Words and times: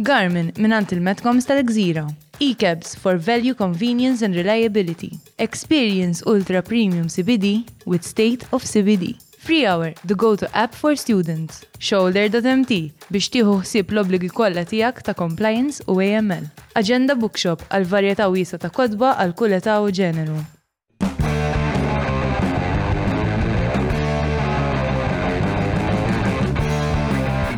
Garmin 0.00 0.48
minant 0.56 0.84
il 0.92 1.00
metcom 1.04 1.40
tal-Gżira. 1.42 2.06
E-cabs 2.40 2.94
for 2.96 3.16
value, 3.18 3.52
convenience 3.54 4.22
and 4.22 4.34
reliability. 4.34 5.10
Experience 5.38 6.22
ultra 6.26 6.62
premium 6.62 7.06
CBD 7.08 7.64
with 7.86 8.02
state 8.02 8.42
of 8.52 8.64
CBD. 8.64 9.16
Free 9.38 9.66
Hour, 9.66 9.92
the 10.06 10.14
go-to 10.14 10.46
app 10.56 10.74
for 10.74 10.96
students. 10.96 11.64
Shoulder.mt 11.84 12.72
biex 13.12 13.28
tiħu 13.34 13.54
ħsieb 13.60 13.92
l-obligi 13.92 14.30
kollha 14.36 14.64
tiegħek 14.68 15.02
ta' 15.04 15.14
compliance 15.16 15.84
u 15.88 15.98
AML. 16.04 16.48
Agenda 16.80 17.12
Bookshop 17.16 17.68
għal 17.68 17.88
varjetà 17.92 18.30
wiesa 18.32 18.56
ta' 18.60 18.72
kodba 18.72 19.14
għal 19.20 19.36
kull 19.36 19.58
età 19.60 19.76
u 19.84 19.92
ġeneru. 19.92 20.40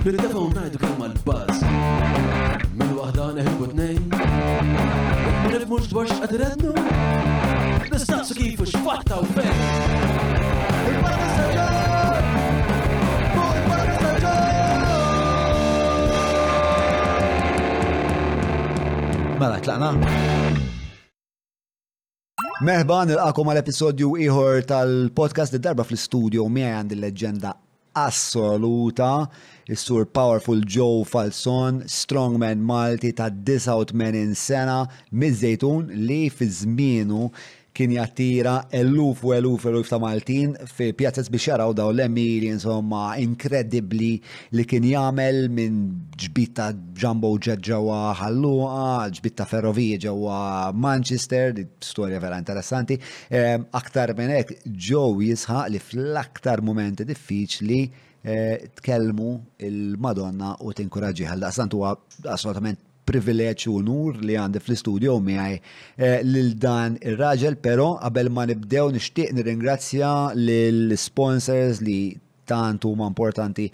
Bil-defa 0.02 0.91
neħbu 3.32 3.66
t-nejn. 3.70 4.02
Nif 5.52 5.62
mux 5.70 5.86
dwarx 5.88 6.12
għadrednu, 6.24 6.72
nistaqsu 7.92 8.34
kifu 8.36 8.66
xfatta 8.68 9.18
u 9.22 9.28
fejn. 9.32 9.62
Il-Barra 10.90 11.30
Mela, 19.42 19.58
tlaqna. 19.64 19.88
Merħban 22.62 23.10
il-għakom 23.10 23.48
għal-episodju 23.50 24.12
iħor 24.28 24.60
tal-podcast 24.70 25.56
id-darba 25.58 25.82
fl-studio 25.86 26.44
mi 26.52 26.62
għand 26.68 26.94
il-leġenda 26.94 27.56
assoluta 27.98 29.10
Is-sur 29.68 30.06
Powerful 30.06 30.60
Joe 30.64 31.04
Falson, 31.04 31.84
Strongman 31.86 32.58
Malti 32.64 33.12
ta' 33.14 33.30
89 33.30 34.34
sena, 34.34 34.88
mizzejtun 35.12 35.86
li 35.92 36.24
fi 36.34 36.48
żmienu 36.50 37.28
kien 37.72 37.94
jattira 37.94 38.56
eluf 38.74 39.22
u 39.24 39.30
eluf 39.32 39.62
eluf 39.70 39.86
ta' 39.88 40.00
Maltin 40.02 40.56
fi 40.66 40.88
pjazzet 40.98 41.30
biex 41.32 41.46
jaraw 41.46 41.70
daw 41.78 41.92
l 41.94 42.02
emili 42.04 42.50
insomma 42.52 43.14
inkredibli 43.22 44.18
li 44.52 44.66
kien 44.68 44.82
jagħmel 44.84 45.38
minn 45.54 45.78
ġbit 46.24 46.56
ta' 46.58 46.72
Jumbo 47.00 47.30
Jet 47.38 47.62
ġewwa 47.64 48.02
Ħalluqa, 48.18 48.84
ġbit 49.20 49.38
ta' 49.38 49.46
ferrovija 49.48 50.02
ġewwa 50.08 50.42
Manchester, 50.74 51.54
di 51.56 51.68
storja 51.78 52.18
vera 52.20 52.42
interessanti. 52.42 52.98
Aktar 53.70 54.16
minn 54.18 54.34
hekk 54.40 54.58
ġew 54.68 55.06
jisħaq 55.30 55.68
li 55.76 55.84
fl-aktar 55.86 56.66
momenti 56.66 57.06
diffiċli 57.08 57.80
Eh, 58.24 58.68
tkellmu 58.78 59.30
il-Madonna 59.66 60.52
u 60.62 60.70
tinkoraġi 60.72 61.24
ħalda. 61.26 61.46
daqstant 61.48 61.72
huwa 61.74 61.88
assolutament 62.30 62.78
privileġġ 63.10 63.64
u 63.72 63.80
nur 63.82 64.14
li 64.22 64.36
għandi 64.38 64.60
fl-istudio 64.62 65.16
miegħi 65.20 65.56
eh, 65.98 66.22
lil 66.22 66.52
dan 66.66 67.00
ir-raġel, 67.02 67.56
però 67.58 67.88
qabel 67.98 68.30
ma 68.30 68.44
nibdew 68.46 68.92
nixtieq 68.94 69.32
nirringrazzja 69.34 70.12
l 70.38 70.94
sponsors 71.02 71.80
li 71.82 72.14
tant 72.46 72.86
huma 72.86 73.08
importanti 73.10 73.66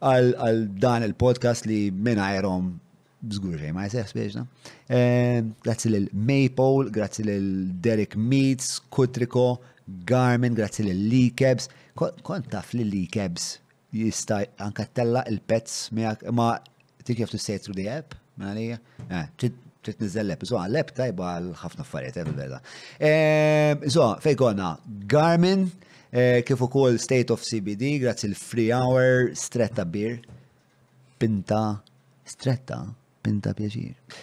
għal 0.00 0.62
dan 0.80 1.04
il-podcast 1.04 1.68
li 1.68 1.90
minnajrom 1.92 2.72
bżgur 3.20 3.60
xej 3.60 3.74
ma 3.76 3.84
jsef 3.84 4.08
spieġna. 4.16 4.46
Eh, 4.88 5.40
grazzi 5.62 5.92
l 5.92 6.06
Maple, 6.16 6.88
grazzi 6.90 7.20
l 7.28 7.66
Derek 7.84 8.16
Meats, 8.16 8.80
Kutriko, 8.88 9.58
Garmin, 10.08 10.56
grazzi 10.56 10.88
l 10.88 10.96
Lee 11.10 11.34
Kebs. 11.36 11.68
Kont 12.24 12.48
taf 12.48 12.72
li 12.72 12.88
Lee 12.88 13.04
Kebs 13.06 13.58
jista 13.92 14.44
anka 14.62 14.84
tella 14.94 15.22
il-pets 15.26 15.88
miak, 15.94 16.22
ma 16.34 16.54
tik 17.04 17.22
jaftu 17.24 17.38
sejt 17.38 17.38
to 17.38 17.38
say 17.46 17.58
through 17.58 17.74
the 17.80 17.88
app, 17.90 18.14
ma 18.40 18.52
li, 18.54 18.68
eh, 18.72 19.26
trid 19.40 20.00
nizzel 20.02 20.28
l-app, 20.30 20.44
so 20.46 20.58
l-app 20.62 20.92
tajba 20.96 21.30
l-ħafna 21.42 21.84
affarijiet, 21.86 22.30
verda. 22.36 22.60
Eh, 22.98 23.08
eh, 23.08 23.88
so, 23.90 24.10
fejkona, 24.22 24.76
Garmin, 25.10 25.68
kif 26.46 26.62
ukoll 26.66 26.96
State 26.98 27.30
of 27.30 27.42
CBD, 27.46 27.96
grazzi 28.02 28.28
l-free 28.30 28.72
hour, 28.74 29.30
stretta 29.38 29.84
bir, 29.86 30.18
pinta, 31.20 31.80
stretta, 32.26 32.80
pinta 33.22 33.52
pjaċir. 33.54 34.16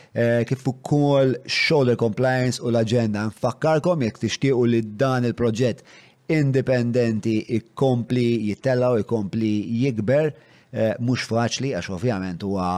Kif 0.49 0.66
ukoll 0.67 1.35
shoulder 1.47 1.95
compliance 1.95 2.59
u 2.59 2.72
l-agenda, 2.73 3.23
nfakkarkom 3.29 4.03
jekk 4.03 4.19
tixtiequ 4.25 4.67
li 4.67 4.81
dan 4.99 5.28
il-proġett 5.29 5.84
indipendenti 6.28 7.46
ikkompli 7.56 8.28
jittellaw, 8.50 8.98
ikkompli 9.00 9.52
jikber, 9.84 10.32
eh, 10.74 10.94
mux 11.00 11.26
faċli 11.28 11.72
għax 11.76 11.90
ovvjament 11.96 12.44
huwa 12.44 12.70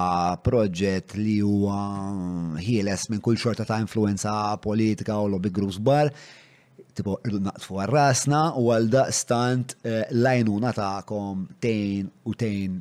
proġett 0.46 1.16
li 1.18 1.40
huwa 1.42 1.80
mm, 2.14 2.58
ħieles 2.64 3.08
minn 3.10 3.22
kull 3.26 3.38
xorta 3.40 3.66
ta' 3.66 3.80
influenza 3.82 4.34
politika 4.62 5.18
u 5.20 5.28
lobby 5.34 5.50
groups 5.52 5.80
bar, 5.82 6.12
tipo 6.94 7.20
naqtfu 7.26 7.80
għarrasna 7.82 8.44
u 8.62 8.70
għal 8.74 8.90
daqstant 8.94 9.76
eh, 9.84 10.04
lajnuna 10.12 10.74
kom 11.08 11.48
tejn 11.62 12.10
u 12.26 12.34
tejn 12.38 12.78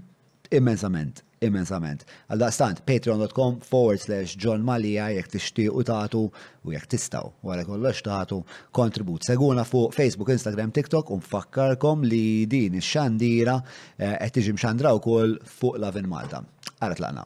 immensament 0.52 1.24
immensament. 1.44 2.04
Għal-daqstant, 2.28 2.82
patreon.com 2.88 3.58
forward 3.66 4.00
slash 4.02 4.36
John 4.40 4.64
Malija 4.66 5.08
jek 5.16 5.30
tixtieq 5.36 5.74
u 5.78 5.82
tagħtu 5.86 6.22
u 6.66 6.74
jek 6.74 6.86
tistaw 6.90 7.30
wara 7.46 7.64
kollox 7.66 8.02
tagħtu 8.06 8.40
kontribut. 8.74 9.26
Seguna 9.28 9.64
fuq 9.68 9.94
Facebook, 9.96 10.32
Instagram, 10.34 10.72
TikTok 10.74 11.12
u 11.14 11.20
mfakkarkom 11.22 12.04
li 12.08 12.44
din 12.50 12.78
ix-xandira 12.80 13.58
eh, 13.96 14.16
qed 14.22 14.38
tiġi 14.38 14.56
mxandra 14.56 14.94
wkoll 14.98 15.36
fuq 15.58 15.78
Lavin 15.82 16.08
Malta. 16.10 16.42
Ara 16.84 16.98
tlaqna. 16.98 17.24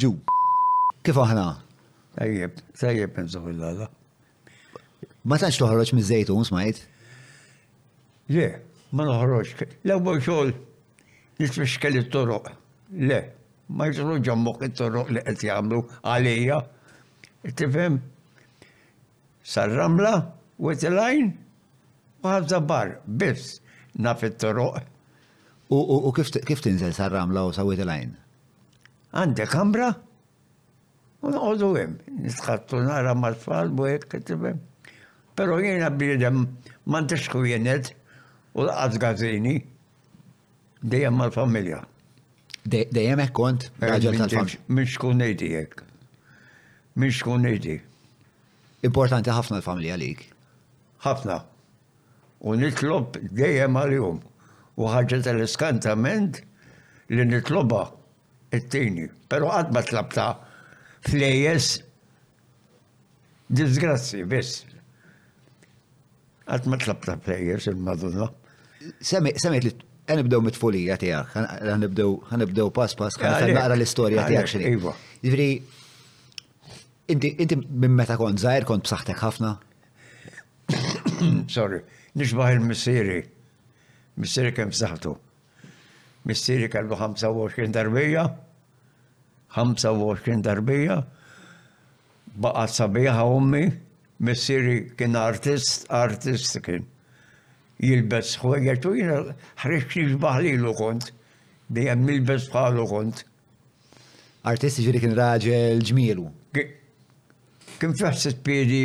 Ġu. 0.00 0.14
Kif 1.04 1.18
aħna? 1.20 1.48
Tajjeb, 2.16 2.60
sajjeb 2.78 3.12
penso 3.16 3.40
fil 3.42 3.56
lala 3.58 3.88
Ma 5.26 5.34
tantx 5.40 5.56
toħroġ 5.58 5.90
miż-żejtun 5.96 6.44
smajt? 6.46 6.82
Ġe, 8.30 8.46
ma 8.94 9.06
noħroġ. 9.08 9.56
L-ewwel 9.88 10.18
xogħol 10.22 10.50
nisfix 11.40 11.78
kelli 11.80 12.02
t-toroq. 12.06 12.50
Le, 12.90 13.20
ma 13.68 13.88
jisru 13.90 14.18
ġammok 14.20 14.62
it-torroq 14.68 15.08
li 15.14 15.20
qed 15.24 15.40
jagħmlu 15.42 15.80
għalija. 16.04 16.58
Tifhem? 17.56 18.00
Sar-ramla, 19.44 20.12
wet 20.60 20.84
il-lajn, 20.84 21.30
u 22.22 22.28
ħabza 22.28 22.60
bar, 22.64 22.94
biss, 23.06 23.60
naf 23.98 24.22
it-torroq. 24.28 24.80
U 25.74 26.12
kif 26.18 26.60
tinżel 26.62 26.92
sar-ramla 26.94 27.46
u 27.48 27.54
sawit 27.56 27.80
il-lajn? 27.82 28.12
Għandek 29.14 29.50
kamra? 29.54 29.88
Unqodu 31.24 31.70
għem, 31.80 31.94
nitħattu 32.26 32.82
nara 32.84 33.14
mal-tfal, 33.16 33.72
bu 33.72 33.88
jek, 33.88 34.18
tibem. 34.28 34.60
Pero 35.34 35.56
jena 35.62 35.88
bidem, 35.90 36.44
man 36.84 37.08
t-xkujenet, 37.10 37.94
u 38.54 38.66
l-qazgazini, 38.68 39.56
dejjem 40.84 41.16
mal-familja. 41.16 41.80
Dejjem 42.68 43.18
hekk 43.20 43.36
kont 43.36 43.66
eh, 43.78 43.88
raġel 43.90 44.16
tal-famx. 44.20 44.54
Mhix 44.72 44.94
tkun 44.96 45.18
ngħidi 45.20 45.48
hekk. 45.58 45.82
Mhix 46.96 47.20
tkun 47.20 47.44
ngħidi. 47.44 47.74
Importanti 48.88 49.32
ħafna 49.34 49.58
l-familja 49.60 49.98
għalik. 49.98 50.22
Ħafna. 51.04 51.36
U 52.44 52.56
nitlob 52.60 53.18
dejjem 53.36 53.78
għal 53.80 54.14
U 54.80 54.88
ħaġa 54.90 55.20
tal-iskantament 55.26 56.40
li 57.12 57.24
nitloba 57.28 57.84
it 58.50 58.64
tini 58.74 59.04
Però 59.30 59.46
qatt 59.52 59.70
ma 59.72 59.82
tlabta 59.86 60.28
flejes 61.06 61.76
disgrazzi 63.54 64.24
biss. 64.28 64.64
Qatt 66.48 66.66
ma 66.68 66.80
tlabta 66.80 67.14
flejes 67.24 67.68
il-Madonna. 67.70 68.26
Semmet 69.00 69.44
li 69.60 69.70
nibdew 70.12 70.40
mit-tfulija 70.44 70.96
tiegħek, 71.00 71.32
ħanibdew 72.34 72.68
pass 72.76 72.94
pass 72.98 73.16
l-istorja 73.24 74.26
tiegħek 74.28 74.48
xini. 74.50 74.72
Iva. 74.76 74.92
Ġifieri, 75.22 75.50
inti 77.38 77.56
minn 77.70 77.96
meta 77.96 78.16
kont 78.20 78.42
żgħir 78.42 78.66
kont 78.68 78.84
bsaħtek 78.86 79.20
ħafna? 79.24 79.54
Sorry, 81.56 81.82
nixbaħ 82.20 82.52
il 82.56 82.64
missiri 82.66 83.22
Missieri 84.14 84.52
kemm 84.54 84.70
b'saħħtu. 84.70 85.10
Missieri 86.30 86.68
kellu 86.70 86.94
25 86.94 87.64
darbija, 87.74 88.20
25 89.56 90.36
darbija, 90.46 91.00
baqgħet 92.38 92.76
sabiħa 92.76 93.24
ummi, 93.26 93.64
missieri 94.22 94.76
kien 94.94 95.18
artist, 95.18 95.88
artist 95.90 96.60
kien 96.62 96.86
jilbes 97.82 98.34
xwejjet 98.40 98.84
u 98.88 98.92
jina 98.96 99.16
ħriċ 99.62 99.94
li 99.96 100.04
ġbaħlilu 100.14 100.74
kont, 100.78 101.10
dejjem 101.70 102.04
nilbes 102.08 102.48
bħalu 102.52 102.84
kont. 102.90 103.24
Artisti 104.50 104.84
ġiri 104.86 105.00
kien 105.00 105.16
raġel 105.18 105.80
ġmielu. 105.88 106.24
Kien 106.54 107.96
feħ 107.98 108.14
s-spiedi, 108.14 108.82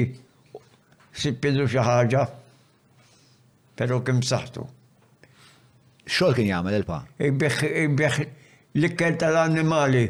s-spiedu 1.14 1.68
xaħġa, 1.70 2.24
pero 3.78 4.02
kien 4.08 4.22
saħtu. 4.24 4.66
Xol 6.10 6.34
kien 6.34 6.50
jgħamil 6.50 6.80
il-pa? 6.80 7.04
Ibbieħ 7.30 8.78
l-ikkel 8.80 9.18
tal-animali, 9.22 10.06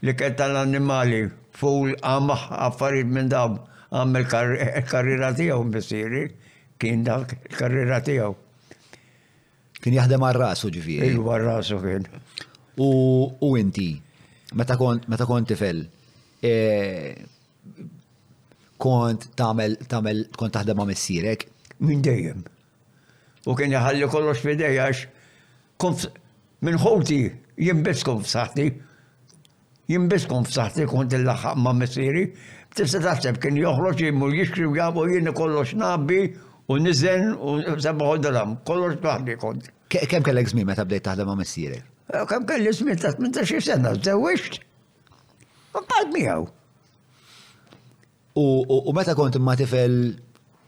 l-ikkel 0.00 0.36
tal-animali, 0.38 1.24
fuq 1.56 1.98
għamma 2.00 2.36
għaffarid 2.64 3.10
minn 3.12 3.28
dab, 3.32 3.60
għamil 3.92 4.26
karriera 4.88 5.34
tijaw 5.36 5.62
bisiri 5.72 6.24
kien 6.78 7.04
dak 7.06 7.36
karriera 7.56 8.00
tiegħu. 8.04 8.34
Kien 9.82 9.96
jaħdem 9.98 10.24
għar-rasu 10.28 10.70
ġifieri. 10.74 11.14
Iva 11.16 11.38
rasu 11.40 11.78
kien. 11.82 12.06
U 12.80 13.52
inti, 13.56 13.92
meta 14.56 14.76
kont 14.76 15.06
meta 15.08 15.24
kont 15.28 15.48
tifel, 15.48 15.84
e, 16.44 16.52
kont 18.82 19.28
tagħmel 19.38 19.78
tagħmel 19.88 20.24
kont 20.36 20.56
taħdem 20.58 20.80
ma' 20.82 20.88
missierek? 20.90 21.46
Min 21.80 22.02
dejjem. 22.04 22.44
U 23.48 23.54
kien 23.56 23.72
jaħalli 23.72 24.08
kollox 24.12 24.42
f'idejja 24.44 24.88
għax 24.88 26.10
minn 26.66 26.80
ħuti 26.82 27.18
jimbiskom 27.60 28.22
f'saħħti 28.24 28.64
jimbiskom 29.92 30.46
f'saħti 30.48 30.86
kont 30.90 31.14
il-laħħaq 31.20 31.58
ma' 31.62 31.74
missieri, 31.78 32.24
tista' 32.76 33.00
taħseb 33.06 33.38
kien 33.44 33.60
joħroġ 33.60 34.02
jimmu 34.06 34.32
jixkri 34.34 34.68
jabu 34.74 35.04
jien 35.12 35.30
kollox 35.36 35.76
nabbi 35.78 36.24
U 36.66 36.74
nizzen 36.82 37.30
u 37.38 37.60
sabaħu 37.82 38.16
dalam, 38.24 38.56
kolor 38.66 38.96
taħdi 39.02 39.36
kont. 39.38 39.68
Kem 39.86 40.24
kellek 40.26 40.48
zmin 40.50 40.66
meta 40.66 40.82
bdejt 40.84 41.04
taħdem 41.06 41.28
ma' 41.30 41.36
missierek? 41.38 41.84
Eh, 42.10 42.24
kem 42.26 42.46
kelli 42.46 42.72
zmin 42.74 42.98
ta' 42.98 43.12
18 43.14 43.62
sena, 43.62 43.92
zewixt. 44.08 44.58
U 45.76 45.82
qad 45.92 46.10
miegħu. 46.14 46.48
U 48.42 48.92
meta 48.98 49.14
kont 49.16 49.38
ma' 49.40 49.54
tifel 49.58 49.94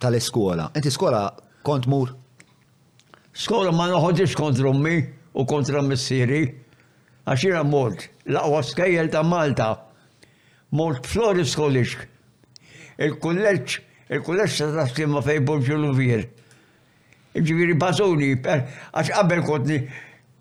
tal-iskola, 0.03 0.69
inti 0.79 0.93
skola 0.95 1.25
kont 1.67 1.91
mur? 1.91 2.15
Skola 3.35 3.75
ma 3.75 3.89
noħodix 3.91 4.39
kont 4.39 4.63
rummi 4.63 5.01
u 5.35 5.47
kontra 5.51 5.83
missieri, 5.83 6.45
għaxira 7.27 7.65
mort, 7.67 8.07
laqwa 8.31 8.63
skajjel 8.65 9.11
ta' 9.15 9.27
Malta, 9.27 9.69
mort 10.79 11.11
Floris 11.11 11.59
College, 11.59 12.07
il-kulleċ 13.03 13.81
il-kullex 14.11 14.57
ta' 14.59 14.73
taf 14.73 14.95
kien 14.97 15.11
ma 15.15 15.21
fej 15.25 15.41
bolġu 15.49 15.77
l-uvir. 15.77 16.23
Ġiviri 17.39 17.77
bazuni, 17.79 18.31
għax 18.43 19.11
għabel 19.19 19.43
kontni, 19.47 19.81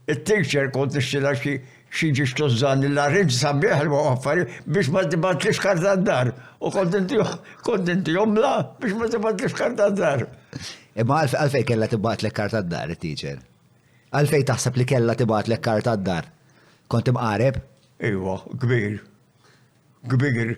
il-teacher 0.10 0.72
kontni 0.74 1.04
xtila 1.04 1.34
xieġi 1.38 2.28
xtozan 2.31 2.86
il-larriġ 2.88 3.31
sabiħ 3.38 3.75
l-għaffari 3.86 4.48
biex 4.66 4.92
ma 4.96 5.04
t-bat 5.08 5.46
li 5.46 5.98
dar 6.04 6.31
U 6.60 6.72
kontinti 6.74 8.10
jomla 8.16 8.54
biex 8.81 8.94
ma 8.98 9.06
tibatlix 9.14 9.54
karta 9.54 9.92
d-dar. 9.94 10.24
Imma 10.98 11.19
għalfej 11.28 11.66
kella 11.69 11.86
tibatlek 11.88 12.34
karta 12.34 12.64
d-dar, 12.66 12.90
il-teacher? 12.96 13.38
Għalfej 14.12 14.46
taħseb 14.50 14.80
li 14.81 14.86
kella 14.90 15.14
tibatlek 15.19 15.62
karta 15.62 15.94
d-dar? 16.00 16.25
Konti 16.90 17.14
mqareb? 17.14 17.60
Iwa, 18.10 18.40
kbir. 18.58 18.98
Kbir. 20.10 20.56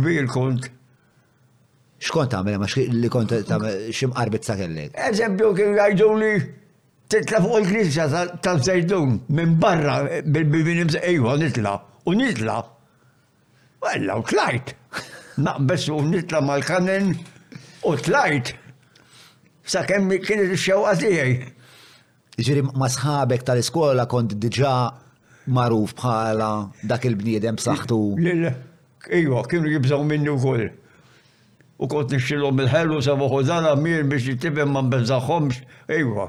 Kbir 0.00 0.30
kont. 0.32 0.70
Xkont 1.98 2.34
għamil, 2.34 2.60
ma 2.62 2.66
li 2.78 3.10
kont 3.10 3.32
għamil, 3.40 3.88
xim 3.94 4.12
qarbit 4.14 4.46
sa' 4.46 4.54
Eżempju, 4.62 5.48
kien 5.58 5.74
għajġu 5.74 6.10
li 6.20 6.32
titla 7.10 7.40
fuq 7.42 7.56
il 7.58 7.66
krisja 7.72 8.06
tal-zajdun 8.44 9.16
minn 9.34 9.56
barra 9.58 9.96
bil-bibin 10.24 10.84
imsa 10.84 11.02
ejwa 11.10 11.34
nitla 11.40 11.72
u 12.06 12.14
nitla. 12.14 12.60
Għalla 13.82 14.18
u 14.20 14.24
tlajt. 14.30 14.72
Naqbess 15.42 15.88
u 15.94 15.98
nitla 16.06 16.40
mal-kanen 16.42 17.12
u 17.86 17.96
tlajt. 17.98 18.54
Sa' 19.68 19.82
kien 19.88 20.06
il-xewqa 20.14 20.94
għazijaj. 20.94 21.34
Ġiri 22.38 22.62
ma' 22.78 22.92
sħabek 22.94 23.42
tal-iskola 23.42 24.06
kont 24.10 24.38
diġa 24.38 24.76
maruf 25.50 25.96
bħala 25.98 26.48
dak 26.86 27.10
il-bniedem 27.10 27.58
b'saħħtu. 27.58 27.98
Iwa, 29.08 29.42
kienu 29.50 29.70
jibżaw 29.72 30.02
minnu 30.06 30.34
wkoll 30.38 30.66
u 31.78 31.86
kont 31.86 32.10
nixxilhom 32.12 32.58
il-ħelu 32.64 32.96
sa 33.06 33.14
moħodana 33.18 33.76
mir 33.78 34.02
biex 34.10 34.26
jittibem 34.32 34.72
ma 34.74 34.80
nbeżaħħomx, 34.88 35.60
ejwa. 35.94 36.24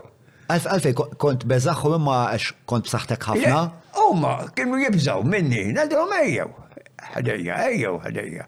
Għalfej, 0.49 0.93
kont 1.21 1.45
beżaħħom 1.49 1.97
imma 1.97 2.19
għax 2.35 2.53
kont 2.69 2.85
b'saħħtek 2.87 3.27
ħafna? 3.31 3.63
Oma, 4.05 4.33
kienu 4.55 4.77
jibżaw 4.83 5.23
minni, 5.25 5.63
nadhom 5.73 6.13
ejjew, 6.21 6.47
ħadejja, 7.15 7.57
ejjew, 7.71 7.93
ħadejja. 8.05 8.45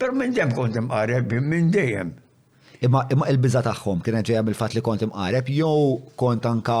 Per 0.00 0.14
minn 0.16 0.34
dem 0.36 0.54
kont 0.56 0.78
imqareb, 0.80 1.34
minn 1.44 1.70
dejjem. 1.74 2.14
Imma 2.80 3.02
il-biża 3.32 3.64
tagħhom 3.66 3.98
kienet 4.06 4.30
ġejja 4.30 4.44
mill-fatt 4.46 4.78
li 4.78 4.82
kont 4.86 5.02
imqareb 5.08 5.50
jew 5.52 5.98
kont 6.20 6.46
anka 6.48 6.76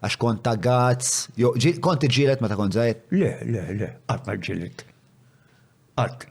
għax 0.00 0.18
kont 0.20 0.42
ta' 0.44 0.56
gazz, 0.60 1.28
jew 1.38 1.52
kont 1.80 2.04
iġilet 2.10 2.42
meta 2.42 2.58
kont 2.58 2.74
żgħir? 2.76 2.98
Le, 3.14 3.30
le, 3.54 3.62
le, 3.78 3.88
qatt 4.10 4.26
ma 4.28 4.34
ġilet. 4.42 4.82
Qatt. 5.96 6.26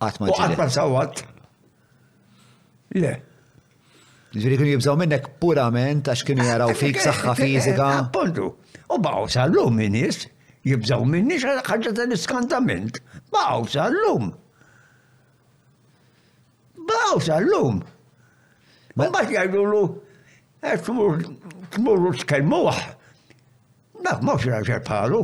Qatt 0.00 0.22
ma 0.22 0.30
ġilet. 0.32 0.40
Qatt 0.54 0.62
ma 0.64 0.70
sawat. 0.78 1.22
Le. 2.90 3.10
Ġiri 4.34 4.56
kienu 4.58 4.72
jibżaw 4.72 4.96
minnek 4.98 5.28
purament 5.40 6.08
għax 6.10 6.24
kienu 6.26 6.42
jaraw 6.46 6.72
fik 6.78 6.96
eh, 6.98 7.04
saħħa 7.06 7.32
eh, 7.36 7.36
eh, 7.36 7.38
fizika. 7.38 7.86
Appuntu. 8.00 8.48
U 8.90 8.98
baw 9.02 9.28
sal-lum 9.30 9.76
minnis, 9.78 10.24
jibżaw 10.66 11.04
minnix 11.06 11.44
ħagġa 11.68 11.92
tal-iskantament. 12.00 12.98
Baw 13.30 13.66
sal-lum. 13.70 14.32
Baw 16.90 17.20
sal-lum. 17.22 17.78
Ma 18.98 19.10
bat 19.14 19.30
jgħidu 19.30 19.64
lu, 19.70 19.84
tmurru 21.74 22.12
t-kelmuħ. 22.24 22.82
Dak 24.02 24.26
mux 24.26 24.50
raġer 24.50 24.82
palu. 24.86 25.22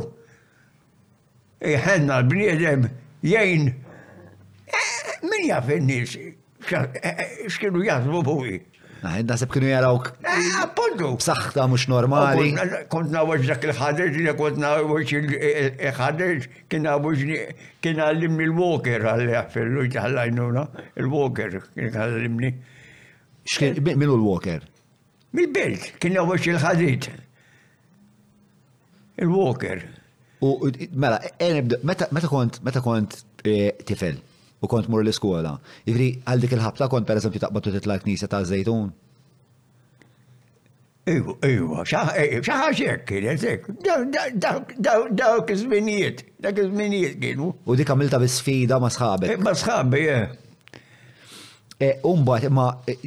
Iħenna 1.67 2.21
l-bniedem 2.21 2.87
jgħin. 3.27 3.69
Min 5.27 5.49
jaf 5.51 5.75
nisi 5.89 6.29
xkienu 6.61 7.83
jazbu 7.85 8.23
buwi. 8.25 8.61
seb 9.37 9.49
kienu 9.53 9.67
jarawk. 9.69 10.13
Eh, 10.23 10.63
appuntu. 10.63 11.19
Saxta 11.21 11.67
mux 11.67 11.87
normali. 11.87 12.55
Kont 12.89 13.11
nawġ 13.13 13.45
dak 13.47 13.63
il-ħadeġ 13.63 14.17
li 14.25 14.33
kont 14.37 14.57
nawġ 14.57 15.13
il-ħadeġ 15.19 16.47
kien 16.69 16.83
nawġ 16.83 17.19
kien 17.81 18.01
għallimni 18.01 18.47
l-walker 18.49 19.05
għalli 19.05 19.35
għaffillu 19.37 19.85
ġħallajnuna. 19.93 20.65
Il-walker 20.97 21.59
kien 21.75 21.93
għallimni. 21.93 22.53
Minu 23.93 24.17
l-walker? 24.17 24.65
Mil-belt, 25.37 25.91
kien 26.01 26.17
nawġ 26.17 26.49
il 26.53 26.61
ħadġ 26.63 27.13
Il-walker. 29.17 29.79
U 30.45 30.69
mela, 30.93 31.17
e, 31.41 31.45
e, 31.49 31.77
meta 31.83 32.27
kont, 32.29 32.59
meta 32.61 32.83
kont 32.85 33.15
eh, 33.41 33.71
tifel, 33.89 34.19
u 34.61 34.67
kont 34.69 34.87
mur 34.91 35.03
l-iskola. 35.05 35.57
Jifri, 35.87 36.07
għal 36.27 36.41
dik 36.43 36.55
il-ħabta 36.57 36.87
kont 36.91 37.05
per 37.07 37.19
eżempju 37.21 37.41
taqbad 37.43 37.69
u 37.69 37.75
titla 37.75 37.97
knisa 38.01 38.27
ta' 38.31 38.41
zejtun. 38.47 38.89
Iwa, 41.07 41.35
iwa, 41.47 41.85
xaħġa 41.87 43.03
xek, 43.07 43.11
dawk 44.41 45.53
iż-żminijiet, 45.53 46.23
dak 46.43 46.57
iż-żminijiet 46.59 47.21
kienu. 47.21 47.53
U 47.63 47.77
dik 47.79 47.93
għamilta 47.93 48.19
bis-sfida 48.23 48.79
ma' 48.83 48.91
sħabek. 48.91 49.37
Eh, 49.37 49.39
ma' 49.39 49.53
sħabi, 49.55 50.01
eh. 50.11 50.81
eh 51.79 51.99
Umbat, 52.11 52.49
ma' 52.51 52.73
eh, 52.91 52.97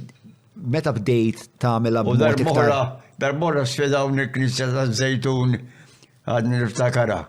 meta 0.56 0.94
bdejt 0.96 1.44
tagħmilha 1.60 2.06
U 2.08 2.16
darbora, 2.20 2.80
darbora 3.20 3.66
sfidawni 3.68 4.22
l-knisja 4.24 4.70
ta' 4.72 4.86
zejtun 4.90 5.58
għadni 6.24 6.62
niftakara, 6.62 7.24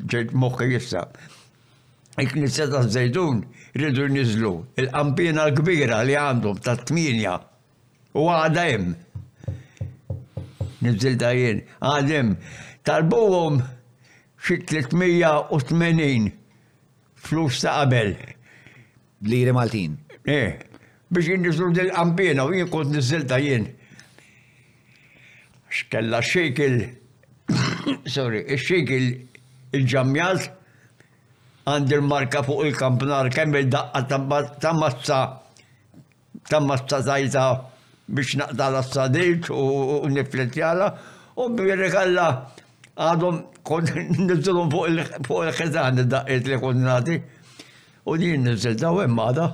ġejt 0.00 0.32
moħħi 0.34 0.72
jissa. 0.72 1.06
il 2.18 2.50
ta' 2.50 2.82
zejtun 2.90 3.44
ridu 3.78 4.14
nizlu. 4.14 4.52
Il-qampina 4.80 5.46
l-kbira 5.50 6.00
li 6.06 6.16
għandhom 6.18 6.60
ta' 6.64 6.76
tminja 6.88 7.36
u 8.18 8.24
għada 8.30 8.64
jem. 8.68 8.88
Nibżil 10.84 11.16
dajjen, 11.18 11.64
għadem, 11.82 12.34
talbuhom 12.86 13.58
xi 14.42 14.58
380 14.68 16.30
flus 17.28 17.62
ta' 17.64 17.80
qabel. 17.80 18.14
Liri 19.26 19.52
Maltin. 19.56 19.96
Eh, 20.24 20.60
biex 21.10 21.32
jinnizlu 21.32 21.72
dil-qampina 21.74 22.44
u 22.46 22.54
jien 22.54 22.70
kont 22.70 22.94
nizzil 22.94 23.26
dajjen. 23.26 23.66
Xkella 25.68 26.20
xikil 26.24 26.76
il- 26.76 28.04
sorry, 28.14 28.44
xikil 28.60 29.10
il-ġamjalt 29.74 30.54
għandir 31.68 32.00
marka 32.08 32.42
fuq 32.46 32.64
il-kampnar 32.68 33.28
kemm 33.34 33.56
il-daqqa 33.60 34.00
tammazza, 34.64 35.18
tammazza 36.48 37.00
zaħiza 37.06 37.42
mazza 37.42 37.56
tajta 37.56 38.14
biex 38.16 38.36
naqtala 38.40 38.80
s-sadiq 38.84 39.50
u 39.52 40.12
nifletjala 40.14 40.88
u 41.36 41.48
kalla 41.92 42.26
għadhom 43.08 43.42
kon 43.68 43.90
nizzilum 44.28 44.72
fuq 44.72 44.88
il-ħetan 44.90 46.02
id-daqqiet 46.06 46.48
li 46.52 46.60
kon 46.64 46.80
nati 46.86 47.18
u 48.08 48.16
din 48.16 48.46
nizzil 48.48 48.76
daw 48.80 49.02
emmada. 49.04 49.50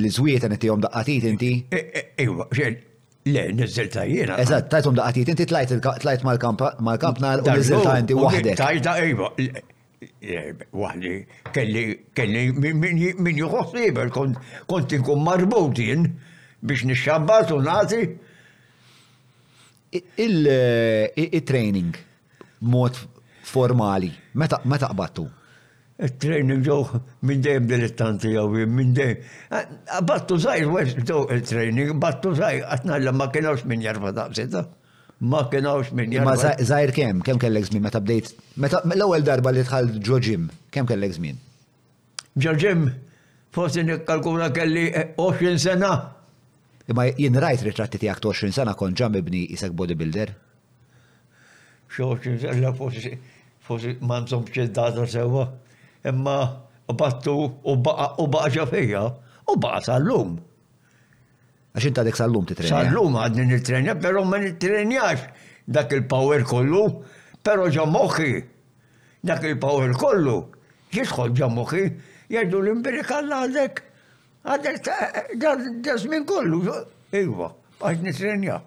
l-żwiet 0.00 0.42
għan 0.44 0.54
it-tijom 0.56 0.80
daqqatit 0.82 1.24
inti? 1.30 1.50
E, 1.70 1.80
e, 1.86 2.02
iwa, 2.24 2.44
le, 3.30 3.42
nizzilta 3.54 4.02
jena. 4.10 4.34
Eżat, 4.42 4.64
tajtum 4.72 4.94
daqqatit 4.98 5.28
inti 5.30 5.44
tlajt 5.52 6.24
mal-kamp 6.26 6.58
nal 7.22 7.38
u 7.44 7.46
nizzilta 7.54 7.92
inti 8.00 8.14
wahde. 8.18 8.50
Tajta, 8.58 8.92
iwa, 9.06 9.26
wahdi, 10.82 11.12
kelli 11.54 11.82
min 12.58 13.36
juħos 13.38 13.70
liber, 13.78 14.10
kont 14.10 14.90
inkun 14.98 15.18
marbutin 15.22 16.08
biex 16.66 16.82
nixxabbat 16.90 17.54
u 17.54 17.60
nati. 17.62 18.02
Il-training, 20.26 21.94
mod 22.66 22.98
formali, 23.46 24.10
meta 24.34 24.58
qbattu? 24.90 25.30
il-training 25.96 26.62
ġo 26.66 26.76
minn 27.26 27.40
dejjem 27.44 27.66
dilettanti 27.70 28.32
għaw, 28.34 28.56
minn 28.68 28.90
dejjem. 28.96 29.68
Battu 30.06 30.38
zaħi, 30.42 30.66
wex 30.72 30.96
ġo 31.08 31.22
il-training, 31.32 31.94
battu 32.00 32.34
zaħi, 32.36 32.60
għatna 32.66 32.98
l 33.00 33.14
ma 33.16 33.30
kienawx 33.32 33.64
minn 33.70 33.84
jarfa 33.84 34.12
daqsita. 34.16 34.64
Ma 35.32 35.46
kienawx 35.50 35.94
minn 35.96 36.12
jarba. 36.12 36.34
Ma 36.36 36.54
zaħir 36.70 36.92
kem, 36.96 37.22
kem 37.24 37.38
kellek 37.40 37.70
zmin 37.70 37.86
meta 37.86 38.02
bdejt? 38.04 38.34
L-ewel 38.96 39.24
darba 39.24 39.52
li 39.56 39.62
tħal 39.64 39.94
ġoġim, 40.04 40.50
kem 40.74 40.88
kellek 40.90 41.16
zmin? 41.16 41.38
ġoġim, 42.36 42.82
ġim, 42.84 42.88
forsi 43.56 43.86
nikkalkuna 43.88 44.50
kelli 44.52 44.90
20 44.92 45.54
eh, 45.54 45.58
sena. 45.58 45.92
Ma 46.94 47.06
jien 47.08 47.40
rajt 47.42 47.64
ritratti 47.70 47.98
tijak 47.98 48.20
20 48.22 48.52
sena 48.54 48.76
kon 48.78 48.92
ġam 48.94 49.16
ibni 49.18 49.46
isek 49.56 49.72
bodybuilder? 49.74 50.34
Xoċin, 51.96 52.36
l 52.36 52.52
sena, 52.52 52.72
fossi, 52.76 53.14
forsi 53.64 53.96
ma 54.04 54.20
nsomx 54.26 54.66
id 54.66 54.84
sewa 55.14 55.46
imma 56.10 56.40
battu 56.88 57.36
u 57.64 57.76
baqa 57.82 58.50
ġafija 58.56 59.02
u 59.50 59.58
baqa 59.62 59.82
sal-lum. 59.90 60.36
Għax 61.76 61.88
inta 61.90 62.04
dek 62.08 62.16
sal-lum 62.20 62.46
t-trenja? 62.50 62.72
Sal-lum 62.86 63.18
għadni 63.22 63.44
nil-trenja, 63.50 63.96
pero 64.02 64.22
ma 64.28 64.38
nil-trenjax 64.40 65.26
dak 65.76 65.92
il-power 65.96 66.44
kollu, 66.48 66.84
pero 67.44 67.66
ġamoħi. 67.78 68.32
Dak 69.26 69.44
il-power 69.50 69.92
kollu, 69.98 70.36
jisħol 70.96 71.34
ġamoħi, 71.40 71.84
jgħidu 72.32 72.62
l 72.62 72.74
imbiri 72.78 73.04
kalla 73.08 73.42
għadek 73.48 73.82
Għadek, 74.46 75.40
dażmin 75.82 76.22
kollu, 76.22 76.60
iwa, 77.18 77.48
għax 77.82 78.02
nil-trenja. 78.04 78.60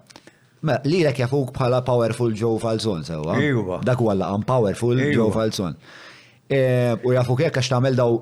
Ma, 0.67 0.73
li 0.83 0.97
l-ek 1.05 1.21
jafuk 1.23 1.53
bħala 1.55 1.77
powerful 1.87 2.33
Joe 2.35 2.57
Falzon, 2.59 3.05
sewa? 3.07 3.37
Iwa. 3.39 3.77
Dak 3.87 4.03
għalla, 4.03 4.27
I'm 4.35 4.43
powerful 4.43 4.99
Joe 4.99 5.31
Falzon. 5.31 5.77
Iwa. 5.79 6.08
E, 6.49 6.97
u 7.05 7.11
jafu 7.13 7.35
kek 7.37 7.59
għax 7.59 7.67
ta' 7.69 7.77
daw, 7.93 8.15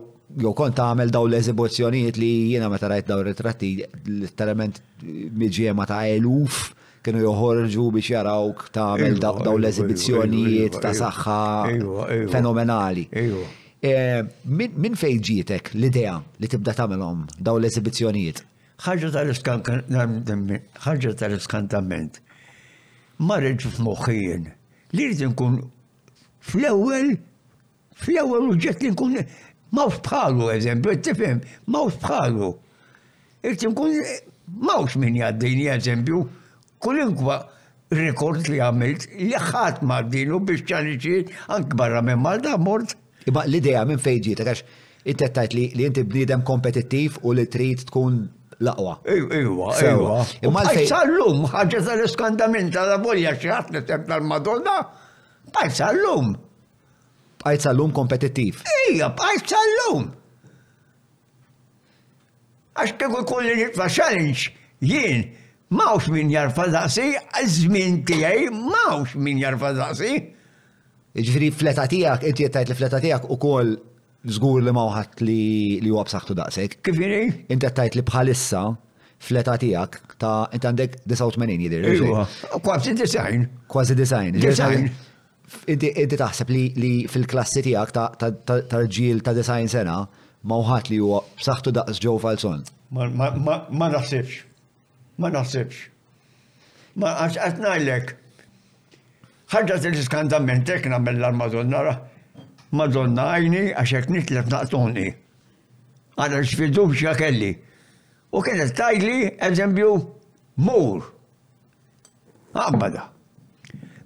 jow 0.44 0.52
ta' 0.76 0.90
għamel 0.92 1.08
daw 1.16 1.24
l-eżibuzzjonijiet 1.30 2.18
li 2.20 2.28
jiena 2.52 2.68
meta 2.68 2.90
rajt 2.92 3.06
daw 3.08 3.22
ritratti, 3.24 3.70
l-terament 4.06 4.82
miġiema 5.32 5.86
ta' 5.88 6.02
eluf 6.12 6.74
kienu 7.06 7.20
joħorġu 7.24 7.86
biex 7.96 8.10
jarawk 8.18 8.66
għamel 8.76 9.16
daw 9.24 9.56
l-eżibizzjonijiet 9.56 10.76
ta' 10.84 10.92
saħħa 11.00 11.38
fenomenali. 12.34 13.06
E, 13.78 13.92
min 14.44 14.96
fejġietek 15.00 15.70
l-idea 15.78 16.16
li 16.44 16.48
tibda 16.52 16.72
tamelhom 16.76 17.20
daw 17.40 17.56
l-eżibizzjonijiet? 17.62 18.40
ħarġa 18.84 19.08
tal-iskantament. 21.22 22.14
Marriġ 23.24 23.62
f'moħħijin 23.72 24.44
li 24.52 25.08
rrid 25.08 25.32
kun 25.40 25.62
fl-ewwel 26.52 27.08
fl-ewwel 27.98 28.50
uġġett 28.54 28.84
li 28.84 28.92
nkun 28.94 29.16
mawx 29.78 30.00
bħalu, 30.06 30.48
eżempju, 30.56 30.98
tifhem, 31.04 31.40
mawx 31.74 31.98
bħalu. 32.04 32.50
Irti 33.50 33.70
nkun 33.72 33.98
mawx 34.68 34.98
min 35.02 35.18
jaddini, 35.22 35.66
eżempju, 35.76 36.22
kulinkwa 36.84 37.40
rekord 37.96 38.48
li 38.52 38.62
għamilt 38.64 39.08
li 39.20 39.32
ħadd 39.42 39.84
ma 39.88 40.02
dinu 40.06 40.40
biex 40.44 40.66
ċaniċin 40.68 41.36
anke 41.56 41.78
barra 41.80 42.02
minn 42.04 42.22
Malta 42.24 42.56
mort. 42.60 42.96
Iba 43.28 43.44
l-idea 43.48 43.84
minn 43.88 44.00
fejġi, 44.02 44.38
ta' 44.40 44.48
għax 44.48 44.64
it 45.08 45.22
tajt 45.36 45.54
li 45.56 45.68
inti 45.86 46.04
bniedem 46.04 46.42
kompetittiv 46.48 47.20
u 47.24 47.32
li 47.36 47.46
trid 47.52 47.86
tkun 47.90 48.22
laqwa. 48.68 48.98
Iwa, 49.08 49.72
iwa. 49.80 50.26
Imma 50.48 50.64
l-lum, 50.72 51.44
ħagġa 51.54 51.84
tal-eskandament 51.90 52.72
tal-volja 52.76 53.36
xi 53.40 53.52
ħadd 53.54 53.76
li 53.78 53.84
tal-Madonna, 53.92 54.78
bajsa 55.56 55.92
l-lum 55.96 56.36
bqajt 57.42 57.62
sal-lum 57.68 57.92
kompetittiv. 57.96 58.62
Ejja, 58.90 59.12
bqajt 59.16 59.54
sal-lum! 59.54 60.08
Għax 62.78 62.96
kegħu 63.02 63.24
kolli 63.30 63.56
nitfa 63.58 63.88
challenge, 63.90 64.52
jien, 64.86 65.24
mawx 65.74 66.12
min 66.14 66.30
jarfa 66.34 66.68
daqsi, 66.74 67.08
għazmin 67.40 68.02
tijaj, 68.08 68.50
mawx 68.56 69.16
min 69.18 69.40
jarfa 69.42 69.72
daqsi. 69.78 70.12
Ġifri 71.18 71.48
fleta 71.58 71.88
tijak, 71.90 72.28
inti 72.30 72.46
jettajt 72.46 72.70
li 72.70 72.76
fleta 72.78 73.00
tijak 73.02 73.24
u 73.34 73.40
kol 73.42 73.72
zgur 74.30 74.62
li 74.62 74.74
mawħat 74.76 75.24
li 75.26 75.42
u 75.88 75.96
huwa 75.96 76.04
b'saħħtu 76.06 76.36
daqsek. 76.38 76.76
Kif 76.86 77.00
jini? 77.02 77.24
Inti 77.50 77.66
jettajt 77.66 77.98
li 77.98 78.04
bħalissa 78.06 78.62
fleta 79.26 79.56
tijak 79.58 79.98
ta' 80.22 80.44
inti 80.54 80.70
għandek 80.70 81.00
89 81.16 81.66
jidir. 81.66 81.90
Kważi 82.62 82.94
design. 83.00 83.48
Kważi 83.74 83.98
design. 83.98 84.38
Design. 84.44 84.92
Iddi 85.70 86.18
taħseb 86.20 86.50
li 86.52 86.92
fil-klassi 87.08 87.62
tijak 87.64 87.94
ta' 87.96 88.82
ġil 88.92 89.22
ta' 89.24 89.34
design 89.38 89.70
sena 89.72 90.00
ma' 90.50 90.58
uħat 90.64 90.90
li 90.92 90.98
huwa 91.00 91.22
saħtu 91.46 91.72
daqs 91.78 92.02
Joe 92.04 92.20
Falson. 92.20 92.64
Ma' 92.92 93.90
naħsibx. 93.94 94.44
Ma' 95.18 95.32
naħsibx. 95.34 95.88
Ma' 97.00 97.14
għax 97.24 97.40
għatnajlek. 97.48 98.14
ħarġat 99.54 99.90
il-skandament 99.92 100.70
ek 100.76 100.90
namel 100.92 101.22
l-Madonna 101.22 101.84
ra. 101.88 101.96
Madonna 102.76 103.30
għajni 103.38 103.64
għaxek 103.80 104.12
nitlef 104.12 104.52
naqtuni. 104.52 105.08
Għara 106.18 106.44
xfidu 106.44 106.90
bċa 106.92 107.16
kelli. 107.16 107.54
U 108.36 108.44
kienet 108.44 108.76
tajli 108.76 109.36
eżempju 109.52 109.94
mur. 110.68 111.06
Għabbada. 112.58 113.12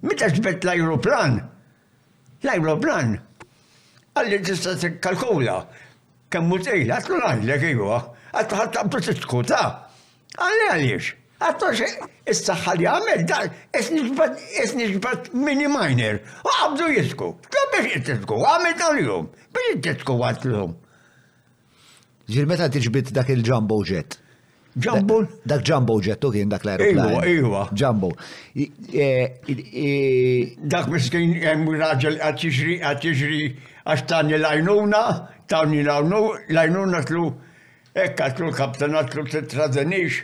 Meta 0.02 0.26
ġbet 0.34 0.64
l 0.66 0.72
aeroplan 0.72 1.36
l 2.42 2.50
aeroplan 2.52 3.12
Għalli 4.12 4.38
tista 4.44 4.74
t-kalkula. 4.76 5.62
Kemm 6.32 6.50
mut 6.52 6.66
ejla, 6.68 6.98
għatlu 6.98 7.18
għallek 7.28 7.62
jgħu, 7.64 8.00
għatlu 8.36 8.56
għatlu 8.64 9.00
t-skuta. 9.06 9.60
Għalli 10.36 10.66
għalix. 10.72 11.08
Għatlu 11.42 11.70
xe, 11.78 11.88
istaxħal 12.28 12.82
jgħamil, 12.84 13.22
dar, 13.30 13.46
esni 13.72 14.90
ġbat 14.92 15.30
mini 15.32 15.70
minor. 15.72 16.20
għabdu 16.50 16.90
jisku. 16.98 17.30
Ta' 17.48 17.64
biex 17.72 17.94
jittisku, 18.02 18.36
għamil 18.50 18.76
tal-jum. 18.82 19.30
Biex 19.54 19.78
jittisku 19.86 20.18
għatlu. 20.28 20.66
Ġil 22.36 22.52
meta 22.52 22.68
tiġbit 22.74 23.14
dak 23.16 23.32
il-ġambo 23.32 23.80
ġet? 23.88 24.20
Jumbo? 24.78 25.18
Dak 25.46 25.60
Jumbo 25.66 25.98
ġettu 26.00 26.30
kien 26.32 26.48
dak 26.48 26.62
l-aeroplan. 26.64 27.20
Iwa, 27.20 27.20
iwa. 27.28 27.64
Jumbo. 27.76 28.08
E, 28.56 29.08
dak 30.72 30.88
miskin 30.92 31.34
jem 31.42 31.66
raġel 31.76 32.16
għatġiġri, 32.16 32.78
għatġiġri 32.88 33.42
għaxtani 33.84 34.38
l-ajnuna, 34.38 35.02
tani 35.52 35.82
l-ajnuna 35.84 37.02
tlu, 37.08 37.26
ekka 37.92 38.30
tlu 38.38 38.48
l-kaptanat 38.48 39.12
tlu 39.12 39.26
t-trazenix, 39.28 40.22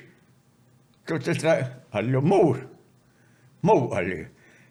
tlu 1.04 1.18
t-tra, 1.26 1.58
għallu 1.92 2.22
mur, 2.24 2.64
mur 3.68 3.88
għalli. 3.98 4.22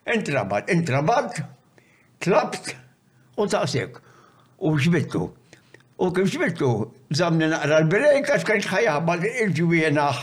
Intrabat, 0.09 0.71
intrabat, 0.73 1.43
klapt, 2.23 2.73
u 3.37 3.45
taqsek 3.45 4.01
u 4.57 4.73
ġbittu. 4.79 5.27
U 5.97 6.11
kif 6.13 6.29
xbiltu, 6.29 6.69
zamni 7.13 7.47
naqra 7.49 7.79
l-birejn 7.81 8.25
kax 8.27 8.43
kax 8.45 8.67
ħajabal 8.69 9.23
il-ġwienaħ 9.31 10.17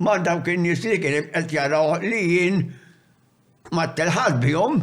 ma 0.00 0.14
dawk 0.24 0.48
in-nies 0.54 0.80
kien 0.80 1.28
qed 1.32 1.42
jaraw 1.52 1.98
li 2.00 2.20
jien 2.30 2.62
ma 3.76 3.84
telħad 3.98 4.38
bihom. 4.40 4.78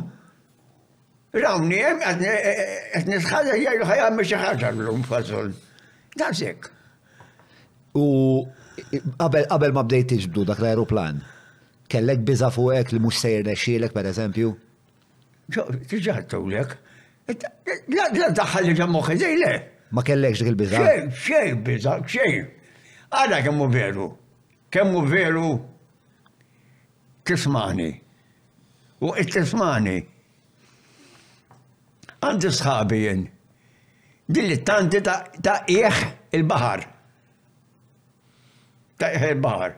Rawni 1.34 1.80
hemm 1.82 2.04
qed 2.06 2.22
e- 2.30 2.30
e- 2.30 2.78
e- 3.00 3.04
nisħadha 3.10 3.58
jgħidu 3.58 3.88
ħajagħmel 3.90 4.28
xi 4.30 4.42
ħaġa 4.46 4.72
llum 4.84 5.08
fasul. 5.10 5.50
Daqshekk. 6.22 6.70
U 7.98 8.06
qabel 9.18 9.50
qabel 9.50 9.74
ma 9.74 9.84
bdejt 9.88 10.12
tiġbdu 10.14 10.46
dak 10.52 10.62
l-aeroplan, 10.62 11.24
kellek 11.90 12.22
biża 12.28 12.52
fuqek 12.54 12.94
li 12.94 13.02
mhux 13.02 13.24
sejr 13.26 13.50
nexxielek 13.50 13.98
pereżempju? 13.98 14.54
Tiġaħtu 15.58 16.48
lek. 16.54 16.78
La 17.98 18.12
daħħal 18.30 18.70
li 18.70 18.78
ġammuħi, 18.78 19.18
zej 19.24 19.38
le. 19.42 19.54
Ma 19.94 20.02
kellekx 20.02 20.40
dik 20.42 20.48
il-biża. 20.52 20.80
Xejn, 20.82 21.10
xejn 21.24 21.60
biża, 21.66 21.92
xejn. 22.10 22.48
Għada 23.14 23.44
kemmu 23.46 23.68
veru. 23.70 24.08
Kemmu 24.74 25.04
veru 25.06 25.52
tismani. 27.28 27.92
U 29.06 29.14
it-tismani. 29.22 30.00
Għandi 32.26 32.52
sħabi 32.58 33.02
jen. 33.04 33.24
Dilli 34.34 34.58
tanti 34.66 35.04
ta' 35.06 35.60
iħ 35.78 36.02
il-bahar. 36.40 36.88
Ta' 38.98 39.14
iħ 39.14 39.30
il-bahar. 39.36 39.78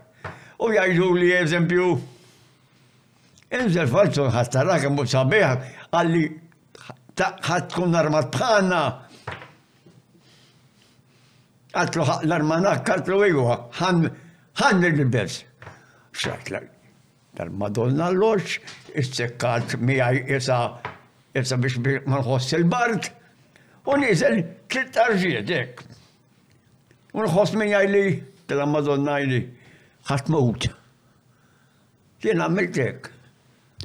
U 0.64 0.72
jgħidu 0.72 1.12
li 1.20 1.34
eżempju. 1.42 1.90
Inżel 3.60 3.92
falzu 3.92 4.30
ħastarak 4.32 4.88
mu 4.96 5.04
sabiħ 5.06 5.58
għalli 5.92 6.26
ħatkun 7.20 8.00
armat 8.00 8.32
bħanna 8.36 8.86
għatlu 11.79 12.05
l-armanak, 12.27 12.88
għatlu 12.96 13.17
igu, 13.27 13.46
ħan 13.79 14.05
il-libes. 14.89 15.44
Xaħtla, 16.15 16.62
tal-Madonna 17.36 18.08
l-loċ, 18.13 18.60
istekkat 19.01 19.75
miħaj 19.84 20.22
isa, 20.38 20.60
isa 21.36 21.58
biex 21.60 22.05
manħoss 22.08 22.55
il-bart, 22.60 23.10
u 23.91 24.00
nizel 24.01 24.39
tlitt 24.72 25.01
arġiedek. 25.03 25.84
U 27.15 27.25
nħoss 27.27 27.60
miħaj 27.60 27.91
li, 27.91 28.05
tal-Madonna 28.50 29.20
li, 29.27 29.41
ħatmut. 30.10 30.70
Jien 32.24 32.41
għamiltek. 32.41 33.12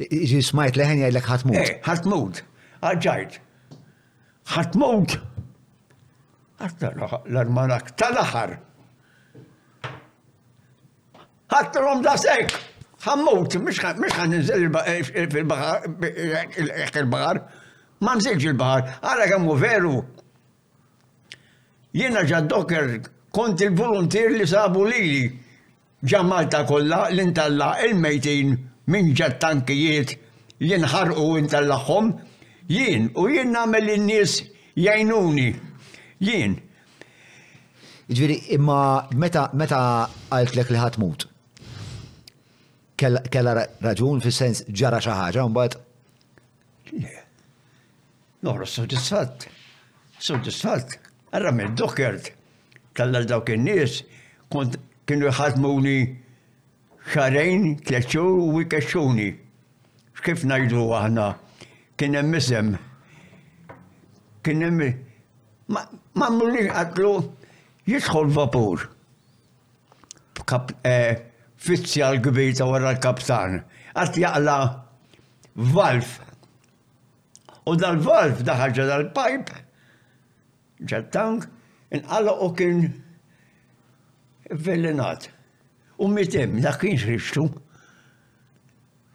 Iġi 0.07 0.39
smajt 0.47 0.79
leħen 0.81 1.03
jgħajlek 1.03 1.27
ħatmut. 1.27 1.59
Eh, 1.65 1.81
ħatmut, 1.85 2.45
għagġajt. 2.87 3.41
ħatmut. 4.55 5.19
Għatta 6.61 6.89
l-armanak 7.33 7.95
tal-axar. 7.97 8.59
Għattalom 11.49 12.03
da 12.05 12.13
sekk. 12.21 12.53
Għammut, 13.01 13.57
mish 13.65 13.81
għan 13.81 14.35
nizzel 14.35 14.67
eh, 14.69 14.99
eh, 15.23 15.29
fil-bahar, 15.33 15.87
eh, 16.05 16.99
il-bahar, 17.01 17.41
ma 18.05 18.13
nżilġ 18.19 18.45
il-bahar, 18.51 18.91
għara 19.01 19.29
għammu 19.31 19.55
veru. 19.63 19.95
Jena 21.97 22.27
ġaddoker 22.29 22.93
kont 23.35 23.65
il-volontir 23.65 24.29
li 24.37 24.47
sabu 24.47 24.85
lili 24.85 25.25
ġamalta 26.07 26.67
kolla 26.69 27.07
l-intalla 27.11 27.73
il-mejtin 27.89 28.53
minn 28.93 29.11
ġattankijiet 29.19 30.13
li 30.61 30.77
nħarqu 30.85 31.25
intallaħħom 31.41 32.13
jien 32.71 33.09
u 33.19 33.27
jien 33.33 33.51
namel 33.57 33.91
l-nis 33.97 34.43
jajnuni. 34.79 35.49
Jien. 36.21 36.55
Ġviri, 38.13 38.37
imma 38.53 39.09
meta 39.17 39.47
meta 39.57 39.79
għaltlek 40.35 40.69
li 40.75 40.81
ħatmut? 40.83 41.25
Kella 43.01 43.53
raġun 43.81 44.21
fis 44.21 44.41
sens 44.43 44.61
ġara 44.77 44.99
xi 45.01 45.15
ħaġa 45.17 45.47
mbagħad? 45.49 45.77
Le. 46.99 47.13
Noħra 48.45 48.69
soddisfatt. 48.69 49.47
Soddisfatt. 50.21 50.99
Arra 51.33 51.55
mill 51.57 51.73
dokkert 51.81 52.33
tal 53.01 53.17
dawk 53.31 53.49
in-nies 53.55 54.03
kont 54.53 54.77
kienu 55.09 55.33
ħatmuni 55.33 55.97
xarejn, 57.15 57.79
tleċur 57.81 58.43
u 58.43 58.51
wikaxxuni. 58.59 59.31
X'kif 60.21 60.45
ngħidu 60.51 60.85
aħna? 61.01 61.31
Kien 61.97 62.21
hemm 62.21 62.39
isem. 62.43 62.75
Kien 64.45 64.69
hemm 64.69 64.93
ma 65.71 65.87
ma 66.19 66.27
għadlu 66.27 66.71
għatlu 66.75 67.11
jisħol 67.91 68.31
vapur. 68.35 68.87
Eh, 70.83 71.21
Fizzja 71.61 72.09
l-gbir 72.15 72.55
ta' 72.57 72.67
wara 72.67 72.91
l-kaptan. 72.95 73.61
Għat 73.95 74.17
jaqla 74.19 74.57
valf. 75.75 76.17
U 77.69 77.77
dal-valf 77.77 78.41
daħħaġa 78.47 78.87
dal-pajp, 78.89 79.51
ġattank, 80.89 81.45
inqalla 81.95 82.33
u 82.43 82.49
kien 82.57 82.81
vellinat. 84.51 85.29
U 86.01 86.09
mitem, 86.09 86.59
da 86.65 86.73
kien 86.81 86.97
xriftu. 86.99 87.45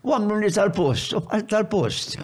U 0.05 0.13
għamlu 0.13 0.37
li 0.45 0.53
tal-post, 0.53 1.17
u 1.17 1.23
għal 1.25 1.47
tal-post. 1.49 2.19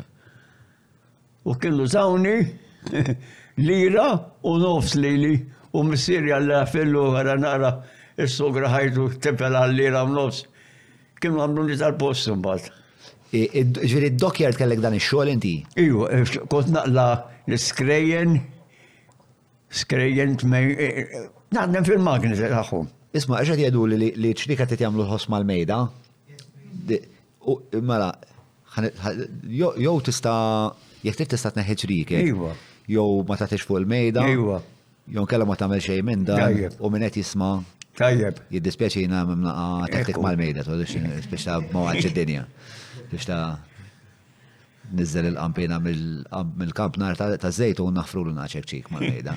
U 1.44 1.56
kienu 1.58 1.90
zawni, 1.90 2.38
lira 3.58 4.20
u 4.44 4.58
nofs 4.58 4.96
lili 4.96 5.40
u 5.74 5.84
missirja 5.84 6.38
għalla 6.40 6.62
fillu 6.70 7.06
għara 7.16 7.36
nara 7.40 7.72
il-sogra 8.18 8.70
ħajdu 8.72 9.08
ħajtu 9.24 9.48
għal 9.48 9.76
lira 9.76 10.04
u 10.06 10.12
nofs. 10.14 10.46
Kim 11.22 11.38
għamlu 11.40 11.68
li 11.68 11.78
tal-postum 11.80 12.42
bat. 12.42 12.70
E, 13.32 13.46
e, 13.54 13.64
Ġviri, 13.64 14.10
id-dokjard 14.12 14.58
kellek 14.60 14.82
dan 14.84 14.96
il-xol 14.98 15.30
inti? 15.32 15.56
Iju, 15.80 16.08
e, 16.12 16.22
kont 16.52 16.72
naqla 16.74 17.06
l-skrejjen, 17.48 18.40
skrejen 19.72 20.36
skrejen 20.36 20.36
t 20.42 20.50
mej 20.52 21.24
naħdem 21.56 21.88
fil-magnet 21.88 22.42
għaxu. 22.50 22.84
Isma, 23.16 23.42
ġat 23.44 23.60
jadu 23.60 23.86
li 23.92 24.34
ċrika 24.40 24.68
t-jamlu 24.72 25.04
l-ħosma 25.06 25.40
l-mejda? 25.42 25.80
Mela, 27.84 28.12
jow 29.52 29.96
tista, 30.06 30.34
jek 31.04 31.18
tista 31.24 31.52
t-neħħi 31.56 31.80
ċrike. 31.86 32.22
Iju, 32.28 32.52
jew 32.90 33.24
ma 33.28 33.36
tagħtix 33.38 33.66
fuq 33.68 33.80
il-mejda. 33.82 34.26
Iwa. 34.36 34.62
Jew 35.12 35.26
kella 35.28 35.46
ma 35.46 35.56
tagħmel 35.58 35.82
xejn 35.84 36.04
minn 36.08 36.26
da. 36.28 36.50
u 36.80 36.90
minn 36.90 37.04
qed 37.08 37.16
jisma' 37.22 37.64
Tajjeb. 38.02 38.34
Jiddispieċi 38.54 39.02
jina 39.04 39.26
mnaqa 39.28 39.86
tektik 39.92 40.18
mal-mejda, 40.24 40.64
tu 40.64 40.70
biex 40.80 41.44
ta' 41.44 41.58
mawaċ 41.74 42.06
id-dinja. 42.08 42.46
Biex 43.12 43.24
ta' 43.28 43.60
nizzel 44.96 45.26
il-qampina 45.30 45.78
mill-kamp 45.84 46.94
nar 47.04 47.14
ta' 47.20 47.52
zejt 47.56 47.80
u 47.84 47.86
naħfru 47.92 48.22
l 48.30 48.32
ċekċik 48.56 48.86
mal-mejda. 48.96 49.34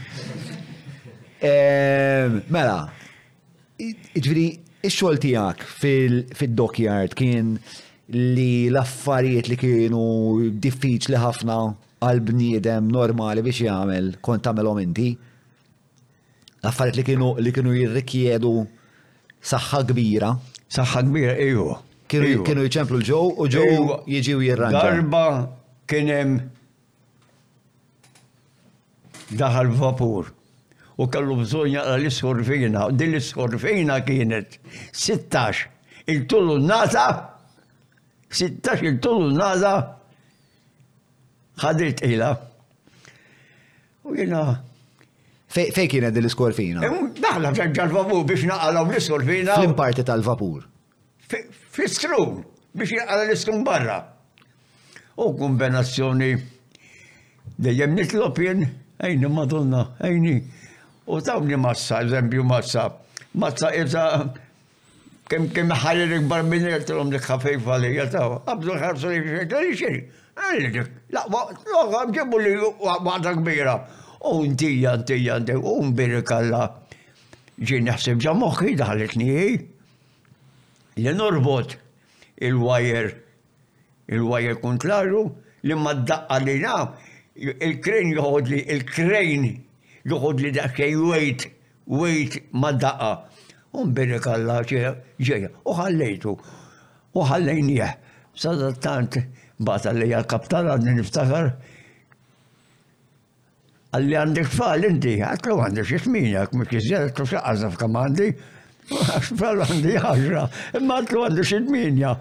Mela, 2.48 2.78
ġviri, 4.14 4.46
il 4.87 5.16
tijak 5.26 5.59
fil-dockyard 5.83 7.12
kien 7.18 7.48
li 8.14 8.50
l-affarijiet 8.70 9.46
li 9.50 9.57
kienu 9.59 10.04
diffiċli 10.62 11.16
ħafna 11.20 11.59
għal 12.05 12.23
bniedem 12.29 12.88
normali 12.93 13.43
biex 13.47 13.62
jagħmel 13.67 14.11
kont 14.25 14.45
tagħmelhom 14.47 14.81
inti. 14.85 15.07
Affarijiet 16.64 16.99
li 17.01 17.05
kienu 17.09 17.29
li 17.45 17.53
kienu 17.57 17.75
jirrikjedu 17.79 18.53
saħħa 19.51 19.81
kbira. 19.90 20.33
Saħħa 20.77 21.05
kbira, 21.09 21.35
eju. 21.49 21.69
Kienu 22.14 22.64
jċemplu 22.69 23.01
l-ġew 23.01 23.35
u 23.40 23.49
ġew 23.53 24.01
jiġi 24.17 24.37
u 24.38 24.45
jirranġa. 24.47 24.83
Darba 24.87 25.25
kien 25.90 26.12
hemm 26.12 26.40
daħal 29.40 29.73
vapur 29.81 30.31
u 31.01 31.09
kellu 31.11 31.38
bżonn 31.43 31.73
jaqra 31.77 31.97
l-iskorfina. 31.99 32.88
Din 33.01 33.14
l-iskorfina 33.17 34.01
kienet 34.09 34.59
16 34.93 35.73
il-tullu 36.12 36.59
nata 36.69 37.09
16 38.35 38.88
il-tullu 38.90 39.35
nata 39.37 39.77
ħadir 41.61 41.95
tqila. 41.99 42.31
U 44.05 44.14
jena. 44.17 44.40
Fej 45.55 45.87
kien 45.87 46.09
għed 46.09 46.19
l-iskorfina? 46.19 46.88
Daħla 47.21 47.53
fl 47.55 47.93
vapur 47.95 48.25
biex 48.27 48.49
naqalaw 48.51 48.88
l-iskorfina. 48.90 49.55
Fl-imparti 49.61 50.05
tal-vapur. 50.09 50.64
fl 51.29 51.77
biex 51.79 52.97
naqalaw 52.99 53.29
l-iskrum 53.29 53.62
barra. 53.67 54.01
U 55.23 55.29
kombinazzjoni 55.38 56.33
dejjem 57.62 57.95
nitlob 57.95 58.40
jien, 58.43 58.64
ejni 58.99 59.31
madonna, 59.31 59.85
ejni. 60.03 60.40
U 61.07 61.21
tawni 61.21 61.57
massa, 61.61 62.03
eżempju 62.03 62.45
massa. 62.45 62.88
Massa 63.35 63.71
jibza 63.75 64.05
kem 65.31 65.47
kem 65.55 65.71
ħajja 65.75 66.11
ikbar 66.19 66.43
minn 66.51 66.67
jgħetilom 66.67 67.14
li 67.14 67.23
ħafif 67.25 67.71
għalija 67.71 68.09
taw. 68.12 68.40
Abdu 68.51 68.75
ħarsu 68.83 69.14
li 69.14 69.79
xejn, 69.79 70.03
Għallik, 70.35 70.88
Laqwa, 71.14 72.07
ġibu 72.14 72.38
li 72.42 72.55
għadda 72.59 73.33
kbira. 73.38 73.75
U 74.25 74.40
ntija, 74.49 74.97
ntija, 75.03 75.37
ntija, 75.42 75.59
u 75.61 75.83
mbiri 75.90 76.23
kalla. 76.27 76.62
Ġin 77.62 77.85
naħseb 77.87 78.23
ġa 78.25 78.33
moħħi 78.40 78.73
daħletni. 78.81 79.29
Li 80.99 81.12
norbot 81.18 81.77
il-wajer, 82.49 83.12
il-wajer 84.11 84.59
kontlarju, 84.64 85.23
li 85.64 85.79
ma 85.79 85.92
d-daqqa 86.01 86.40
li 86.44 86.57
na, 86.64 86.75
il-krejn 87.55 88.11
joħod 88.18 88.51
li, 88.51 88.62
il-krejn 88.75 89.47
joħod 90.14 90.42
li 90.42 90.53
daħkej 90.57 90.97
wejt, 91.05 91.47
wejt 92.03 92.40
ma 92.59 92.73
d-daqqa. 92.73 93.12
Un 93.75 93.94
bini 93.94 94.18
kalla 94.23 94.59
ġeja, 94.64 94.97
u 95.66 95.79
ħallejtu, 95.79 96.35
u 97.14 97.25
ħallejnieħ, 97.31 97.97
sadattant. 98.35 99.18
Bat 99.62 99.85
għalli 99.87 100.09
għal-kaptan 100.11 100.69
għadni 100.71 100.95
niftakar. 100.99 101.51
Għalli 103.95 104.17
għandek 104.19 104.49
fall 104.51 104.87
inti, 104.88 105.12
għatlu 105.23 105.59
għandek 105.62 105.87
xisminjak, 105.87 106.55
mux 106.59 106.73
jizjad, 106.75 107.05
għatlu 107.12 107.27
xaqqazna 107.31 107.69
f'kamandi, 107.77 108.31
għaxfall 109.05 109.64
għandi 109.69 109.93
ħaxra, 110.03 110.43
imma 110.81 110.97
għatlu 111.05 111.23
għandek 111.29 111.49
xisminja. 111.53 112.14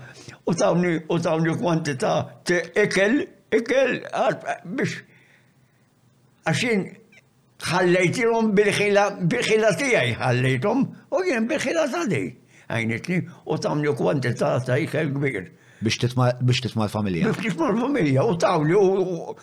U 0.45 0.53
tawni, 0.59 0.93
u 1.09 1.17
tawni 1.25 1.55
kwantita, 1.57 2.11
ikel, 2.83 3.23
ikel, 3.55 3.95
biex. 4.77 4.99
Għaxin, 6.43 6.85
ħallejtilhom 7.63 8.53
bil-ħila 8.59 9.71
tiegħi 9.81 10.13
ħallejthom 10.21 10.85
u 11.17 11.25
jien 11.25 11.45
bil-ħila 11.49 11.89
ta' 11.97 12.05
Għajnitni 12.73 13.17
u 13.23 13.57
tagħmlu 13.59 13.91
kwantità 13.97 14.53
ta' 14.63 14.77
ikel 14.83 15.09
kbir 15.17 15.45
biex 15.83 15.99
titma' 16.05 16.87
l-familja. 16.87 17.27
Biex 17.29 17.41
titma' 17.47 17.71
l-familja, 17.73 18.23
u 18.23 18.35
tawli, 18.39 18.75
u 18.77 19.35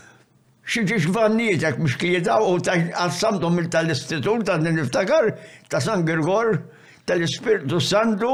xieġi 0.70 1.00
xvannietek 1.06 1.78
biex 1.82 1.98
kieda, 2.00 2.38
u 2.46 2.56
ta' 2.64 2.76
għassamtom 3.04 3.60
il-tal-istitut, 3.64 4.44
ta' 4.48 4.58
niftakar, 4.62 5.32
ta' 5.72 5.82
San 5.84 6.06
Gergor, 6.08 6.60
tal-Ispirtu 7.08 7.80
Santu, 7.84 8.32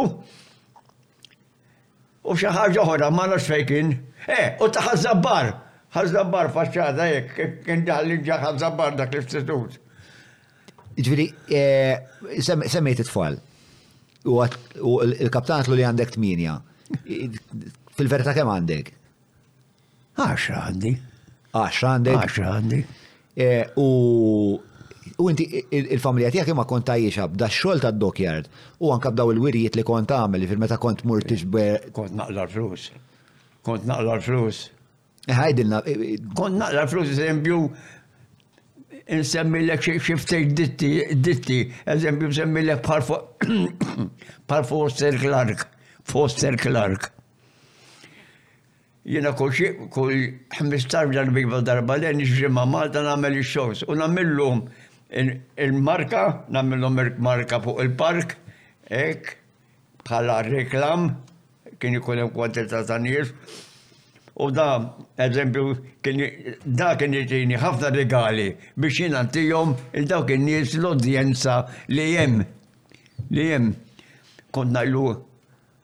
u 2.27 2.35
xaħġa 2.43 2.87
ħora, 2.91 3.11
ma' 3.15 3.31
nax 3.35 3.49
fejkin. 3.53 3.93
e, 4.27 4.37
eh, 4.37 4.47
u 4.61 4.69
ta' 4.69 4.83
ħazzabbar, 4.91 5.51
ħazzabbar 5.97 6.53
faċċada, 6.55 7.07
jek, 7.15 7.59
kien 7.65 7.85
daħli 7.87 8.21
ġa 8.27 8.41
ħazzabbar 8.45 8.97
dak 8.99 9.13
l-istitut. 9.15 9.81
Ġviri, 10.97 11.27
eh, 11.53 11.97
semmejt 12.43 13.03
it-tfal, 13.05 13.37
u 14.27 14.39
il-kaptan 15.05 15.69
li 15.77 15.85
għandek 15.87 16.15
t-minja 16.17 16.57
fil 17.97 18.11
verta 18.13 18.35
kemm 18.37 18.51
għandek? 18.53 18.93
10 20.21 20.55
għandi. 20.61 20.93
10 21.57 21.91
għandek? 21.91 22.23
10 22.29 22.49
għandi. 22.53 22.81
E, 23.47 23.51
u 23.81 23.89
U 25.23 25.31
inti 25.31 25.45
il-familja 25.73 26.29
tiegħek 26.35 26.55
ma 26.59 26.65
kont 26.69 26.85
tajjixa 26.91 27.25
b'da 27.33 27.47
xogħol 27.49 27.79
ta' 27.81 27.93
dokjard 27.97 28.49
u 28.85 28.91
anke 28.93 29.09
b'daw 29.15 29.31
il-wirjiet 29.33 29.79
li 29.79 29.85
kont 29.87 30.11
tagħmel, 30.11 30.43
fil-meta 30.51 30.77
kont 30.83 31.07
mur 31.09 31.25
tixber. 31.25 31.79
Eh, 31.79 31.87
kont 31.97 32.13
naqla 32.19 32.45
flus. 32.53 32.91
Kont 33.65 33.87
naqla 33.89 34.19
flus. 34.27 34.59
Eh, 35.25 35.33
ħajdilna. 35.33 35.81
E, 35.89 35.95
e, 35.95 36.19
kont 36.37 36.61
naqla 36.61 36.85
flus 36.93 37.15
eżempju 37.15 37.63
nsemmilek 39.23 39.89
xiftej 40.05 40.51
ditti, 40.59 40.93
ditti, 41.17 41.63
eżempju 41.97 42.35
nsemmilek 42.35 42.85
par 42.85 43.09
Foster 44.75 45.17
Clark, 45.23 45.65
Foster 46.05 46.61
Clark 46.61 47.09
jena 49.07 49.35
kull 49.37 49.51
kull 49.97 50.15
15 50.59 50.89
darba 50.93 51.61
darba 51.67 51.97
l-għen 51.97 52.25
ġimma 52.27 52.65
Malta 52.67 53.03
namel 53.07 53.39
il-shows 53.43 53.85
u 53.87 53.95
namillum 53.95 54.65
il-marka, 55.13 56.23
namillum 56.49 56.99
il-marka 57.03 57.61
fuq 57.63 57.79
il-park, 57.85 58.33
ek, 58.91 59.37
bħala 60.09 60.41
reklam, 60.49 61.07
kien 61.79 61.97
ikun 62.01 62.19
hemm 62.25 62.33
kwantità 62.35 62.83
ta' 62.89 62.99
nies. 62.99 63.31
U 64.43 64.51
da, 64.53 64.67
eżempju, 65.23 65.65
da 66.67 66.91
kien 67.01 67.15
jitini 67.17 67.57
ħafna 67.63 67.89
regali 67.95 68.49
biex 68.77 68.99
jina 69.07 69.23
tijom 69.33 69.77
il-dawk 69.97 70.35
in-nies 70.35 70.75
l-odjenza 70.81 71.61
li 71.95 72.11
jem. 72.17 72.43
Li 73.31 73.47
jem. 73.53 73.71
l 74.57 74.71
najlu 74.73 75.09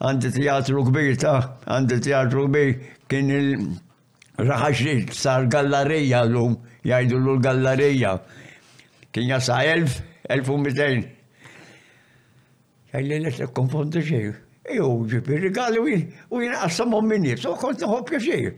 għandi 0.01 0.29
teatru 0.35 0.85
kbir 0.89 1.17
ta' 1.21 1.59
għandi 1.69 1.97
teatru 2.07 2.47
kbir 2.49 2.71
kien 3.12 3.29
il-raħax 3.37 5.12
sar 5.20 5.44
gallareja 5.55 6.22
l-lum, 6.25 6.55
jajdu 6.88 7.18
l 7.20 7.35
gallareja 7.44 8.14
Kien 9.12 9.27
jasa 9.29 9.59
1000, 9.68 9.98
1200. 10.38 11.03
Għalli 12.96 13.18
li 13.27 13.33
t-konfondi 13.37 14.01
xej. 14.07 14.31
Ejo, 14.72 14.87
ġibi 15.11 15.37
rigali 15.42 15.83
u 15.83 16.38
jina 16.40 16.62
għassam 16.64 16.94
u 16.96 17.03
minni, 17.05 17.35
so 17.37 17.53
kont 17.61 17.85
nħob 17.85 18.14
xej. 18.16 18.48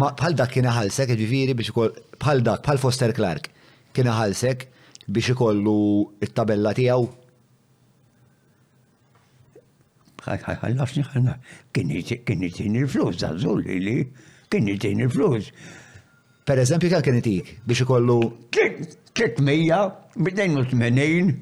Ma 0.00 0.08
bħal 0.16 0.38
dak 0.40 0.54
kien 0.54 0.70
ħalsek, 0.72 1.12
ġiviri 1.20 1.52
biex 1.58 1.74
ikoll, 1.74 1.92
bħal 2.16 2.40
dak, 2.48 2.64
bħal 2.64 2.80
Foster 2.80 3.12
Clark, 3.16 3.50
kien 3.92 4.08
ħalsek 4.08 4.70
biex 5.12 5.34
ikollu 5.36 5.76
it-tabella 6.24 6.72
tijaw 6.80 7.04
ħallaxni 10.36 11.02
ħanna, 11.08 11.34
kien 11.72 12.40
jitin 12.40 12.76
il-flus, 12.76 13.22
għazul 13.24 13.62
li 13.86 13.94
kien 14.52 14.68
jitin 14.68 15.00
il-flus. 15.06 15.52
Per 16.48 16.58
eżempju, 16.62 16.88
kien 16.92 17.02
kien 17.08 17.14
jitik 17.20 17.54
biex 17.68 17.80
ikollu. 17.84 18.18
Tlet 19.18 19.40
mija, 19.42 19.80
bidejn 20.16 20.58
u 20.60 20.64
tmenin, 20.70 21.32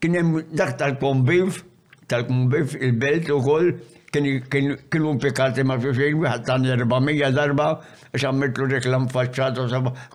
kien 0.00 0.14
hemm 0.16 0.38
dak 0.56 0.76
tal-kombif, 0.80 1.62
tal-kombif 2.08 2.72
il-belt 2.80 3.28
u 3.34 3.38
koll, 3.44 3.72
kienu 4.14 5.16
pikati 5.20 5.64
ma' 5.66 5.78
fi 5.82 5.90
fejn, 5.98 6.22
ħattan 6.24 6.64
400 6.70 7.32
darba, 7.34 7.68
xammetlu 8.16 8.68
reklam 8.70 9.08
faċċato, 9.10 9.66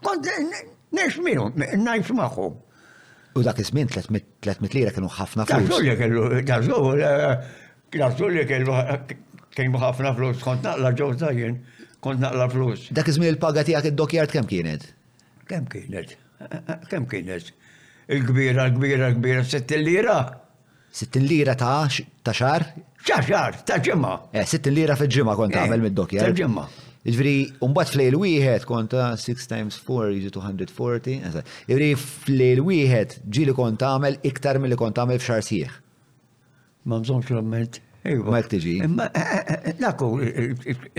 kont 0.01 0.31
nex 0.95 1.19
minu, 1.21 1.51
najx 1.53 2.15
maħħu. 2.17 2.49
U 3.39 3.43
dak 3.43 3.59
iż-żmien 3.59 3.87
300 3.87 4.13
lira 4.69 4.91
kienu 4.91 5.07
ħafna 5.11 5.45
flus. 5.47 5.65
Dażgur 5.65 5.83
li 5.85 5.95
kellu, 5.99 6.23
dażgur, 6.45 6.99
dażgur 7.95 8.31
li 8.35 8.45
kellu 8.47 8.75
kienu 9.57 9.81
ħafna 9.83 10.11
flus, 10.17 10.41
kont 10.43 10.63
naqla 10.67 10.91
ġew 10.99 11.13
tajjen, 11.21 11.55
kont 12.03 12.19
naqla 12.23 12.45
flus. 12.51 12.85
Dak 12.95 13.09
iż-żmien 13.11 13.31
il-paga 13.35 13.63
tiegħek 13.67 13.89
id-dokjart 13.93 14.35
kemm 14.35 14.47
kienet? 14.51 14.85
Kemm 15.51 15.65
kienet? 15.73 16.13
Kemm 16.91 17.07
kienet? 17.11 17.49
Il-kbira, 18.09 18.67
l-kbira, 18.69 19.09
l-kbira, 19.13 19.43
60 19.47 19.83
lira. 19.87 20.19
60 20.95 21.27
lira 21.31 21.55
ta' 21.63 21.87
ta' 22.23 22.35
xar? 22.43 22.67
Xar, 23.05 23.25
xar, 23.31 23.59
ta' 23.65 23.79
ġimma. 23.85 24.15
Eh, 24.33 24.45
60 24.57 24.71
lira 24.81 24.95
fil-ġimma 24.99 25.35
kont 25.39 25.57
għamel 25.63 25.87
mid-dokjart. 25.87 26.27
Ta' 26.29 26.33
eh, 26.33 26.39
ġimma. 26.43 26.69
Ġviri, 27.07 27.35
umbat 27.63 27.93
fl-lejl 27.93 28.15
wieħed 28.19 28.65
konta 28.67 29.03
6 29.15 29.45
times 29.47 29.77
4 29.87 30.07
jiġu 30.17 30.31
240. 30.35 31.51
Ġviri, 31.69 31.87
fl-lejl 31.99 32.59
wieħed 32.67 33.13
ġili 33.37 33.53
konta 33.55 33.93
għamel 33.95 34.17
iktar 34.27 34.59
mill-li 34.59 34.75
konta 34.81 35.05
għamel 35.05 35.21
f'xar 35.23 35.45
sieħ. 35.47 35.77
Ma 36.91 36.97
bżonx 36.99 37.31
l 37.31 37.39
għamelt 37.39 37.77
iva. 38.11 38.33
Ma 38.33 38.41
tiġi. 38.51 38.73
Ma 38.97 39.05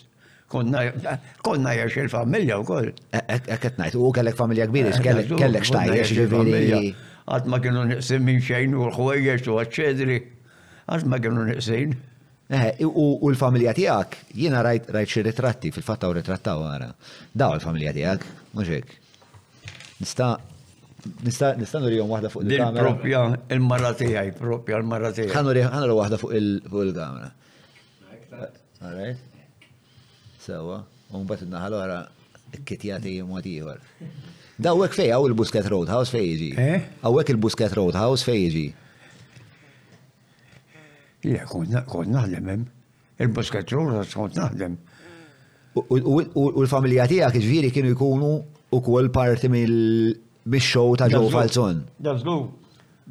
Konna 1.46 1.74
jax 1.78 1.96
il-familja 2.04 2.60
u 2.60 2.64
koll. 2.68 2.90
Ekket 3.22 3.50
e, 3.54 3.70
e, 3.70 3.74
najt, 3.80 3.96
u 4.00 4.12
kellek 4.16 4.36
familja 4.36 4.68
kbira, 4.68 4.92
eh, 4.92 5.32
kellek 5.38 5.64
xtajja 5.64 6.04
ġiviri. 6.12 6.92
Għat 7.30 7.48
ma 7.52 7.62
kienu 7.64 7.88
nħisim 7.94 8.22
minn 8.26 8.44
xejn 8.44 8.76
u 8.76 8.84
l-ħwejjex 8.90 9.48
u 9.54 9.58
għacċedri. 9.64 10.20
Għat 10.92 11.08
ma 11.08 11.22
kienu 11.24 11.48
nħisim. 11.52 11.98
Eh, 12.50 12.74
u 12.86 13.30
l-familja 13.30 13.70
tijak, 13.72 14.16
jina 14.34 14.58
rajt 14.66 14.88
xie 15.06 15.22
ritratti, 15.22 15.70
fil-fatta 15.70 16.08
u 16.10 16.14
ritratta 16.18 16.56
għara. 16.58 16.88
Daw 17.30 17.52
l-familja 17.60 17.92
tijak, 17.94 18.24
muġek. 18.58 18.88
Nista' 20.02 20.32
Nista' 21.24 21.80
nurihom 21.80 22.10
waħda 22.12 22.28
fuq 22.32 22.42
il-kamera. 22.48 22.82
Propja 22.88 23.20
il-marra 23.56 23.92
tiegħi, 24.02 24.34
propja 24.40 24.76
l-marra 24.80 25.12
tiegħi. 25.16 25.30
Ħanurihom 25.32 25.94
waħda 26.00 26.18
fuq 26.20 26.34
il-kamera. 26.40 27.30
Alright. 28.84 29.22
Sewa, 30.42 30.82
un 31.16 31.24
bat 31.30 31.46
id-naħal 31.46 31.78
wara 31.78 32.02
kitjati 32.68 33.14
mod 33.30 33.46
ieħor. 33.48 33.80
Dawek 34.60 34.98
fej 34.98 35.14
hawn 35.14 35.30
il-Busket 35.30 35.70
Roadhouse 35.72 36.10
fej 36.12 36.32
jiġi. 36.42 36.54
Eh? 36.68 36.82
Hawnhekk 37.06 37.36
il-Busket 37.38 37.78
Roadhouse 37.80 38.26
fej 38.28 38.44
jiġi. 38.52 38.66
Le, 41.24 41.40
kont 41.88 42.08
naħdem 42.10 42.48
hemm. 42.48 42.64
Il-buskatrura 43.20 44.04
kont 44.12 44.36
naħdem. 44.38 44.76
U 45.76 45.98
l-familja 46.64 47.06
tiegħek 47.10 47.40
iġviri 47.40 47.70
kienu 47.74 47.92
jkunu 47.94 48.30
kol 48.86 49.10
parti 49.14 49.50
mill 49.52 50.14
bisċow 50.50 50.96
ta' 50.98 51.10
Joe 51.12 51.28
Falzon. 51.34 51.82
Dażlu, 52.00 52.38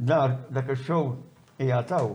dar 0.10 0.40
dak 0.54 0.74
il 0.74 0.82
xow 0.82 1.12
jgħataw 1.62 2.14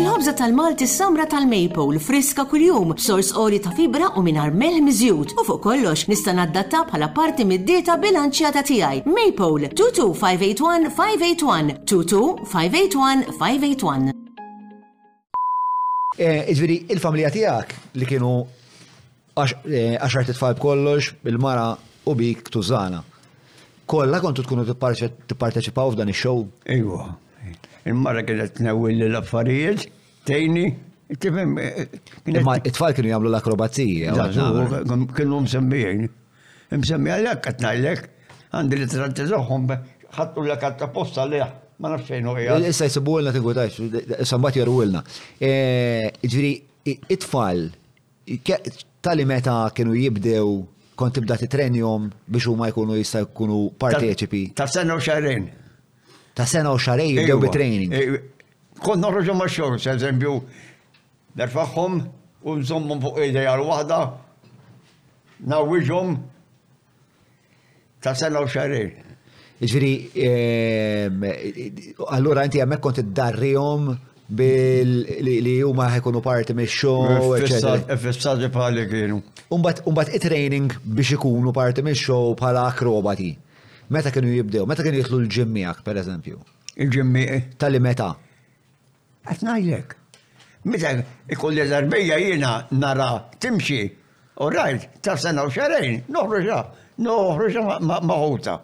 Il-ħobza 0.00 0.32
tal-Malti 0.32 0.86
samra 0.88 1.26
tal-Maple, 1.28 1.98
friska 2.00 2.46
kuljum, 2.48 2.94
sors 3.04 3.34
oli 3.36 3.58
ta' 3.60 3.68
fibra 3.76 4.06
u 4.16 4.22
minar 4.24 4.48
melħ 4.56 4.78
miżjut. 4.86 5.34
U 5.36 5.44
fuq 5.44 5.60
kollox 5.66 6.06
nista' 6.08 6.32
naddatta 6.38 6.80
bħala 6.88 7.10
parti 7.12 7.44
mid-dieta 7.44 7.98
bilanċjata 8.00 8.62
tiegħi. 8.70 9.02
Maple 9.04 9.68
22581 9.82 10.90
581 10.94 11.76
22581 11.92 13.24
581 13.36 14.10
Iġviri, 16.48 16.80
il-familja 16.96 17.30
tijak 17.36 17.68
li 18.00 18.06
kienu 18.08 18.32
eh, 18.40 19.36
għaxar 20.00 20.24
titfajb 20.32 20.58
kollox, 20.64 21.12
il-mara 21.28 21.74
u 22.08 22.14
bik 22.16 22.48
tużana. 22.48 23.04
Kolla 23.84 24.18
kontu 24.24 24.42
tkunu 24.48 24.62
tipparteċipaw 24.70 25.86
f'dan 25.92 26.08
il-show? 26.16 26.46
Ejwa 26.72 27.10
il-mara 27.86 28.22
marra 28.22 28.48
t 28.48 28.52
tnewwil 28.58 29.04
l-affarijiet, 29.10 29.86
tejni, 30.26 30.64
tifhem. 31.18 31.54
Ma 32.44 32.56
it-tfal 32.60 32.94
kienu 32.96 33.12
jagħmlu 33.12 33.30
l-akrobazija. 33.32 34.16
Kienu 35.16 35.40
msemmijin. 35.46 36.08
Msemmija 36.76 37.18
l-ek 37.20 37.42
qed 37.48 37.64
għandi 38.50 38.80
li 38.80 38.86
t 38.90 38.96
tratti 38.98 39.24
zoħom, 39.30 39.68
ħattu 40.18 40.44
l-ek 40.44 40.64
għatta 40.70 40.90
posta 40.94 41.24
li 41.30 41.40
ma 41.80 41.92
nafxejn 41.94 42.26
u 42.28 42.34
għija. 42.36 42.58
Issa 42.68 42.88
jisibu 42.90 43.18
għilna 43.20 43.32
t 43.34 43.40
t-għutax, 43.40 44.24
sambat 44.28 44.58
jarru 44.60 44.78
għilna. 44.84 45.04
E, 45.38 45.48
Ġviri, 46.26 46.50
it-tfal, 46.98 47.68
tali 49.04 49.24
meta 49.26 49.62
kienu 49.76 49.96
jibdew 49.96 50.52
kon 51.00 51.14
tibda 51.16 51.38
t-trenjom 51.40 52.10
biex 52.28 52.50
u 52.50 52.58
ma 52.60 52.68
jkunu 52.68 52.98
jista' 53.00 53.22
jkunu 53.24 53.62
parteċipi. 53.80 54.44
Ta' 54.58 54.68
s 54.68 54.76
sena 54.76 54.98
u 54.98 55.08
xarren. 55.08 55.48
Ta' 56.34 56.44
sena 56.46 56.70
u 56.72 56.78
xarej 56.78 57.18
jew 57.26 57.38
bi-training. 57.42 57.94
Kon 58.84 59.02
norroġu 59.02 59.34
ma' 59.36 59.48
xorz, 59.50 59.86
eżempju, 59.96 60.34
nerfaħħom 61.38 61.96
u 62.48 62.54
nżommum 62.60 63.00
fuq 63.02 63.18
id 63.26 63.38
għal-wahda, 63.42 63.98
nawiġum 65.50 66.14
ta' 68.06 68.14
sena 68.16 68.44
u 68.46 68.50
xarej. 68.50 68.92
Ġviri, 69.60 69.92
ehm, 70.28 71.26
allura 72.14 72.46
inti 72.48 72.62
għamek 72.64 72.80
kont 72.86 73.02
id-darrijom 73.02 73.90
li 74.30 75.56
huma 75.66 75.90
ħekunu 75.90 76.22
parti 76.22 76.54
mis 76.54 76.70
show 76.70 77.34
Fissati 77.36 78.48
kienu. 78.88 79.18
Umbat 79.52 80.14
it-training 80.14 80.70
biex 80.84 81.16
ikunu 81.18 81.52
parti 81.52 81.82
mis 81.82 81.98
show 81.98 82.32
bħala 82.38 82.68
akrobati. 82.70 83.32
Meta 83.90 84.10
kienu 84.14 84.30
jibdew, 84.30 84.66
meta 84.70 84.84
kienu 84.86 85.00
jitlu 85.00 85.18
l-ġimmijak, 85.24 85.80
per 85.82 85.98
eżempju. 85.98 86.36
Il-ġimmi. 86.84 87.24
Tali 87.58 87.80
meta. 87.82 88.12
Għatnajlek. 89.26 89.96
Meta 90.70 90.92
ikolli 91.34 91.64
darbija 91.66 92.18
jina 92.22 92.52
nara 92.70 93.08
timxi, 93.42 93.80
u 94.38 94.48
rajt, 94.54 94.86
taf 95.04 95.18
sena 95.24 95.42
u 95.42 95.50
xarajn, 95.50 96.04
noħroġa, 96.06 96.60
noħroġa 97.02 97.80
maħuta. 98.06 98.54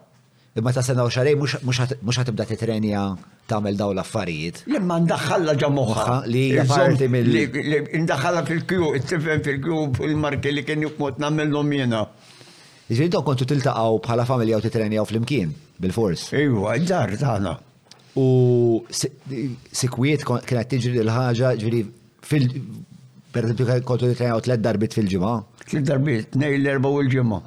Imma 0.61 0.73
ta' 0.73 0.81
sena 0.87 1.03
u 1.05 1.11
xarej 1.13 1.35
mux 1.43 1.75
ħatibda 2.17 2.47
trenja 2.57 3.03
tamel 3.51 3.75
daw 3.77 3.91
l-affarijiet. 3.97 4.63
Imma 4.73 5.01
ndaħħalla 5.09 5.57
ġamuħa. 5.61 6.07
Li 6.33 6.47
parti 6.71 7.11
mill. 7.11 7.43
Ndaħħalla 8.07 8.47
fil-kju, 8.49 8.95
it-tifem 9.03 9.43
fil-kju, 9.45 9.83
fil-marki 9.99 10.55
li 10.55 10.65
kien 10.71 10.87
jukmot 10.87 11.19
namellom 11.21 11.75
jena. 11.77 12.07
Ġviri 12.87 13.11
daw 13.11 13.23
kontu 13.27 13.47
tiltaqaw 13.51 13.97
bħala 14.05 14.25
familja 14.29 14.61
u 14.61 14.63
titrenjaw 14.63 15.03
fl-imkien, 15.09 15.51
bil-fors. 15.83 16.29
Iwa, 16.39 16.77
ġar 16.87 17.17
tagħna. 17.19 17.55
U 18.23 18.27
sikwiet 19.75 20.23
kienet 20.23 20.71
tiġri 20.71 21.03
l-ħaġa, 21.03 21.51
ġviri 21.65 21.81
fil- 22.31 22.53
per 23.35 23.49
esempio 23.51 23.67
kontu 23.89 24.13
titrenjaw 24.13 24.45
tlet 24.47 24.63
darbit 24.63 24.95
fil-ġimgħa. 24.95 25.33
Tlet 25.67 25.91
darbit, 25.91 26.39
nej 26.39 26.55
l-erba 26.61 26.93
u 26.95 27.03
l-ġimgħa. 27.03 27.41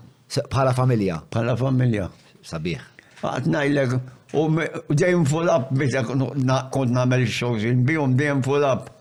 Bħala 0.52 0.76
familja. 0.78 1.22
Bħala 1.32 1.56
familja. 1.64 2.10
Sabiħ. 2.52 2.84
Għat 3.24 3.50
najlek, 3.56 3.96
u 4.36 4.48
dejjem 4.92 5.24
full 5.26 5.50
up, 5.56 5.72
biex 5.80 6.04
kont 6.06 6.92
namel 7.00 7.24
xows, 7.40 7.64
bihom 7.88 8.20
dejjem 8.20 8.44
full 8.46 8.68
up. 8.74 8.92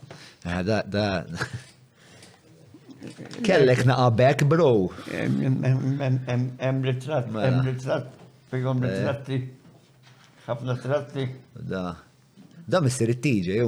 Ah, 0.47 0.63
da, 0.63 0.85
da, 0.87 1.27
Kellek 3.45 3.85
naqabek, 3.87 4.45
bro. 4.51 4.89
Hemm 6.59 6.85
ritratt, 6.85 7.27
hemm 7.27 7.35
mela. 7.35 7.63
ritratt, 7.65 8.07
fejhom 8.51 8.83
eh. 8.83 8.91
ritratti. 8.91 9.41
Ħafna 10.49 10.77
tratti. 10.83 11.27
Da. 11.69 11.85
Da 12.69 12.81
mister 12.85 13.11
it-tiġi, 13.13 13.61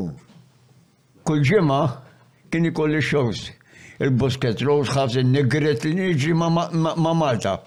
Kull 1.25 1.43
ġimgħa 1.47 1.81
kien 2.51 2.65
ikolli 2.71 3.01
shows. 3.05 3.51
Il-Busket 4.01 4.63
Rose 4.65 4.91
ħafs 4.93 5.19
il 5.21 5.29
li 5.31 5.93
niġri 5.99 6.33
ma' 6.35 7.15
Malta. 7.15 7.59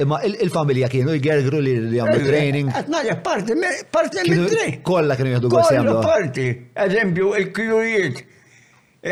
Imma 0.00 0.18
il-familja 0.26 0.88
kienu 0.90 1.12
jgergru 1.14 1.60
li 1.62 1.74
jgħamlu 1.92 2.22
eh, 2.24 2.26
training. 2.26 2.70
Għatnaġa 2.72 3.12
eh, 3.12 3.20
parti, 3.22 3.52
parti 3.92 4.24
mill-training. 4.30 4.80
Kolla 4.82 5.14
kienu 5.14 5.34
jgħadu 5.34 5.52
għasjamlu. 5.52 5.92
Kolla 5.92 6.08
parti. 6.08 6.48
Eżempju, 6.86 7.28
il-kjujiet. 7.42 8.24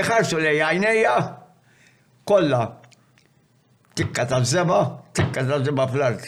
Iħarsu 0.01 0.41
li 0.41 0.57
jgħajnija 0.57 1.15
kolla 2.25 2.81
tikka 3.95 4.25
ta' 4.29 4.45
zeba, 4.45 5.03
tikka 5.15 5.47
ta' 5.49 5.61
zeba 5.65 5.87
fl-art. 5.89 6.27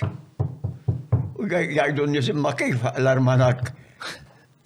U 1.39 1.47
għajdu 1.47 2.07
n-nies 2.09 2.31
imma 2.33 2.55
kif 2.59 2.81
l-armanak 2.97 3.71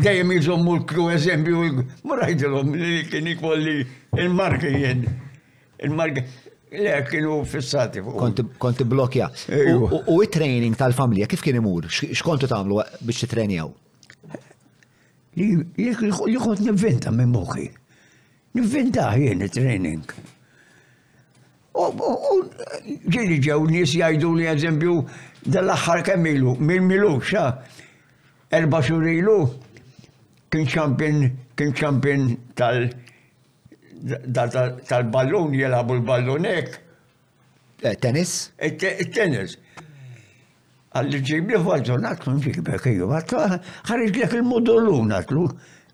dejjem 0.01 0.31
jizommu 0.37 0.77
l-kru 0.81 1.09
eżempju, 1.15 1.65
murajdilom 2.07 2.71
li 2.79 3.01
kien 3.11 3.27
ikolli 3.35 3.81
il-marki 4.19 4.71
jien. 4.77 5.03
Il-marki, 5.85 6.23
le 6.79 6.95
kienu 7.11 7.41
fissati. 7.47 8.03
Konti 8.63 8.85
blokja. 8.87 9.29
U 10.09 10.21
il 10.23 10.31
training 10.35 10.79
tal-familja, 10.79 11.27
kif 11.31 11.43
kien 11.45 11.59
imur? 11.61 11.91
Xkontu 11.93 12.49
tamlu 12.51 12.81
biex 13.03 13.25
titrenjaw? 13.27 13.75
Jekk 15.39 16.01
jħod 16.27 16.65
nivvinta 16.67 17.13
minn 17.15 17.31
moħi. 17.35 17.69
Nivvinta 18.59 19.13
jien 19.21 19.45
il 19.47 19.53
training 19.55 20.17
Ġili 23.09 23.39
ġew 23.43 23.61
nis 23.71 23.93
jajdu 23.95 24.33
li 24.35 24.47
eżempju 24.51 24.95
dal-axħar 25.53 26.01
kemm 26.09 26.25
ilu, 26.31 26.51
minn 26.59 26.87
milu, 26.91 27.13
xa, 27.23 27.45
erba 28.51 28.81
xur 28.83 29.07
ilu, 29.13 29.37
kien 30.51 30.67
ċampin, 30.73 31.21
kien 31.57 31.71
ċampin 31.79 32.21
tal- 32.59 32.89
ballun 35.15 35.49
jelabu 35.55 35.93
l-ballunek. 36.01 36.69
Eh, 37.83 37.95
tennis? 37.95 38.51
Eh, 38.59 38.73
eh, 38.83 39.11
tennis. 39.15 39.55
Għalli 40.95 41.21
ġibli 41.31 41.57
għalżon 41.63 42.05
għatlu 42.11 42.33
nġibek 42.41 42.85
ju, 42.91 43.07
għatlu 43.07 43.39
ħarġ 43.87 44.13
lek 44.19 44.33
il-modullun 44.41 45.13
għatlu. 45.15 45.45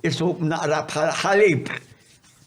isu 0.04 0.32
naqra 0.46 0.82
bħal 0.88 1.10
ħalib. 1.22 1.70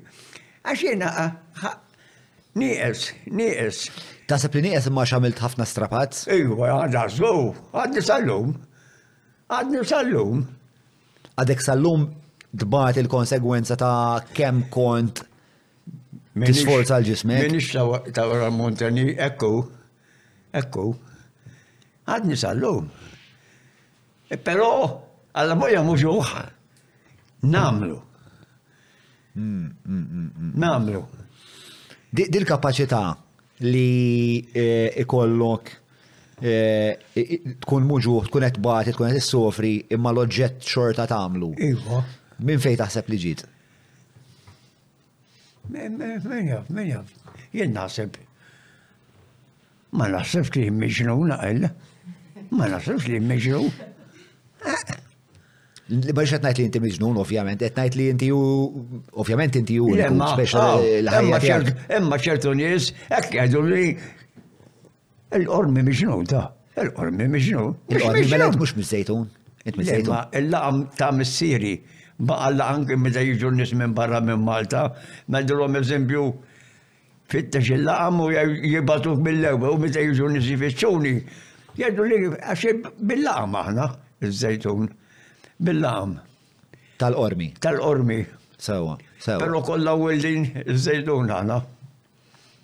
Għaxina, 0.66 1.28
nijes, 2.60 3.10
nijes. 3.30 3.86
Tasab 4.30 4.56
li 4.58 4.70
nijes 4.70 4.90
ma 4.94 5.06
xamilt 5.08 5.40
ħafna 5.44 5.66
strapazz? 5.70 6.26
Iwa, 6.34 6.74
għadda, 6.80 7.10
għaddi 7.84 8.04
sal-lum. 8.10 8.56
Għaddi 9.52 9.84
sal-lum 9.94 10.44
għadek 11.40 11.62
sal-lum 11.64 12.08
dbat 12.64 12.98
il-konsegwenza 13.02 13.76
ta' 13.80 14.24
kem 14.36 14.64
kont 14.74 15.22
tisforza 16.40 16.98
l-ġismek. 17.00 17.46
Minix 17.48 17.72
ta' 17.72 17.86
għara 18.26 18.50
Montani, 18.52 19.08
ekku, 19.28 19.54
ekku, 20.60 20.90
għadni 22.10 22.40
sal-lum. 22.42 22.90
E, 24.30 24.36
Pero, 24.38 24.72
għalla 25.34 25.56
moja 25.58 25.84
uħa, 26.12 26.44
namlu. 27.56 28.00
Mm, 29.36 29.68
mm, 29.86 29.96
mm, 29.96 30.54
namlu. 30.60 31.04
Dil 32.10 32.46
kapacita 32.50 33.12
li 33.64 34.42
eh, 34.52 34.90
ikollok 35.04 35.76
Eh, 36.40 36.94
tkun 37.60 37.84
muġu, 37.84 38.22
tkun 38.30 38.46
qed 38.48 38.60
bati, 38.64 38.94
tkun 38.96 39.10
qed 39.12 39.18
issofri, 39.20 39.74
imma 39.92 40.14
l-oġġett 40.16 40.64
xorta 40.64 41.04
tagħmlu. 41.12 41.50
Iva. 41.66 42.04
Min 42.48 42.62
fejn 42.64 42.78
taħseb 42.80 43.10
li 43.12 43.18
ġiet? 43.26 43.44
Min 45.74 46.00
jaf, 46.48 46.70
min 46.72 46.94
jaf. 46.94 47.12
Jien 47.56 47.76
naħseb. 47.76 48.16
Ma 50.00 50.08
naħsebx 50.16 50.56
li 50.62 50.70
jimmiġnu 50.70 51.18
naqel. 51.30 51.68
Ma 52.56 52.72
naħseb 52.72 53.04
li 53.06 53.18
jimmiġnu. 53.20 53.60
Eh. 54.70 54.96
Li 55.90 56.14
bħax 56.14 56.38
għetnajt 56.38 56.60
li 56.62 56.68
inti 56.70 56.80
miġnun, 56.84 57.18
ovvijament, 57.18 57.64
għetnajt 57.66 57.96
li 57.98 58.06
jinti 58.12 58.30
u, 58.34 58.40
ovvjament 59.24 59.58
inti 59.60 59.80
u, 59.82 59.90
special 60.32 60.86
l-ħajja. 61.02 61.60
Emma 62.00 62.20
ċertu 62.22 62.54
nis, 62.56 62.92
ekk 63.18 63.40
għedu 63.44 63.64
li 63.68 63.88
Il-qormi 65.38 65.84
miġnuda, 65.86 66.40
il-qormi 66.82 67.28
miġnud. 67.30 67.76
Il-qormi 67.94 68.24
belet 68.32 68.56
mux 68.58 68.72
mizzejtun. 68.78 69.28
Il-laqam 69.70 70.88
ta' 70.98 71.12
missiri, 71.12 71.74
baqalla 72.18 72.66
anki 72.74 72.96
meta 72.98 73.22
jiġu 73.22 73.52
minn 73.78 73.94
barra 73.94 74.22
minn 74.26 74.42
Malta, 74.42 74.88
najdilom 75.30 75.76
eżempju 75.78 76.24
fittax 77.30 77.70
il-laqam 77.76 78.22
u 78.26 78.32
jibatuk 78.32 79.22
bil-lewba 79.22 79.70
u 79.70 79.78
meta 79.78 80.02
jiġu 80.02 80.32
nis 80.34 80.46
jifittxuni. 80.50 81.14
Jgħidu 81.78 82.10
li 82.10 82.22
għaxe 82.34 82.74
bil-laqam 83.12 83.58
aħna, 83.62 83.86
iż-żejtun, 84.26 84.90
bil-laqam. 85.62 86.18
Tal-qormi. 87.00 87.52
Tal-qormi. 87.64 88.24
Sewa, 88.60 88.98
sewa. 89.24 89.38
Pero 89.46 89.62
kolla 89.62 89.94
u 89.96 90.10
din 90.20 90.50
iż-żejtun 90.66 91.30
aħna. 91.38 91.62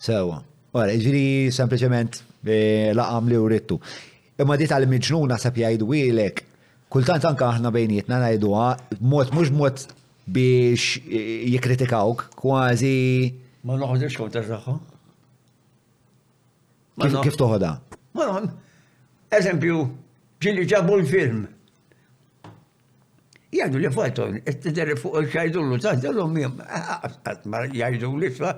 Sewa. 0.01 0.41
Ora, 0.75 0.91
ġiri 0.99 1.53
sempliciment 1.55 2.23
laqam 2.93 3.27
li 3.27 3.35
urittu. 3.39 3.79
Imma 4.37 4.57
di 4.59 4.67
tal 4.67 4.85
miġnuna 4.89 5.37
sab 5.39 5.55
jgħidu 5.55 5.87
ilek, 5.95 6.41
kultant 6.91 7.23
anka 7.25 7.47
aħna 7.53 7.71
bejnietna 7.71 8.19
għa, 8.33 8.49
ah, 8.59 8.77
mod 8.99 9.31
mhux 9.33 9.51
mod 9.55 9.85
biex 10.27 10.99
jikritikawk, 11.05 12.27
kważi. 12.35 13.33
Ma 13.65 13.77
noħodx 13.79 14.17
kont 14.19 14.35
tażaħħu. 14.35 14.77
Kif 17.23 17.35
toħodha? 17.39 17.73
Eżempju, 19.35 19.79
ġili 20.39 20.65
ġabu 20.67 20.97
l-film. 21.01 21.43
Jgħidu 23.55 23.79
li 23.79 23.89
foto, 23.91 24.29
t-tideri 24.45 24.95
fuq 24.99 25.15
il-ċajdu 25.21 25.59
l-lu, 25.63 25.77
t-tidellum 25.79 26.33
ah, 26.65 26.97
ah, 26.97 27.19
jgħam, 27.29 27.53
jgħidu 27.71 28.09
l-isfa, 28.17 28.51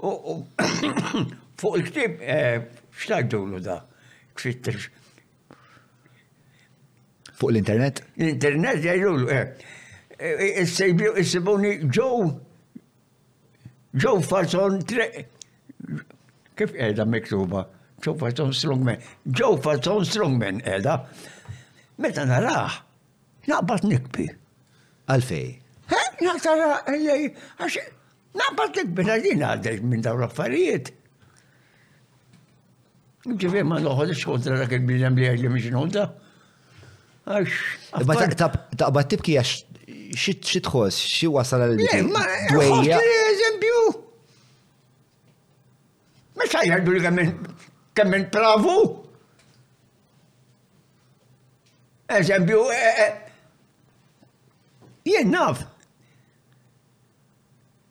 fuq 1.60 1.80
il-ktib, 1.80 2.20
eh, 2.22 2.79
xtaġdulu 3.00 3.60
da? 3.64 3.80
Twitter. 4.36 4.76
Fuq 7.38 7.52
l-internet? 7.52 8.02
L-internet 8.20 8.84
l 8.94 9.26
eh. 9.32 9.66
eh 10.20 10.68
sebuni 11.24 11.72
ġow, 11.96 12.28
ġow 14.00 14.20
fason 14.24 14.80
tre. 14.88 15.10
Kif 16.56 16.74
edha 16.76 17.04
miktuba? 17.08 17.64
Ġow 18.04 18.16
fason 18.20 18.52
strongman. 18.56 19.00
Ġow 19.26 19.56
fason 19.64 20.04
strongman 20.08 20.60
edha. 20.68 20.98
Meta 22.00 22.24
naraħ, 22.28 22.78
naqbat 23.48 23.84
nikbi. 23.88 24.28
Għalfej. 25.10 25.48
Eh, 25.90 26.10
Naqtara, 26.22 26.84
eh, 26.88 27.32
għax 27.60 27.80
naqbat 28.40 28.76
nikbi, 28.80 29.04
għadin 29.10 29.42
għaddex 29.48 29.82
minn 29.84 30.00
dawn 30.04 30.20
l-affarijiet. 30.22 30.94
Ġivir 33.28 33.66
ma 33.68 33.76
noħol 33.84 34.14
xodra 34.16 34.54
dak 34.62 34.70
il 34.78 34.84
bidem 34.88 35.16
li 35.18 35.26
għajli 35.28 35.50
miġnuda. 35.52 36.02
Għax. 37.28 37.56
taqba 38.40 39.00
tibki 39.12 39.34
għax 39.36 40.16
xit 40.16 40.62
tħoss, 40.64 40.96
xi 40.96 41.28
wasal 41.30 41.60
għal 41.66 41.82
eh, 41.84 42.00
dwejja. 42.50 43.00
Eżempju. 43.26 43.80
Ma 46.40 46.46
xajjardu 46.48 46.90
li 46.96 47.00
kemmen 48.00 48.24
pravu. 48.32 48.76
Eżempju, 52.20 52.60
eh, 52.72 52.78
eh, 53.04 53.12
jien 55.06 55.26
naf, 55.30 55.56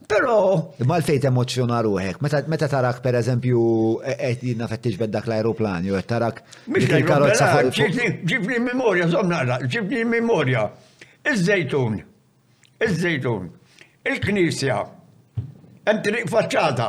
Pero. 0.10 0.74
Malfejt 0.90 1.24
emozjona 1.30 1.84
ruħek. 1.86 2.18
Meta 2.50 2.68
tarak 2.72 3.04
per 3.06 3.20
eżempju 3.20 3.60
qed 4.18 4.44
jina 4.48 4.68
fettix 4.70 4.98
dak 5.14 5.28
l-aeroplan, 5.30 5.86
jew 5.86 6.00
tarak. 6.12 6.40
Mhix 6.66 6.90
il-karozza 6.98 7.50
ġibni 7.70 8.58
memoria, 8.72 9.06
żom 9.12 9.30
nara, 9.30 9.60
ġibni 9.70 10.02
memorja. 10.10 10.66
Iż-żejtun. 11.32 12.00
Iż-żejtun. 12.86 13.52
Il-Knisja. 14.10 14.78
emtri 15.90 16.12
triq 16.14 16.28
faċċata. 16.30 16.88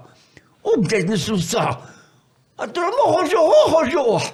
U 0.71 0.77
bdejt 0.85 1.11
nissussa. 1.11 1.65
Għatlu 2.63 2.93
muħorġu, 2.97 3.43
uħorġu, 3.57 4.05
uħ. 4.15 4.31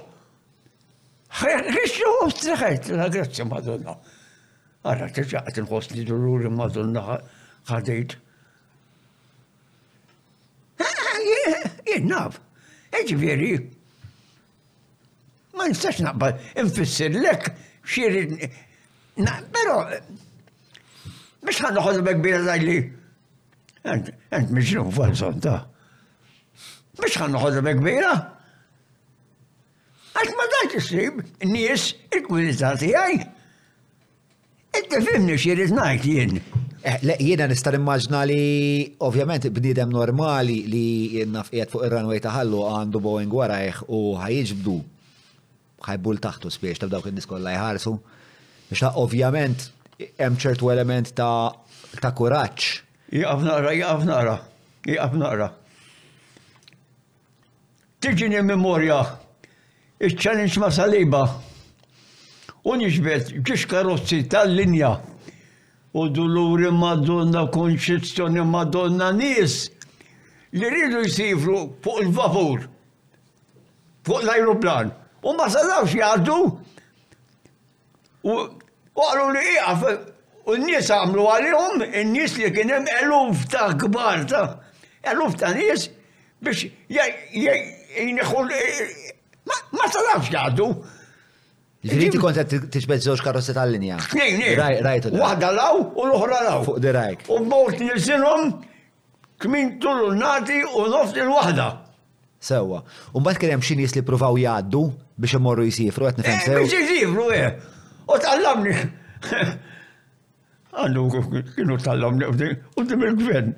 Ħiexu, 1.40 2.12
uħstriħet, 2.28 2.92
la 3.00 3.08
grazzja 3.10 3.48
madonna. 3.50 3.96
Għarra, 4.86 5.10
t-ġaqt 5.18 5.58
il 5.58 6.06
d-ruri 6.06 6.52
madonna 6.52 7.06
ħadejt 7.72 8.18
jennaf, 11.26 12.06
naf. 12.06 12.38
Eġveri, 12.96 13.54
ma 15.56 15.66
nistax 15.70 15.98
naqbal, 16.04 16.36
infisser 16.60 17.14
lek, 17.22 17.50
xirin, 17.88 18.38
pero, 19.54 19.78
biex 21.44 21.62
ħan 21.64 21.80
uħodu 21.80 22.04
bekbira 22.06 22.42
dajli, 22.46 22.76
għant 23.86 24.54
miġnu 24.54 24.86
falson 24.96 25.40
ta. 25.44 25.58
Biex 27.00 27.18
ħan 27.22 27.36
uħodu 27.38 27.62
bekbira? 27.66 28.14
Għax 30.16 30.36
ma 30.38 30.46
dajt 30.54 30.76
jisrib, 30.78 31.18
nies, 31.50 31.90
il-kwilitati 32.16 32.94
għaj. 32.96 33.16
Inti 34.76 35.00
fimni 35.04 35.36
xirit 35.40 35.74
najt 35.76 36.06
jien. 36.08 36.38
Eh, 36.86 36.98
le, 37.02 37.16
jiena 37.18 37.46
nistar 37.50 37.74
immaġna 37.74 38.20
li, 38.30 38.42
ovvjament, 39.02 39.48
bnidem 39.50 39.90
normali 39.90 40.60
li 40.70 41.24
naf 41.26 41.48
qiegħed 41.50 41.72
fuq 41.72 41.86
ir-runway 41.88 42.20
taħallu 42.22 42.60
għandu 42.68 43.00
Boeing 43.02 43.32
warajh 43.34 43.80
u 43.90 43.98
ħajġbdu 44.22 44.74
ħajbul 45.88 46.20
taħtu 46.28 46.52
spiex 46.54 46.78
ta' 46.84 46.88
dawk 46.92 47.08
in-nies 47.10 47.26
jħarsu. 47.56 47.94
Biex 48.70 48.92
ovvjament 49.02 49.64
hemm 50.20 50.38
ċertu 50.44 50.70
element 50.76 51.10
ta' 51.18 51.50
ta' 52.04 52.12
kuraġġ. 52.20 52.68
Jaqaf 53.18 53.42
naqra, 53.48 53.74
jaqaf 53.80 54.06
naqra, 54.12 54.36
jaqaf 54.86 55.18
naqra. 55.24 55.50
Tiġini 57.98 58.44
memorja, 58.46 59.00
iċ-challenge 59.98 60.62
ma' 60.62 60.70
saliba. 60.78 61.24
Unġbet 62.70 63.34
ġiġ 63.42 63.66
karozzi 63.74 64.22
tal-linja 64.30 64.94
u 65.96 66.08
duluri 66.12 66.68
madonna, 66.76 67.46
konċezzjoni 67.52 68.42
madonna 68.44 69.08
nis 69.16 69.68
li 70.56 70.68
rridu 70.70 71.00
jisifru 71.06 71.56
fuq 71.84 72.02
il-vapur, 72.04 72.66
fuq 74.06 74.24
l-aeroplan. 74.24 74.90
U 75.26 75.32
ma 75.38 75.48
sadawx 75.52 75.94
jgħaddu 75.96 76.36
u 78.28 78.36
għalu 78.36 79.30
li 79.36 79.44
jgħaf 79.56 79.86
u 80.46 80.58
n-nis 80.60 80.92
għamlu 80.94 81.26
għalihom, 81.32 81.86
n-nis 82.04 82.36
li 82.40 82.52
kienem 82.58 82.86
eluf 83.00 83.46
ta' 83.52 83.72
gbar 83.80 84.26
ta' 84.30 84.44
eluf 85.12 85.34
ta' 85.40 85.54
nis 85.56 85.88
biex 86.44 86.68
jgħinħu 87.32 88.44
ma 89.46 89.88
sadawx 89.88 90.28
jgħaddu. 90.28 90.68
Ġriti 91.86 92.18
konta 92.18 92.42
t 92.46 92.58
tiġbed 92.72 93.02
zoċ 93.04 93.22
karossi 93.22 93.54
tal-linja. 93.54 93.96
Rajt, 94.16 95.10
Wahda 95.14 95.50
law 95.54 95.76
u 95.82 96.06
l 96.08 96.14
ohra 96.18 96.40
law. 96.48 96.64
Fuq 96.66 96.80
dirajk. 96.82 97.26
U 97.30 97.38
bort 97.50 97.78
sinom 98.06 98.50
kmin 99.42 99.76
tullu 99.82 100.10
nati 100.18 100.62
u 100.66 100.86
nofti 100.92 101.22
l 101.22 101.30
wahda 101.34 101.68
Sewa. 102.46 102.82
U 103.14 103.20
mbagħad 103.20 103.40
kerem 103.42 103.62
xin 103.64 103.80
jisli 103.82 104.02
provaw 104.06 104.34
jaddu 104.38 104.86
biex 105.20 105.38
imorru 105.38 105.66
jisifru 105.66 106.10
qed 106.10 106.20
nifhem 106.20 106.42
sew. 106.44 106.64
Biex 106.64 106.80
jisifru 106.80 107.28
e. 107.34 107.44
U 108.06 108.18
tal-lamni. 108.24 108.74
Għandu 110.76 111.06
kienu 111.54 111.78
tal-lamni 111.86 112.28
u 112.28 112.84
dim 112.90 113.06
il-gvern. 113.10 113.54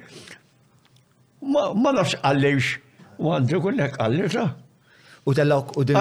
Ma 1.49 1.93
nafx 1.93 2.15
għallix. 2.23 2.75
U 3.19 3.33
għandu 3.35 3.65
kunnek 3.65 3.97
għallix, 3.97 4.43
U 5.29 5.35
tal-lok 5.37 5.75
u 5.79 5.83
dim 5.85 5.99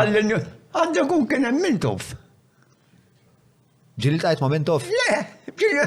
għandu 0.75 1.03
kun 1.09 1.27
kien 1.31 1.45
hemm 1.47 1.61
Mintov. 1.63 2.07
Ġili 4.01 4.19
tajt 4.21 4.41
ma 4.43 4.49
Mintov? 4.51 4.87
Le, 4.91 5.19
ġili, 5.57 5.85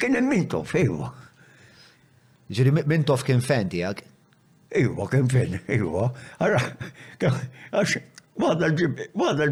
kien 0.00 0.16
hemm 0.20 0.30
Mintov, 0.32 0.72
ejju. 0.78 1.10
Ġili 2.52 2.74
Mintov 2.84 3.24
kien 3.26 3.40
fen 3.44 3.68
tiegħek? 3.72 4.04
Ejju, 4.76 5.08
kien 5.12 5.28
fen, 5.32 5.58
ejju. 5.66 6.06
Ara, 6.44 6.62
għax, 7.72 7.98
wada 8.40 8.70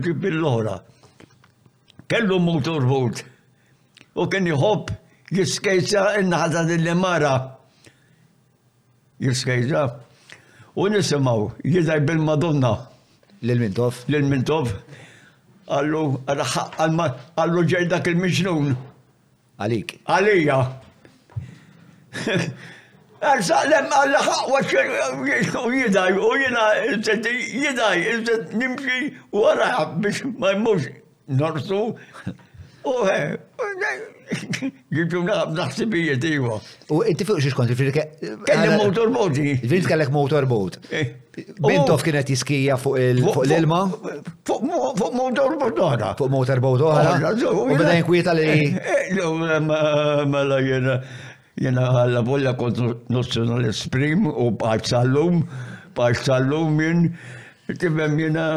ġib 0.01 0.29
il-lora. 0.33 0.79
Kellu 2.11 2.41
motor 2.43 2.83
U 4.19 4.25
kien 4.27 4.49
jiskejza 5.31 6.05
innaħta 6.21 6.65
dilli 6.69 6.95
mara. 6.99 7.33
Jiskejza. 9.21 9.83
U 10.77 10.89
nisimaw, 10.89 11.49
jidaj 11.65 12.01
bil-Madonna. 12.07 12.71
Lil-Mintov. 13.45 14.03
Lil-Mintov. 14.11 14.71
Għallu, 15.71 16.05
għallu 17.37 17.65
ġej 17.71 17.89
dak 17.93 18.09
il-miġnun. 18.13 18.73
Għalik. 19.61 19.95
Għalija. 20.11 20.59
Għal-saqlem 23.21 23.91
għall-ħaq 23.97 25.61
u 25.61 25.73
jidaj, 25.77 26.15
u 26.17 26.33
jina, 26.41 26.67
jidaj, 27.67 28.01
nimxi 28.57 29.01
wara 29.37 29.87
biex 30.01 30.25
ma 30.41 30.55
jmux 30.57 30.89
norsu 31.29 31.83
Ġibtum 34.91 35.27
eh, 35.27 35.27
naqab 35.27 35.51
naħsibijiet 35.57 36.23
iwa. 36.31 36.55
U 36.95 37.01
inti 37.11 37.27
fuq 37.29 37.43
xiex 37.45 37.57
konti 37.57 37.77
firke. 37.77 38.05
Kellem 38.49 38.77
motorboati. 38.81 39.57
Vilt 39.69 39.89
kellek 39.91 40.13
motorboat. 40.15 40.79
Eh. 40.97 41.11
Bintof 41.67 42.05
kienet 42.07 42.33
jiskija 42.33 42.79
fuq 42.81 42.97
l-ilma. 43.03 43.83
Fuq 44.49 44.65
motorboat 44.65 45.83
oħra. 45.91 46.15
Fuq 46.21 46.33
motorboat 46.33 46.87
oħra. 46.93 47.35
U 47.53 47.67
bada 47.75 47.99
jinkwieta 47.99 48.37
li. 48.39 48.71
Eh, 48.81 49.13
mela 50.33 50.61
jena 50.65 50.97
jena 51.61 51.87
għalla 52.01 52.25
volja 52.25 52.55
kont 52.57 52.81
nazjonalist 53.13 53.85
Esprim 53.91 54.25
u 54.31 54.49
bħajtsallum. 54.63 55.45
Bħajtsallum 56.01 56.83
jien. 56.87 57.05
Tibem 57.77 58.19
jena. 58.25 58.49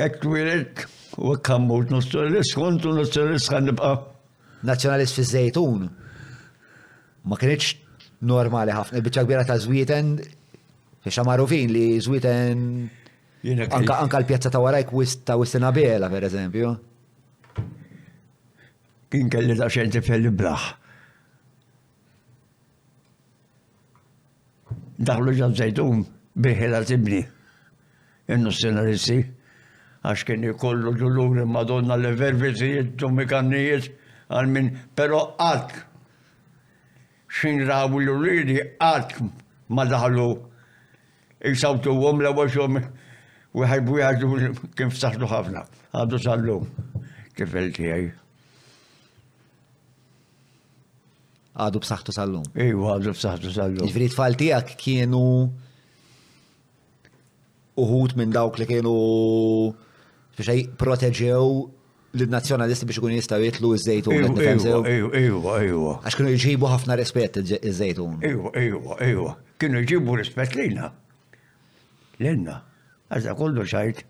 Ekwiret. 0.00 0.88
U 1.16 1.36
kammut 1.38 1.90
nazjonalist, 1.94 2.54
kontu 2.58 2.92
nazjonalist 2.94 3.52
għan 3.52 3.68
nibqa. 3.70 3.92
Nazjonalist 4.66 5.14
fi 5.18 5.24
zejtun. 5.28 5.84
Ma 7.28 7.36
kienieċ 7.40 8.18
normali 8.30 8.74
ħafna, 8.74 9.02
bieċa 9.04 9.22
kbira 9.24 9.44
ta' 9.46 9.58
Zwiten, 9.62 10.16
biex 11.04 11.20
marufin 11.26 11.72
li 11.72 11.86
zwieten. 12.02 12.66
Anka 13.70 14.18
l-pjazza 14.18 14.50
ta' 14.50 14.60
warajk 14.62 14.90
ta' 15.24 15.36
Wistina 15.38 15.70
Bela, 15.72 16.10
per 16.10 16.26
eżempju. 16.26 16.72
Kien 19.14 19.30
kelli 19.30 19.54
ta' 19.58 19.70
xejn 19.70 19.94
fil-blaħ. 20.02 20.70
Daħlu 25.06 25.34
ġan 25.38 25.54
zejtun 25.58 26.04
biħela 26.38 26.82
tibni. 26.86 27.22
Jennu 28.28 28.50
s-senaristi 28.50 29.20
għax 30.04 30.24
kien 30.28 30.42
ikollu 30.44 30.90
ġulur 31.00 31.46
madonna 31.48 31.96
l-vervizijiet 31.96 33.00
u 33.06 33.08
mikannijiet 33.16 33.86
għal 34.28 34.50
min, 34.52 34.66
pero 34.96 35.20
għatk. 35.40 35.84
Xin 37.34 37.62
rabu 37.68 38.02
l-uridi 38.04 38.58
għatk 38.60 39.24
ma 39.74 39.86
daħlu 39.88 40.26
jisawtu 41.48 41.94
għom 41.96 42.20
la 42.22 42.34
għaxom 42.36 42.76
u 43.54 43.64
ħajbu 43.70 43.96
jgħadu 44.00 44.68
kien 44.78 44.92
ftaħlu 44.92 45.28
ħafna. 45.32 45.64
Għadu 45.94 46.20
sal-lum, 46.24 46.68
tifel 47.38 47.72
tijaj. 47.76 48.08
Għadu 51.54 51.80
b'saħtu 51.84 52.14
sal-lum. 52.18 52.44
Iju, 52.60 52.84
għadu 52.92 53.14
b'saħtu 53.16 53.54
sal-lum. 53.56 53.88
Ġifri 53.88 54.10
t-falti 54.12 54.52
għak 54.60 54.76
kienu 54.84 55.24
uħut 57.80 58.18
minn 58.20 58.36
dawk 58.36 58.60
li 58.62 58.68
kienu 58.70 58.94
Fiex 60.38 60.68
proteġew 60.78 61.50
l-nazjonalisti 62.14 62.86
biex 62.88 63.00
kunu 63.02 63.16
jistaw 63.18 63.42
jitlu 63.42 63.70
iż-żejtun. 63.76 64.34
Ejwa, 64.38 65.54
ejwa. 65.60 65.92
Għax 66.04 66.16
kienu 66.18 66.32
jġibu 66.36 66.68
ħafna 66.72 66.96
rispett 66.98 67.38
iż-żejtun. 67.42 68.16
Ejwa, 68.30 68.50
ejwa, 68.60 68.96
ejwa. 69.06 69.32
Kienu 69.62 69.82
jġibu 69.82 70.16
rispett 70.20 70.54
lilna. 70.58 70.90
Lilna. 72.22 72.58
Għazza 73.10 73.34
kollu 73.38 73.66
xajt. 73.72 74.02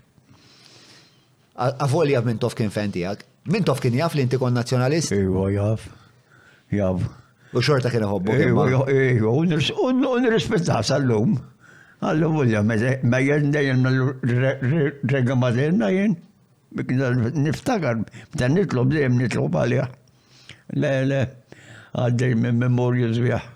Għavolja 1.61 2.21
minn 2.29 2.41
tof 2.41 2.57
kien 2.57 2.73
għak. 2.73 3.25
Minn 3.49 3.65
tof 3.65 3.81
kien 3.81 3.93
jaf 3.97 4.13
li 4.13 4.21
inti 4.27 4.37
kon 4.37 4.53
nazjonalist? 4.53 5.13
Ejwa, 5.17 5.49
jaf. 5.55 5.89
Jaf. 6.71 7.01
U 7.53 7.59
xorta 7.59 7.89
kiena 7.91 8.07
kien 8.07 8.47
ħobbu. 8.47 9.27
U 9.27 10.19
nirrispettaw 10.23 10.83
sal-lum. 10.87 11.33
Għallum 12.01 12.37
ulja, 12.41 12.61
mejjer 12.65 13.43
dejjem 13.53 13.83
rega 15.11 15.35
materna 15.37 15.89
jen. 15.91 16.15
Niftakar, 16.71 18.05
ta' 18.39 18.47
nitlob 18.49 18.93
dajem 18.95 19.19
nitlob 19.19 19.57
għalja. 19.59 19.89
Le, 20.79 20.93
le, 21.09 21.19
għaddej 21.91 22.37
me 22.39 22.53
memorju 22.63 23.11
zbieħ. 23.19 23.49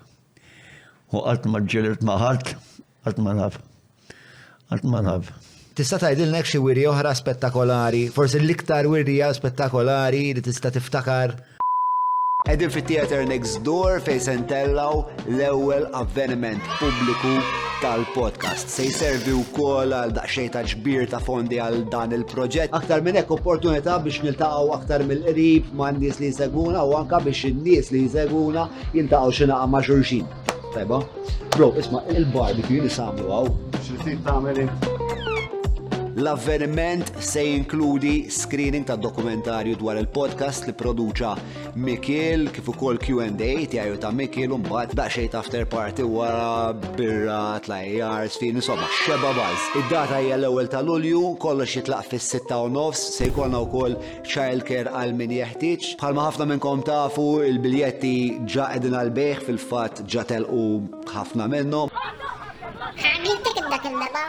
U 1.16 1.24
għatma 1.24 1.64
ġelet 1.64 2.04
maħat, 2.04 2.52
għatma 3.08 3.36
naf. 3.40 3.58
Għatma 4.76 5.04
naf. 5.08 5.32
Tista' 5.76 5.98
tgħidilnek 6.02 6.42
nekxie 6.44 6.60
wirja 6.64 6.92
oħra 6.92 7.16
spettakolari, 7.16 8.04
forse 8.12 8.38
l-iktar 8.42 8.86
wirja 8.92 9.32
spettakolari 9.36 10.22
li 10.36 10.42
tista' 10.44 10.72
tiftakar 10.72 11.34
Edin 12.48 12.68
fit 12.70 12.84
theater 12.86 13.24
Next 13.26 13.58
Door 13.64 14.00
fej 14.00 14.18
sentellaw 14.22 15.04
l-ewel 15.28 15.88
avveniment 15.92 16.62
publiku 16.80 17.32
tal-podcast. 17.82 18.68
Se 18.70 18.86
jservi 18.86 19.32
u 19.34 19.40
kol 19.56 19.90
għal 19.96 20.12
daqxej 20.14 20.52
ta' 20.54 20.62
ġbir 20.70 21.08
ta' 21.10 21.18
fondi 21.18 21.58
għal 21.58 21.80
dan 21.90 22.14
il-proġett. 22.14 22.70
Aktar 22.78 23.02
minn 23.02 23.18
hekk 23.18 23.34
opportunità 23.40 23.96
biex 24.04 24.22
niltaqgħu 24.28 24.70
aktar 24.78 25.02
mill-qrib 25.10 25.72
ma' 25.74 25.90
nies 25.98 26.20
li 26.22 26.30
jseguna 26.30 26.86
u 26.86 26.94
anka 27.00 27.18
biex 27.26 27.48
in-nies 27.50 27.90
li 27.90 28.04
jseguna 28.06 28.68
jiltaqgħu 28.94 29.34
xi 29.40 29.48
naqa' 29.50 29.72
ma' 29.74 29.82
xulxin. 29.90 30.30
Tajba? 30.76 31.02
Bro, 31.58 31.72
isma' 31.82 32.06
il-barbecue 32.14 32.86
li 32.86 32.92
samlu 33.00 33.26
għaw. 33.26 33.50
Xi 33.82 33.98
trid 34.04 34.22
tagħmel 34.28 34.62
L-avveniment 36.18 37.10
se 37.18 37.42
jinkludi 37.44 38.30
screening 38.32 38.86
ta' 38.88 38.94
dokumentarju 38.96 39.74
dwar 39.76 39.98
il-podcast 40.00 40.64
li 40.64 40.72
produċa 40.80 41.32
Mikil 41.76 42.46
kif 42.56 42.70
ukoll 42.72 42.96
Q&A 43.02 43.48
tiegħu 43.68 43.98
ta' 44.00 44.12
Mikil 44.16 44.54
u 44.56 44.56
mbagħad 44.62 44.94
daqsxejn 44.96 45.36
after 45.36 45.66
party 45.74 46.06
wara 46.08 46.70
birra 46.96 47.58
tlajjar 47.66 48.30
sfin 48.32 48.62
insomma 48.62 48.88
xeba 49.02 49.34
baz. 49.36 49.66
Id-data 49.82 50.22
hija 50.24 50.38
l-ewwel 50.40 50.70
ta' 50.72 50.80
Lulju, 50.88 51.34
kollox 51.44 51.76
jitlaq 51.76 52.08
fis-sitta 52.14 52.62
u 52.64 52.72
nofs 52.78 53.04
se 53.18 53.28
jkollna 53.28 53.60
wkoll 53.68 53.98
childcare 54.24 54.88
għal 54.96 55.12
min 55.20 55.36
jeħtieġ. 55.42 55.90
Bħalma 56.00 56.30
ħafna 56.30 56.48
minnkom 56.54 56.86
tafu 56.88 57.28
il-biljetti 57.50 58.14
ġa 58.54 58.70
qegħdin 58.72 58.96
għal 59.02 59.12
beħ 59.20 59.44
fil-fatt 59.52 60.04
ġatel 60.16 60.48
u 60.48 60.64
ħafna 61.12 61.50
minnhom. 61.58 61.92
Ħamintek 63.04 63.66
dak 63.68 63.84
il-leba? 63.92 64.24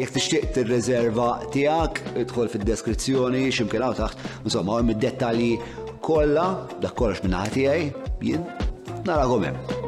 Jek 0.00 0.08
tixtieq 0.14 0.44
tir-reserva 0.56 1.28
tiegħek, 1.52 1.98
idħol 2.22 2.48
fid-deskrizzjoni 2.54 3.42
x'imkien 3.50 3.84
hawn 3.84 3.98
taħt, 3.98 4.20
insomma 4.46 4.78
hemm 4.80 4.94
id-dettalji 4.94 5.50
kollha, 6.06 6.46
dak 6.84 6.96
kollox 6.96 7.20
minn 7.26 7.34
naħa 7.36 7.52
tiegħi, 7.56 7.90
jien 8.28 8.46
narakom 9.08 9.48
hemm. 9.50 9.80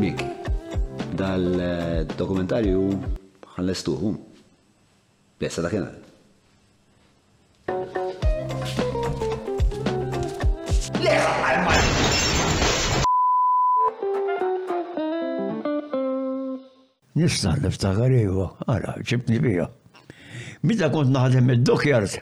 Mik. 0.00 0.24
dal-dokumentarju 1.18 2.80
eh, 2.90 3.20
ħallestuhum. 3.58 4.16
Bessa 5.38 5.62
dakinhar. 5.62 6.03
Nistan 17.14 17.60
niftakar 17.62 18.10
iwa, 18.10 18.48
għara, 18.66 18.96
ġibni 19.06 19.36
bija. 19.42 19.68
Bida 20.66 20.88
kont 20.90 21.12
naħdem 21.14 21.52
id-dokjart. 21.54 22.16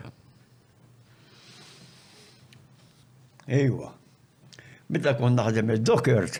Iwa. 3.61 3.88
Bida 4.93 5.14
kont 5.16 5.38
naħdem 5.40 5.72
id-dokjart. 5.78 6.36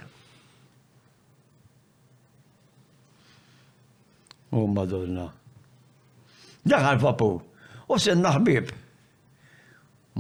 U 4.53 4.67
madonna. 4.69 5.31
Daħal 6.69 7.01
papu. 7.07 7.31
U 7.89 7.97
sen 7.99 8.21
naħbib. 8.25 8.69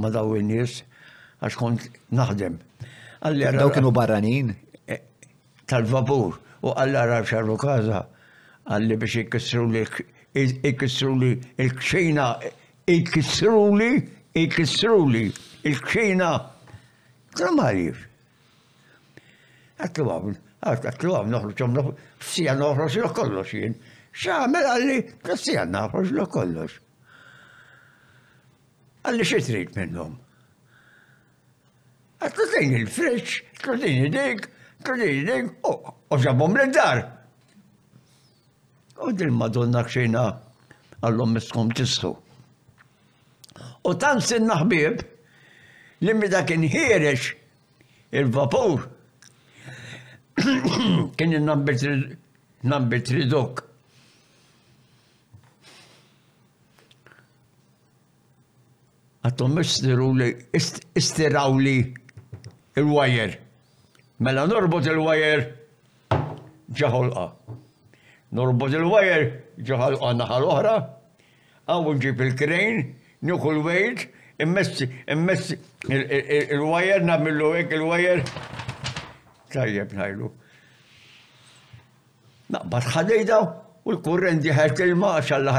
Ma 0.00 0.08
daw 0.14 0.32
il-nies, 0.38 0.78
għax 1.44 1.60
kont 1.60 1.84
naħdem. 2.16 2.56
Daw 3.58 3.74
kienu 3.76 3.92
barranin? 3.92 4.54
Eh, 4.88 5.04
tal-vapur. 5.68 6.40
U 6.64 6.72
għallara 6.72 7.20
xarru 7.28 7.60
kaza 7.60 8.00
għalli 8.70 8.96
biex 9.02 9.14
ikissru 9.26 9.64
li 9.70 9.82
ikissru 10.68 11.14
li 11.18 11.30
il-kxina 11.58 12.26
ikissru 12.88 13.62
li 13.76 13.88
ikissru 14.38 15.00
li 15.10 15.24
il-kxina 15.68 16.28
kramarif. 17.34 18.04
Għatlu 19.82 20.06
għabn, 20.14 20.36
għatlu 20.70 21.14
għabn 21.16 21.34
noħru 21.34 21.56
ċomna 21.58 21.84
f'sija 22.22 22.54
noħru 22.60 22.86
xilo 22.92 23.10
kollox 23.16 23.54
jien. 23.58 23.74
ċamel 24.12 24.66
għalli 24.74 24.98
f'sija 25.26 25.64
noħru 25.66 26.04
xilo 26.06 26.26
kollox. 26.30 26.76
Għalli 29.02 29.26
xie 29.26 29.40
trid 29.42 29.72
minnom. 29.80 30.14
Għatlu 32.22 32.46
tejn 32.52 32.76
il-friċ, 32.78 33.34
tlu 33.64 33.74
tejn 33.82 34.04
id-dik, 34.06 34.44
tlu 34.86 34.94
tejn 34.94 35.24
id-dik, 35.24 35.56
u 36.14 36.20
ġabom 36.22 36.54
l-dar. 36.60 37.02
U 39.00 39.12
dil-Madonna 39.16 39.82
kxina 39.88 40.24
għallum 41.04 41.32
miskom 41.36 41.70
tistu. 41.78 42.12
U 43.88 43.94
tant 44.04 44.22
sinna 44.24 44.58
ħbib 44.62 45.02
li 46.06 46.14
mida 46.18 46.42
kien 46.46 46.66
ħirex 46.74 47.32
il-vapur 48.20 48.84
kien 51.16 51.34
il-number 51.38 53.00
tridok. 53.08 53.64
Għattom 59.22 59.58
istiru 59.62 60.08
li 60.18 60.30
istiraw 60.58 61.58
li 61.62 61.76
il-wajer. 62.80 63.36
Mela 64.22 64.46
norbot 64.50 64.86
il-wajer 64.90 65.44
ġaħolqa 66.74 67.28
norbod 68.36 68.72
il-wajer 68.72 69.24
ġoħal 69.68 69.98
għanna 70.08 70.26
ħal 70.28 70.46
oħra, 70.52 70.74
għaw 71.68 71.92
nġib 71.98 72.22
il-krejn, 72.26 72.80
njuħu 73.28 73.52
l-wejt, 73.58 74.04
immess 74.40 75.54
il-wajer 75.88 77.04
namillu 77.08 77.50
għek 77.60 77.76
il-wajer. 77.78 78.22
Tajjeb 79.52 79.92
najlu. 79.98 80.30
Naqbad 82.52 82.88
ħadejda 82.94 83.42
u 83.42 83.92
l-kurren 83.96 84.40
diħet 84.44 84.80
il-ma 84.86 85.12
xalla 85.20 85.54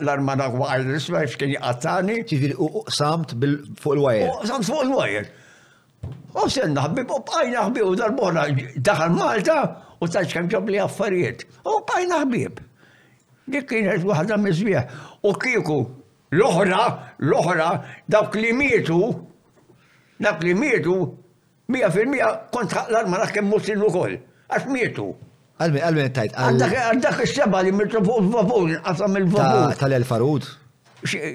l-armana 0.00 0.50
għal 0.50 0.90
l 0.96 0.98
xkien 1.28 1.54
jgħattani. 1.54 2.18
Ġifiri 2.26 2.58
u 2.58 2.82
samt 2.90 3.36
fuq 3.38 3.94
il-wajer. 3.98 4.34
Samt 4.50 4.66
fuq 4.66 4.82
il-wajer. 4.88 5.30
U 6.42 6.50
senna 6.50 6.88
ħbib 6.90 7.14
u 7.14 7.22
bqajna 7.30 7.68
ħbib 7.70 7.86
u 7.86 7.96
darbona 8.02 8.48
daħal 8.84 9.14
Malta 9.14 9.60
u 10.04 10.12
taċ 10.12 10.32
kem 10.36 10.48
ġob 10.52 10.70
li 10.72 10.80
affarijiet. 10.84 11.44
U 11.64 11.80
bajna 11.88 12.22
ħbib. 12.24 12.62
Dik 13.52 13.66
kienet 13.72 14.04
waħda 14.08 14.38
mizbieħ. 14.40 14.96
U 15.28 15.32
kieku 15.44 15.78
l-oħra, 16.34 16.84
l-oħra, 17.24 17.68
dawk 18.10 18.38
li 18.40 18.52
mietu, 18.56 19.00
dawk 20.24 20.44
li 20.46 20.54
mietu, 20.60 20.94
mija 21.72 21.90
fil-mija 21.94 22.30
kont 22.52 22.74
l-arma 22.88 23.20
la 23.22 23.28
kemm 23.32 23.52
mutin 23.52 23.84
u 23.84 23.90
koll. 23.94 24.16
Għax 24.50 24.68
mietu. 24.72 25.10
Għalmi, 25.62 25.80
għalmi, 25.86 26.06
tajt. 26.18 26.34
Għandak 26.36 27.20
il-seba 27.24 27.60
li 27.64 27.70
mirtu 27.72 28.00
fuq 28.04 28.22
il-vapur, 28.24 28.72
għasam 28.90 29.20
il-vapur. 29.20 29.74
Tal-el-farud. 29.80 30.48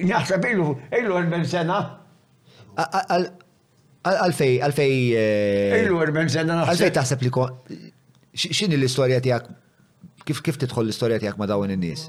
Naħseb 0.10 0.50
ilu, 0.50 0.74
ilu 0.98 1.22
il 1.24 1.46
sena. 1.48 1.78
Għalfej, 4.10 4.56
għalfej. 4.66 4.98
Ilu 5.86 6.02
il 6.04 6.34
sena 6.34 6.58
naħseb. 6.60 6.76
Għalfej 6.76 6.92
taħseb 7.00 7.24
li 7.28 7.32
kon 7.38 7.89
xini 8.36 8.78
l-istoria 8.78 9.20
tijak, 9.24 9.48
kif 10.28 10.42
kif 10.46 10.58
titħol 10.62 10.88
l-istoria 10.88 11.18
tijak 11.22 11.38
ma 11.40 11.48
dawn 11.50 11.74
in-nis? 11.74 12.08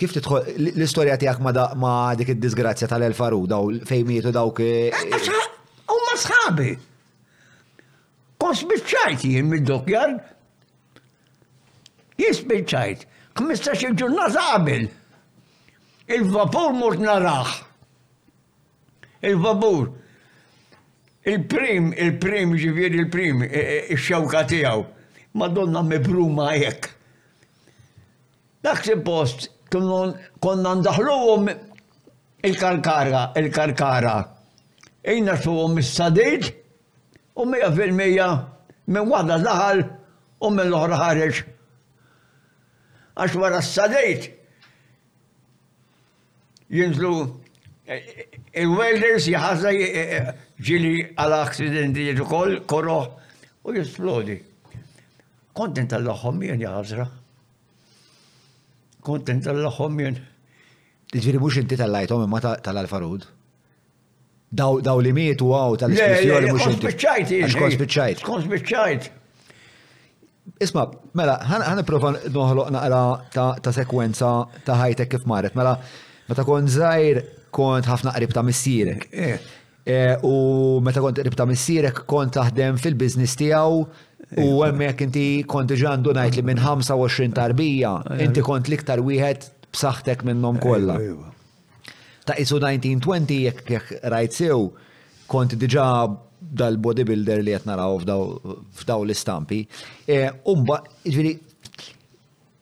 Kif 0.00 0.14
titħol 0.16 0.46
l-istoria 0.74 1.16
tijak 1.20 1.40
ma 1.44 1.92
dik 2.18 2.32
id-disgrazja 2.36 2.88
tal-elfaru 2.88 3.42
daw 3.50 3.68
fejmietu 3.88 4.32
dawk. 4.32 4.62
Umma 5.92 6.16
sħabi! 6.18 6.70
Kos 8.40 8.62
bieċajti 8.66 9.34
jien 9.34 9.48
mid-dokjar. 9.52 10.14
Jis 12.20 12.40
bieċajt. 12.48 13.02
15 13.36 13.92
ġurnata 14.00 14.46
qabel. 14.54 14.86
Il-vapur 16.10 16.72
mort 16.74 17.02
narax. 17.04 17.58
Il-vapur. 19.28 19.90
Il-prim, 21.26 21.90
il-prim, 21.92 22.54
ġivjeri 22.56 23.00
il-prim, 23.02 23.42
e, 23.44 23.46
e, 23.46 23.80
il-xewka 23.92 24.44
tijaw. 24.48 24.86
Madonna 25.36 25.82
bruma 25.84 26.54
jek. 26.56 26.88
Dak 28.64 28.88
post 29.04 29.50
konna 29.70 30.72
ndaħluhom 30.80 31.50
il-karkara, 32.48 33.26
il-karkara. 33.36 34.14
Ejna 35.04 35.36
għom 35.36 35.78
il 35.80 35.84
sadid 35.86 36.50
u 37.40 37.44
meja 37.48 37.70
fil 37.72 37.92
meja 37.96 38.26
me 38.92 39.00
waħda 39.00 39.38
daħal 39.44 39.84
u 40.44 40.50
me 40.52 40.64
l-oħra 40.66 40.98
ħareġ. 41.04 41.42
Għax 43.20 43.36
wara 43.40 43.60
s-sadid 43.64 44.30
jinżlu 46.72 47.14
Il-welders 48.54 49.26
eh, 49.26 49.32
eh, 49.32 49.32
eh, 49.32 49.36
jħazza 49.36 50.34
ġili 50.66 50.92
għal-aksidenti 51.18 52.04
jġu 52.12 52.26
kol, 52.30 52.52
korroħ 52.70 53.08
u 53.66 53.72
jisplodi. 53.74 54.36
Kontent 55.58 55.96
għall-ħom 55.96 56.38
jen 56.46 56.62
jħazra. 56.62 57.06
Kontent 59.06 59.50
għall-ħom 59.50 60.02
jen. 60.04 60.20
Ġiri 61.16 61.40
mux 61.42 61.58
inti 61.64 61.78
tal-lajtom 61.80 62.28
imma 62.28 62.38
tal-alfarud? 62.62 63.26
Daw 64.60 65.00
li 65.02 65.12
mietu 65.14 65.50
għaw 65.54 65.80
tal-ispissjoni 65.82 66.52
mux 66.52 66.68
inti. 66.70 66.86
Konspiċajt, 66.94 67.56
konspiċajt. 67.56 68.24
Konspiċajt. 68.28 69.10
Isma, 70.62 70.86
mela, 71.18 71.34
ħana 71.46 71.82
prova 71.86 72.14
noħloqna 72.14 72.86
naqra 72.90 73.48
ta' 73.66 73.74
sekwenza 73.74 74.30
ta' 74.66 74.78
ħajtek 74.84 75.10
kif 75.16 75.26
marret. 75.30 75.58
Mela, 75.58 75.74
meta 76.30 76.46
kon 76.46 76.70
zaħir 76.70 77.22
kont 77.54 77.88
ħafna 77.90 78.12
qrib 78.16 78.34
ta' 78.34 78.44
missierek. 78.46 79.06
Eh. 79.10 79.38
Eh, 79.90 80.14
u 80.22 80.32
meta 80.84 81.02
kont 81.02 81.18
qrib 81.18 81.36
ta' 81.38 81.46
missierek 81.48 82.04
kont 82.10 82.34
taħdem 82.36 82.78
fil-biznis 82.78 83.34
tiegħu 83.40 83.80
u 83.80 84.44
iva. 84.44 84.68
hemmhekk 84.68 85.04
inti 85.08 85.24
kont 85.50 85.72
diġà 85.72 85.94
għandu 85.96 86.12
ngħid 86.14 86.38
li 86.38 86.44
minn 86.50 86.60
25 86.62 87.34
tarbija 87.34 87.92
iva. 88.04 88.18
inti 88.22 88.44
kont 88.46 88.70
l-iktar 88.70 89.02
wieħed 89.02 89.48
b'saħħtek 89.74 90.24
minnhom 90.28 90.60
iva, 90.60 90.64
kollha. 90.64 90.98
Ta' 92.28 92.36
isu 92.38 92.60
1920 92.62 93.40
jekk 93.48 93.74
jekk 93.74 94.00
rajt 94.14 94.36
sew 94.42 94.60
kont 95.30 95.56
diġà 95.58 95.86
dal-bodybuilder 96.40 97.42
li 97.44 97.54
qed 97.56 97.66
naraw 97.68 97.98
f'daw 98.00 99.02
l-istampi. 99.04 99.64
Eh, 100.06 100.28
Umba, 100.52 100.82
ġifieri 101.04 101.34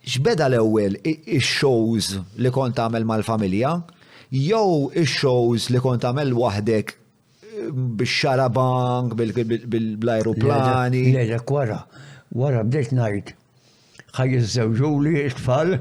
x'beda 0.08 0.46
l-ewwel 0.50 0.96
ix-shows 1.08 2.14
li 2.40 2.50
kont 2.54 2.76
tagħmel 2.78 3.04
mal-familja 3.08 3.76
jew 4.30 4.90
ix-shows 5.02 5.68
li 5.72 5.80
kont 5.80 6.04
għamel 6.04 6.34
waħdek 6.36 6.90
eh, 6.92 7.70
bil-xarabank, 7.72 9.14
bil-aeroplani. 9.16 11.04
Leġek 11.14 11.50
wara, 11.54 11.80
wara 12.36 12.64
bdejt 12.68 12.92
najt. 12.98 13.32
ħaj 14.18 14.36
iżewġu 14.40 14.90
li 15.06 15.24
tfal 15.36 15.78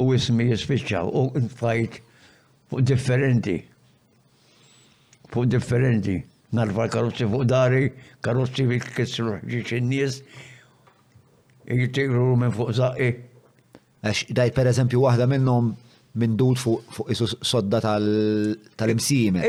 u 0.00 0.08
ismi 0.16 0.46
jispiċċaw 0.52 1.08
u 1.22 1.26
nfajt 1.44 1.98
fuq 2.70 2.80
differenti. 2.88 3.58
Fuq 5.32 5.48
differenti. 5.52 6.16
Narfa 6.52 6.86
karozzi 6.92 7.26
fuq 7.32 7.44
dari, 7.48 7.90
karozzi 8.24 8.66
fil 8.68 9.40
ġiċin 9.52 9.86
nis, 9.88 10.18
jittigru 11.68 12.32
minn 12.36 12.52
fuq 12.52 12.72
zaqi. 12.76 13.12
Għax 14.02 14.28
daj 14.34 14.50
per 14.56 14.66
eżempju 14.68 15.00
wahda 15.00 15.28
minnom 15.30 15.74
minn 16.14 16.36
dul 16.36 16.56
fuq 16.56 17.08
isu 17.10 17.26
sodda 17.40 17.80
tal-imsime. 17.80 19.42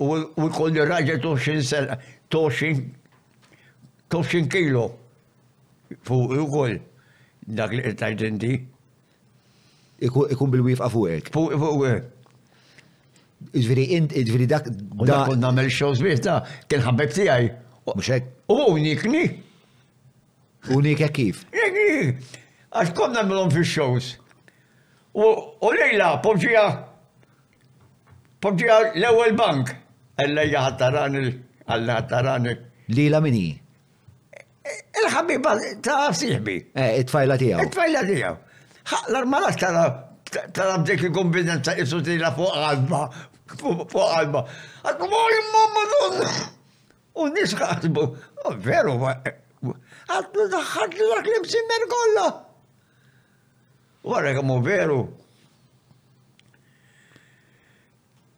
U 0.00 0.48
kull 0.56 0.78
raġa 0.90 1.18
toxin 1.22 1.62
sena, 1.64 1.96
toxin, 2.28 2.82
toxin 4.12 4.48
kilo 4.52 4.88
fuq 6.04 6.36
u 6.40 6.46
koll 6.52 6.78
dak 7.46 7.72
li 7.74 7.94
tajt 7.94 8.46
Ikun 10.00 10.48
bil-wifqa 10.52 10.86
fuqek. 10.88 11.26
Fuq 11.32 11.70
u 11.76 11.86
Iġviri 13.56 13.82
int, 13.96 14.12
iġviri 14.16 14.46
dak. 14.48 14.66
Da 15.06 15.24
kun 15.28 15.40
namel 15.40 15.68
xoż 15.72 16.00
biex 16.04 16.20
da, 16.24 16.38
kien 16.68 16.82
ħabbek 16.84 17.12
tijaj. 17.14 17.46
Muxek. 17.96 18.26
U 18.52 18.56
unikni. 18.76 19.22
Unika 20.76 21.08
kif? 21.08 21.44
Unikni. 21.52 22.14
Għax 22.70 22.92
konna 22.96 23.24
om 23.26 23.52
fi 23.52 23.64
xoż. 23.64 24.10
U 25.12 25.70
lejla, 25.74 26.20
poġija, 26.22 26.66
poġija 28.40 28.76
l-ewel 28.94 29.34
bank. 29.36 29.72
Għallajja 30.20 30.60
ħattaran 30.68 31.16
il-għalla 31.18 31.96
ħattaran 31.98 32.46
il- 32.46 32.94
Lila 32.94 33.20
minni? 33.22 33.50
Il-ħabiba 35.00 35.54
ta' 35.82 36.10
siħbi. 36.14 36.54
Eh, 36.74 37.00
it-tfajla 37.02 37.36
tijaw. 37.40 37.62
It-tfajla 37.66 38.02
tijaw. 38.10 38.36
L-armalas 39.08 39.56
tara 39.58 39.84
tara 40.54 40.76
b'dik 40.78 41.02
il-kombinanza 41.08 41.74
isu 41.82 42.02
tira 42.06 42.30
fuq 42.32 42.54
għalba. 42.54 43.00
Fuq 43.58 43.94
għalba. 43.94 44.44
Għattu 44.84 45.08
mamma 45.10 45.86
don. 45.92 46.14
U 47.14 47.26
nisħatbu. 47.34 48.04
Oh, 48.44 48.54
veru, 48.62 48.94
eh, 49.10 49.34
għattu 49.66 50.46
daħħatlu 50.54 51.10
dak 51.14 51.26
l-imsimmer 51.26 51.88
Għarra 54.06 54.30
kamu 54.38 54.54
veru. 54.64 55.00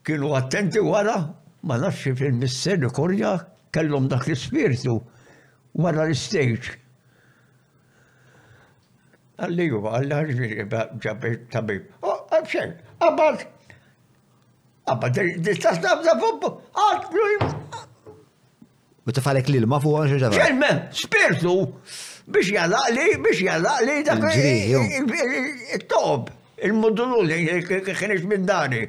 Kienu 0.02 0.32
attenti 0.34 0.82
għara, 0.82 1.14
ma 1.62 1.76
nafxie 1.78 2.16
fil-misser 2.18 2.80
li 2.82 2.90
korja 2.94 3.36
kellum 3.74 4.08
dak 4.10 4.26
l-ispirtu 4.26 4.96
għara 5.78 6.08
l-stage. 6.10 6.74
Għalli 9.42 9.68
ju, 9.70 9.78
għalli 9.86 10.18
ħarġi 10.18 10.68
ġabit 11.02 11.46
tabib. 11.54 11.86
Oh, 12.04 12.24
għabxen, 12.34 12.76
għabad. 12.98 13.46
Għabad, 14.92 15.22
distasnab 15.46 16.02
da 16.04 16.16
fubbu, 16.18 16.50
għad, 16.76 17.08
blujm. 17.14 18.16
Bittifalek 19.06 19.48
li 19.50 19.62
l-mafu 19.62 19.94
għanġi 20.00 20.20
ġabad. 20.24 20.40
Ġelme, 20.42 20.72
spirtu! 21.04 21.56
biex 22.30 22.46
jalaq 22.54 22.88
li, 22.94 23.06
biex 23.24 23.38
jalaq 23.38 23.82
li 23.86 24.02
dak 24.04 24.24
il-tob, 25.74 26.30
il-modulu 26.62 27.22
li 27.26 27.60
kħenix 27.66 28.26
minn 28.30 28.44
dani. 28.46 28.82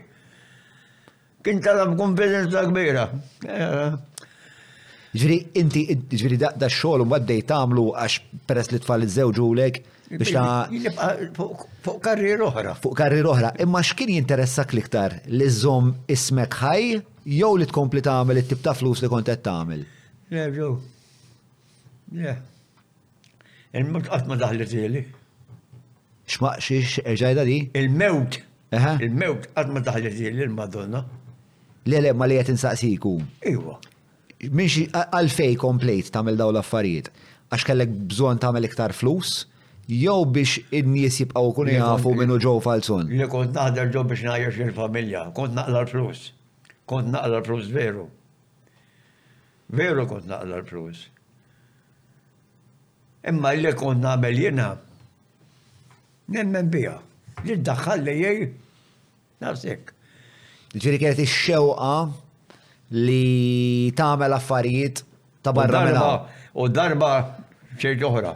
Kien 1.44 1.60
talab 1.62 1.98
kompetenza 2.00 2.62
kbira. 2.70 3.08
Eh. 3.46 3.96
Ġviri, 5.14 5.38
inti, 5.60 5.82
ġri 6.16 6.38
da 6.42 6.70
xol 6.72 7.04
u 7.04 7.08
għaddej 7.14 7.44
tamlu 7.46 7.90
għax 7.94 8.24
peress 8.50 8.72
li 8.74 8.80
tfal 8.82 9.04
iż-żewġu 9.06 9.50
lek 9.60 9.82
biex 10.14 10.32
ta' 10.34 11.18
Fuq 11.84 12.00
karrier 12.00 12.40
oħra. 12.48 12.78
Fuq 12.80 12.96
karrier 12.96 13.28
oħra, 13.28 13.52
imma 13.62 13.82
x'kien 13.84 14.14
jinteressak 14.16 14.72
iktar 14.80 15.18
li 15.28 15.50
żom 15.52 15.92
ismek 16.08 16.56
ħaj 16.62 16.88
jew 17.42 17.52
li 17.60 17.68
tkompli 17.70 18.02
tagħmel 18.08 18.40
it-tip 18.42 18.64
ta' 18.64 18.74
flus 18.78 19.04
li 19.04 19.12
kont 19.12 19.28
qed 19.28 19.44
tagħmel? 19.46 19.84
Yeah, 20.34 20.50
ġew. 20.56 20.72
Yeah. 22.14 22.38
Il-mewt 23.74 24.06
għatma 24.14 24.36
daħlet 24.38 24.74
jeli. 24.78 25.00
Xma, 26.30 26.52
xiex, 26.62 27.02
eh, 27.02 27.16
ġajda 27.18 27.44
di? 27.48 27.56
Il-mewt. 27.80 28.36
Il-mewt 29.02 29.48
għatma 29.58 29.82
daħlet 29.88 30.18
jeli 30.26 30.44
il-Madonna. 30.46 31.02
Le, 31.90 32.12
ma 32.16 32.28
li 32.30 32.38
għet 32.38 32.52
insaqsiku. 32.54 33.16
Iwa. 33.50 33.80
Minxi 34.54 34.84
għalfej 34.94 35.56
komplejt 35.64 36.12
tamil 36.14 36.38
daw 36.40 36.52
l-affarijiet. 36.54 37.10
Għax 37.54 37.68
kellek 37.72 37.98
bżon 38.12 38.42
tamil 38.44 38.70
iktar 38.70 38.94
flus? 38.94 39.48
jew 39.90 40.22
biex 40.32 40.62
in-nies 40.80 41.18
jibqgħu 41.20 41.50
kun 41.58 41.68
jafu 41.74 42.14
minnu 42.20 42.38
ġew 42.46 42.60
falsun. 42.64 43.10
Li 43.12 43.26
kont 43.32 43.58
naħdar 43.58 43.90
ġew 43.96 44.04
biex 44.12 44.24
ngħajjex 44.28 44.62
il-familja, 44.70 45.26
kont 45.36 45.58
naqla 45.58 45.82
l-flus. 45.88 46.22
Kont 46.88 47.10
naqla 47.12 47.42
l-flus 47.42 47.68
veru. 47.76 48.06
Veru 49.76 50.06
kont 50.14 50.30
naqla 50.32 50.62
l-flus. 50.62 51.04
Imma 53.30 53.52
li 53.54 53.72
kon 53.74 54.02
namel 54.04 54.36
jena, 54.38 54.68
nemmen 56.28 56.68
bija. 56.72 56.98
Li 57.48 57.56
d-daħħal 57.60 58.04
li 58.08 58.16
jiej, 58.20 58.42
nafsek. 59.44 59.94
Ġiri 60.76 61.00
kienet 61.00 61.22
xewqa 61.32 61.94
li 62.98 63.94
tagħmel 63.98 64.36
affarijiet 64.40 65.04
ta' 65.46 65.56
barra 65.56 66.04
U 66.54 66.68
darba 66.70 67.14
xejn 67.82 68.04
oħra. 68.10 68.36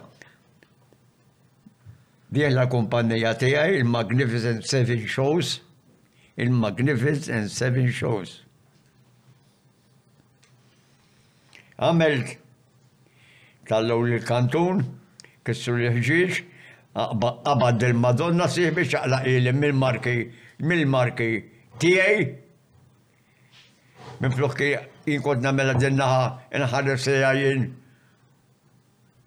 Dien 2.34 2.54
la 2.56 2.64
kumpanija 2.68 3.34
tiegħi 3.40 3.76
il-Magnificent 3.80 4.66
Seven 4.72 5.04
Shows, 5.08 5.58
il-Magnificent 6.40 7.52
Seven 7.52 7.92
Shows. 7.92 8.38
Għamilt 11.78 12.36
طلعوا 13.68 14.06
لي 14.08 14.16
الكانتون 14.16 14.98
كسروا 15.44 15.78
لي 15.78 15.88
الحشيش 15.88 16.42
ابد 17.56 17.84
المادونا 17.84 18.46
صاحبي 18.46 18.88
على 18.94 19.24
ايلي 19.24 19.52
من 19.52 19.64
الماركي 19.64 20.30
من 20.60 20.72
الماركي 20.78 21.44
تيعي 21.80 22.34
من 24.20 24.30
فلوكي 24.30 24.78
إن 25.08 25.20
كنت 25.20 25.42
نعملها 25.42 25.72
دنها 25.72 26.40
انحرس 26.54 27.08
ليا 27.08 27.32
ين 27.32 27.74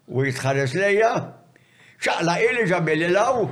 ويتخرس 0.08 0.76
ليا 0.76 1.36
شقلق 2.00 2.50
لي 2.52 2.64
جابي 2.64 2.94
لي 2.94 3.08
لو 3.08 3.50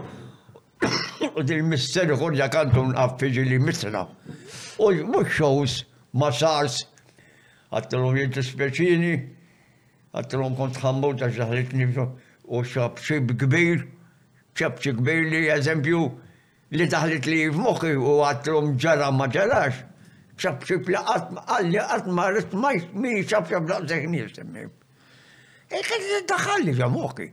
قلت 1.36 1.50
المستر 1.50 2.16
خرجة 2.16 2.46
كانتون 2.46 2.96
أفجي 2.96 3.42
لي 3.44 3.58
مثلا 3.58 4.08
ومش 4.78 5.32
شوز 5.36 5.84
ما 6.14 6.30
صارش 6.30 6.76
قلت 7.72 7.94
لهم 7.94 8.16
انتوا 8.16 8.42
سبيتيني 8.42 9.14
għatrom 10.16 10.56
kont 10.58 10.78
ħammu 10.80 11.12
ta' 11.20 11.28
ġaħritni 11.36 11.86
u 12.50 12.62
xabċib 12.66 13.34
kbir, 13.42 13.84
ċabċi 14.58 14.94
kbir 14.98 15.28
li 15.30 15.42
eżempju 15.54 16.00
li 16.74 16.86
taħlit 16.90 17.26
li 17.30 17.42
f'moħi 17.52 17.92
u 17.98 18.16
għatrom 18.26 18.72
ġara 18.76 19.10
ma 19.14 19.28
ġarax. 19.30 19.86
ċabċib 20.40 20.88
li 20.88 20.96
għalli 20.98 21.78
għatma 21.84 22.28
rrit 22.30 22.52
ma 22.56 22.72
jismi 22.76 23.20
ċabċib 23.22 23.70
la' 23.70 23.80
zeħni 23.86 24.22
jismi. 24.24 24.66
Ekkat 25.70 26.06
li 26.10 26.20
daħalli 26.28 26.72
ġa 26.78 26.88
moħi. 26.90 27.28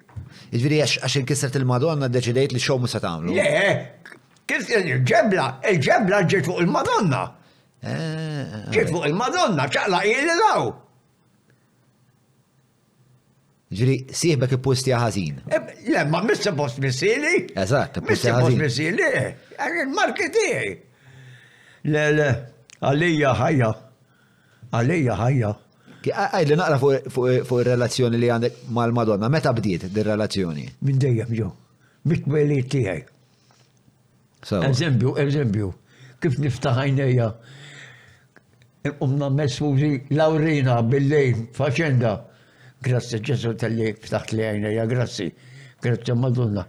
Iġviri 0.53 0.81
għax 0.85 1.17
il-kisret 1.17 1.55
il-Madonna 1.57 2.09
deċidejt 2.13 2.53
li 2.53 2.61
xomu 2.61 2.85
sa 2.85 3.01
tamlu. 3.01 3.33
Le, 3.33 4.41
kisret 4.47 4.85
il-ġebla, 4.85 5.47
il-ġebla 5.71 6.21
ġiet 6.29 6.45
fuq 6.49 6.61
il-Madonna. 6.61 7.23
Ah, 7.77 7.89
ah, 7.89 8.53
ah. 8.59 8.67
Ġiet 8.73 8.91
fuq 8.93 9.09
il-Madonna, 9.09 9.65
ċaqla 9.71 10.03
il-law. 10.11 10.75
Ġri, 13.75 13.95
siħbek 14.15 14.53
i-pusti 14.59 14.93
ħażin. 14.95 15.41
Le, 15.51 16.03
ma 16.07 16.21
missa 16.23 16.53
post 16.55 16.79
missili. 16.79 17.47
Eżat, 17.59 17.97
missa 18.07 18.37
post 18.39 18.55
missili. 18.55 19.03
Il-marketi. 19.67 20.51
Le, 21.91 22.03
le, 22.15 22.27
għalija 22.79 23.33
ħajja. 23.41 23.71
Għalija 24.71 25.17
ħajja. 25.19 25.51
Għajli 26.07 26.57
naqra 26.61 26.77
fuq 26.79 27.33
il-relazzjoni 27.41 28.19
li 28.21 28.29
għandek 28.31 28.63
mal-Madonna. 28.71 29.27
Meta 29.35 29.51
bdiet 29.57 29.89
dir-relazzjoni? 29.91 30.63
Minn 30.87 31.03
dejjem 31.03 31.35
ġo. 31.41 31.51
Mitweli 32.07 32.61
tiegħi. 32.71 33.03
Eżempju, 34.63 35.17
eżempju. 35.25 35.73
Kif 36.23 36.39
niftaħajnejja. 36.39 37.27
Umna 39.03 39.27
messużi 39.35 39.91
Laurina 40.15 40.79
bil-lejn, 40.87 41.49
faċenda. 41.57 42.15
Grazie 42.81 43.19
ġesu 43.23 43.53
tal-li 43.57 43.89
ftaħt 43.97 44.35
li 44.37 44.43
għajna, 44.45 44.69
ja 44.75 44.83
grazzi, 44.85 45.25
grazzi 45.81 46.13
madonna. 46.13 46.63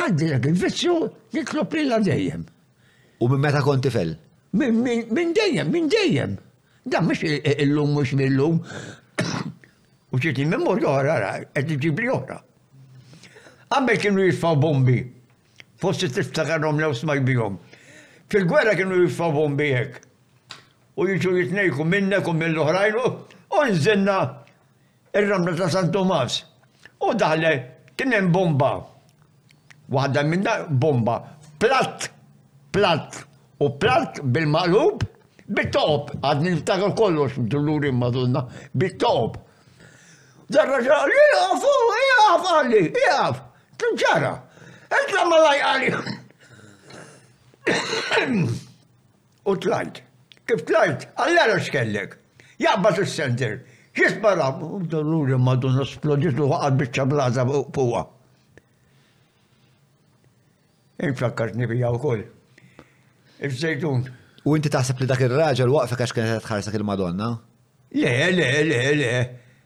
Għaddi 0.00 0.28
dak 0.30 0.46
il-vizzju 0.46 0.94
li 1.34 1.42
kloprilla 1.48 1.98
dejjem. 2.06 2.44
U 3.20 3.28
minn 3.28 3.42
meta 3.42 3.64
konti 3.66 3.90
fel? 3.90 4.14
Minn 4.60 5.32
dejjem, 5.34 5.72
minn 5.74 5.90
dejjem. 5.92 6.36
Da 6.86 7.00
mux 7.04 7.24
il-lum, 7.26 7.96
mux 7.98 8.14
mill-lum. 8.16 8.60
U 10.14 10.18
ċiti 10.22 10.46
memorja 10.48 10.90
oħra, 10.90 11.32
għed 11.54 11.72
ġibri 11.82 12.08
oħra. 12.14 12.38
Għabbel 13.70 14.00
kienu 14.04 14.24
jitfaw 14.28 14.56
bombi. 14.58 15.00
Fossi 15.82 16.08
tiftakarhom 16.14 16.78
lew 16.82 16.94
smaj 16.94 17.20
bihom. 17.26 17.58
Fil-gwerra 18.30 18.76
kienu 18.78 19.02
jitfaw 19.02 19.34
bombi 19.34 19.68
jek. 19.72 19.98
U 20.98 21.06
jiġu 21.10 21.34
jitnejku 21.42 21.86
minnek 21.86 22.30
mill-oħrajn 22.34 23.04
u 23.06 23.12
il 25.14 25.26
ramla 25.28 25.54
ta' 25.54 25.68
San 25.68 25.90
Tomas. 25.90 26.40
U 27.00 27.12
daħle, 27.16 27.52
kien 27.96 28.28
bomba. 28.32 28.72
Waħda 29.90 30.22
minna 30.24 30.52
bomba. 30.68 31.16
Plat, 31.58 32.10
plat, 32.72 33.24
U 33.60 33.66
plat 33.76 34.22
bil-maqlub, 34.24 35.02
bit 35.48 35.68
top 35.74 36.10
Għadni 36.24 36.52
niftakar 36.54 36.94
kollox, 36.96 37.34
dullurin 37.36 37.98
madonna, 38.00 38.46
bit 38.72 38.94
top 39.02 39.34
Darraġa, 40.48 40.96
li 41.10 41.18
jgħafu, 41.26 41.74
jgħaf 41.96 42.46
għalli, 42.54 42.80
jgħaf. 43.00 43.42
Timċara. 43.82 44.30
Etla 44.98 45.26
ma 45.28 45.40
laj 45.44 45.60
għalli. 45.68 46.16
U 49.52 49.54
tlajt. 49.62 50.00
Kif 50.50 50.64
tlajt, 50.66 51.04
għallera 51.22 51.60
xkellek. 51.62 52.16
jgħabba 52.58 52.94
il-center. 52.98 53.60
Xisbara, 53.96 54.50
mela? 54.50 54.90
doluri 54.90 55.36
madun 55.36 55.80
esplodit 55.82 56.38
u 56.40 56.50
għad 56.54 56.76
bieċa 56.80 57.06
blaza 57.10 57.44
fuqa. 57.48 58.04
Infakkartni 61.08 61.66
bija 61.66 61.90
u 61.90 61.98
koll. 61.98 62.22
Ifżejdun. 63.46 64.02
U 64.44 64.54
inti 64.56 64.70
taħseb 64.72 65.00
li 65.00 65.08
dak 65.10 65.22
il-raġel 65.26 65.72
waqfa 65.74 65.96
għax 65.98 66.14
kienet 66.16 66.42
tħarsak 66.44 66.76
il-Madonna? 66.78 67.30
Le, 67.96 68.12
le, 68.36 68.50
le, 68.68 68.80
le. 69.00 69.12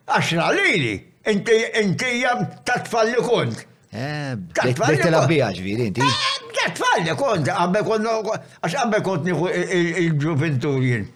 Għaxna 0.08 0.48
lili, 0.56 0.92
inti 1.30 1.58
inti 1.82 2.12
jam 2.22 2.46
tatfalli 2.64 3.18
kont. 3.26 3.66
Eh, 3.94 4.32
tatfalli 4.56 5.10
labbija 5.12 5.50
ġviri, 5.58 5.90
inti. 5.90 6.04
Eh, 6.04 6.48
tatfalli 6.62 7.12
kont, 7.20 7.50
għabbe 7.52 7.84
kont, 7.90 8.08
għax 8.62 8.78
għabbe 8.80 9.02
kont 9.10 9.28
il-ġuventurjen. 9.30 11.06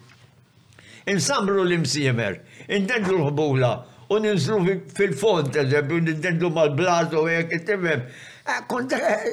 Insamblu 1.09 1.63
l-imsiemer 1.63 2.41
indendlu 2.69 3.15
l-ħbula 3.19 3.71
u 4.13 4.17
ninżlu 4.23 4.59
fil 4.97 5.13
font 5.17 5.57
eżempju, 5.63 5.99
nintendlu 6.07 6.49
mal-blazo 6.55 7.25
u 7.25 7.29
it 7.31 7.49
tifem. 7.67 8.05
Eh, 8.49 8.61
Kont 8.67 8.93
eh, 8.93 9.25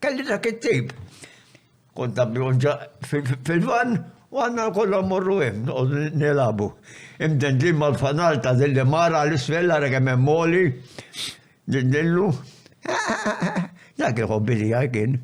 kelli 0.00 0.24
dak 0.24 0.46
it-tip. 0.48 0.92
Kont 1.96 2.16
bjonġa 2.16 2.72
fil-van 3.04 3.96
u 4.32 4.40
għanna 4.42 4.70
kollha 4.76 5.02
morru 5.08 5.38
hemm 5.42 5.68
u 5.72 5.84
nilabu. 6.12 6.70
Imdendli 7.20 7.72
mal-fanal 7.76 8.40
ta' 8.44 8.54
dilli 8.56 8.84
mara 8.84 9.22
l-isfella 9.28 9.78
rekem 9.84 10.08
moli, 10.20 10.66
nindillu. 11.72 12.30
Dak 13.98 14.18
il-ħobbi 14.20 14.56
li 14.60 14.66
kien. 14.92 15.14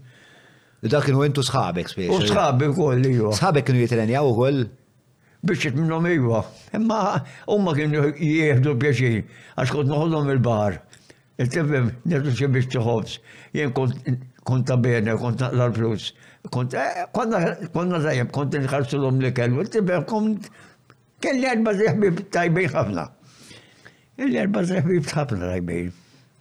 Dak 0.89 1.05
kienu 1.05 1.23
intu 1.29 1.45
sħabek, 1.45 1.91
spiex. 1.93 2.09
U 2.13 2.23
sħabek 2.25 2.73
kolli, 2.75 3.13
jo. 3.19 3.33
Sħabek 3.37 3.67
kienu 3.69 3.85
jitrenjaw 3.85 4.31
u 4.31 4.39
koll 4.39 4.63
biex 5.45 5.75
minnom 5.75 6.07
iwa. 6.07 6.43
Imma 6.77 6.99
umma 7.51 7.75
kienu 7.75 8.11
jieħdu 8.19 8.73
pjaċir, 8.83 9.23
għax 9.59 9.73
kont 9.75 9.91
noħodhom 9.91 10.29
il-bar. 10.37 10.77
Il-tibim, 11.43 11.89
netu 12.07 12.31
xie 12.39 12.49
biex 12.55 12.69
tħobs, 12.77 13.17
jien 13.57 13.73
kont 13.75 14.67
ta' 14.69 14.77
bene, 14.79 15.17
kont 15.19 15.43
naqla 15.43 15.67
l-flus. 15.71 16.11
Eh, 16.45 17.03
konna 17.15 18.01
zajem, 18.05 18.31
kont 18.35 18.55
nħarsu 18.59 19.01
l-om 19.01 19.19
li 19.23 19.33
kellu, 19.35 19.65
il-tibim 19.67 20.07
kont 20.11 20.47
kelli 21.25 21.51
għalba 21.51 21.75
zeħbib 21.81 22.23
tajbej 22.35 22.71
ħafna. 22.77 23.09
Illi 24.23 24.39
għalba 24.45 24.65
zeħbib 24.71 25.11
ħafna 25.11 25.83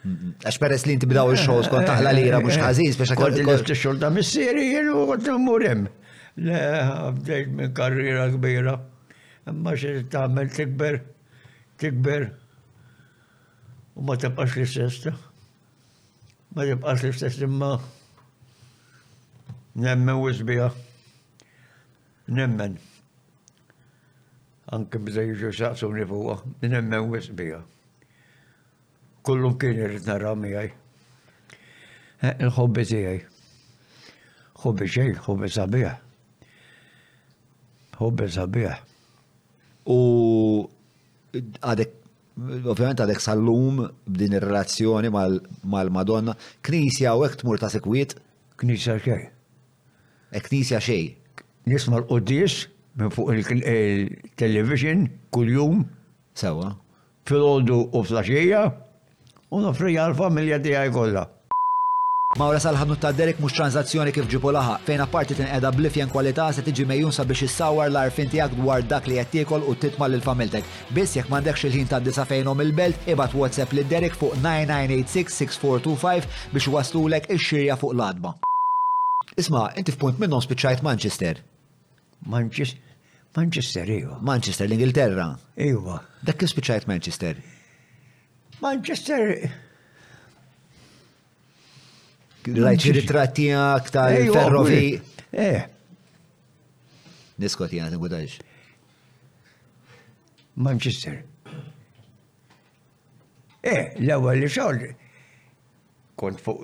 Għax 0.06 0.58
peress 0.62 0.84
li 0.86 0.94
inti 0.96 1.08
bidaw 1.10 1.32
il-xogħol 1.34 1.70
kon 1.74 1.86
taħla 1.90 2.12
li 2.14 2.24
jira 2.28 2.38
mux 2.44 2.60
ħażin 2.62 2.94
biex 3.00 3.16
kont 3.18 3.40
il-left 3.42 3.72
ix-xogħol 3.74 4.02
ta' 4.04 4.12
missieri 4.14 4.66
jien 4.72 4.90
u 4.94 5.06
kont 5.10 5.30
immur 5.34 5.66
Le 6.46 6.58
għabdejt 6.78 7.52
minn 7.56 7.72
karriera 7.78 8.26
kbira. 8.34 8.74
Ma 9.56 9.72
t-għamil 9.74 10.04
t 10.04 10.10
tagħmel 10.14 10.50
t 10.52 10.90
tikber 11.82 12.26
u 13.96 14.04
ma 14.04 14.16
t-għabqax 14.20 14.58
li 14.60 14.66
s-sesta. 14.68 15.14
Ma 16.54 16.66
t-għabqax 16.68 17.04
li 17.08 17.12
s-sesta 17.16 17.48
imma 17.48 17.70
nemmen 19.86 20.16
u 20.20 20.28
s-bija. 20.34 20.68
Nemmen. 22.28 22.76
Anke 24.76 25.00
bdejġu 25.08 25.54
saqsuni 25.56 26.06
fuqa, 26.12 26.42
nemmen 26.68 27.00
u 27.00 27.16
s-bija. 27.18 27.64
wisbija 27.64 27.64
kullum 29.26 29.58
kien 29.58 29.80
irrid 29.82 30.06
nara 30.06 30.36
miegħi. 30.38 30.68
Eh, 32.22 32.44
Il-ħobbi 32.46 32.86
tiegħi. 32.92 33.22
Ħobbi 34.64 34.88
xej, 34.96 35.12
ħobbi 35.26 35.50
sabiħ. 35.52 35.96
Ħobbi 37.98 38.30
sabiħ. 38.36 38.78
U 39.94 40.00
għadek 41.36 42.02
ovvijament 42.72 43.04
għadek 43.06 43.22
sal-lum 43.24 43.82
b'din 44.06 44.36
il 44.38 44.44
relazzjoni 44.44 45.12
mal-Madonna, 45.14 46.36
knisja 46.68 47.16
u 47.18 47.26
hekk 47.26 47.40
tmur 47.42 47.60
ta' 47.62 47.70
sekwiet? 47.74 48.16
Knisja 48.62 48.98
xej. 49.04 49.26
E 50.36 50.42
knisja 50.48 50.82
xej. 50.84 51.06
Nisma 51.66 52.02
l-qoddis 52.04 52.66
minn 53.02 53.12
fuq 53.16 53.34
il-television 53.40 55.08
kull-jum. 55.36 55.86
Sewa. 56.36 56.74
fil 57.26 57.42
ħoddu 57.42 57.78
u 57.98 58.00
flaxija 58.06 58.66
u 59.54 59.60
nofrija 59.62 60.08
l-familja 60.10 60.58
tiegħi 60.62 60.92
kolla. 60.94 61.24
Mawra 62.36 62.58
sal-ħanut 62.60 63.00
ta' 63.00 63.12
Derek 63.16 63.40
mux 63.40 63.54
tranzazzjoni 63.56 64.12
kif 64.12 64.26
ġipu 64.28 64.52
laħa, 64.52 64.80
fejn 64.88 65.04
apparti 65.04 65.36
edha 65.46 65.70
blifjen 65.72 66.10
kwalità 66.12 66.48
se 66.52 66.64
tiġi 66.66 66.86
mejjun 66.90 67.14
sabiex 67.14 67.46
issawar 67.48 67.92
l-arfin 67.92 68.30
tiegħek 68.32 68.58
dwar 68.58 68.82
dak 68.84 69.08
li 69.08 69.20
qed 69.22 69.52
u 69.70 69.76
titma' 69.82 70.10
lil 70.10 70.24
familtek. 70.26 70.66
Biss 70.92 71.16
jekk 71.20 71.30
m'għandekx 71.30 71.68
il-ħin 71.70 71.88
ta' 71.92 72.00
disa 72.02 72.26
fejnhom 72.26 72.64
il-belt, 72.66 73.06
ibat 73.08 73.34
WhatsApp 73.38 73.74
li 73.78 73.86
Derek 73.88 74.18
fuq 74.18 74.34
9986-6425 74.42 76.28
biex 76.56 76.68
waslulek 76.76 77.30
ix-xirja 77.38 77.78
fuq 77.80 77.94
l-adba. 77.96 78.34
Isma, 79.40 79.70
inti 79.78 79.92
f'punt 79.94 80.20
minnhom 80.20 80.42
spiċċajt 80.42 80.84
Manchester. 80.84 81.40
Manchester, 82.26 82.82
Manchester, 83.38 83.90
iwa. 84.00 84.18
Manchester, 84.24 84.66
l-Ingilterra. 84.68 85.30
Iwa. 85.62 86.02
Dak 86.26 86.42
kif 86.42 86.52
spiċċajt 86.56 86.88
Manchester? 86.92 87.40
Manchester. 88.62 89.50
Lajt 92.48 92.84
ritratti 92.94 93.48
aktar 93.60 94.14
ferrovi. 94.34 95.00
Eh. 95.34 95.64
Niskot 97.42 97.74
jgħat 97.74 97.98
t 97.98 98.52
Manchester. 100.56 101.18
Eh, 103.66 103.90
l-ewwel 103.98 104.40
li 104.40 104.48
xogħol 104.48 104.94
kont 106.22 106.40
fuq 106.40 106.62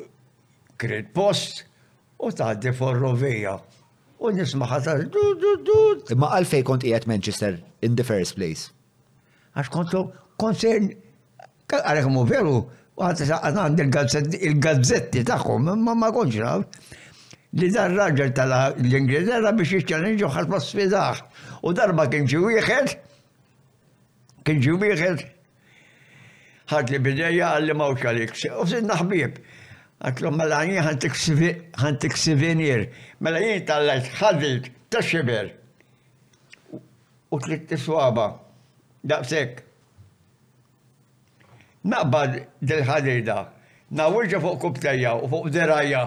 kred 0.79 1.09
post 1.11 1.65
u 2.23 2.29
taħdi 2.31 2.71
forrovija. 2.77 3.57
U 4.21 4.31
nisma' 4.31 4.67
ħatar 4.69 5.01
Ma 5.11 5.75
Imma 6.13 6.29
għalfej 6.37 6.63
kont 6.63 6.85
qiegħed 6.85 7.09
Manchester 7.09 7.57
in 7.81 7.97
the 7.97 8.05
first 8.05 8.37
place? 8.37 8.69
Għax 9.57 9.73
kontu 9.73 10.05
konsern 10.39 10.91
Għarek 11.79 12.07
mu 12.11 12.23
veru, 12.27 12.55
għand 12.99 14.35
il-gazzetti 14.39 15.23
taħħom, 15.29 15.71
ma 15.85 15.93
ma 15.95 16.09
konċ 16.13 16.41
naf. 16.43 16.97
Li 17.59 17.67
dar 17.71 17.91
raġel 17.95 18.29
tal-Ingilterra 18.35 19.51
biex 19.55 19.79
jixċalinġu 19.79 20.29
ħalma 20.31 20.59
sfidaħ. 20.63 21.23
U 21.67 21.73
darba 21.75 22.05
kien 22.11 22.27
ġi 22.31 22.39
wieħed, 22.41 22.93
kien 24.47 24.61
ġi 24.63 24.75
wieħed, 24.81 25.23
ħad 26.71 26.93
li 26.93 27.01
bideja 27.09 27.53
għalli 27.57 27.75
mawx 27.77 28.07
għalik. 28.07 28.35
U 28.61 28.67
sinna 28.71 28.95
ħbib, 29.01 29.41
għatlu 30.07 30.31
mela 30.35 30.61
jien 30.67 30.87
ħantik 31.81 32.15
sivenir, 32.25 32.87
mela 33.19 33.41
jien 33.43 33.65
tal-lajt 33.67 34.13
ħadilt 34.21 34.71
ta' 34.91 35.03
xiber. 35.03 35.51
U 37.31 37.39
klikt 37.39 37.75
swaba, 37.79 38.31
daqsek. 39.07 39.65
naqbad 41.89 42.39
dil-ħadejda, 42.61 43.35
nawirġa 44.01 44.41
fuq 44.43 44.59
kubtajja 44.65 45.13
u 45.25 45.29
fuq 45.31 45.51
derajja, 45.53 46.05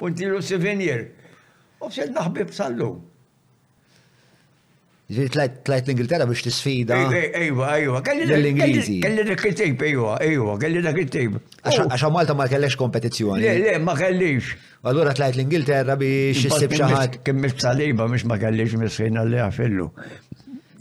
u 0.00 0.08
ntilu 0.12 0.40
souvenir. 0.42 1.06
U 1.80 1.90
bsed 1.90 2.14
naħbib 2.16 2.50
sal-lum. 2.54 3.04
Tlajt 5.34 5.68
l-Ingilterra 5.70 6.24
biex 6.26 6.42
tisfida. 6.48 6.96
Ejwa, 7.40 7.68
ejwa, 7.78 8.00
kelli 8.06 8.26
l-Ingliżi. 8.34 8.96
Kelli 9.04 9.22
dak 9.28 9.44
il-tejb, 9.50 9.84
ejwa, 9.88 10.16
ejwa, 10.30 10.56
kelli 10.62 10.82
dak 10.82 10.96
il-tejb. 11.02 11.36
Għaxa 11.62 12.10
Malta 12.10 12.34
ma 12.34 12.48
kellex 12.50 12.74
kompetizjoni. 12.80 13.44
Le, 13.44 13.52
le, 13.62 13.76
ma 13.86 13.94
kellix. 14.00 14.50
Allura 14.82 15.14
tlajt 15.14 15.38
l-Ingilterra 15.38 15.94
biex 16.00 16.48
jissib 16.48 16.74
xaħat. 16.80 17.20
Kemmil 17.28 17.54
bsalejba 17.54 18.08
biex 18.16 18.26
ma 18.26 18.40
kellix 18.42 18.74
misħina 18.82 19.22
li 19.30 19.38
għafillu. 19.46 19.86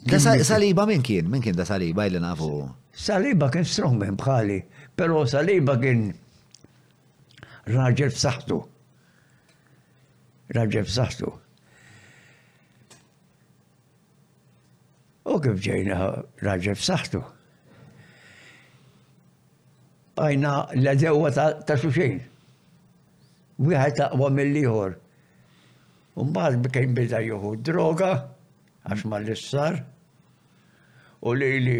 Da 0.05 0.19
saliba 0.19 0.85
min 0.87 1.01
kien, 1.01 1.29
min 1.31 1.41
kien 1.41 1.55
da 1.55 1.65
saliba 1.65 2.05
li 2.05 2.19
nafu. 2.21 2.47
Saliba 2.93 3.47
kien 3.49 3.65
strongman 3.65 4.15
bħali, 4.21 4.59
pero 4.95 5.23
saliba 5.25 5.73
kien 5.81 6.03
raġel 7.65 8.13
f'saħtu. 8.13 8.59
Raġel 10.57 10.85
f'saħtu. 10.85 11.31
U 15.25 15.39
kif 15.41 15.57
ġejna 15.65 15.97
raġel 16.45 16.77
f'saħtu. 16.77 17.23
Għajna 20.21 20.53
l-għadewa 20.77 21.33
ta' 21.65 21.79
xuxin. 21.81 22.19
Wieħed 23.57 23.97
taqwa 24.03 24.29
mill-liħor. 24.37 24.95
Umbaħt 26.21 26.61
bikajn 26.69 26.93
bida 27.01 27.23
juhu 27.25 27.55
droga, 27.57 28.13
għax 28.85 29.09
ma 29.09 29.23
l-issar 29.25 29.81
u 31.25 31.33
li 31.33 31.59
li 31.65 31.77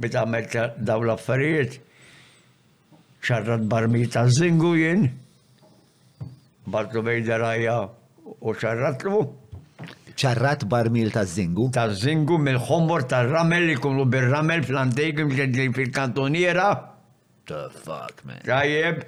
bita 0.00 0.24
metta 0.26 0.62
daw 0.78 1.02
laffariet 1.08 1.76
affarijiet 1.76 3.26
ċarrat 3.28 3.64
barmita 3.68 4.22
zingu 4.38 4.72
jen 4.80 5.02
Bartu 6.66 7.02
bejderajja 7.02 7.74
u 8.40 8.54
ċarratlu. 8.60 9.18
ċarrat 10.16 10.64
barmil 10.66 11.10
ta' 11.12 11.24
zingu? 11.24 11.68
Ta' 11.72 11.90
zingu 11.94 12.38
mill-ħombor 12.42 13.04
ta' 13.06 13.22
ramel 13.22 13.66
li 13.70 13.74
kumlu 13.76 14.04
bil-ramel 14.04 14.64
fl 14.64 14.74
li 14.74 15.72
fil-kantoniera. 15.76 16.68
The 17.46 17.70
fuck, 17.70 18.24
man. 18.24 18.40
Tajjeb. 18.44 19.04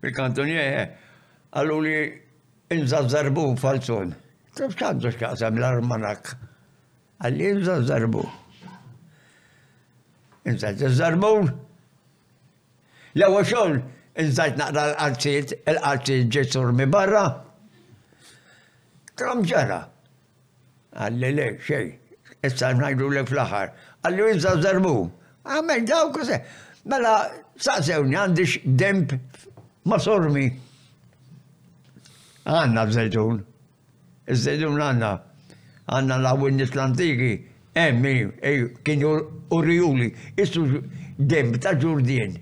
Fil-kantoniera, 0.00 0.82
eh, 0.82 0.88
għallu 1.54 1.80
li 1.82 2.20
inżazzarbu 2.74 3.56
falzun. 3.58 4.14
Tabxħandu 4.56 5.12
xkazam 5.14 5.56
l-armanak. 5.58 6.34
Għalli 7.24 7.44
jibza 7.48 7.76
zarbu. 7.88 8.24
Inżajt 10.46 10.82
zarbun. 10.94 11.48
L-ewwel 13.16 13.46
xogħol 13.48 14.58
naqra 14.58 14.82
l-qalzijiet, 14.88 15.54
il-qalzijiet 15.72 16.28
ġesur 16.36 16.70
mi 16.76 16.84
barra. 16.92 17.22
Tram 19.16 19.40
ġara. 19.48 19.80
Għalli 21.00 21.32
le, 21.38 21.48
xej, 21.64 21.88
issa 22.46 22.70
ngħidu 22.76 23.08
lek 23.16 23.32
fl-aħħar. 23.32 23.72
Għalli 24.06 24.28
jibza 24.34 24.54
zarbu. 24.66 24.94
Għamel 25.48 25.88
daw 25.88 26.12
kuse. 26.14 26.38
Mela, 26.86 27.16
saqsewni 27.56 28.20
għandix 28.20 28.60
demp 28.76 29.16
ma 29.88 29.96
sormi. 29.98 30.46
Għanna 32.46 32.86
bżejtun. 32.92 33.40
Iż-żejtun 34.30 34.82
għanna 34.84 35.14
għanna 35.86 36.16
l-għawin 36.20 36.58
l-Atlantiki, 36.60 37.32
emmi, 37.78 38.14
kien 38.84 39.04
u 39.06 39.60
rijuli, 39.62 40.08
issu 40.42 40.64
dem 41.16 41.54
ta' 41.62 41.76
ġurdien, 41.78 42.34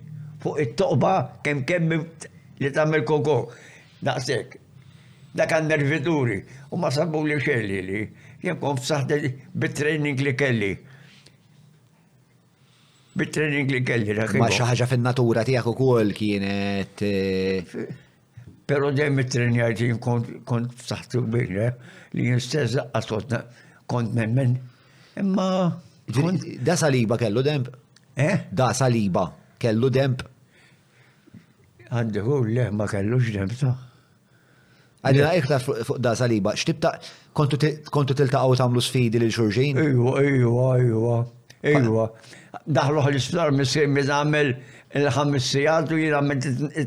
fuq 0.42 0.62
it-toqba 0.64 1.14
kem 1.44 1.64
kem 1.68 1.90
li 1.94 2.70
tamel 2.72 3.04
koko, 3.08 3.36
daqsek, 4.06 4.56
da' 5.36 5.48
kan 5.50 5.68
nervituri, 5.68 6.40
u 6.72 6.78
ma 6.80 6.90
sabu 6.90 7.24
li 7.26 7.38
xelli 7.44 7.82
li, 7.90 8.02
jem 8.44 8.58
kon 8.62 8.80
f'saħde 8.80 9.20
bit-training 9.60 10.20
li 10.24 10.34
kelli. 10.38 10.72
Bit-training 13.14 13.70
li 13.70 13.82
kelli. 13.86 14.16
Ma 14.40 14.48
xaħġa 14.50 14.88
fin-natura 14.90 15.44
tijak 15.46 15.68
u 15.70 15.74
kol 15.78 16.10
kienet. 16.16 17.02
Eh, 17.06 17.76
Pero 18.68 18.90
dem 18.96 19.18
it-tren 19.20 19.54
jgħid 19.58 19.98
kont 20.48 20.84
saħtu 20.88 21.20
kbira 21.26 21.66
eh? 21.70 21.72
li 22.16 22.28
jien 22.30 22.40
għasotna 22.96 23.42
kont 23.92 24.14
memmen. 24.16 24.54
Imma 25.20 25.48
e 26.08 26.54
da 26.64 26.76
saliba 26.80 27.18
kellu 27.20 27.42
demp. 27.44 27.68
Eh? 28.16 28.46
Da 28.50 28.70
saliba 28.76 29.26
kellu 29.60 29.90
demp. 29.92 30.24
Għandiħu 31.92 32.38
le 32.54 32.70
ma 32.72 32.88
kellu 32.88 33.20
xdemp 33.20 33.54
ta. 33.60 33.74
Għadina 35.04 35.34
iktar 35.40 35.60
fuq 35.64 35.98
da 36.00 36.14
saliba. 36.16 36.54
Xtibta 36.56 36.94
kontu 37.36 37.58
tiltaqgħu 37.60 38.56
tamlu 38.62 38.80
sfidi 38.82 39.20
lil 39.20 39.30
xurġin? 39.34 39.80
Ejwa, 39.84 40.16
ejwa, 40.24 40.68
ejwa. 40.80 41.18
Ejwa. 41.64 42.08
Daħluħ 42.64 43.12
l-isptar 43.12 43.52
mis-sejmi 43.54 44.06
għamil 44.08 44.54
il 44.54 45.12
ħammis 45.12 45.52
sijat 45.52 45.92
u 45.92 46.00
jien 46.00 46.36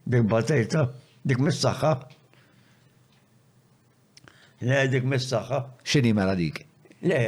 Dik 0.07 0.23
batejta, 0.31 0.91
dik 1.27 1.39
mis-saxħa. 1.39 1.93
Le, 4.67 4.79
dik 4.91 5.05
mis-saxħa. 5.07 5.61
Xini 5.85 6.13
mela 6.13 6.35
dik? 6.35 6.65
Le. 7.07 7.21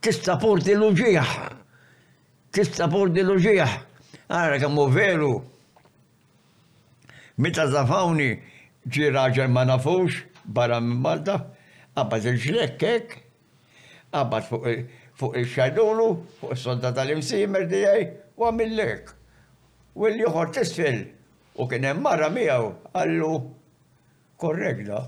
Tista' 0.00 0.38
porti 0.40 0.76
l-uġieħ. 0.76 1.32
Tista' 2.54 2.88
porti 2.88 3.24
l-uġieħ. 3.24 3.74
Għara 4.30 4.60
kamu 4.62 4.86
veru. 4.94 5.32
Mita 7.42 7.66
zafawni 7.72 8.30
ġi 8.86 9.10
raġel 9.10 9.48
ma 9.50 9.64
nafux 9.64 10.22
barra 10.44 10.78
minn 10.80 11.00
Malta, 11.04 11.38
għabba 11.96 12.18
il-ġlekkek, 12.30 13.14
għabba 14.12 14.40
fuq 14.46 14.66
fuq 15.20 15.36
il-xadunu, 15.42 16.06
fuq 16.40 16.52
il-soldat 16.56 16.96
tal-imsimer 16.96 17.68
dijaj, 17.72 18.04
u 18.40 18.46
għamillek. 18.48 19.12
U 20.00 20.08
l-juħor 20.08 20.52
tisfil, 20.56 21.00
u 21.60 21.66
kien 21.70 21.84
hemm 21.90 22.04
marra 22.06 22.30
miegħu 22.34 22.70
għallu 22.96 23.30
korregla. 24.44 25.00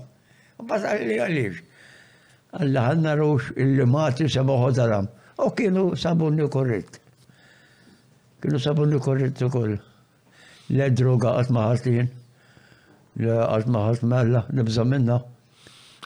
Mbagħad 0.61 0.89
għalli 1.01 1.17
għaliex. 1.27 1.63
Alla 2.63 2.83
ħanna 2.91 3.15
rux 3.17 3.49
il-mati 3.63 4.27
sabuħu 4.35 4.69
daram. 4.77 5.09
U 5.41 5.49
kienu 5.57 5.87
sabunni 6.03 6.45
korrett. 6.55 6.99
Kienu 8.43 8.59
sabunni 8.61 8.99
korrett 9.01 9.41
ukoll. 9.47 9.79
Le 10.69 10.89
droga 10.95 11.33
qatt 11.39 11.49
ma 11.51 11.71
Le 13.13 13.29
qatt 13.29 13.67
ma 13.69 13.85
mella, 14.09 14.45
nibża 14.53 14.83
minna. 14.89 15.17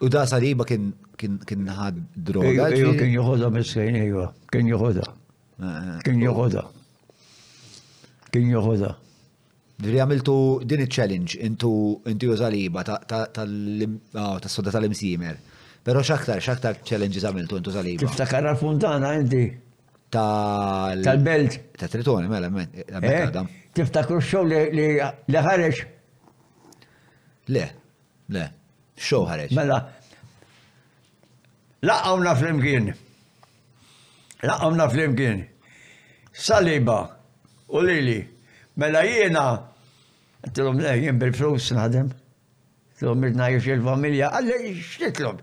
U 0.04 0.10
da 0.12 0.26
sariba 0.28 0.64
kien 0.68 0.92
kien 1.18 1.68
ħad 1.68 2.00
droga. 2.14 2.70
Kien 2.72 3.12
joħodha 3.16 3.50
miskejn, 3.58 3.98
ejwa, 4.04 4.28
kien 4.54 4.70
joħodha. 4.74 5.08
Eh, 5.58 5.74
eh. 5.74 6.00
Kien 6.06 6.22
joħodha. 6.24 6.64
Kien 8.32 8.50
joħodha. 8.54 8.92
Ġri 9.84 10.00
għamiltu 10.02 10.36
din 10.66 10.82
il-challenge 10.88 11.38
intu 11.46 11.72
intu 12.10 12.32
jużaliba 12.32 12.84
tas-soda 12.88 14.74
tal-imsimer. 14.74 15.38
Pero 15.88 16.02
xaktar, 16.04 16.42
xaktar 16.44 16.82
challenge 16.84 17.22
għamiltu 17.24 17.60
intu 17.62 17.72
zaliba. 17.74 18.04
Kif 18.06 18.18
ta' 18.20 18.28
karra 18.30 18.56
fundana 18.58 19.14
inti? 19.20 19.46
Tal. 20.12 21.02
Tal-belt. 21.04 21.60
Ta' 21.78 21.90
tritoni, 21.92 22.28
mela, 22.32 22.50
mela. 22.50 23.44
Kif 23.76 23.92
ta' 23.94 24.04
kruxxow 24.08 24.46
li 24.48 25.44
ħareġ? 25.50 25.84
Le, 27.54 27.64
le, 28.36 28.48
xow 29.00 29.22
ħareġ. 29.30 29.54
Mela, 29.56 29.78
Laqawna 31.84 32.36
fl-imkien. 32.36 32.94
Laqawna 34.44 34.90
fl-imkien. 34.90 35.46
Saliba 36.34 37.18
u 37.70 37.82
lili. 37.82 38.28
Mela 38.76 39.04
jiena, 39.04 39.64
t-lum 40.54 40.80
eh, 40.82 40.98
jien 41.02 41.20
bil-flus 41.22 41.72
naħdem. 41.74 42.10
T-lum 43.00 43.24
il-familja. 43.28 44.30
Għalli 44.34 44.74
xtitlob. 44.82 45.42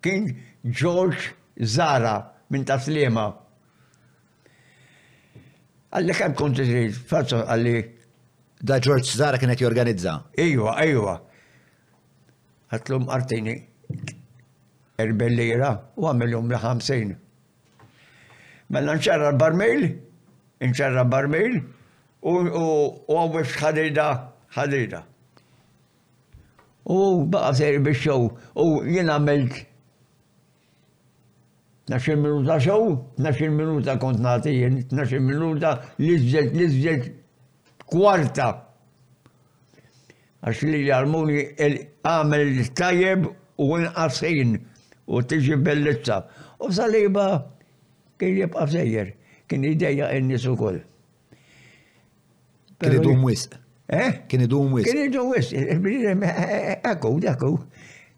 Kien 0.00 0.28
George 0.64 1.32
Zara 1.60 2.16
minn 2.50 2.64
Taslima. 2.64 3.28
Għalli 5.94 6.16
kem 6.18 6.34
konti 6.34 6.64
trid, 6.68 6.96
fatso 7.06 7.44
għalli. 7.44 7.76
Da 8.64 8.78
George 8.80 9.04
Zara 9.12 9.36
kienet 9.38 9.60
jorganizza. 9.60 10.18
Ejwa, 10.40 10.78
ejwa. 10.86 11.18
Għatlum 12.72 13.10
artini, 13.12 13.58
40 14.98 15.36
lira 15.38 15.70
u 15.98 16.06
għamilhom 16.08 16.50
li 16.52 16.58
50. 16.62 17.16
Mela 18.74 18.94
nċarra 18.98 19.32
barmejl, 19.38 19.88
nċarra 20.64 21.02
barmejl 21.10 21.58
u 22.22 22.36
għawif 23.10 23.56
ħadida 23.60 24.06
ħadida. 24.54 25.00
U 26.84 26.98
baqa 27.30 27.54
sejri 27.58 27.80
biex 27.84 28.04
xow, 28.04 28.28
u 28.30 28.66
jien 28.88 29.10
għamilt 29.14 29.62
Naxin 31.84 32.16
minuta 32.16 32.54
xow, 32.64 32.94
naxin 33.20 33.52
minuta 33.58 33.98
kont 34.00 34.16
nati 34.24 34.54
jien, 34.54 34.78
naxin 34.96 35.20
minuta 35.20 35.74
liżġet, 36.00 36.54
liżġet 36.56 37.10
kwarta. 37.92 38.46
Għax 40.40 40.62
li 40.64 40.80
jarmuni 40.86 41.42
għamel 41.60 42.62
tajjeb 42.80 43.26
u 43.60 43.68
nqasin 43.82 44.56
u 45.06 45.20
tiġi 45.22 45.56
bellizza. 45.64 46.22
U 46.64 46.70
saliba 46.72 47.26
kien 48.18 48.36
jibqa' 48.38 48.66
fsejjer, 48.70 49.12
kien 49.48 49.64
idejja 49.68 50.08
n-nies 50.20 50.46
ukoll. 50.48 50.78
Kien 52.80 52.96
idum 53.00 53.24
wisq. 53.26 53.56
Eh? 53.92 54.22
Kien 54.28 54.42
idum 54.46 54.72
wisq. 54.76 54.88
Kien 54.88 55.04
idum 55.10 55.34
wisq, 55.34 55.52
il-bnidem 55.52 56.24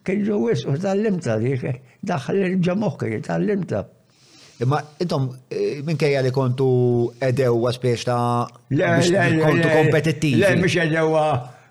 Kien 0.06 0.20
idum 0.22 0.44
wisq 0.46 0.68
u 0.70 0.76
tal-limta 0.78 1.34
li 1.42 1.56
daħħal 2.06 2.36
il-ġamoħ 2.52 3.04
tal-limta. 3.26 3.80
Imma 4.64 4.78
intom 5.02 5.24
eh, 5.52 5.82
minkejja 5.84 6.20
li 6.24 6.30
kontu 6.32 6.68
edewa 7.20 7.72
spiex 7.74 8.06
ta' 8.08 8.46
kontu 8.70 9.66
kompetittivi. 9.66 10.38
Le, 10.44 10.52
mux 10.62 10.76
edewa. 10.84 11.24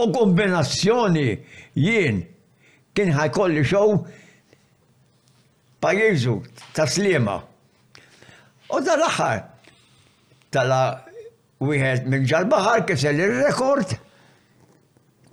U 0.00 0.06
kombinazzjoni 0.14 1.26
jien 1.76 2.22
kien 2.96 3.12
ħajkolli 3.18 3.66
xow 3.66 3.98
pajizu 5.82 6.38
taslima. 6.78 7.36
U 8.72 8.80
dal-ħar 8.86 9.44
tala 10.54 10.80
wieħed 11.60 12.08
minn 12.14 12.24
ġal-bahar 12.30 12.86
kisel 12.88 13.18
il-rekord 13.26 13.98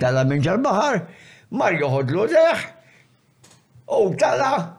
tala 0.01 0.25
minn 0.27 0.43
ġal-bahar 0.43 1.05
mar 1.55 1.77
joħodlu 1.79 2.25
deħ 2.33 2.71
u 3.87 4.15
tala, 4.19 4.77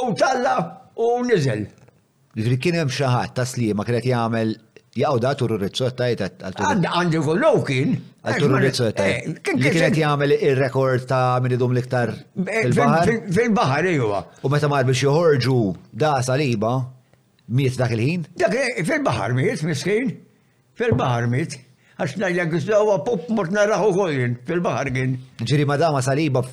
u 0.00 0.14
tala, 0.16 0.56
u 0.96 1.08
nizel. 1.24 1.64
Ġifri 2.38 2.58
kien 2.62 2.76
hemm 2.78 2.92
xi 2.92 3.06
ħadd 3.08 3.32
taslima 3.36 3.82
kienet 3.86 4.04
jagħmel 4.06 4.50
jaqgħu 5.00 5.34
turu 5.40 5.56
rizzotta 5.58 6.06
jgħid 6.12 6.42
għal 6.44 6.86
Għandi 6.90 7.22
kollu 7.24 7.52
kien. 7.66 7.94
Għal 8.28 8.42
turu 8.44 8.60
rizzotta. 8.62 9.06
kienet 9.48 9.96
jagħmel 9.98 10.36
ir-rekord 10.38 11.06
ta' 11.08 11.38
min 11.42 11.56
idum 11.56 11.74
liktar 11.74 12.12
fil-baħar. 12.36 13.12
Fil-baħar 13.32 13.90
ejwa. 13.94 14.20
U 14.44 14.52
meta 14.52 14.70
mar 14.70 14.84
biex 14.86 15.02
joħorġu 15.06 15.58
da 16.04 16.12
saliba, 16.26 16.76
miet 17.48 17.80
dak 17.80 17.96
il-ħin? 17.96 18.28
Dak 18.42 18.54
fil-baħar 18.86 19.34
miet, 19.38 19.64
miskin. 19.66 20.12
Fil-baħar 20.78 21.26
miet. 21.32 21.58
Għax 21.98 22.20
najlek 22.22 22.52
għisdawa 22.60 23.00
pop 23.06 23.24
mortna 23.34 23.64
raħu 23.66 23.88
kolin, 23.96 24.36
fil 24.46 24.60
bahargin 24.62 25.16
Ġiri 25.42 25.64
madama 25.66 25.98
saliba 26.00 26.44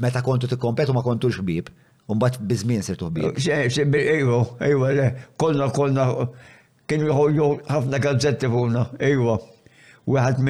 meta 0.00 0.20
kontu 0.22 0.46
t 0.46 0.50
tikkompetu 0.52 0.92
ma 0.92 1.02
kontu 1.02 1.30
xbib, 1.32 1.68
un-bat 2.12 2.38
bizmin 2.44 2.82
sirtu 2.84 3.08
ħbib. 3.08 3.40
Ejwa, 3.98 4.40
ejwa, 4.68 4.92
kolna, 5.40 5.68
kolna, 5.74 6.06
kienu 6.88 7.08
jħolju 7.10 7.48
ħafna 7.68 8.00
gazzetti 8.04 8.48
fuqna, 8.52 8.86
ejwa, 9.08 9.36
u 10.08 10.16
għad 10.18 10.40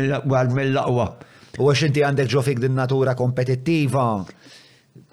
mill-laqwa. 0.51 1.09
U 1.59 1.67
għax 1.73 1.89
inti 1.89 2.05
għandek 2.07 2.29
ġofik 2.31 2.61
din 2.63 2.77
natura 2.79 3.17
kompetittiva, 3.19 4.05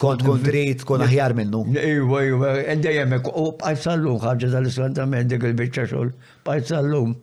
kont 0.02 0.22
kontrit, 0.26 0.84
kon 0.86 1.02
aħjar 1.06 1.34
minnu. 1.38 1.64
Ejwa, 1.82 2.22
ejwa, 2.26 2.56
jemmek, 2.82 3.32
u 3.34 3.48
bħajsallum 3.62 4.20
ħagġa 4.26 4.54
tal-iskandament 4.54 5.32
dik 5.34 5.48
il-bicċa 5.52 5.88
xol, 5.94 6.12
bħajsallum. 6.46 7.16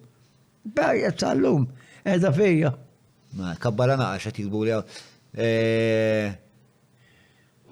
Bħajsallum, 0.74 1.66
edha 2.06 2.30
fija. 2.34 2.74
Ma, 3.38 3.54
kabbalana 3.58 4.10
għaxa 4.16 4.32
tikbu 4.36 4.66
li 4.66 4.72
eh, 5.32 6.26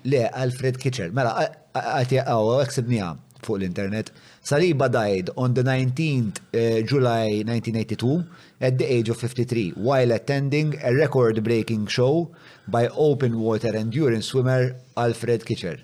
Le, 0.04 0.24
Alfred 0.32 0.78
Kitcher. 0.80 1.12
Mela, 1.12 1.34
għati 1.76 2.22
għaw, 2.24 2.54
għam 2.64 3.18
fuq 3.44 3.56
l-internet. 3.60 4.10
Saliba 4.44 4.88
died 4.92 5.30
on 5.40 5.54
the 5.56 5.62
19th 5.64 6.40
uh, 6.40 6.40
eh, 6.52 6.82
July 6.82 7.40
1982 7.40 8.60
at 8.60 8.76
the 8.76 8.84
age 8.84 9.08
of 9.08 9.16
53 9.18 9.74
while 9.80 10.12
attending 10.12 10.74
a 10.84 10.92
record-breaking 10.92 11.86
show 11.86 12.28
by 12.68 12.86
open 12.88 13.38
water 13.40 13.74
endurance 13.76 14.26
swimmer 14.32 14.76
Alfred 14.96 15.44
Kitcher. 15.48 15.80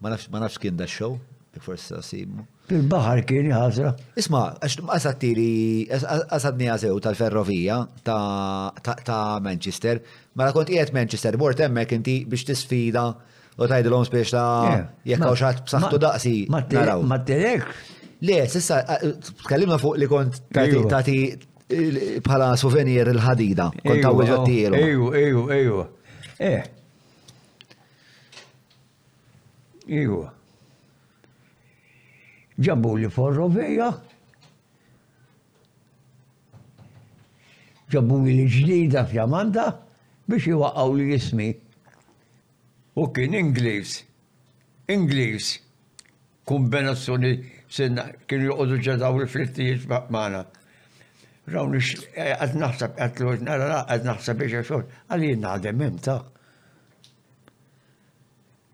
għu 0.00 0.26
għu 0.32 0.76
għu 0.80 1.68
għu 1.68 2.00
għu 2.00 2.50
Fil-bahar 2.66 3.20
kien 3.28 3.46
jħazra. 3.46 3.92
Isma, 4.18 4.40
għasattiri, 4.60 5.86
għasadni 5.96 6.66
għazew 6.72 6.96
tal-ferrovija 7.04 7.76
ta' 8.06 9.38
Manchester, 9.44 10.00
mela 10.34 10.54
kont 10.54 10.72
jgħet 10.74 10.90
Manchester, 10.96 11.38
bort 11.38 11.62
emmek 11.62 11.94
inti 11.98 12.16
biex 12.26 12.46
tisfida 12.48 13.06
u 13.56 13.68
l-om 13.70 14.04
spiex 14.08 14.34
ta' 14.34 14.88
jekkaw 15.08 15.38
xaħat 15.40 15.62
b'saħtu 15.68 16.00
daqsi. 16.02 16.34
Ma' 16.50 16.64
t-terek? 16.68 17.68
Le, 18.26 18.40
sissa, 18.50 18.80
tkellimna 19.46 19.78
fuq 19.78 20.00
li 20.02 20.08
kont 20.10 20.42
tati 20.56 21.18
bħala 22.26 22.50
souvenir 22.58 23.12
il-ħadida, 23.12 23.70
kont 23.84 24.00
ta' 24.02 24.10
uġattiru. 24.14 24.80
Eju, 24.82 25.12
eju, 25.22 25.46
eju. 25.60 25.84
Eh. 26.36 26.62
Eju 30.02 30.24
ġabu 32.64 32.94
li 32.96 33.08
ferrovija, 33.12 33.90
ġabu 37.92 38.16
li 38.24 38.46
ġdida 38.50 39.04
fjamanda 39.10 39.66
biex 40.28 40.48
jwaqgħu 40.48 40.96
li 40.98 41.10
jismi. 41.12 41.48
U 42.96 43.10
kien 43.12 43.36
Ingliż, 43.36 43.96
Ingliż, 44.92 45.48
kombinazzjoni 46.48 47.34
sinna 47.68 48.06
kien 48.26 48.46
joqogħdu 48.48 48.78
ġedaw 48.86 49.18
riflettijiet 49.20 49.84
magħna. 49.90 50.40
Raw 51.52 51.68
nix, 51.70 52.00
eh, 52.16 52.32
għad 52.40 52.56
naħseb, 52.58 52.96
għad 52.98 53.20
l 53.22 53.36
nara, 53.46 53.82
għad 53.84 54.08
naħseb 54.08 54.40
biex 54.40 54.64
xor, 54.66 54.86
għalli 55.12 55.34
għadem 55.36 55.84
imta. 55.90 56.16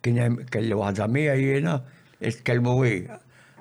Kien 0.03 0.17
jem 0.23 0.39
kelli 0.51 0.79
waħda 0.79 1.09
mija 1.11 1.35
jiena, 1.37 1.75
itkellmu 2.23 2.73
wi, 2.79 2.95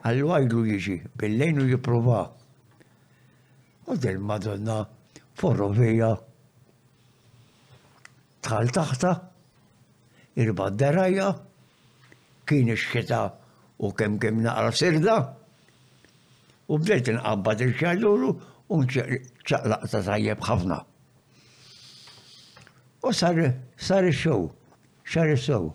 għal-wajlu 0.03 0.61
jiġi, 0.71 0.97
bil-lejn 1.17 1.61
u 1.61 1.67
U 3.91 3.95
del 3.99 4.19
madonna 4.23 4.87
forrovija 5.35 6.09
tħal 8.45 8.69
taħta, 8.71 9.11
irbad 10.39 10.77
derajja, 10.79 11.25
kien 12.47 12.69
ix 12.69 13.11
u 13.81 13.89
kem 13.97 14.15
kem 14.21 14.39
naqra 14.45 14.71
sirda, 14.71 15.17
u 16.71 16.77
bdejt 16.77 17.09
inqabbad 17.15 17.61
il-xalluru 17.65 18.29
u 18.69 18.79
ċaqlaqta 18.87 20.01
tajjeb 20.05 20.41
ħafna. 20.47 20.77
U 23.03 23.11
sar 23.11 23.43
sar 23.77 24.05
ix-xow, 24.07 24.47
xar 25.03 25.35
ix-xow. 25.35 25.73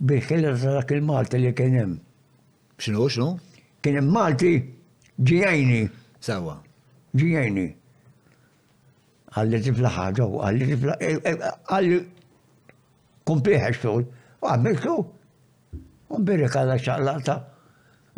Bil-ħilla 0.00 0.56
ta' 0.58 0.74
dak 0.80 0.92
il-Malta 0.96 1.36
li 1.38 1.52
kien 1.52 1.74
hemm. 1.80 2.00
Xinu, 2.78 3.08
xinu? 3.10 3.28
Kien 3.82 3.94
hemm 3.98 4.12
Malti 4.14 4.52
ġijajni. 5.26 5.82
Sawa. 6.20 6.58
Ġijajni. 7.18 7.66
E, 7.68 7.72
e, 7.72 8.36
għalli 9.38 9.60
tifla 9.66 9.90
ħaġa 9.94 10.26
għalli 10.46 10.68
tifla 10.72 10.94
għalli 11.04 11.98
kompliħa 13.30 13.72
xogħol. 13.78 14.04
U 14.42 14.46
Għamilku. 14.52 14.96
U 16.08 16.20
mbirek 16.22 16.54
għadha 16.58 16.76
xaqlata 16.84 17.34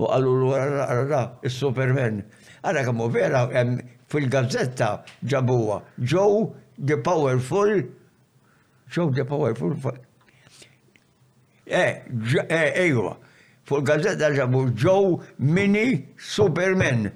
u 0.01 0.07
għallu 0.13 0.35
l-għarra 0.43 1.23
il-Superman. 1.49 2.21
Għara 2.61 2.85
kamu 2.89 3.09
vera 3.17 3.47
fil-gazzetta 4.13 4.93
ġabuwa. 5.25 5.81
Joe 6.05 6.45
the 6.79 6.99
Powerful. 7.09 7.81
Joe 8.93 9.09
the 9.17 9.25
Powerful. 9.25 9.75
Eh, 11.65 12.83
ejwa 12.85 13.17
fuq 13.69 13.79
il-gazzetta 13.81 14.31
ġabu 14.37 14.65
Joe 14.77 15.21
Mini 15.39 16.05
Superman. 16.19 17.09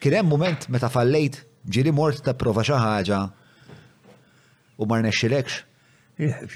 Kien 0.00 0.18
hemm 0.20 0.30
moment 0.30 0.68
meta 0.74 0.90
fallejt 0.92 1.40
ġiri 1.76 1.92
mort 1.94 2.22
ta' 2.26 2.34
prova 2.38 2.64
xi 2.66 2.78
ħaġa 2.78 3.18
u 4.82 4.88
ma 4.90 5.00
rnexxilekx. 5.00 5.58
Eh, 6.20 6.46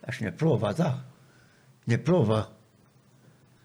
Għax 0.00 0.22
nipprova 0.28 0.70
ta' 0.76 0.94
nipprova. 1.90 2.40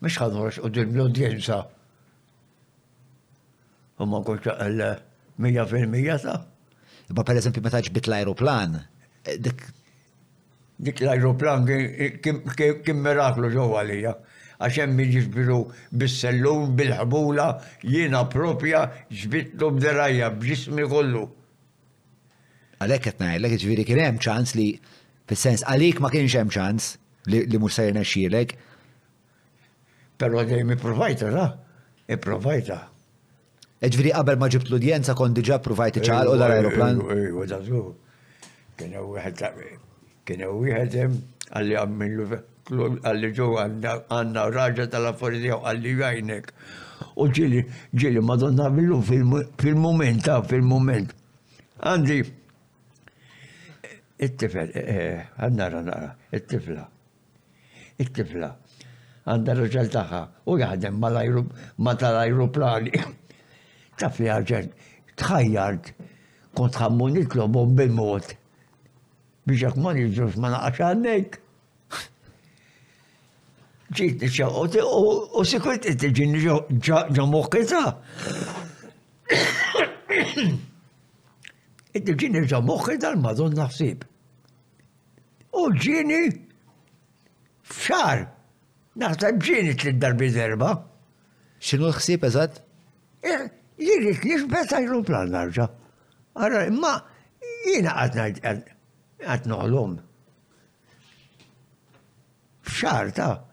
Mhux 0.03 0.17
ħadorx 0.21 0.59
u 0.67 0.73
dim 0.73 0.89
l-udjenza. 0.97 1.61
U 4.03 4.09
ma 4.09 4.19
kontx 4.25 5.69
fil-mija 5.71 6.17
ta'. 6.25 6.35
Ba 7.15 7.23
per 7.25 7.37
eżempju 7.39 7.61
meta 7.65 7.81
ġbit 7.87 8.07
l-ajruplan, 8.09 8.79
dik 9.39 9.59
dik 10.83 10.99
l-aeroplan 11.05 11.65
kien 12.21 12.97
miraklu 13.03 13.49
ġewwa 13.53 13.81
għalija. 13.83 14.15
Għax 14.55 14.77
hemm 14.81 15.01
jiġbiru 15.03 15.57
bis-sellum 16.01 16.75
bil-ħbula 16.79 17.47
jiena 17.83 18.21
propja 18.31 18.85
ġbitlu 19.11 19.69
b'derajja 19.79 20.29
b'ġismi 20.39 20.85
kollu. 20.91 21.25
Għalhekk 22.79 23.07
qed 23.09 23.21
ngħidlek 23.25 23.57
ġifieri 23.59 23.85
kien 23.87 24.01
hemm 24.03 24.21
ċans 24.23 24.55
li 24.59 24.67
fis-sens 25.29 25.65
għalik 25.67 25.99
ma 26.03 26.11
kienx 26.13 26.37
hemm 26.39 26.53
ċans 26.55 26.89
li 27.31 27.43
mhux 27.59 27.73
se 27.79 27.87
jirnexxielek. 27.89 28.55
Però 30.19 30.31
provajta 30.39 30.75
ipprovajta, 30.77 31.31
ra? 31.35 31.47
provajta. 32.23 32.79
Eġviri 33.83 34.13
qabel 34.15 34.37
ma 34.39 34.47
ġibt 34.49 34.71
l-udjenza 34.71 35.15
kon 35.19 35.35
diġa 35.35 35.59
provajti 35.63 35.99
ċal 36.03 36.31
u 36.31 36.37
l-aeroplan. 36.39 37.01
Kien 40.25 40.41
hemm 40.41 40.59
wieħed 40.63 40.95
hemm 40.97 41.19
għalli 41.57 41.75
għammillu 41.81 42.25
għalli 43.07 43.27
ġew 43.39 43.49
għandna 43.63 44.43
raġa 44.55 44.85
tal-affarijiet 44.93 45.49
jew 45.51 45.57
għalli 45.71 45.91
jgħinek. 45.91 46.47
U 47.21 47.27
ġili, 47.35 47.59
ġili, 47.93 48.21
madonna 48.29 48.71
billu 48.77 48.97
fil-moment, 49.09 50.29
ah, 50.35 50.39
fil-moment. 50.53 51.11
Għandi, 51.91 52.17
it-tifel, 54.27 54.71
eh, 54.73 54.95
eh, 54.95 55.27
għannara 55.45 55.81
nara, 55.91 56.07
it-tifla. 56.39 56.87
It-tifla. 58.05 58.49
Għanda 59.29 59.57
raġel 59.59 59.91
taħħa, 59.99 60.23
u 60.49 60.55
jaħdem 60.63 60.97
ma 61.83 61.93
tal-ajruplani. 62.01 63.05
Taf 64.01 64.17
li 64.23 64.33
għagġel, 64.39 64.73
tħajjart, 65.21 65.93
kont 66.57 66.81
ħammu 66.81 67.11
nitlobu 67.19 67.67
bil 67.77 67.93
biex 69.47 69.61
jek 69.61 69.75
ma 69.81 69.93
nġux 69.93 70.35
ma 70.41 70.49
naqax 70.53 70.77
għandek. 70.89 71.29
Ġit 73.97 74.15
nixxaqot 74.25 74.73
u 74.81 74.83
sikult 75.51 75.83
it-ġin 75.91 76.33
ġamuqqiza. 77.13 77.83
It-ġin 81.99 82.35
ġamuqqiza 82.51 83.07
l-madon 83.13 83.51
naħsib. 83.61 83.99
U 85.61 85.63
ġini 85.77 86.21
fxar. 87.69 88.17
Naħseb 88.95 89.35
ġini 89.45 89.73
tlit 89.79 89.97
darbi 90.01 90.27
zerba. 90.33 90.71
Xinu 91.61 91.85
l-ħsib 91.91 92.21
eżat? 92.29 92.53
Eh, 93.27 93.41
jirrit, 93.85 94.21
li 94.25 94.35
xbeta 94.41 94.77
plan 95.05 95.27
narġa. 95.31 95.65
Għara, 96.35 96.59
imma 96.69 96.93
jina 97.67 97.91
għadna 97.91 98.25
għat 99.21 99.45
noqlom. 99.47 99.99
ta' 103.13 103.45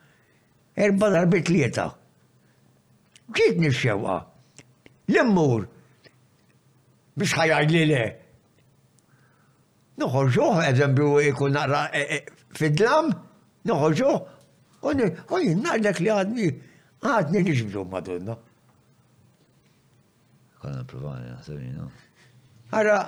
erba 0.76 1.10
darbit 1.10 1.48
lieta. 1.48 1.86
Ġiet 3.32 3.56
nixxewqa. 3.60 4.16
L-immur, 5.10 5.66
biex 7.16 7.32
ħajar 7.36 7.68
li 7.70 7.84
le. 7.86 8.02
Noħorġu, 9.98 10.46
eżempju, 10.72 11.12
ikun 11.30 11.52
narra 11.52 11.86
e, 11.94 12.02
e, 12.16 12.20
fidlam, 12.58 13.12
noħorġu, 13.64 14.12
u 14.82 14.94
narlek 15.62 16.00
li 16.00 16.10
għadni, 16.10 16.46
għadni 17.00 17.42
nixbdu 17.46 17.84
madonna. 17.84 18.36
Konna 20.60 20.82
provani, 20.84 21.28
għasabini, 21.36 21.76
għasabina. 21.76 22.01
Ara, 22.72 23.06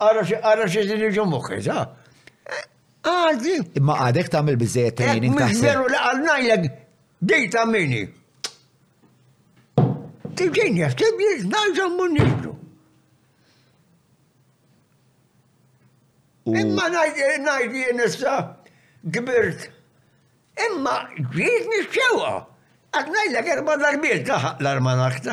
ara, 0.00 0.22
ara 0.46 0.66
xie 0.68 0.84
t-nġu 0.86 1.24
eh, 1.58 1.68
Imma 3.78 3.94
għadek 4.06 4.26
eh, 4.26 4.26
ta' 4.30 4.42
mill 4.46 4.56
bizzejet 4.60 4.94
training 5.00 5.30
ta' 5.38 5.48
Veru 5.62 5.84
la' 5.90 6.02
għal-najlek, 6.08 6.62
dejta 7.30 7.60
minni. 7.70 8.00
Tibġin 10.38 10.72
jaftib 10.80 11.16
jiznajza 11.24 11.84
munniġdu. 11.96 12.52
Imma 16.62 16.86
najdi 16.94 17.80
jenessa 17.88 18.34
gbirt. 19.16 19.60
Imma 20.68 20.94
ġiet 21.34 21.64
nisċewa. 21.74 22.32
Għadnajlek 22.96 23.46
erba 23.58 23.72
darbiet 23.82 24.22
taħ 24.30 24.42
l-armanakta. 24.62 25.32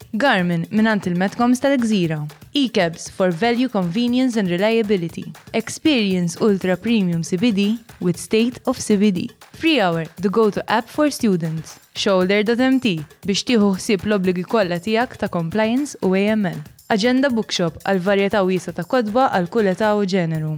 Garmin 0.13 0.65
minant 0.71 1.05
il-Metcoms 1.05 1.59
tal-Gżira. 1.59 2.25
E-cabs 2.53 3.09
for 3.09 3.31
value, 3.31 3.69
convenience 3.69 4.35
and 4.35 4.49
reliability. 4.49 5.31
Experience 5.53 6.35
ultra 6.41 6.75
premium 6.75 7.21
CBD 7.23 7.79
with 8.01 8.17
state 8.19 8.59
of 8.65 8.77
CBD. 8.77 9.31
Free 9.53 9.79
hour, 9.79 10.03
the 10.17 10.27
go-to 10.29 10.69
app 10.69 10.89
for 10.89 11.09
students. 11.11 11.79
Shoulder.mt 11.95 12.99
biex 13.23 13.45
tieħu 13.47 13.71
ħsieb 13.77 14.03
l-obligi 14.07 14.43
kollha 14.51 14.81
tiegħek 14.83 15.15
ta' 15.21 15.31
compliance 15.31 15.95
u 16.03 16.11
AML. 16.19 16.59
Agenda 16.91 17.31
Bookshop 17.31 17.79
għal 17.87 18.03
varjetà 18.03 18.43
wisa 18.43 18.75
ta' 18.75 18.83
kodba 18.83 19.29
għal 19.31 19.47
kull 19.49 19.71
età 19.71 19.93
u 19.95 20.03
ġeneru. 20.03 20.53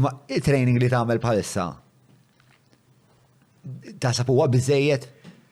Imma 0.00 0.14
training 0.40 0.80
li 0.80 0.88
tagħmel 0.88 1.20
bħalissa 1.20 1.68
ta' 4.00 4.16
sapuwa 4.16 4.48
bizzejiet? 4.48 5.10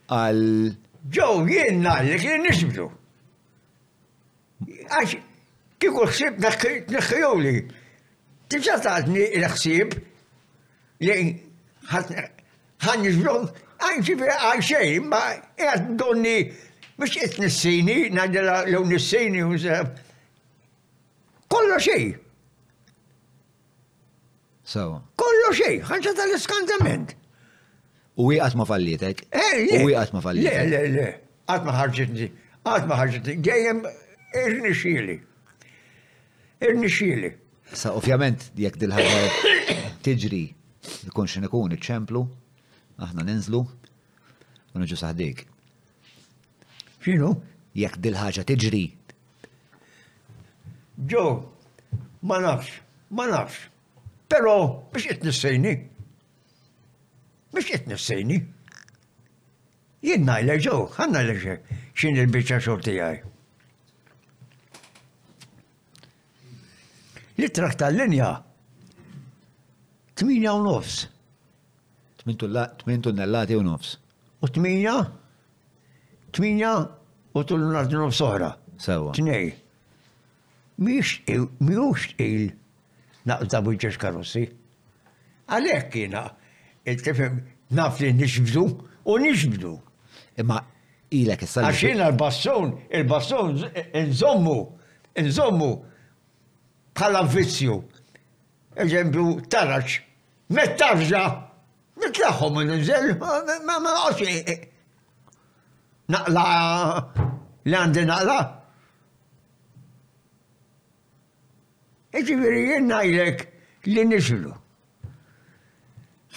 għal. 0.09 0.75
Ġo, 1.13 1.27
jien 1.49 1.83
nallek, 1.85 2.25
jien 2.25 2.45
nisbdu. 2.45 2.89
Għax, 4.89 5.17
kiku 5.81 6.07
xsib 6.11 6.41
naħħijoli. 6.43 7.55
Tibxa 8.49 8.79
taħtni 8.85 9.27
l-ħsib 9.39 9.97
li 11.05 11.19
ħan 11.93 13.03
nisbdom, 13.03 13.49
għan 13.85 14.05
ġibri 14.09 14.31
għal 14.35 14.65
xej, 14.65 14.97
ma 15.05 15.23
għad 15.61 15.93
donni 16.01 16.39
biex 16.99 17.21
itnissini, 17.29 18.09
nadela 18.11 18.63
l-għu 18.67 18.89
nissini, 18.93 19.45
kollo 21.49 21.79
xej. 21.85 22.15
Sawa. 24.69 24.99
Kollo 25.17 25.55
xej, 25.57 25.79
ħanċa 25.89 26.17
tal-iskandament. 26.19 27.18
U 28.19 28.31
għat 28.35 28.57
ma 28.59 28.65
fallitek. 28.67 29.27
Eh, 29.31 29.79
u 29.85 29.89
għat 29.95 30.11
ma 30.17 30.21
fallitek. 30.23 30.71
Le, 30.71 30.83
le, 30.89 30.93
le. 30.97 31.09
Għat 31.49 31.67
ma 31.69 31.75
ħarġitni. 31.79 32.27
Għat 32.67 32.89
ma 32.91 32.97
ħarġitni. 32.99 33.35
Dejjem 33.47 33.83
irni 34.43 34.73
xili. 34.75 35.15
Irni 36.67 36.91
xili. 36.91 37.31
Sa, 37.71 37.93
ovvjament, 37.95 38.49
jek 38.59 38.79
dil-ħagħa 38.81 39.77
tiġri, 40.03 40.43
ikun 41.07 41.29
xin 41.31 41.47
ikun 41.47 41.77
iċċemplu, 41.77 42.23
aħna 43.07 43.27
ninżlu, 43.29 43.61
u 43.69 44.83
nġu 44.83 44.99
saħdik. 44.99 45.45
Xinu? 47.05 47.37
Jek 47.79 48.01
dil 48.03 48.19
tiġri. 48.51 48.83
Ġo, 51.09 51.27
ma 52.27 52.41
nafx, 52.43 52.73
ma 53.15 53.29
nafx. 53.31 53.69
Pero, 54.29 54.59
biex 54.91 55.13
jitnissajni? 55.15 55.77
Biex 57.55 57.71
qed 57.71 57.87
nifsejni. 57.89 58.39
Jien 60.05 60.25
najler 60.27 60.61
ġew, 60.63 60.83
ħan 60.99 61.15
najler 61.17 61.39
xin 61.99 62.19
il-biċċa 62.25 62.59
xogħol 62.67 62.85
tiegħi. 62.87 63.17
L-trak 67.39 67.75
tal-linja 67.81 68.29
8 70.19 70.27
u 70.53 70.61
nofs. 70.65 71.07
8 72.27 73.03
tunnellati 73.07 73.57
u 73.57 73.63
nofs. 73.65 73.93
U 74.43 74.47
8 74.47 74.61
8 76.35 76.71
u 77.39 77.45
tunnellati 77.51 77.97
u 77.97 78.01
nofs 78.05 78.23
oħra. 78.29 78.51
Sewa. 78.79 79.15
Tnej. 79.17 79.55
Miex 80.79 81.17
il, 81.35 81.49
miex 81.67 82.13
il, 82.23 82.53
naqda 83.27 83.63
bujġeċ 83.67 83.97
karossi. 83.99 84.45
Għalek 85.49 85.97
jina, 85.99 86.27
il-tifem 86.93 87.35
naf 87.77 87.95
li 88.01 88.11
nixbdu 88.13 88.65
u 89.11 89.13
nixbdu. 89.27 89.73
Imma 90.41 90.61
ilek 91.19 91.43
issa. 91.47 91.65
Għaxin 91.69 92.03
l-basson, 92.09 92.73
il-basson 92.97 93.57
nżommu, 94.11 94.57
nżommu 95.29 95.71
bħala 96.97 97.25
vizzju. 97.35 97.77
Eżempju, 98.79 99.25
taraċ, 99.51 99.95
mettarġa, 100.55 101.23
tarġa 101.23 102.03
mit-laħħom 102.03 102.61
n-nżel, 102.63 103.09
ma 103.67 103.75
ma 103.83 103.95
eh, 104.23 104.37
eh. 104.53 104.61
naqla 106.15 106.45
li 107.67 107.75
għandi 107.81 108.05
naqla. 108.13 108.37
Iġifiri 112.19 112.63
jennajlek 112.71 113.43
li 113.91 114.05
nixlu 114.15 114.55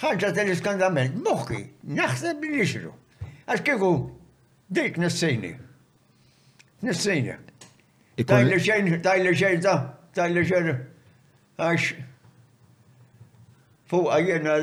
ħagġa 0.02 0.28
tal-iskandament, 0.36 1.16
moħki, 1.22 1.58
naħseb 1.98 2.46
li 2.50 2.62
xru. 2.66 2.90
Għax 3.46 3.64
kieku, 3.66 3.90
dik 4.74 4.96
nissini. 4.98 5.52
Nissini. 6.82 7.36
Tajli 8.32 8.58
xejn, 8.64 8.88
tajli 9.04 9.34
xejn, 9.38 9.68
tajli 10.16 10.42
xejn, 10.46 10.80
għax 11.58 11.92
fuqa 13.92 14.18
jena, 14.26 14.58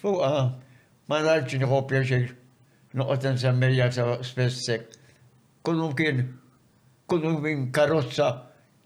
fuqa 0.00 0.30
ma 1.10 1.20
daċi 1.26 1.60
nħobja 1.64 2.04
xejn. 2.12 2.30
Nuqot 2.94 3.26
nsemmija 3.34 3.88
spessek. 4.22 4.84
Kullu 5.66 5.88
kien, 5.98 6.20
kullu 7.10 7.40
kien 7.42 7.66
karozza, 7.74 8.28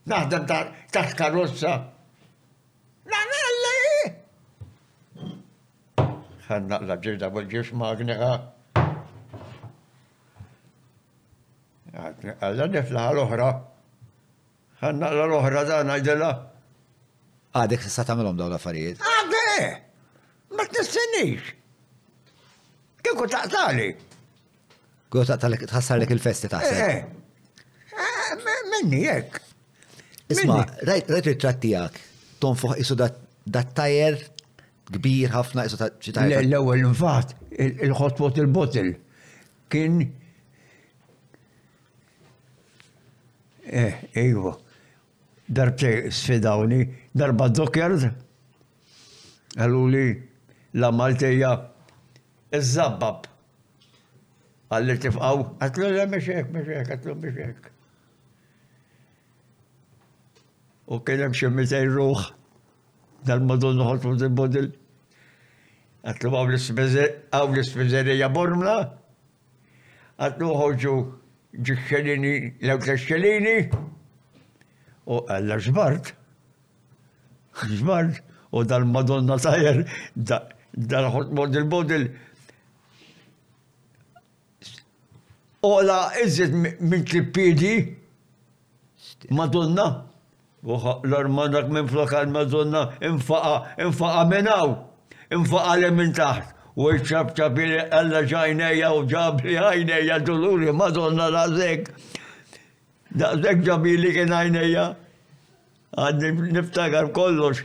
naħdem 0.09 0.49
taħt 0.49 1.17
karozza. 1.19 1.75
Na, 3.09 3.19
na, 3.25 3.38
ħannaqla 6.49 6.97
ġirda 7.05 7.29
bol 7.33 7.47
ġirx 7.51 7.77
magneqa. 7.77 8.31
Għalla 11.99 12.69
niflaħa 12.77 13.11
l-oħra. 13.15 13.49
ħannaqla 14.83 15.27
l-oħra 15.29 15.65
da 15.69 15.79
najdela. 15.91 16.31
Għadek 17.59 17.85
s 17.91 18.05
tamilom 18.09 18.37
daw 18.39 18.49
l-affarijiet. 18.53 19.03
Għadde! 19.03 20.57
Ma 20.57 20.65
t-nistennix! 20.71 21.53
Kieku 23.03 23.29
taqtali! 23.33 23.91
Kieku 25.13 25.27
taqtali 25.31 25.61
tħassarlek 25.67 26.15
il-festi 26.17 26.51
taħseb. 26.55 26.81
Eh, 26.81 27.93
eh, 27.93 28.33
eh, 28.39 28.49
Minni 28.73 29.05
jek. 29.05 29.41
Isma, 30.33 30.63
rajt 30.87 31.09
ritrattijak, 31.25 31.95
tonfuħ 32.43 32.77
isu 32.85 32.97
dat 33.01 33.73
tajer 33.77 34.19
kbir 34.93 35.33
ħafna 35.35 35.65
isu 35.69 35.79
ta' 35.81 35.91
ċitajt. 36.03 36.37
L-ewel 36.47 36.87
infatt, 36.89 37.35
il-hotpot 37.69 38.41
il-botil 38.41 38.95
kien. 39.73 39.99
Eh, 43.69 43.97
ejwa, 44.23 44.55
darbtej 45.55 46.07
sfidawni, 46.17 46.79
darba 47.13 47.51
d-dokjard, 47.53 48.07
għallu 49.61 49.83
li 49.93 50.07
la 50.81 50.89
Maltija 50.93 51.51
iż-zabbab. 52.57 53.29
Għalli 54.73 54.97
tifqaw, 55.05 55.45
għatlu 55.65 55.93
li 55.99 56.09
meċek, 56.15 56.49
meċek, 56.57 56.95
għatlu 56.97 57.19
meċek. 57.27 57.69
U 60.89 61.03
kienem 61.05 61.35
xie 61.37 61.51
mitej 61.53 61.91
ruħ 61.93 62.25
dal-madonna 63.29 63.85
ħotpot 63.85 64.23
il-botil. 64.25 64.71
avlius 66.17 67.75
bezerija 67.77 68.29
Bormla, 68.35 68.95
għatlu 70.19 70.51
ħoġu 70.57 70.95
ġiċċelini, 71.59 72.33
lew 72.63 72.79
t-xċelini, 72.79 73.57
u 75.09 75.21
għalla 75.29 75.59
ġbart, 75.65 76.13
ġbart, 77.77 78.23
u 78.53 78.63
dal-Madonna 78.65 79.37
tajer, 79.43 79.85
dal-ħot 80.17 81.33
model 81.37 81.69
model, 81.69 82.09
u 85.65 85.73
għala 85.81 86.01
izzit 86.25 86.53
minn 86.55 87.05
klippidi, 87.05 87.77
Madonna, 89.35 90.05
u 90.63 90.77
l-armanak 91.05 91.69
minn 91.75 91.89
flokal 91.91 92.29
Madonna, 92.31 92.89
infaqa, 93.05 93.75
infaqa 93.83 94.25
minnaw. 94.31 94.88
infaqali 95.31 95.91
minn 95.93 96.13
taħt. 96.13 96.55
U 96.79 96.93
ċab 96.95 97.33
ċabili 97.35 97.79
għalla 97.91 98.21
ġajneja 98.31 98.91
u 98.95 99.01
ġabli 99.11 99.57
għajneja 99.59 100.19
duluri 100.27 100.73
madonna 100.73 101.27
daqsek. 101.35 101.89
Daqsek 103.19 103.65
ġabili 103.67 104.13
kien 104.15 104.33
għajneja. 104.35 104.85
Għadni 105.99 106.51
niftakar 106.59 107.11
kollox. 107.17 107.65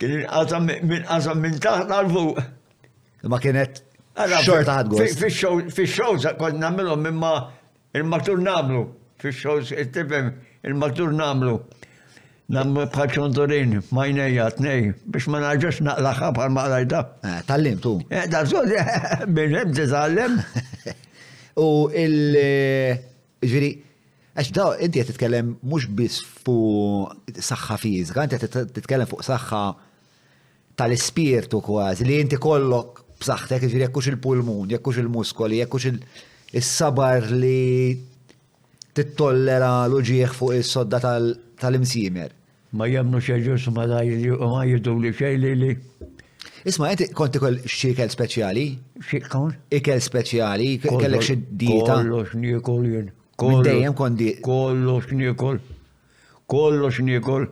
Kien 0.00 0.24
minn 0.64 1.06
qasam 1.08 1.40
minn 1.44 1.60
taħt 1.62 1.92
għal 1.94 3.28
Ma 3.28 3.38
kienet 3.42 3.80
xorta 4.44 4.76
ħadgħu. 4.78 5.70
Fix-shows 5.70 6.26
kont 6.38 6.58
namilhom 6.62 7.06
imma 7.10 7.32
il-maktur 7.98 8.38
namlu. 8.42 8.84
fix 9.18 9.44
il-tifem, 9.74 10.28
il-maktur 10.62 11.10
namlu. 11.10 11.56
Nammu 12.48 12.86
bħalċun 12.88 13.34
turin, 13.36 13.72
majnejja, 13.92 14.44
tnej, 14.56 14.86
biex 15.12 15.26
ma 15.28 15.38
naġġux 15.42 15.82
naqlaħħa 15.84 16.28
bħal 16.36 16.52
maqlajda. 16.56 17.00
Eh, 17.28 17.40
tallim 17.44 17.74
tu. 17.84 17.90
Eh, 18.08 18.22
da 18.32 18.38
zgħod, 18.48 18.70
biex 19.36 19.64
tizallem. 19.76 20.38
U 21.60 21.66
il- 21.92 22.38
eh, 22.40 23.02
ġviri, 23.44 23.68
għax 24.40 24.52
da, 24.56 24.68
inti 24.80 24.96
qed 25.02 25.10
titkellem 25.12 25.50
mhux 25.60 25.90
biss 25.98 26.22
fuq 26.46 27.36
saħħa 27.36 27.76
fiżika, 27.82 28.24
inti 28.30 28.40
għet 28.40 28.64
titkellem 28.80 29.10
fuq 29.12 29.26
saħħa 29.28 29.60
tal-ispirtu 30.80 31.60
kważi, 31.68 32.08
li 32.08 32.16
inti 32.22 32.40
kollok 32.40 33.04
b'saħħtek, 33.20 33.66
ġviri, 33.68 33.84
jekkux 33.90 34.08
il-pulmun, 34.14 34.72
jekkux 34.72 35.02
il-muskoli, 35.04 35.60
jekkux 35.66 35.90
il-sabar 35.98 37.28
li 37.44 37.92
tittollera 38.96 39.74
l-ġieħ 39.92 40.32
fuq 40.40 40.56
is 40.62 40.72
sodda 40.78 41.04
tal-imsimer 41.60 42.32
ma 42.70 42.86
jemnu 42.88 43.18
xeġus 43.24 43.68
ma 43.72 43.84
u 43.88 44.48
ma 44.52 44.64
jidu 44.68 44.98
li 45.00 45.12
xej 45.12 45.36
li 45.40 45.54
li. 45.56 45.70
Isma, 46.66 46.88
jenti 46.92 47.06
konti 47.14 47.38
kol 47.40 47.56
xiekel 47.64 48.10
speċjali? 48.12 48.64
Xiekel? 49.08 49.52
Ikel 49.78 50.00
speċjali, 50.02 50.68
kellek 50.84 51.22
xie 51.24 51.36
dieta? 51.38 51.96
Kollox 52.02 52.34
nikol 52.36 52.84
jen. 52.88 53.08
Dejjem 53.64 53.94
kondi. 53.96 54.32
Kollox 54.44 55.12
nikol. 55.14 55.58
Kollox 56.50 56.98
nikol. 57.04 57.46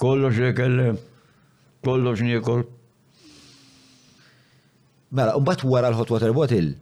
Kollox 0.00 0.38
ikel. 0.52 0.78
Eh, 0.84 1.00
kollox 1.84 2.22
nikol. 2.22 2.62
Mela, 5.10 5.34
umbat 5.34 5.64
wara 5.66 5.90
l-hot 5.90 6.10
water 6.14 6.30
bottle 6.32 6.76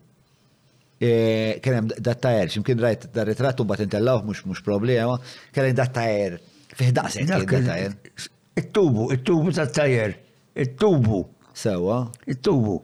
eh, 1.00 1.56
dat 1.96 2.18
tajer, 2.20 2.50
ximkien 2.52 2.76
rajt 2.82 3.06
dar 3.14 3.24
ritrattu 3.24 3.64
bat 3.64 3.80
intellaw, 3.80 4.20
mux 4.26 4.42
mux 4.44 4.60
problema, 4.62 5.14
dat 5.56 5.94
tajer, 5.94 6.36
Fiħdaqsek, 6.78 7.30
il-tubu, 8.60 9.06
il-tubu 9.12 9.50
ta' 9.52 9.66
tajer, 9.66 10.12
il-tubu. 10.62 11.24
Sewa. 11.58 11.96
Il-tubu. 12.30 12.76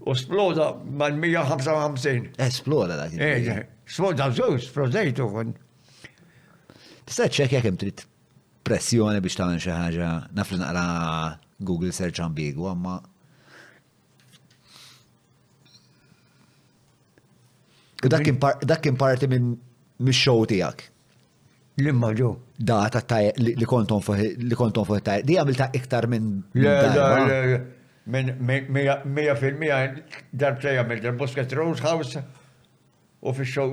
U 0.00 0.14
sploda 0.14 0.74
mal-155. 0.84 2.32
Esploda 2.38 2.96
da. 2.98 3.06
Sploda 3.08 4.26
eh, 4.26 4.26
eh, 4.26 4.36
żewġ, 4.38 4.66
splodejtu 4.66 5.28
kon. 5.32 5.52
Tista' 7.04 7.28
ċekja 7.38 7.62
kemm 7.64 7.78
trit 7.80 8.04
pressjoni 8.64 9.20
biex 9.24 9.36
tagħmel 9.38 9.60
xi 9.62 9.72
ħaġa 9.76 10.10
naf 10.38 10.52
li 10.54 10.60
naqra 10.62 10.84
Google 11.64 11.92
search 11.92 12.20
ambigu, 12.24 12.64
amma 12.70 12.96
Dak 18.04 18.82
kien 18.84 18.96
parti 19.00 19.26
minn 19.32 19.54
mix-show 20.04 20.42
tiegħek. 20.50 20.82
L-imma 21.80 22.10
ġo. 22.18 22.34
Da, 22.58 22.82
ta' 22.92 23.20
li 23.40 23.64
konton 23.68 24.02
fuq 24.04 24.26
li 24.42 24.58
konton 24.58 24.84
fuq 24.88 25.00
ta' 25.06 25.14
di 25.24 25.38
għamil 25.40 25.56
ta' 25.56 25.70
iktar 25.78 26.04
minn. 26.12 26.42
Le, 26.58 26.74
le, 26.84 27.22
le, 27.48 27.56
minn 28.04 28.32
100% 28.46 30.02
darbtej 30.34 30.78
għamil 30.80 31.00
dar 31.04 31.14
bosket 31.16 31.52
Rose 31.56 31.80
House 31.82 32.20
u 33.24 33.32
fi 33.32 33.44
xow 33.48 33.72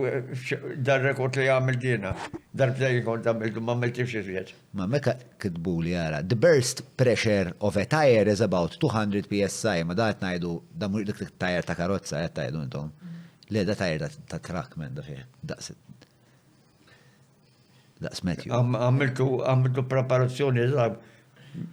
dar-rekord 0.79 1.35
li 1.35 1.49
għamil 1.51 1.79
dina. 1.83 2.13
Dar 2.55 2.71
Darbtej 2.71 3.01
kont 3.03 3.25
għamiltu 3.27 3.59
ma 3.61 3.73
għamilti 3.75 4.05
xirriet. 4.07 4.53
Ma 4.79 4.85
meka 4.87 5.17
kitbu 5.43 5.73
li 5.83 5.91
għara, 5.95 6.21
the 6.23 6.37
burst 6.39 6.85
pressure 6.99 7.51
of 7.59 7.75
a 7.75 7.83
tire 7.83 8.31
is 8.31 8.39
about 8.43 8.77
200 8.79 9.27
psi, 9.27 9.81
ma 9.87 9.95
daħt 9.99 10.23
najdu, 10.23 10.53
da 10.71 10.87
mux 10.87 11.03
dik 11.09 11.33
tire 11.41 11.65
ta' 11.67 11.75
karotza 11.75 12.21
għet 12.23 12.37
tajdu 12.39 12.61
intom. 12.63 12.93
Le, 13.51 13.65
da 13.67 13.75
tire 13.75 14.07
ta' 14.31 14.39
trak 14.39 14.77
men 14.79 14.95
da 14.95 15.03
fieħ, 15.03 15.25
daqsit. 15.51 16.07
Daqs 18.01 18.23
metju. 18.25 18.55
Għamiltu 18.55 19.83
preparazzjoni 19.91 20.69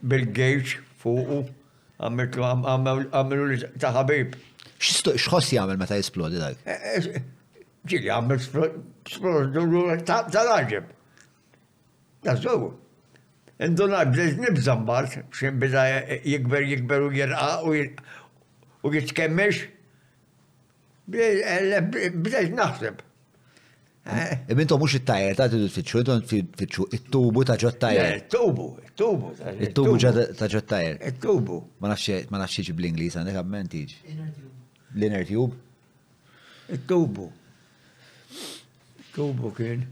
bil-gauge 0.02 0.82
fuq 0.98 1.35
u 1.36 1.40
għammirtu 1.98 2.42
għammilu 2.46 3.46
li 3.52 3.58
ta' 3.80 3.90
ħabib. 3.96 4.36
Xħoss 4.78 5.52
jgħamil 5.54 5.78
meta 5.80 5.96
jisplodi 5.98 6.38
dak? 6.38 6.60
Eh, 6.64 6.90
eh, 6.94 7.64
ġili 7.90 8.12
għamil 8.14 8.42
splodi 8.44 10.02
ta' 10.10 10.28
raġib. 10.50 10.92
Ta' 12.24 12.36
zowu. 12.44 12.70
Induna 13.62 14.04
bdejt 14.06 14.38
nibżam 14.38 14.84
bart, 14.86 15.16
xin 15.34 15.58
bida 15.58 15.82
jikber 16.22 16.62
jikber 16.70 17.08
u 17.08 17.10
jirqa 17.10 17.58
u 17.66 18.94
jitkemmix. 18.94 19.64
Bdejt 21.10 21.74
eh, 21.74 22.54
naħseb. 22.54 23.02
Imintu 24.48 24.74
eh. 24.74 24.78
mux 24.78 24.94
it 24.94 25.05
tajer 25.05 25.36
ta' 25.36 25.48
t-tidu 25.48 25.68
t-fitxu, 25.68 26.01
t-fitxu, 26.05 26.86
il-tubu 26.97 27.44
ta' 27.44 27.56
ġo 27.60 27.70
tajer. 27.76 28.14
Il-tubu, 28.16 28.66
eh, 28.80 28.89
il-tubu. 28.89 29.28
Il-tubu 29.66 29.97
ta' 30.36 30.48
ġo 30.48 30.62
tajer. 30.64 30.97
Il-tubu. 31.10 31.59
Eh, 31.60 32.24
ma 32.32 32.40
nafxie 32.40 32.64
ġi 32.64 32.72
bl-Inglis, 32.78 33.18
għandek 33.20 33.36
għabment 33.43 33.76
iġ. 33.82 33.93
L-inner 34.97 35.28
tube. 35.28 35.60
Il-tubu. 36.72 37.28
Il-tubu 38.32 39.52
kien. 39.60 39.85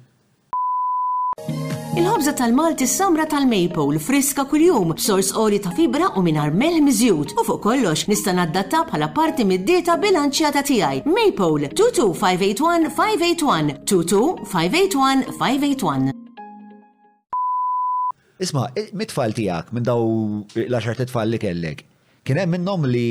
Il-ħobza 2.00 2.32
tal-Malti 2.38 2.86
samra 2.90 3.24
tal-Maple 3.32 3.98
friska 4.04 4.44
kuljum 4.52 4.94
b'sors 4.96 5.28
ori 5.42 5.58
ta' 5.66 5.72
fibra 5.80 6.06
u 6.16 6.22
minar 6.24 6.54
melħ 6.62 6.78
miżjud 6.86 7.34
u 7.36 7.42
fuq 7.48 7.58
kollox 7.66 8.06
nista' 8.12 8.32
naddatta 8.38 8.80
bħala 8.90 9.08
parti 9.18 9.44
mid-dieta 9.50 9.98
bilanċjata 10.04 10.62
tiegħi. 10.70 11.02
Maple 11.18 11.68
22581 11.80 12.96
581 12.96 13.74
22581 13.92 15.28
581. 15.36 16.16
Isma, 18.46 18.64
mit-tfal 19.00 19.36
tijak 19.36 19.74
minn 19.76 19.84
daw 19.90 20.08
l 20.56 20.82
t-tfal 20.88 21.30
li 21.36 21.42
kellek, 21.44 21.84
kien 22.24 22.40
hemm 22.40 22.56
minnhom 22.56 22.88
li 22.88 23.06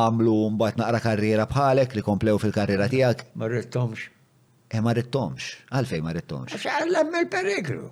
għamlu 0.00 0.38
mbagħad 0.56 0.80
naqra 0.86 1.04
karriera 1.10 1.48
bħalek 1.52 1.92
li 2.00 2.08
komplew 2.08 2.40
fil-karriera 2.40 2.88
tiegħek? 2.96 3.28
Marrittomx. 3.44 4.08
E 4.72 4.80
ma 4.80 4.92
rittomx, 4.96 5.58
għalfej 5.68 6.00
ma 6.04 6.14
rittomx. 6.16 6.54
Xar 6.60 6.86
l-emma 6.88 7.20
l-periklu. 7.26 7.88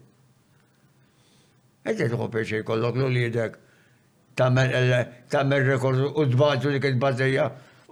Għedin 1.84 2.12
tħu 2.14 2.28
peċe 2.32 2.60
kollok 2.68 2.96
l-lidek 3.04 3.58
tamer 4.40 4.72
eh, 4.78 5.66
rekord 5.68 6.00
u 6.14 6.24
d-bazzu 6.32 6.72
li 6.72 6.80
kħed 6.80 7.02
bazzija 7.02 7.50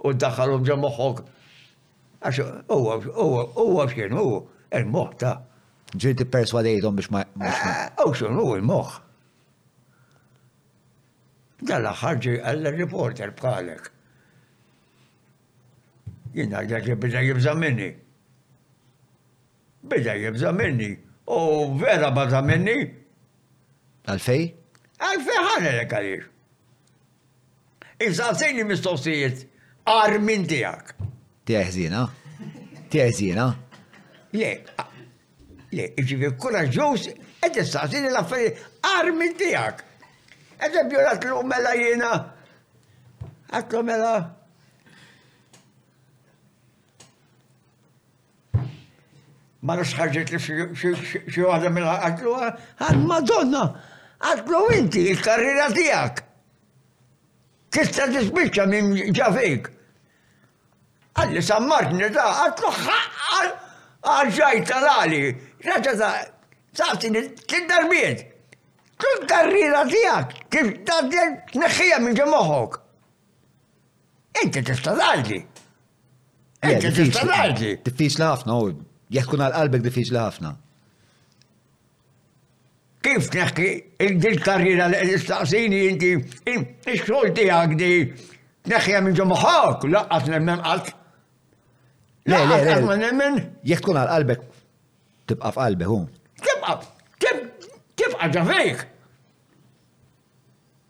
u 0.09 0.13
d-daħħalhom 0.15 0.65
ġa 0.65 0.79
moħħok. 0.87 1.21
Għax 2.23 2.41
huwa 2.73 2.97
huwa 3.05 3.85
x'kien 3.91 4.17
hu 4.17 4.25
il-moħħ 4.81 5.13
ta' 5.21 5.35
ġirti 5.93 6.25
perswadejtom 6.33 6.97
biex 6.97 7.13
ma. 7.13 7.21
Għaw 7.45 8.09
eh, 8.09 8.17
xun 8.23 8.41
u 8.41 8.49
il-moħ. 8.57 8.97
Dalla 11.69 11.93
ħarġi 12.01 12.37
għall-reporter 12.41 13.37
bħalek. 13.37 13.93
Jina 16.33 16.63
għal-dak 16.63 16.87
jibda 16.89 17.27
jibza 17.29 17.53
minni 17.53 17.91
bida 19.91 20.13
jibza 20.17 20.51
minni. 20.53 20.97
U 21.27 21.77
vera 21.79 22.11
baza 22.11 22.41
minni. 22.41 22.75
Għalfej? 24.09 24.45
Għalfej 25.05 25.41
ħanelek 25.49 25.95
għalix. 25.99 26.29
Issa 28.05 28.29
għasini 28.31 28.65
mistoqsijiet 28.69 29.41
armin 29.91 30.45
tijak. 30.49 30.93
Tijak 31.49 31.73
zina? 31.75 32.05
Tijak 32.89 33.13
zina? 33.17 33.49
Le, 34.37 34.51
le, 35.75 35.87
iġivi 35.99 36.31
kuraġus, 36.41 37.09
ed 37.45 37.59
issa 37.61 37.83
għasini 37.85 38.09
l-affarijiet 38.13 38.63
armin 38.95 39.35
tijak. 39.41 39.83
Ed 40.59 40.75
ebbjolat 40.83 41.27
l-umela 41.29 41.75
jena. 41.79 42.11
Għatlu 43.53 43.83
mela. 43.85 43.93
mela 43.93 44.13
ma 49.61 49.75
nux 49.75 49.83
ħarġet 49.95 50.29
li 50.31 50.39
xie 50.39 51.45
għadha 51.51 51.71
mela 51.75 51.95
għadlu 52.07 52.35
għad 52.49 53.01
madonna, 53.09 53.63
għadlu 54.23 54.61
inti, 54.77 55.05
il-karriera 55.13 55.65
tijak. 55.75 56.21
Tista 57.73 58.07
tisbicċa 58.09 58.65
minn 58.69 58.93
ġafik. 59.15 59.67
Għalli 61.19 61.43
San 61.43 61.67
Martin, 61.69 62.01
da, 62.15 62.27
għadlu 62.45 62.71
ħarġaj 64.07 64.65
tal-għali, 64.71 65.23
raġa 65.67 65.95
ta' 66.01 66.13
saftin 66.79 67.19
t-darbiet. 67.43 68.25
Tul 68.99 69.21
karriera 69.31 69.83
tijak, 69.87 70.33
tista 70.51 70.97
t-neħħija 71.11 71.99
minn 72.07 72.17
ġemoħok. 72.17 72.73
Inti 74.45 74.63
t-għaldi. 74.71 75.37
Inti 76.69 76.95
t-għaldi. 77.13 77.71
Tifisla 77.87 78.33
ħafna, 78.33 78.57
jekk 79.13 79.31
kun 79.31 79.41
għal-qalbek 79.43 79.85
diffiċli 79.87 80.19
ħafna. 80.21 80.51
Kif 83.05 83.29
neħki, 83.33 83.67
il 84.05 84.17
dil 84.19 84.41
karriera 84.43 84.89
l-istaxini 84.99 85.79
inti, 85.89 86.11
il-xol 86.51 87.31
tijak 87.37 87.75
di, 87.79 87.91
neħki 88.69 88.95
għamil 88.97 89.15
ġomuħak, 89.17 89.87
laqqas 89.95 90.29
nemmen 90.33 90.61
għalt. 90.63 90.91
Le, 92.29 92.37
le, 92.37 92.47
le. 92.49 92.53
le, 92.53 92.79
le, 92.79 92.81
le, 92.83 93.11
le, 93.65 94.07
le, 94.09 94.23
le, 94.33 94.37
tibqa 95.29 95.51
f'qalbe 95.55 95.85
hu. 95.89 95.97
Tibqa, 96.43 96.73
tibqa 97.23 98.29
ġafejk. 98.35 98.79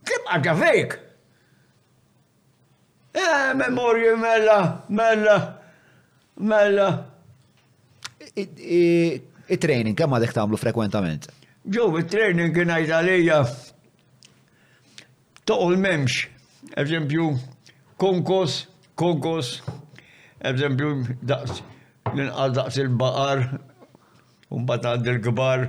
Tibqa 0.10 0.38
ġafejk. 0.48 0.96
Eh, 3.20 3.50
memorju 3.60 4.16
mella, 4.22 4.60
mella, 4.90 5.38
mella. 6.40 6.90
il 8.20 9.60
training 9.60 9.96
kemm 9.98 10.14
għadek 10.18 10.34
tagħmlu 10.36 10.60
frekwentament? 10.60 11.28
Ġo, 11.70 11.86
il 12.00 12.08
training 12.10 12.54
kien 12.56 12.72
ngħid 12.72 12.94
għalija 12.96 13.38
toqol 15.50 15.78
memx, 15.82 16.24
eżempju, 16.80 17.30
konkos, 18.00 18.60
konkos, 19.00 19.54
eżempju, 20.46 20.92
daqs, 21.28 21.62
l-inqas 22.14 22.54
daqs 22.58 22.80
il-baqar, 22.84 23.44
un 24.54 24.66
batad 24.70 25.08
il-gbar, 25.10 25.68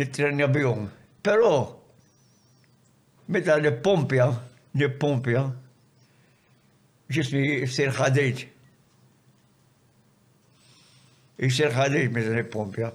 nitrenja 0.00 0.48
bjom. 0.54 0.86
Pero, 1.22 1.52
meta 3.28 3.58
nippompja, 3.62 4.30
pompja, 5.00 5.44
ġismi 7.10 7.42
jisir 7.62 7.92
ħadejt 7.98 8.46
jisir 11.38 11.72
ħadix 11.76 12.12
mizan 12.14 12.46
pompja 12.50 12.92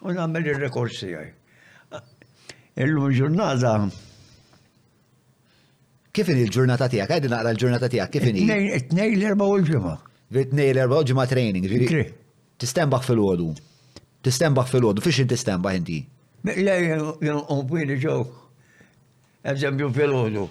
U 0.00 0.14
namel 0.16 0.46
il-rekorsi 0.48 1.10
għaj. 1.12 1.26
Illum 2.80 3.10
ġurnata. 3.12 3.72
Kif 6.16 6.30
il-ġurnata 6.32 6.86
tijak? 6.88 7.10
Għajdi 7.12 7.28
naqra 7.28 7.50
l-ġurnata 7.52 7.90
tijak, 7.92 8.12
kif 8.14 8.22
il 8.30 8.38
Tnej 8.88 9.10
l-erba 9.18 9.44
u 9.44 9.58
l-ġimma. 9.58 9.92
Vitnej 10.32 10.70
l-erba 10.72 11.02
u 11.02 11.04
ġimma 11.04 11.26
training. 11.28 11.66
Tistembaħ 12.64 13.04
fil-ħodu. 13.10 13.50
Tistembaħ 14.24 14.72
fil-ħodu. 14.72 15.04
Fiex 15.04 15.28
tistembaħ 15.34 15.76
inti? 15.82 15.98
Le, 16.48 16.76
jgħumpini 17.20 17.98
ġew. 18.00 18.22
Eżempju 19.52 19.90
fil-ħodu. 20.00 20.46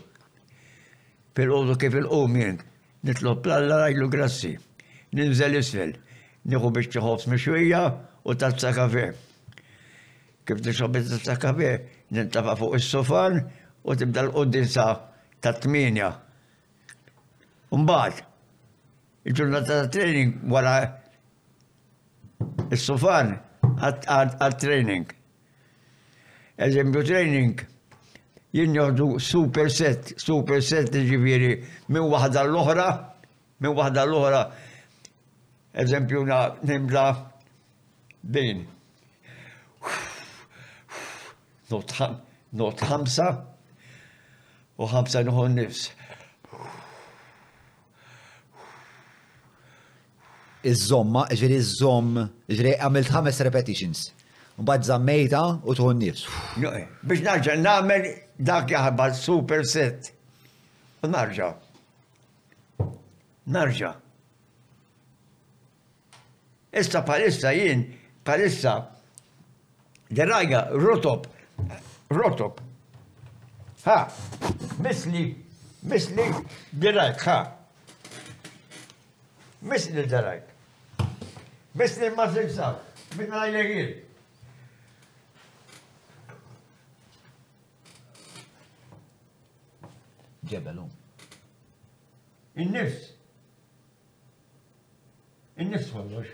Fil-ħodu 1.39 1.79
kif 1.87 1.97
il-qumien. 2.03 2.61
Nitlob 3.09 3.49
l 3.57 3.73
rajlu 3.73 4.11
grassi. 4.13 4.53
Ninżel 5.17 5.57
isfel 5.63 5.97
nieħu 6.45 6.71
biex 6.71 6.91
tħobs 6.95 7.27
mixwija 7.31 7.81
u 8.29 8.35
tazza 8.35 8.71
kafe. 8.73 9.07
Kif 10.45 10.61
tixobet 10.65 11.09
tazza 11.11 11.35
kafe, 11.41 11.71
nintafa 12.11 12.55
fuq 12.59 12.77
is-sofan 12.79 13.43
u 13.83 13.95
tibda 13.95 14.23
l-qoddinsa 14.27 14.85
ta' 15.41 15.53
tminja. 15.59 16.13
Umbat, 17.75 18.23
il-ġurnata 19.29 19.81
ta' 19.83 19.89
training 19.93 20.39
wara 20.49 20.77
is-sofan 22.71 23.35
għal-training. 23.69 25.11
Eżempju 26.59 27.03
training, 27.07 27.61
jien 28.51 28.73
joħdu 28.75 29.13
super 29.23 29.69
set, 29.71 30.09
super 30.19 30.59
set 30.65 30.91
ġiviri 30.95 31.53
minn 31.87 32.07
wahda 32.11 32.41
l-oħra, 32.49 32.87
minn 33.63 33.77
wahda 33.77 34.03
l-oħra 34.09 34.41
eżempju 35.79 36.25
na 36.25 36.39
nimla 36.63 37.05
din. 38.23 38.65
Not 42.59 42.81
ħamsa 42.89 43.27
u 44.81 44.87
ħamsa 44.91 45.25
nħon 45.27 45.57
nifs. 45.61 45.87
iż 50.59 50.75
zomma 50.91 51.21
ġri 51.31 51.55
iż 51.55 51.67
zom 51.79 52.17
ġri 52.51 52.73
għamilt 52.83 53.11
ħames 53.15 53.37
repetitions. 53.47 54.01
Mbagħad 54.59 54.89
zammejta 54.89 55.43
u 55.63 55.75
tħu 55.77 55.91
nifs. 56.01 56.25
Biex 56.59 57.23
naġġa 57.29 57.55
namel 57.61 58.09
dak 58.35 58.67
jaħba 58.75 59.07
super 59.15 59.63
set. 59.63 60.11
Narġa' 61.07 61.53
narġa' 63.55 63.93
Issa 66.71 67.01
palissa 67.05 67.51
jien, 67.53 67.85
palissa, 68.25 68.89
derajja, 70.15 70.67
rotop, 70.71 71.25
rotop. 72.09 72.59
Ha, 73.85 74.05
misli, 74.83 75.33
misli, 75.83 76.25
derajk, 76.73 77.21
ha. 77.25 77.57
Misli 79.61 80.05
derajk. 80.09 80.43
Misli 81.73 82.09
ma 82.17 82.27
s 82.27 83.17
minna 83.17 83.47
jlegħin. 83.49 84.05
ġebelum. 90.49 90.89
Il-nifs. 92.61 93.11
Il-nifs 95.61 95.91
kollox. 95.93 96.25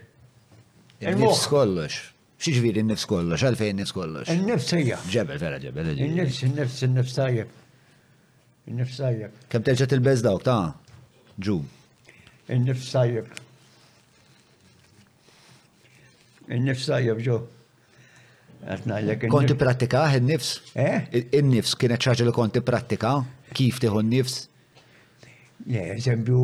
Il-nifs 1.06 1.46
kollox. 1.52 2.02
Xieġviri 2.42 2.82
il 2.82 2.88
nifs 2.90 3.06
kollox, 3.10 3.44
għalfej 3.48 3.70
il 3.72 3.78
nifs 3.80 3.94
kollox. 3.96 4.30
il 4.34 4.42
nifs 4.48 4.72
hija. 4.76 4.98
Ġebel, 5.12 5.38
vera 5.40 5.60
ġebel. 5.62 5.92
il 5.96 6.14
nifs 6.18 6.42
il 6.46 6.52
nifs 6.58 6.82
il 6.86 6.92
nifs 6.96 7.14
tajjeb. 7.18 7.50
il 8.68 8.78
nifs 8.80 8.98
tajjeb. 9.00 9.38
Kem 9.54 9.64
terġet 9.66 9.94
il-bez 9.98 10.24
dawk, 10.26 10.44
ta' 10.46 10.74
ġu. 11.46 11.58
il 12.54 12.64
nifs 12.68 12.90
tajjeb. 12.96 13.30
il 16.50 16.64
nifs 16.66 16.88
tajjeb 16.90 17.22
ġu. 17.28 17.40
Konti 19.30 19.54
pratika 19.62 20.08
il-nifs? 20.18 20.56
Eh? 20.74 21.06
Il-nifs 21.38 21.76
kienet 21.78 22.02
ċaġa 22.02 22.26
li 22.26 22.34
konti 22.34 22.62
pratika? 22.66 23.16
Kif 23.56 23.78
tiħu 23.84 24.02
il 24.02 24.08
nifs 24.12 24.42
Le, 25.66 25.80
eżempju, 25.96 26.40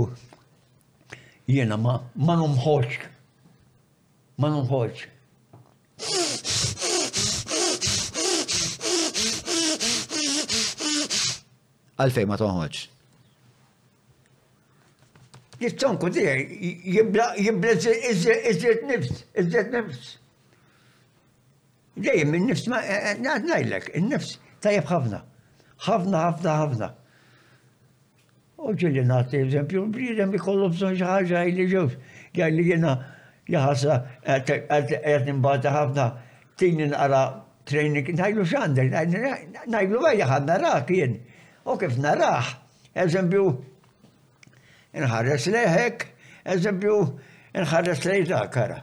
jena 1.53 1.75
ma, 1.77 1.97
ma 2.23 2.37
numħoċ 2.39 2.93
mas 4.37 4.51
não 4.53 4.67
pode. 4.67 5.09
Għalfej 12.01 12.25
ma 12.25 12.37
toħroġ. 12.39 12.79
Jittonku 15.61 16.09
di, 16.13 16.23
jibla 16.95 17.27
iżjed 17.37 18.79
nifs, 18.89 19.19
iżjed 19.37 19.75
nifs. 19.75 20.15
Dejjem, 22.01 22.31
il-nifs 22.39 22.65
ma 22.71 22.79
e, 22.81 22.95
e, 23.11 23.37
najlek, 23.45 23.91
il-nifs 23.99 24.35
tajab 24.63 24.87
ħafna. 24.89 25.19
ħafna, 25.85 26.23
ħafna, 26.31 26.55
ħafna. 26.63 26.89
Uġi 28.61 28.89
li 28.93 29.03
nagħti 29.09 29.39
eżempju, 29.45 29.83
bridem 29.93 30.33
ikollu 30.37 30.69
bżonn 30.73 30.97
xi 30.97 31.05
ħaġa 31.05 31.43
li 31.53 31.67
ġewx, 31.69 31.97
jgħid 32.33 32.57
li 32.57 32.65
jaħasa 33.51 33.95
għed 34.23 34.53
eh, 34.53 34.67
eh, 34.69 34.99
eh, 35.13 35.21
nimbata 35.27 35.73
ħafna 35.75 36.05
tini 36.59 36.87
nqara 36.91 37.21
training, 37.69 38.13
najlu 38.19 38.45
xander, 38.47 38.89
najlu 39.75 40.03
għajja 40.07 40.27
ħad 40.31 40.47
narak 40.51 40.91
jien. 40.95 41.17
U 41.69 41.75
kif 41.81 41.97
narax, 42.01 42.55
eżempju, 43.05 43.43
nħarres 45.03 45.45
leħek, 45.53 46.07
eżempju, 46.55 46.95
nħares 47.65 48.07
lejdak 48.09 48.57
għara. 48.63 48.79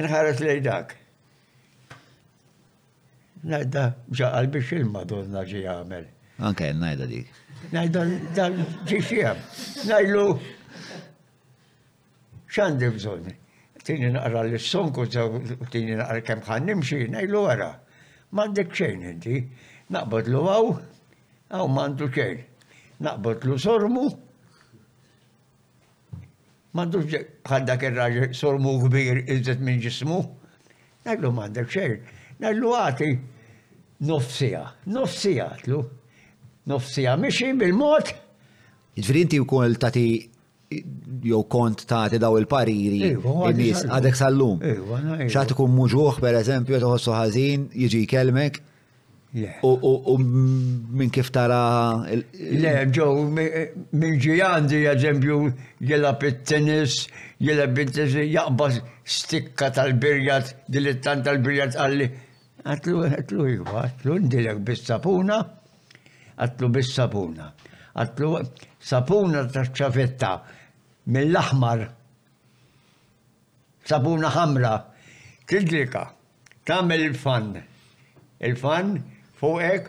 Nħares 0.00 0.40
lejdak. 0.44 0.94
Najda 3.50 3.86
ġaqal 4.20 4.48
biex 4.54 4.72
il-madonna 4.78 5.42
ġi 5.48 5.64
għamel. 5.72 6.08
Anke, 6.46 6.70
najda 6.76 7.08
dik. 7.10 7.28
Najda 7.74 8.06
ġi 8.88 9.00
xiem. 9.04 9.42
Najlu 9.90 10.24
xandi 12.52 12.88
bżonni 12.96 13.36
tini 13.84 14.06
naqra 14.12 14.44
l-sonku, 14.48 15.06
tini 15.72 15.96
naqra 15.96 16.20
kem 16.24 16.40
ħan 16.44 16.66
nimxi, 16.68 17.04
najlu 17.12 17.44
għara. 17.50 17.70
Mandek 18.36 18.74
xejn 18.76 19.06
inti, 19.10 19.40
naqbad 19.90 20.28
lu 20.30 20.42
għaw, 20.48 20.68
għaw 21.54 21.66
mandu 21.72 22.10
xejn. 22.14 22.44
Naqbad 23.02 23.44
lu 23.48 23.56
sormu, 23.58 24.04
mandu 26.76 27.00
ħaddak 27.48 27.86
il 27.88 27.96
raġi 27.98 28.26
sormu 28.36 28.76
kbir 28.84 29.22
izzet 29.34 29.60
minn 29.64 29.80
ġismu, 29.82 30.20
najlu 31.08 31.32
mandek 31.34 31.70
xejn. 31.72 32.00
Najlu 32.44 32.74
għati 32.76 33.08
nofsija, 34.08 34.66
nofsija 34.92 35.48
għatlu. 35.54 35.80
Nofsija 36.70 37.16
miexi 37.18 37.50
bil-mod. 37.58 38.12
Ġverinti 39.00 39.38
u 39.40 39.46
kol 39.48 39.74
tati 39.80 40.06
jew 40.70 41.42
kont 41.50 41.82
tagħti 41.90 42.18
daw 42.22 42.36
il-pariri 42.38 42.98
iva, 43.10 43.48
il-nis 43.50 43.80
għadek 43.90 44.16
sal-lum. 44.18 44.60
Xagħti 44.62 45.56
kum 45.58 45.72
iva, 45.72 45.72
iva. 45.72 45.78
muġuħ 45.80 46.18
pereżempju 46.22 46.74
qed 46.76 46.84
tħossu 46.84 47.14
ħażin 47.16 47.64
jiġi 47.74 48.02
kelmek. 48.12 48.60
U 49.62 50.14
minn 50.18 51.10
kif 51.14 51.28
tara? 51.34 51.58
Le, 52.06 52.74
ġo, 52.94 53.08
minn 53.34 54.16
ġi 54.18 54.38
għandi, 54.46 54.80
eżempju, 54.92 55.36
jela 55.86 56.10
bit-tennis, 56.22 57.04
jela 57.42 57.66
bit-tennis, 57.70 58.16
jaqba 58.32 58.70
stikka 59.04 59.68
tal-birjat, 59.78 60.52
dilettant 60.74 61.26
tal-birjat 61.28 61.78
għalli. 61.78 62.08
Għatlu, 62.64 63.04
għatlu, 63.08 63.46
għatlu, 63.82 64.18
ndilek 64.26 64.58
bis-sapuna, 64.66 65.38
għatlu 66.44 66.72
bis-sapuna. 66.78 67.50
Għatlu, 67.98 68.32
sapuna 68.90 69.46
ta' 69.50 69.66
ċavetta. 69.76 70.34
mill-aħmar 71.14 71.80
sabuna 73.90 74.30
ħamra 74.34 74.72
tidlika 75.50 76.04
tagħmel 76.70 77.04
il-fan. 77.08 77.48
Il-fan 78.50 78.92
fuqek 79.40 79.88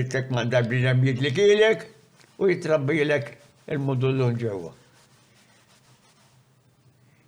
irtek 0.00 0.30
mandar 0.36 0.68
bnidem 0.70 1.02
jidlikilek 1.06 1.86
u 2.42 2.48
jitrabbijlek 2.50 3.34
il-mudullun 3.74 4.38
ġewwa. 4.40 4.70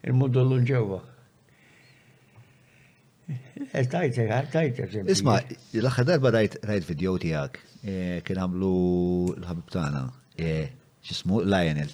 Il-mudullun 0.05 0.65
ġewwa. 0.69 0.99
Tajtek, 3.75 4.33
tajtek. 4.53 4.97
Isma, 5.13 5.37
l-axħar 5.81 6.09
darba 6.09 6.33
rajt 6.37 6.59
video 6.89 7.15
tijak, 7.23 7.59
kien 8.27 8.41
għamlu 8.45 8.73
l-ħabib 9.39 9.73
tagħna, 9.77 10.03
ġismu 11.09 11.41
Lionel. 11.49 11.93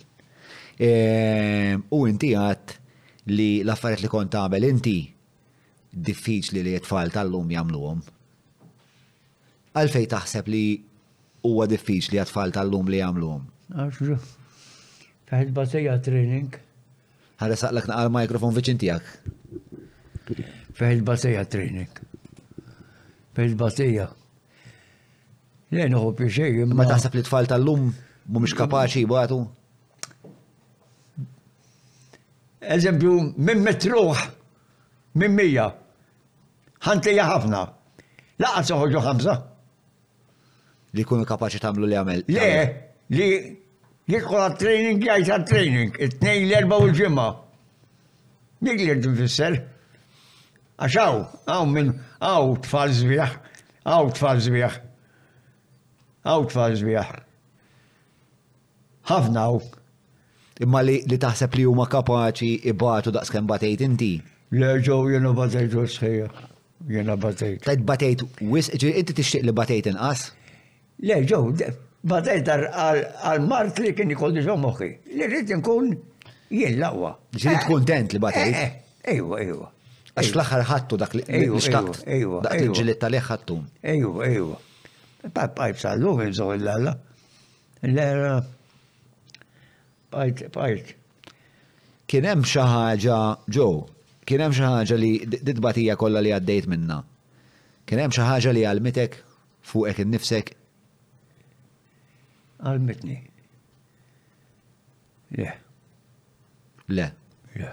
Ehm, 0.81 1.83
u 1.93 2.07
inti 2.09 2.31
għat 2.33 2.71
li 3.35 3.51
l 3.67 3.97
li 4.01 4.09
kont 4.09 4.35
inti 4.65 4.99
diffiċli 5.93 6.63
li 6.63 6.73
jitfall 6.73 7.11
tal-lum 7.11 7.51
jamluhom. 7.51 8.01
Għalfej 9.77 10.07
taħseb 10.09 10.49
li 10.49 10.81
huwa 11.45 11.67
diffiċli 11.67 12.17
jitfall 12.19 12.53
tal-lum 12.53 12.89
li 12.89 12.97
jamluhom. 12.97 13.45
Għaxġu, 13.75 14.17
taħid 15.29 15.53
bazzija 15.53 15.99
training. 16.01 16.57
Għara 17.41 17.57
saqlak 17.57 17.89
naqal 17.91 18.11
mikrofon 18.17 18.57
viċintijak. 18.57 19.05
Fejl 20.81 21.05
bazzija 21.05 21.45
training. 21.45 21.93
Fejl 23.37 23.55
bazzija. 23.57 24.09
Lejn 25.77 25.95
uħu 26.01 26.67
Ma 26.73 26.89
taħseb 26.89 27.15
li 27.21 27.29
tfal 27.29 27.47
tal-lum 27.53 27.91
mumiex 28.33 28.57
kapaċi 28.57 29.05
bħatu? 29.05 29.43
eżempju, 32.61 33.21
minn 33.37 33.63
metruħ, 33.65 34.11
minn 35.21 35.35
mija, 35.37 35.69
ħanti 36.85 37.15
jaħafna, 37.17 37.63
laqqa 38.41 38.63
soħoġu 38.71 39.03
ħamsa. 39.07 39.35
Li 40.95 41.05
kunu 41.07 41.25
kapaxi 41.27 41.61
tamlu 41.63 41.87
li 41.89 41.97
għamel. 41.97 42.25
Le, 42.35 42.51
li 43.15 43.31
jikkola 44.11 44.51
training 44.61 45.03
jgħajta 45.07 45.39
training, 45.49 45.97
it-tnej 45.99 46.43
l-erba 46.49 46.79
u 46.83 46.89
l-ġimma. 46.89 47.29
Dik 48.61 48.81
li 48.83 48.91
għedin 48.93 49.17
fisser. 49.23 49.59
Għaxaw, 50.81 51.21
għaw 51.49 51.67
minn, 51.73 51.95
għaw 52.21 52.55
tfal 52.67 52.93
zbieħ, 52.97 53.35
għaw 53.89 54.13
tfal 54.17 54.41
zbieħ, 54.45 54.79
għaw 56.29 56.49
tfal 56.51 56.79
zbieħ. 56.81 57.19
ħafna 59.11 59.45
għaw. 59.49 59.71
Imma 60.61 60.83
li 60.85 61.01
taħseb 61.25 61.55
li 61.57 61.63
huma 61.65 61.87
kapaċi 61.89 62.49
ibatu 62.69 63.13
daqskem 63.17 63.47
batejt 63.49 63.81
inti. 63.87 64.09
Leġo 64.53 64.99
jena 65.09 65.31
batejt 65.39 65.77
u 65.81 65.87
sħija. 65.89 66.27
Jena 66.93 67.17
batejt. 67.23 67.63
Tajt 67.65 67.85
batejt 67.89 68.25
inti 68.43 69.17
tixtieq 69.21 69.47
li 69.49 69.55
batejt 69.57 69.89
inqas? 69.95 70.27
Leġo, 71.09 71.39
batejt 72.13 72.53
għal-mart 72.53 73.81
li 73.81 73.95
kien 73.97 74.13
ikolli 74.13 74.45
ġo 74.45 74.59
moħi. 74.67 74.91
Li 75.17 75.31
rrid 75.31 75.55
nkun 75.63 75.91
jien 76.53 76.77
laqwa. 76.83 77.15
Ġrid 77.41 77.65
kontent 77.71 78.13
li 78.13 78.21
batejt. 78.29 78.53
Eh, 78.53 78.69
eh, 78.69 78.95
eh, 79.15 79.17
ejwa, 79.17 79.41
ejwa. 79.49 79.71
Għax 80.13 80.29
fl-axar 80.35 80.67
ħattu 80.75 81.01
dak 81.01 81.17
li 81.17 81.25
xtaqt. 81.57 82.03
Ejwa, 82.21 82.45
dak 82.45 82.61
li 82.61 82.69
ġiletta 82.77 83.09
li 83.15 83.25
ħattu. 83.33 83.63
Ejwa, 83.97 84.29
ejwa. 84.29 84.61
Pajb 85.37 85.81
sal-lum 85.89 86.21
imżaw 86.29 86.53
il-lalla. 86.59 86.99
L-era 87.89 88.41
part, 90.11 90.43
part. 90.57 90.83
Kien 92.11 92.27
hemm 92.27 92.45
xi 92.49 92.65
ħaġa 92.67 93.17
ġo, 93.55 93.67
kien 94.27 94.43
hemm 94.43 94.57
xi 94.57 94.67
ħaġa 94.67 94.97
li 94.99 95.11
ditbatija 95.31 95.97
kollha 96.01 96.23
li 96.25 96.33
għaddejt 96.35 96.69
minna. 96.73 97.01
Kien 97.87 98.03
hemm 98.03 98.15
xi 98.15 98.27
ħaġa 98.27 98.55
li 98.57 98.65
għalmitek 98.67 99.19
fuqek 99.71 100.03
innifsek. 100.05 100.53
Għalmitni. 102.67 103.17
Le. 105.39 105.51
Le. 106.91 107.07
Le. 107.55 107.71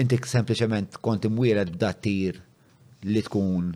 Inti 0.00 0.18
sempliċement 0.26 0.96
kont 1.04 1.28
imwieled 1.28 1.70
b'dattir 1.76 2.40
li 3.04 3.20
tkun 3.22 3.68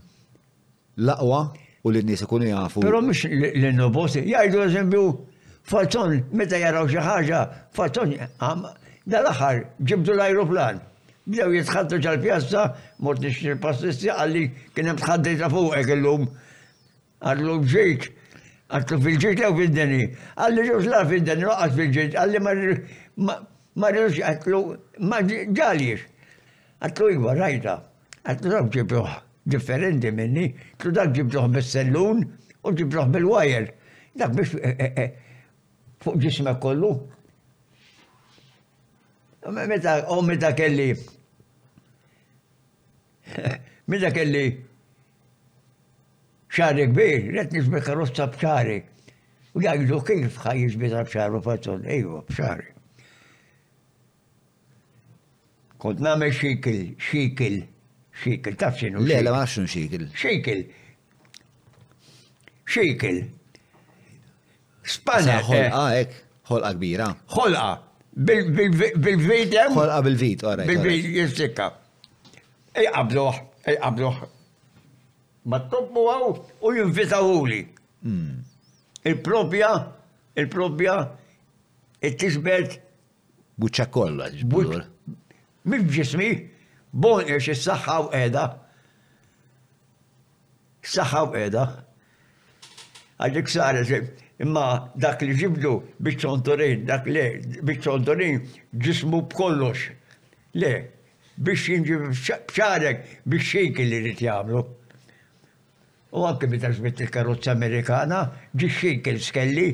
laqwa 1.05 1.43
u 1.87 1.93
li 1.93 2.01
n-nies 2.03 2.25
ikunu 2.25 2.49
jafu. 2.49 2.81
Però 2.83 2.99
mhux 3.05 3.27
l-nobosi, 3.29 4.25
jgħidu 4.25 4.65
eżempju 4.65 5.05
Falton, 5.69 6.23
meta 6.33 6.57
jaraw 6.59 6.87
xi 6.89 7.01
ħaġa, 7.05 7.39
Falton, 7.77 8.15
l 8.15 9.21
aħħar 9.33 9.59
ġibdu 9.85 10.15
l-ajruplan. 10.15 10.79
Bdew 11.29 11.59
jitħaddu 11.59 11.99
ġal-pjazza, 12.07 12.63
mort 13.05 13.21
nixtri 13.21 13.55
passisti 13.61 14.09
għalli 14.09 14.47
kienem 14.75 14.97
tħaddejta 14.97 15.51
fuqek 15.53 15.93
illum. 15.93 16.25
Għallu 17.21 17.59
bġejt, 17.67 18.07
għallu 18.73 19.01
fil-ġejt 19.05 19.43
jew 19.45 19.51
fil-deni. 19.61 20.01
Għalli 20.41 20.65
ġus 20.71 20.89
la 20.89 21.03
fil-deni, 21.13 21.49
raqqas 21.51 21.77
fil-ġejt, 21.77 22.17
għalli 22.17 22.43
marriġ 23.85 24.21
għatlu, 24.31 24.63
ma 25.13 25.21
ġalix. 25.29 26.01
Għatlu 26.81 27.13
ikbar, 27.19 27.43
rajta, 27.45 27.77
għatlu 28.25 28.57
dak 28.57 28.73
ġibduħ 28.79 29.19
differenti 29.53 30.17
minni, 30.17 30.49
tlu 30.81 30.97
dak 30.97 31.13
ġibduħ 31.21 31.53
bis-sellun 31.59 32.25
u 32.65 32.73
ġibduħ 32.81 33.13
bil-wajer. 33.19 33.69
Dak 34.17 34.33
biex 34.35 34.57
eh, 34.65 34.79
eh, 34.89 34.93
eh, 35.05 35.28
fuq 36.05 36.19
ġismek 36.23 36.61
kollu. 36.63 36.95
Meta, 39.53 40.05
u 40.13 40.21
meta 40.23 40.51
kelli, 40.57 40.93
meta 43.89 44.11
kelli 44.13 44.43
xari 46.53 46.89
kbir, 46.91 47.31
ret 47.37 47.53
nixbi 47.55 47.81
karozza 47.85 48.27
bċari. 48.35 48.81
U 49.57 49.63
jgħidu 49.65 50.03
kif 50.07 50.37
ħaj 50.45 50.61
jiġbita 50.67 51.05
bċaru 51.09 51.41
fatun, 51.47 51.87
ejwa 51.95 52.21
bċari. 52.29 52.75
Kont 55.79 56.03
namel 56.03 56.35
xikil, 56.35 56.81
xikil, 56.99 57.61
xikil, 58.21 58.59
taf 58.59 58.77
xinu. 58.83 59.01
Le, 59.07 59.19
la 59.23 59.33
ma 59.33 59.45
xikil. 59.47 60.09
Xikil. 60.19 60.65
Xikil. 62.69 63.23
Spanja. 64.89 65.41
Ħolqa, 65.45 65.61
eh. 65.61 65.77
ah, 65.77 66.01
ek, 66.03 66.17
ħolqa 66.51 66.73
kbira. 66.79 67.09
Ħolqa. 67.35 67.69
Bil-vit 68.23 69.55
jem? 69.55 69.77
Ħolqa 69.77 70.01
bil-vit, 70.07 70.43
ora. 70.51 70.65
Bil-vit 70.69 71.09
jistikka. 71.17 71.69
Iqabluħ, 72.83 73.39
iqabluħ. 73.75 74.19
Ma 75.49 75.61
t-tobbu 75.69 76.05
għaw 76.13 76.27
u 76.61 76.75
jinvitawuli. 76.77 77.61
Hmm. 78.05 78.37
Il-propja, 79.09 79.69
il-propja, 80.39 80.97
it-tisbet. 82.05 82.79
Buċċa 83.59 83.87
kollha. 83.93 84.85
Mif 85.69 85.85
ġismi, 85.95 86.29
bon 86.93 87.23
irx 87.29 87.53
is-saħħa 87.55 87.99
u 88.05 88.09
qiegħda. 88.13 88.45
Saħħa 90.89 91.23
u 91.27 91.31
qiegħda. 91.37 91.67
Għalik 93.19 93.51
sara 93.51 93.83
Imma 94.39 94.91
dak 95.01 95.23
li 95.27 95.35
ġibdu 95.35 95.71
biċ-ċontorin, 96.03 96.85
dak 96.87 97.07
li 97.11 97.25
biċ 97.67 97.89
ġismu 98.85 99.23
b'kollox. 99.31 99.89
Le, 100.63 100.71
biex 101.37 101.65
jinġi 101.73 101.97
bċarek 102.07 102.99
biex 103.27 103.49
xejk 103.51 103.79
li 103.83 103.99
rrit 104.05 104.23
jagħmlu. 104.23 104.61
U 106.15 106.23
anke 106.25 106.47
meta 106.49 106.71
żbitt 106.73 107.03
il-karozza 107.05 107.53
Amerikana, 107.57 108.21
ġi 108.55 108.69
xejkel 108.79 109.19
skelli, 109.21 109.67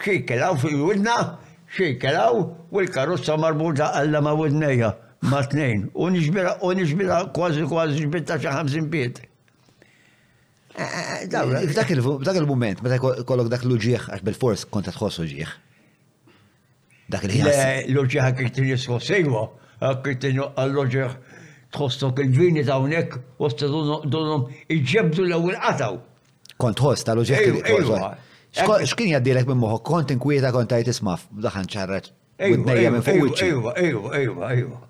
xejkelaw 0.00 0.56
fuq 0.64 0.74
jwilna, 0.80 1.18
xejkelaw 1.76 2.40
u 2.72 2.80
l-karozza 2.86 3.36
marbuta 3.36 3.92
għalla 4.00 4.24
ma' 4.24 4.34
widnejja 4.40 4.90
ma' 5.28 5.44
tnejn. 5.52 5.90
U 5.92 6.08
nixbira 6.10 7.20
kważi 7.36 7.68
kważi 7.68 8.00
ġbitta 8.08 8.40
xi 8.40 8.56
ħamsin 8.58 8.88
pietri. 8.90 9.28
F'dak 10.76 11.90
eh, 11.90 11.92
eh. 11.92 12.38
il-moment, 12.42 12.76
meta 12.82 12.98
kollok 13.24 13.48
dak 13.48 13.62
l-ġieħ, 13.62 14.08
għax 14.10 14.24
bil-fors 14.26 14.64
konta 14.74 14.90
tħossu 14.90 15.26
ġieħ. 15.30 15.52
Dak 17.14 17.26
il-ħin. 17.28 17.46
L-ġieħ 17.92 18.30
għakritin 18.30 18.66
jisħu 18.72 18.98
sejwa, 19.04 19.44
għakritin 19.78 20.40
għall-ġieħ 20.42 21.14
tħossok 21.76 22.24
il-vini 22.24 22.64
ta' 22.66 22.80
unek, 22.82 23.14
u 23.38 23.50
s-tadunum 23.52 24.48
iġebdu 24.74 25.28
l-ewel 25.28 25.58
qataw. 25.62 26.00
Kont 26.58 26.82
ħoss 26.82 27.06
tal-ġieħ. 27.06 27.94
Xkien 28.56 29.14
jaddilek 29.14 29.46
minn 29.52 29.62
moħok, 29.62 29.86
kont 29.92 30.10
inkwieta 30.16 30.50
kont 30.54 30.74
għajt 30.74 30.90
ismaf, 30.96 31.28
daħan 31.46 31.70
ċarret. 31.70 32.10
Ejwa, 32.36 32.74
ejwa, 32.74 33.78
ejwa, 34.18 34.50
ejwa, 34.56 34.82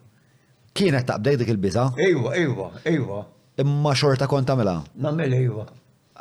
Kienet 0.74 1.04
ta' 1.06 1.18
dik 1.22 1.50
il-biza? 1.52 1.90
Ejwa, 2.08 2.32
ejwa, 2.34 2.70
ejwa 2.88 3.20
imma 3.62 3.94
xorta 3.94 4.26
kont 4.26 4.46
tagħmilha. 4.48 4.76
Nagħmilha 5.04 5.40
iva. 5.46 5.64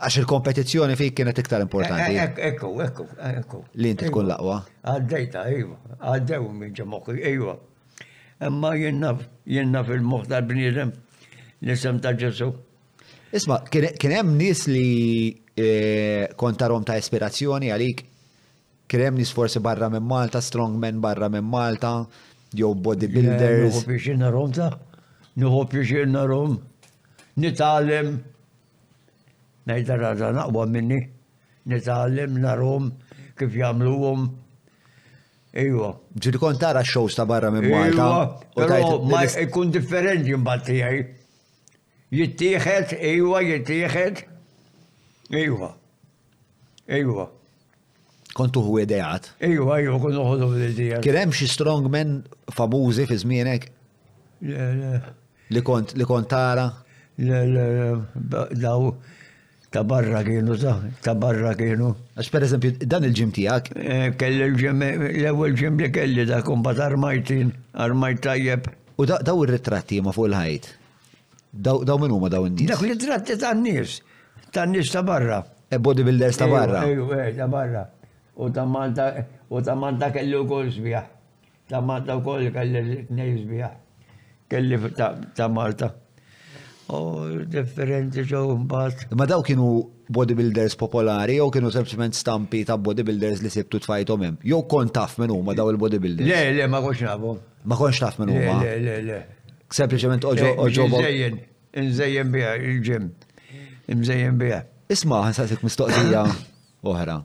Għax 0.03 0.18
il-kompetizzjoni 0.23 0.95
fik 0.97 1.14
kienet 1.19 1.39
iktar 1.43 1.61
importanti. 1.64 2.05
Eh, 2.07 2.22
eh, 2.22 2.35
ekku, 2.51 2.72
ekku, 2.84 3.05
ekku. 3.30 3.61
Li 3.77 3.91
inti 3.93 4.07
tkun 4.10 4.27
laqwa. 4.31 4.60
Għaddejta, 4.89 5.43
iva, 5.57 5.77
għaddew 6.14 6.47
minn 6.49 6.89
moħi, 6.93 7.19
iva. 7.34 7.55
Imma 8.47 8.72
jenna 8.77 9.84
fil-moħ 9.88 10.27
tal-bniedem 10.31 10.91
nisem 11.64 11.99
ta' 12.03 12.14
ġesu. 12.18 12.51
Isma, 13.34 13.61
kien 13.69 14.11
hemm 14.11 14.35
nies 14.38 14.65
li 14.69 14.89
eh, 15.57 16.27
kontarom 16.38 16.84
ta' 16.85 16.97
ispirazzjoni 17.01 17.72
għalik 17.73 18.03
kien 18.89 19.03
hemm 19.07 19.18
nies 19.22 19.31
forsi 19.34 19.61
barra 19.64 19.88
minn 19.89 20.05
Malta, 20.05 20.41
strongmen 20.41 20.99
barra 21.01 21.30
minn 21.34 21.47
Malta, 21.49 22.01
jew 22.53 22.73
bodybuilders. 22.76 23.80
Nuhu 23.80 23.88
biex 23.89 24.19
Rom 24.34 24.51
ta' 24.53 24.73
Nuhu 25.39 25.64
biex 25.72 26.03
Rom? 26.27 26.60
nitalem, 27.39 28.14
najda 29.65 29.95
raġa 29.97 30.31
naqwa 30.38 30.68
minni, 30.69 30.99
nitalem 31.65 32.39
narom 32.39 32.91
kif 33.38 33.55
jamluwom. 33.57 34.27
Ejwa. 35.53 35.91
Ġidu 36.18 36.39
kontara 36.41 36.81
tara 36.81 36.81
shows 36.84 37.14
ta' 37.14 37.27
barra 37.30 37.51
minn 37.53 37.68
Malta. 37.69 38.39
Pero 38.57 39.03
ma 39.05 39.22
ikun 39.38 39.69
differenti 39.73 40.34
mbagħad 40.34 40.72
għaj. 40.73 41.03
Jittieħed, 42.14 42.95
ejwa, 42.97 43.41
jittieħed. 43.45 44.23
Ejwa. 45.43 45.69
Ejwa. 46.97 47.27
Kontu 48.34 48.64
hu 48.65 48.80
idejat. 48.81 49.30
Ejwa, 49.45 49.77
ejwa, 49.84 49.99
kontu 50.01 50.26
hu 50.26 50.49
bl 50.55 50.73
Kirem 50.73 51.03
xie 51.05 51.19
hemm 51.19 51.35
xi 51.38 51.49
strongmen 51.53 52.15
famużi 52.53 53.05
Le, 53.05 53.19
żmienek? 53.22 53.69
Li 54.41 55.61
kont 55.64 55.93
li 56.01 56.10
kontara? 56.10 56.65
tara? 56.65 56.69
daw 57.19 58.94
ta' 59.73 59.84
barra 59.84 60.22
kienu, 60.23 60.53
ta' 61.02 61.15
barra 61.18 61.56
kienu. 61.57 61.94
Għax 62.14 62.27
per 62.30 62.44
eżempju, 62.45 62.76
dan 62.88 63.07
il-ġim 63.07 63.31
tijak? 63.34 63.69
Eh, 63.76 64.10
kelli 64.22 64.44
l-ġim, 64.52 64.84
l-ewel 64.85 65.56
ġim 65.57 65.80
li 65.81 65.88
kelli 65.90 66.26
da' 66.30 66.44
kumbat 66.45 66.77
armajtin, 66.77 67.49
armajt 67.73 68.22
tajjeb. 68.22 68.68
U 69.02 69.06
daw 69.10 69.41
il-ritratti 69.45 69.98
ma 70.06 70.14
fuq 70.14 70.30
il-ħajt? 70.30 70.68
Daw 71.57 71.98
minn 71.98 72.14
huma 72.14 72.30
daw 72.30 72.45
n-nis? 72.45 72.69
Dak 72.69 72.85
il-ritratti 72.85 73.34
ta' 73.41 73.56
n-nis, 73.57 73.98
ta' 74.53 74.68
n-nis 74.69 74.94
ta' 74.94 75.02
barra. 75.03 75.41
E 75.73 75.80
bodybuilders 75.81 76.38
ta' 76.38 76.48
barra? 76.53 76.85
Eju, 76.85 77.10
ta' 77.38 77.49
barra. 77.49 77.81
U 78.38 78.49
ta' 78.53 78.65
Malta, 78.69 79.10
u 79.49 79.61
ta' 79.61 79.73
Malta 79.76 80.10
kelli 80.14 80.38
u 80.38 80.45
kol 80.49 80.69
sbieħ. 80.69 81.10
Ta' 81.73 81.81
Malta 81.81 82.18
u 82.18 82.22
kol 82.26 82.45
kelli 82.53 82.77
l 82.81 83.03
nis 83.14 83.41
sbieħ. 83.41 83.73
Kelli 84.53 84.77
ta' 84.98 85.49
Malta 85.49 85.91
u 86.99 87.21
differenti 87.49 88.23
ġew 88.27 88.57
mbagħad. 88.63 89.05
Ma 89.19 89.25
daw 89.29 89.43
kienu 89.45 89.67
bodybuilders 90.13 90.75
popolari 90.79 91.37
jew 91.39 91.47
kienu 91.53 91.71
sempliment 91.73 92.15
stampi 92.17 92.63
ta' 92.67 92.75
bodybuilders 92.77 93.41
li 93.45 93.51
sibtu 93.53 93.79
tfajthom 93.85 94.25
hemm. 94.27 94.37
Jew 94.47 94.59
kont 94.69 94.93
taf 94.95 95.17
minn 95.21 95.33
huma 95.33 95.55
daw 95.57 95.71
il-bodybuilders. 95.73 96.27
Le, 96.27 96.41
le, 96.59 96.67
ma 96.69 96.81
konx 96.83 97.01
nafhom. 97.07 97.39
Ma 97.69 97.77
kontx 97.79 98.03
taf 98.03 98.19
minn 98.21 98.31
huma. 98.33 98.59
Le, 98.63 98.75
le, 98.83 98.97
le. 99.07 99.19
Sempliċement 99.73 100.27
oġo 100.33 100.49
eh, 100.51 100.63
oġo. 100.67 100.87
Nżejjen, 100.91 101.39
nżejjen 101.87 102.33
biha 102.35 102.53
il-ġim. 102.71 103.07
Nżejjen 103.93 104.37
biha. 104.41 104.61
Isma' 104.93 105.23
ħansasik 105.29 105.63
mistoqsija 105.65 106.25
oħra. 106.91 107.17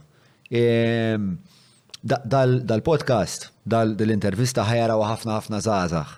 Dal-podcast, 2.08 3.50
dal-intervista 3.68 4.64
ħajaraw 4.64 5.02
ħafna 5.10 5.36
ħafna 5.36 5.58
zazax, 5.60 6.14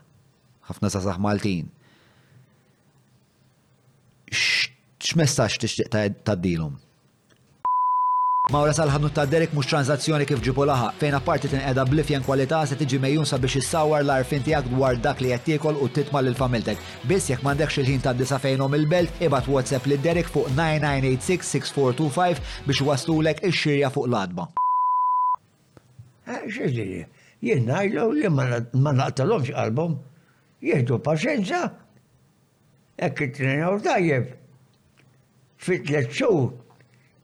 ħafna 0.71 0.93
zazax 0.95 1.19
Maltin 1.19 1.71
x'messaġġ 4.99 5.57
tixtieq 5.61 5.91
tgħaddilhom. 5.91 6.77
Mawra 8.51 8.73
sal-ħanut 8.75 9.13
ta' 9.15 9.27
Derek 9.31 9.53
mhux 9.55 9.69
tranzazzjoni 9.71 10.25
kif 10.27 10.41
ġipu 10.43 10.65
laħa, 10.67 10.87
fejn 10.99 11.15
apparti 11.19 11.51
tinqeda 11.53 11.85
blifjen 11.87 12.25
kwalità 12.27 12.63
se 12.67 12.77
tiġi 12.81 12.99
mejjun 13.03 13.27
sabiex 13.29 13.61
issawar 13.61 14.01
l-arfin 14.05 14.43
tiegħek 14.47 14.71
dwar 14.73 14.97
dak 14.97 15.21
li 15.23 15.31
qed 15.35 15.45
tiekol 15.51 15.77
u 15.85 15.91
titma' 15.95 16.23
lil 16.25 16.35
familtek. 16.39 16.81
Biss 17.09 17.31
jekk 17.31 17.45
m'għandekx 17.45 17.83
il-ħin 17.83 18.03
ta' 18.07 18.15
disa 18.17 18.39
fejnhom 18.43 18.75
il-belt, 18.79 19.21
ibad 19.27 19.47
WhatsApp 19.51 19.87
lil 19.93 20.01
Derek 20.07 20.31
fuq 20.33 20.49
9986-6425 20.57 22.43
biex 22.71 22.83
waslulek 22.89 23.45
ix-xirja 23.51 23.93
fuq 23.95 24.09
l-adba. 24.09 24.49
Eh, 26.31 26.41
Ġili, 26.55 26.89
jien 27.45 27.67
ngħidlu 27.67 28.11
li 28.19 28.33
ma 28.35 28.93
naqtalhomx 29.05 29.53
qalbhom, 29.53 30.01
jieħdu 30.65 30.99
paċenza 31.07 31.67
Ek 33.01 33.21
it-trinaw 33.21 33.83
tajjeb. 33.83 34.27
Fitlet 35.57 36.11
xur. 36.13 36.53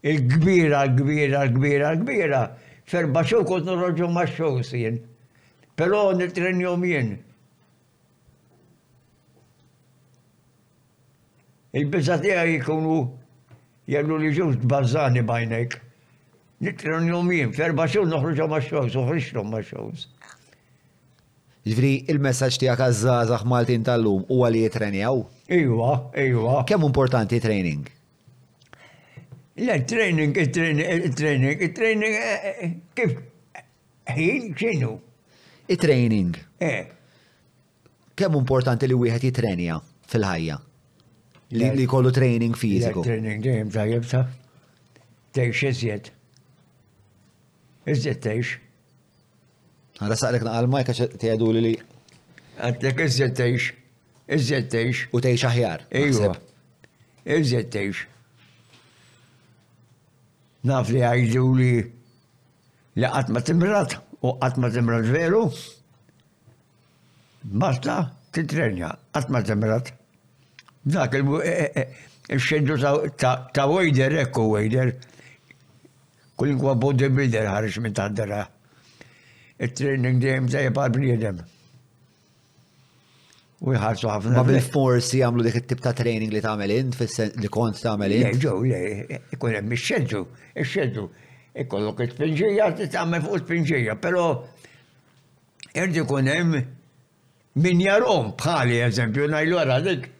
Il-kbira, 0.02 0.80
l-kbira, 0.86 1.42
l-kbira, 1.46 1.90
l-kbira. 1.96 2.42
Ferba 2.88 3.22
xur 3.26 3.44
kont 3.44 3.64
nroġu 3.68 4.08
ma 4.08 4.24
xur 4.30 4.62
sien. 4.64 5.00
Pero 5.76 6.00
nitrenjom 6.16 6.84
jien. 6.88 7.12
Il-bizzatija 11.76 12.46
jikunu 12.48 12.96
jellu 13.88 14.16
li 14.22 14.32
ġuż 14.38 14.56
bazzani 14.64 15.26
bajnek. 15.28 15.76
Nitrenjom 16.64 17.28
jien. 17.36 17.52
Ferba 17.52 17.84
xur 17.88 18.08
noħroġu 18.08 18.48
ma 18.48 18.62
xur, 18.64 18.88
uħriċlom 19.04 19.52
ma 19.52 19.60
xur. 19.60 20.06
Ġifri, 21.66 21.90
il-messagġ 22.12 22.56
tijak 22.62 22.78
għazzazax 22.84 23.42
Maltin 23.50 23.82
tal-lum 23.88 24.22
u 24.30 24.44
għalli 24.46 24.60
jitrenjaw? 24.62 25.22
Iwa, 25.56 25.88
iwa. 26.22 26.60
Kemm 26.68 26.84
importanti 26.86 27.40
training? 27.42 27.88
Le, 29.58 29.78
training, 29.90 30.36
training, 30.54 31.08
training, 31.18 31.64
training, 31.74 32.18
eh, 32.22 32.76
kif, 32.94 33.16
ħin 34.14 34.52
xinu? 34.60 34.92
Il-training. 35.66 36.36
Eh. 36.62 36.84
Kemm 38.16 38.38
importanti 38.44 38.86
li 38.92 38.98
wieħed 39.00 39.26
jitrenja 39.26 39.80
fil-ħajja? 40.12 40.60
Li 41.62 41.88
kollu 41.90 42.12
training 42.14 42.54
fiziku. 42.58 43.02
Training, 43.06 43.42
dejjem 43.42 43.66
eh, 43.72 43.74
tajjeb 43.74 44.06
ta' 44.14 44.22
tgħix 45.34 45.72
iżjed. 45.72 46.12
Iżjed 47.90 48.22
tgħix. 48.22 48.62
Għara 49.96 50.16
saqlek 50.20 50.42
naqalma 50.44 50.80
jkax 50.84 51.06
t-jadu 51.20 51.50
li 51.56 51.60
li. 51.64 51.74
Għatlek 52.66 52.98
iżjed 53.06 53.36
teħx, 53.38 53.64
teħx. 54.26 55.06
U 55.16 55.20
teħx 55.24 55.46
aħjar. 55.50 55.84
Ejwa, 56.00 56.32
iżjed 57.36 57.70
teħx. 57.72 58.04
Naf 60.68 60.90
li 60.92 61.00
għajdu 61.06 61.44
li 61.60 61.68
li 63.00 63.08
għatma 63.08 63.40
timrat 63.48 63.96
u 64.20 64.34
għatma 64.36 64.68
timrat 64.74 65.08
veru. 65.16 65.46
Basta 67.46 67.96
titrenja, 68.36 68.90
għatma 69.16 69.42
timrat. 69.48 69.94
Dak 70.86 71.14
e- 71.14 71.22
e- 71.22 71.70
e- 71.84 71.88
il-xeddu 72.36 72.76
ta' 73.20 73.66
wajder, 73.72 74.18
ekku 74.26 74.50
wajder, 74.52 74.92
Kull 76.36 76.52
kwa 76.60 76.74
bodybuilder 76.76 77.46
ħarġ 77.48 77.78
minn 77.80 77.94
ta' 77.96 78.10
d-dara 78.12 78.42
il-training 79.60 80.20
dejjem 80.20 80.48
tajjeb 80.52 80.78
għal 80.80 80.92
bniedem. 80.96 81.38
U 83.64 83.72
jħarsu 83.72 84.10
ħafna. 84.12 84.34
Ma 84.36 84.42
bil-forsi 84.44 85.22
għamlu 85.24 85.46
dik 85.46 85.62
it-tip 85.62 85.80
ta' 85.84 85.94
training 85.96 86.32
li 86.34 86.42
tagħmel 86.44 86.74
int 86.74 86.98
li 87.40 87.48
kont 87.52 87.80
tagħmel 87.80 88.16
int. 88.18 88.42
Ġew, 88.42 88.56
le, 88.68 89.20
ikun 89.36 89.54
hemm 89.56 89.76
ix-xedġu, 89.78 90.20
ix-xedġu. 90.60 91.06
Ikollok 91.64 92.04
it-pinġija 92.04 92.66
tagħmel 92.84 93.24
fuq 93.24 93.38
il-pinġija, 93.40 93.96
però 94.00 94.26
irdi 95.72 96.04
kun 96.08 96.28
hemm 96.32 96.58
min 97.64 97.80
jarom 97.86 98.34
bħali 98.36 98.82
eżempju 98.90 99.30
ngħidu 99.32 99.60
ara 99.64 99.80
dik 99.88 100.10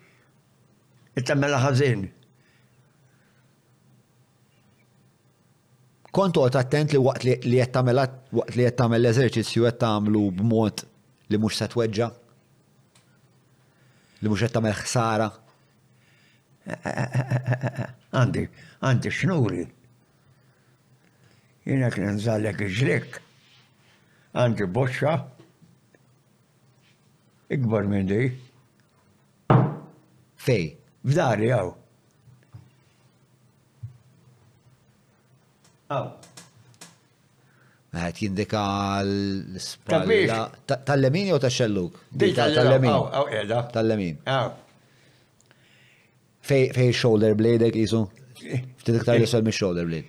it-tagħmel 1.20 1.60
ħażin. 1.60 2.08
Kont 6.16 6.38
għot 6.40 6.56
attent 6.56 6.94
li 6.94 6.98
waqt 7.04 7.24
li 7.28 7.58
qed 7.60 7.74
tagħmel 7.74 7.98
waqt 8.38 8.54
li 8.56 8.64
qed 8.64 8.84
l-eżerċizzju 8.96 9.66
qed 9.66 9.76
tagħmlu 9.82 10.22
b'mod 10.38 10.82
li 11.28 11.40
mhux 11.42 11.58
se 11.60 11.68
li 14.22 14.30
mhux 14.30 14.40
qed 14.46 14.54
tagħmel 14.56 14.76
ħsara. 14.80 15.26
Għandi, 18.16 18.46
għandi 18.88 19.12
xnuri. 19.20 19.66
Jiena 21.68 21.92
kien 21.92 22.14
nżallek 22.16 22.64
iġlik. 22.70 23.20
Għandi 24.32 24.70
boċċa. 24.72 25.16
Ikbar 27.58 27.90
minn 27.92 28.08
di. 28.08 28.22
Fej. 30.48 30.70
F'dari 31.04 31.52
għaw. 31.52 31.76
Għet 35.90 36.28
oh. 37.94 38.14
jindika 38.18 38.62
l-spalla. 39.06 40.38
Tal-lemin 40.66 41.26
jew 41.30 41.38
tax-xelluk? 41.42 41.92
Tal-lemin. 42.18 42.92
Tal-lemin. 43.76 44.14
Oh, 44.26 44.32
oh, 44.34 44.48
fej 46.46 46.90
shoulder 46.94 47.34
blade 47.38 47.64
ek 47.70 47.76
jisu? 47.78 48.00
Eh. 48.50 48.60
Ftit 48.82 48.96
iktar 48.98 49.14
eh. 49.14 49.20
jisol 49.22 49.42
mi 49.46 49.52
shoulder 49.54 49.84
blade. 49.86 50.08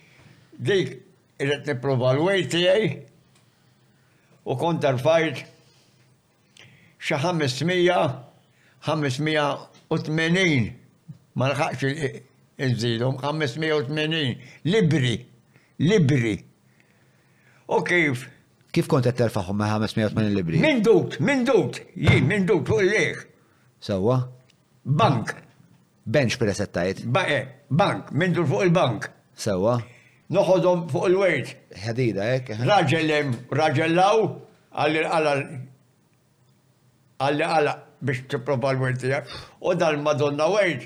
Dik, 0.57 0.87
irret 1.45 1.63
niprofa 1.69 2.09
l-weight 2.17 2.47
tijaj 2.55 2.83
u 4.47 4.49
kont 4.57 4.79
tarfajt 4.81 5.37
xa 6.97 7.17
500 7.21 8.13
580 8.89 10.73
ma 11.37 11.45
nħaxx 11.53 11.81
il-żidhom 12.65 13.13
580 13.21 14.65
libri 14.73 15.19
libri. 15.79 16.39
U 17.67 17.83
kif? 17.83 18.27
Kif 18.73 18.87
kont 18.89 19.05
qed 19.07 19.17
terfaħhom 19.17 19.57
ma' 19.57 19.77
580 19.81 20.33
libri? 20.37 20.59
Min 20.63 20.81
dut, 20.85 21.17
min 21.23 21.43
dut, 21.47 21.79
jien 21.95 22.27
min 22.27 22.45
dut 22.47 22.67
fuq 22.67 22.81
il-leħ. 22.83 23.17
Sewwa? 23.83 24.17
Bank. 24.85 25.33
Bench 26.07 26.37
per 26.39 26.45
Ba' 26.47 26.65
Bae, 27.13 27.25
eh, 27.37 27.45
bank, 27.69 28.11
min 28.11 28.33
dut 28.33 28.47
fuq 28.47 28.61
il-bank. 28.67 29.09
Sewwa? 29.35 29.77
Noħodhom 30.29 30.87
fuq 30.91 31.05
il-wejt. 31.09 31.47
Ħadida 31.85 32.21
ek. 32.35 32.49
Eh, 32.51 32.57
Raġellem, 32.67 33.29
raġellaw 33.51 34.17
għall 34.71 34.97
għalli 37.17 37.47
għalla 37.49 37.73
biex 38.05 38.17
tipprova 38.29 38.71
l-wejt 38.75 39.01
U 39.61 39.73
dal-Madonna 39.73 40.47
wejt, 40.53 40.81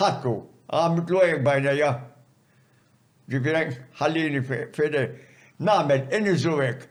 ħattu, 0.00 0.34
għamlu 0.72 1.18
għek 1.24 1.72
ja 1.76 1.92
ġifiri, 3.30 3.60
ħallini 3.98 4.40
fede, 4.74 5.00
namel, 5.58 6.04
inizuwek. 6.14 6.84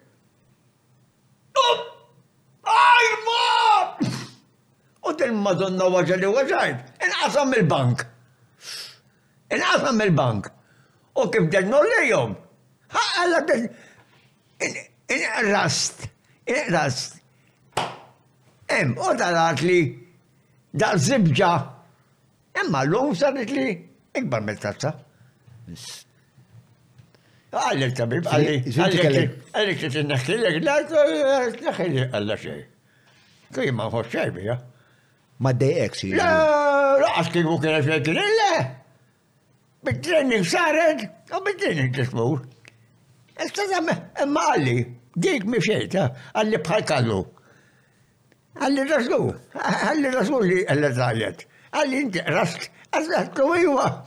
Aj, 1.58 3.08
ma! 3.28 3.46
U 5.06 5.14
madonna 5.40 5.88
waġa 5.94 6.18
li 6.20 6.28
waġajt, 6.38 6.92
inqasam 7.08 7.54
il-bank. 7.60 8.04
Inqasam 9.52 10.02
il-bank. 10.08 10.50
U 11.16 11.28
kif 11.32 11.48
dennu 11.54 11.80
l-jom. 11.86 12.36
Għalla 12.96 13.40
den, 13.50 13.70
inqrast, 15.08 16.10
inqrast. 16.46 17.22
Em, 18.68 18.96
u 18.98 19.14
tarat 19.18 19.62
li, 19.62 19.80
dal 20.74 20.98
zibġa, 21.00 21.54
Emma 22.56 22.86
l-lum 22.86 23.12
sarit 23.20 23.50
li, 23.52 23.66
ikbar 24.16 24.40
mill-tazza. 24.42 24.94
قال 27.56 27.80
لي 27.80 27.86
الطبيب 27.86 28.28
قال 28.28 28.42
لي 28.44 28.58
قال 28.84 28.96
لي 29.16 29.30
قال 29.56 29.68
لي 29.68 29.76
تتنخي 29.76 30.36
لك 30.36 30.64
لا 30.64 30.82
تتنخي 31.50 31.88
لي 31.88 32.06
قال 32.06 32.28
لا 32.28 32.36
شيء 32.36 32.66
ما 33.72 33.84
هو 33.84 34.04
شيء 34.04 34.30
بيا 34.30 34.60
ما 35.40 35.52
تضايقكش 35.52 36.06
لا 36.06 36.16
لا 37.00 37.20
اصلك 37.20 37.34
شيء 37.34 37.80
افلك 37.80 38.10
لا 38.10 38.66
بالتريننج 39.84 40.46
صارت 40.48 41.10
وبالتريننج 41.36 41.96
تسموه 41.98 42.46
استاذ 43.38 43.98
اما 44.22 44.40
قال 44.40 44.62
لي 44.62 44.92
ديك 45.16 45.46
مشيت 45.46 45.98
قال 46.36 46.48
لي 46.50 46.58
بحال 46.58 46.86
قالوا 46.86 47.24
قال 48.62 48.76
لي 48.76 48.82
الرسول 48.82 49.40
قال 49.88 50.02
لي 50.02 50.08
الرسول 50.10 50.44
اللي 50.44 50.66
قال 51.74 51.90
لي 51.90 51.98
انت 51.98 52.18
رست 52.18 52.72
لي 52.96 53.32
ايوه 53.56 54.04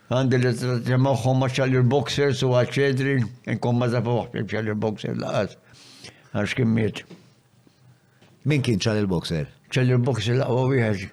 għandi 0.08 0.38
li 0.40 0.52
t-ġemaħħom 0.56 1.42
ma 1.44 1.48
xallir 1.52 1.84
boxers 1.92 2.42
u 2.48 2.54
għacċedri, 2.56 3.16
nkom 3.58 3.80
ma 3.82 3.90
zafuħ 3.92 4.32
biex 4.34 4.54
xallir 4.54 4.78
boxer 4.80 5.18
laqas. 5.20 5.58
Għax 6.32 6.56
kimmiet. 6.60 7.02
Min 8.48 8.64
kien 8.64 8.80
xallir 8.80 9.08
boxer? 9.12 9.50
Xallir 9.74 10.00
boxer 10.04 10.38
laqwa 10.40 10.64
wieħed. 10.72 11.10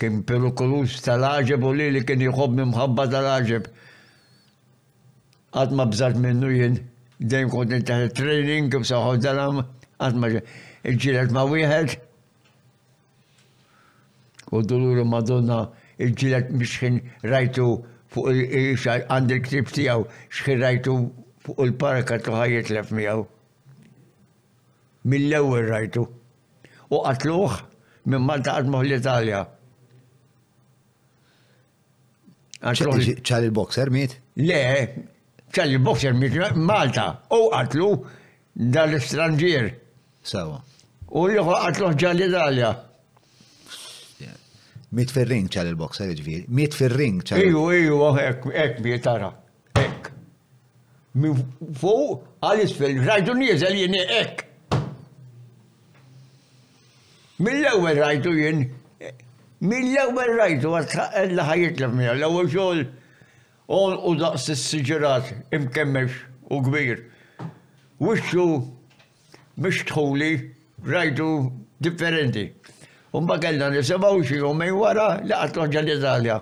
Kien 0.00 0.22
perukolus 0.26 0.96
tal-ħġeb 1.06 1.62
u 1.68 1.72
li 1.78 1.86
li 1.94 2.02
kien 2.08 2.24
jħobni 2.26 2.66
mħabba 2.72 3.04
tal-ħġeb. 3.14 3.68
Għatma 5.54 5.86
bżat 5.92 6.18
minnu 6.18 6.50
jen, 6.50 6.74
jien, 6.76 6.78
dejjem 7.30 7.50
kont 7.54 7.70
nitaħ 7.76 8.08
training, 8.18 8.72
kif 8.74 8.82
bsaħħu 8.88 9.18
dalam, 9.28 9.62
għatma 10.02 10.32
ġilet 10.98 11.30
ma 11.38 11.46
wieħed. 11.52 12.00
U 14.54 14.58
d 14.58 14.72
duluru 14.74 15.06
madonna, 15.08 15.68
il-ġilet 16.02 16.50
mxħin 16.50 16.98
rajtu 17.30 17.70
fuq 18.14 18.88
għand 19.10 19.34
il-ktib 19.34 19.70
tijaw 19.74 20.04
xħirrajtu 20.38 20.94
fuq 21.44 21.62
il-parka 21.66 22.20
tuħajiet 22.26 22.70
lef 22.76 22.92
mijaw. 22.94 23.24
Mill-ewel 25.12 25.66
rajtu. 25.68 26.06
U 26.94 27.00
qatluħ 27.08 27.58
minn 28.12 28.24
Malta 28.28 28.56
għadmuħ 28.60 28.86
l-Italja. 28.86 29.42
ċal 32.64 33.48
il-boxer 33.48 33.90
miet? 33.92 34.14
Le, 34.40 34.62
ċal 35.52 35.74
il-boxer 35.76 36.16
miet 36.16 36.38
Malta. 36.60 37.08
U 37.34 37.50
qatlu 37.52 37.90
dal-istranġir. 38.76 39.72
Sawa. 40.24 40.60
U 41.10 41.26
l-ħu 41.28 41.92
ġal 42.00 42.16
l-Italja. 42.22 42.72
Miet 44.92 45.12
fil-ring 45.12 45.48
ċal 45.50 45.70
il-boxer 45.72 46.12
ġviri. 46.18 46.44
Miet 46.48 46.74
fil-ring 46.76 47.22
ċal. 47.24 47.40
Iju, 47.42 47.62
iju, 47.76 47.98
oh, 48.10 48.18
ek, 48.20 48.44
ek, 48.52 48.80
miet 48.84 49.06
ara. 49.10 49.30
Ek. 49.80 50.10
Mi 51.20 51.30
fu, 51.78 51.92
għalis 52.44 52.74
fil-rajdu 52.78 53.36
nizel 53.38 53.78
jeni 53.82 54.02
ek. 54.20 54.44
Mill-ewel 57.44 57.98
rajdu 57.98 58.30
jen, 58.38 58.60
mill-ewel 59.60 60.36
rajdu 60.38 60.70
għal 60.78 61.34
ħajiet 61.48 61.82
l-mija, 61.82 62.12
l-ewel 62.14 62.50
xol, 62.52 62.84
on 63.74 63.96
u 64.06 64.12
daqs 64.20 64.46
s-sġirat, 64.54 65.32
imkemmex 65.56 66.14
u 66.54 66.60
gbir. 66.68 67.02
Wixxu, 68.02 68.46
mish 69.58 69.82
tħuli, 69.90 70.30
rajdu 70.86 71.28
differenti. 71.82 72.46
Umba 73.14 73.38
kellna 73.40 73.70
nisibaw 73.70 74.18
xi 74.26 74.40
jumej 74.42 74.72
wara 74.74 75.20
laqatlu 75.28 75.68
ġal 75.72 75.88
italja 75.94 76.40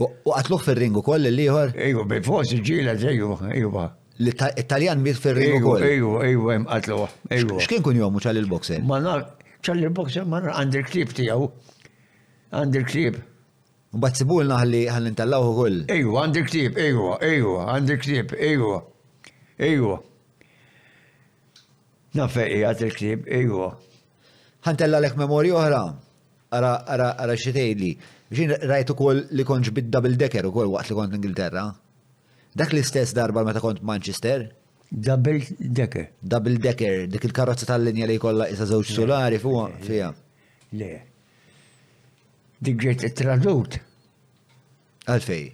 U 0.00 0.08
għatluħ 0.34 0.62
fil-ringu 0.66 1.02
koll 1.06 1.30
liħor 1.30 1.72
Iju, 1.76 2.02
bil-fos 2.10 2.54
ġila 2.66 2.94
ġeju, 2.98 3.34
iju. 3.58 3.70
L-Italjan 4.24 5.02
mit 5.04 5.20
fil-ringu 5.22 5.60
koll? 5.74 5.84
Iju, 5.86 6.10
iju, 6.30 6.48
jem 6.54 6.64
għatluħ. 6.66 7.14
Xkien 7.62 7.84
kun 7.86 7.98
jomu 8.00 8.20
ċal 8.24 8.40
il-boxer? 8.40 8.80
Ma 8.84 8.98
nar, 9.04 9.22
ċal 9.64 9.82
il-boxer 9.84 10.26
ma 10.28 10.40
nar 10.44 10.56
għandir 10.60 10.88
klip 10.88 11.12
tijaw. 11.16 11.44
Għandir 12.52 12.86
klip. 12.88 13.20
Mbatt 13.96 14.18
sibulna 14.20 14.56
għalli 14.64 14.80
għallintallaw 14.92 15.48
u 15.52 15.52
koll. 15.60 15.78
Iju, 15.94 16.16
għandir 16.24 16.48
klip, 16.48 16.80
iju, 16.88 17.10
iju, 17.30 17.54
għandir 17.68 18.00
klip, 18.04 18.34
iju, 18.48 18.72
iju. 19.70 19.94
Nafeqi 22.20 22.64
għat 22.72 22.86
klip 22.98 23.28
iju 23.40 23.70
ħantella 24.66 24.98
lek 25.00 25.16
memorju 25.16 25.54
oħra, 25.56 25.78
ara, 26.56 26.70
ara, 26.92 27.10
ara 27.24 27.36
xitejli, 27.38 27.92
biex 28.30 28.64
rajtu 28.70 28.96
kol 28.98 29.22
li 29.32 29.44
konġ 29.48 29.70
bid-double 29.76 30.18
decker 30.20 30.48
u 30.50 30.54
kol 30.54 30.72
waqt 30.74 30.90
li 30.92 30.96
kont 30.98 31.16
Ingilterra. 31.16 31.64
Dak 32.56 32.74
l-istess 32.74 33.14
darba 33.14 33.44
meta 33.46 33.62
kont 33.62 33.80
Manchester? 33.86 34.48
Double 34.90 35.40
decker. 35.78 36.10
Double 36.20 36.58
decker, 36.58 37.06
dik 37.06 37.24
il-karozza 37.30 37.66
tal-linja 37.70 38.08
li 38.10 38.18
kolla 38.20 38.48
isa 38.50 38.66
żewġ 38.66 38.90
solari 38.96 39.38
fuq 39.42 39.78
fija. 39.86 40.10
Le. 40.74 40.90
Dik 42.60 42.80
ġiet 42.82 43.06
it-tradut. 43.08 43.78
Għalfej. 45.08 45.46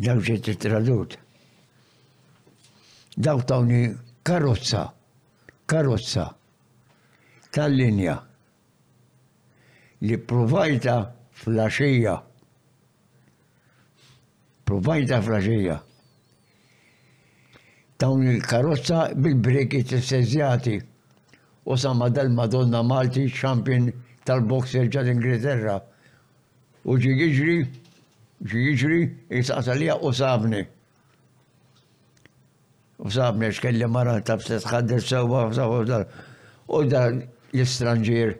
Daw 0.00 0.24
ġiet 0.26 0.48
it-tradut. 0.54 1.18
Daw 3.20 3.44
tawni 3.46 3.84
karozza. 4.24 4.88
Karozza 5.70 6.30
tal-linja 7.54 8.18
li 10.06 10.16
provajta 10.30 10.96
flasġija. 11.42 12.16
Provajta 14.68 15.20
flasġija. 15.26 15.78
tawn 18.00 18.22
il-karozza 18.32 19.10
bil-breki 19.12 19.82
t-sezzjati 19.84 20.78
u 21.68 21.74
sama 21.76 22.06
dal-Madonna 22.08 22.80
Malti 22.82 23.26
champion 23.28 23.90
tal-boxer 24.24 24.86
ġad 24.88 25.10
Ingriterra. 25.12 25.74
U 26.88 26.96
ġi 26.96 27.10
jiġri, 27.18 27.56
ġi 28.48 28.62
jiġri, 28.70 29.00
jisqasalija 29.36 29.98
u 30.00 30.14
sabni. 30.16 30.62
U 33.04 33.10
sabni 33.12 33.52
xkelli 33.52 33.84
mara 33.86 34.16
ta' 34.24 34.36
b'set 34.40 34.64
sewa, 35.04 35.50
u 36.72 36.82
dar 36.88 37.20
l-istranġir. 37.54 38.36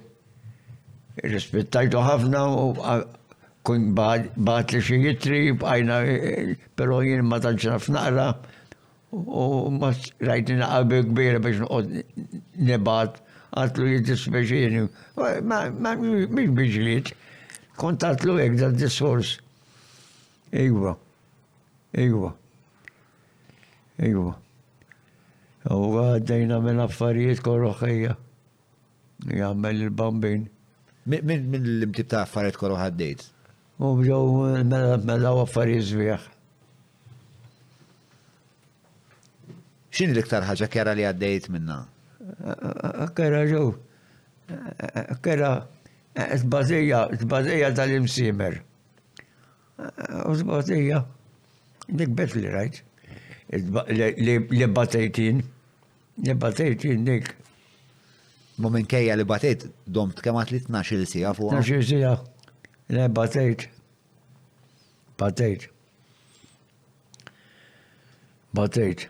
Rispettajtu 1.20 2.02
ħafna 2.04 2.42
u 2.54 2.66
kun 3.66 3.90
bat 3.96 4.72
li 4.72 4.80
xie 4.80 4.98
jitri, 5.02 5.40
bħajna, 5.60 5.96
pero 6.78 7.00
jien 7.04 7.26
ma 7.28 7.40
tanċina 7.42 7.80
f'naqra 7.82 8.26
u 9.12 9.44
ma 9.76 9.90
rajtina 10.24 10.62
naqabi 10.64 11.00
kbira 11.10 11.42
biex 11.42 11.60
nqod 11.66 12.60
nebat 12.70 13.20
għatlu 13.58 13.90
jittispeċini. 13.94 14.86
Ma 15.50 15.64
miex 15.68 16.56
biġliet, 16.56 17.12
kont 17.76 18.06
għatlu 18.08 18.38
għek 18.44 18.60
dal 18.62 18.76
diskors. 18.80 19.34
Ejwa, 20.50 20.94
ejwa, 22.00 22.32
ejwa. 24.02 24.32
U 25.70 25.84
għaddejna 26.00 26.62
minn 26.64 26.80
affarijiet 26.86 27.44
korroħħija 27.44 28.16
jgħamil 29.26 29.78
il-bambin. 29.86 30.46
Min 31.06 31.32
l-imtib 31.32 32.08
ta' 32.10 32.22
affarijiet 32.26 32.58
kollu 32.60 32.76
ħaddejt? 32.78 33.26
U 33.80 33.94
bġew 34.00 35.02
mela 35.04 35.30
affarijiet 35.42 35.86
zvieħ. 35.90 36.26
X'in 39.90 40.12
l-iktar 40.14 40.46
ħaġa 40.46 40.68
kera 40.70 40.92
li 40.94 41.06
għaddejt 41.08 41.48
minna? 41.52 41.78
Kera 43.16 43.44
ġew. 43.50 43.70
Kera 45.24 45.50
tbażija, 46.20 47.04
tbażija 47.24 47.72
tal-imsimer. 47.76 48.60
U 50.30 50.36
tbażija. 50.44 51.02
Dik 51.90 52.12
bet 52.16 52.36
li 52.38 52.46
rajt. 52.54 52.84
Li 53.50 54.70
batejtin. 54.70 55.42
Li 56.22 56.34
batejtin 56.44 57.04
dik. 57.08 57.34
Momen 58.60 58.84
kejja 58.86 59.16
li 59.16 59.24
batejt, 59.24 59.66
domt 59.88 60.18
kemat 60.20 60.50
li 60.52 60.60
12 60.66 61.06
sija 61.08 61.32
fuq. 61.36 61.54
12 61.56 61.86
sija. 61.92 62.10
Le 62.92 63.06
batejt. 63.20 63.64
Batejt. 65.20 65.70
Batejt. 68.56 69.06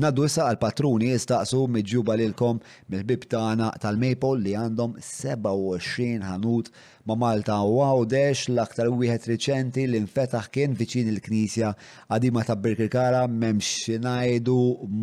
Naddu 0.00 0.24
issa 0.26 0.48
għal-patruni 0.48 1.12
jistaqsu 1.12 1.60
miġjuba 1.70 2.16
lilkom 2.18 2.56
mill-bib 2.90 3.28
tagħna 3.30 3.68
tal-Maple 3.82 4.40
li 4.42 4.56
għandhom 4.58 4.96
27 4.98 6.24
ħanut 6.26 6.72
ma' 7.04 7.18
Malta 7.20 7.58
u 7.68 7.82
għawdex 7.84 8.46
l-aktar 8.48 8.88
wieħed 8.88 9.26
riċenti 9.28 9.82
li 9.90 9.98
nfetaħ 10.00 10.46
kien 10.54 10.72
viċin 10.78 11.10
il-Knisja 11.12 11.72
għadima 12.08 12.44
ta' 12.48 12.54
Birkirkara 12.56 13.26
memx 13.28 13.90
najdu 14.00 14.54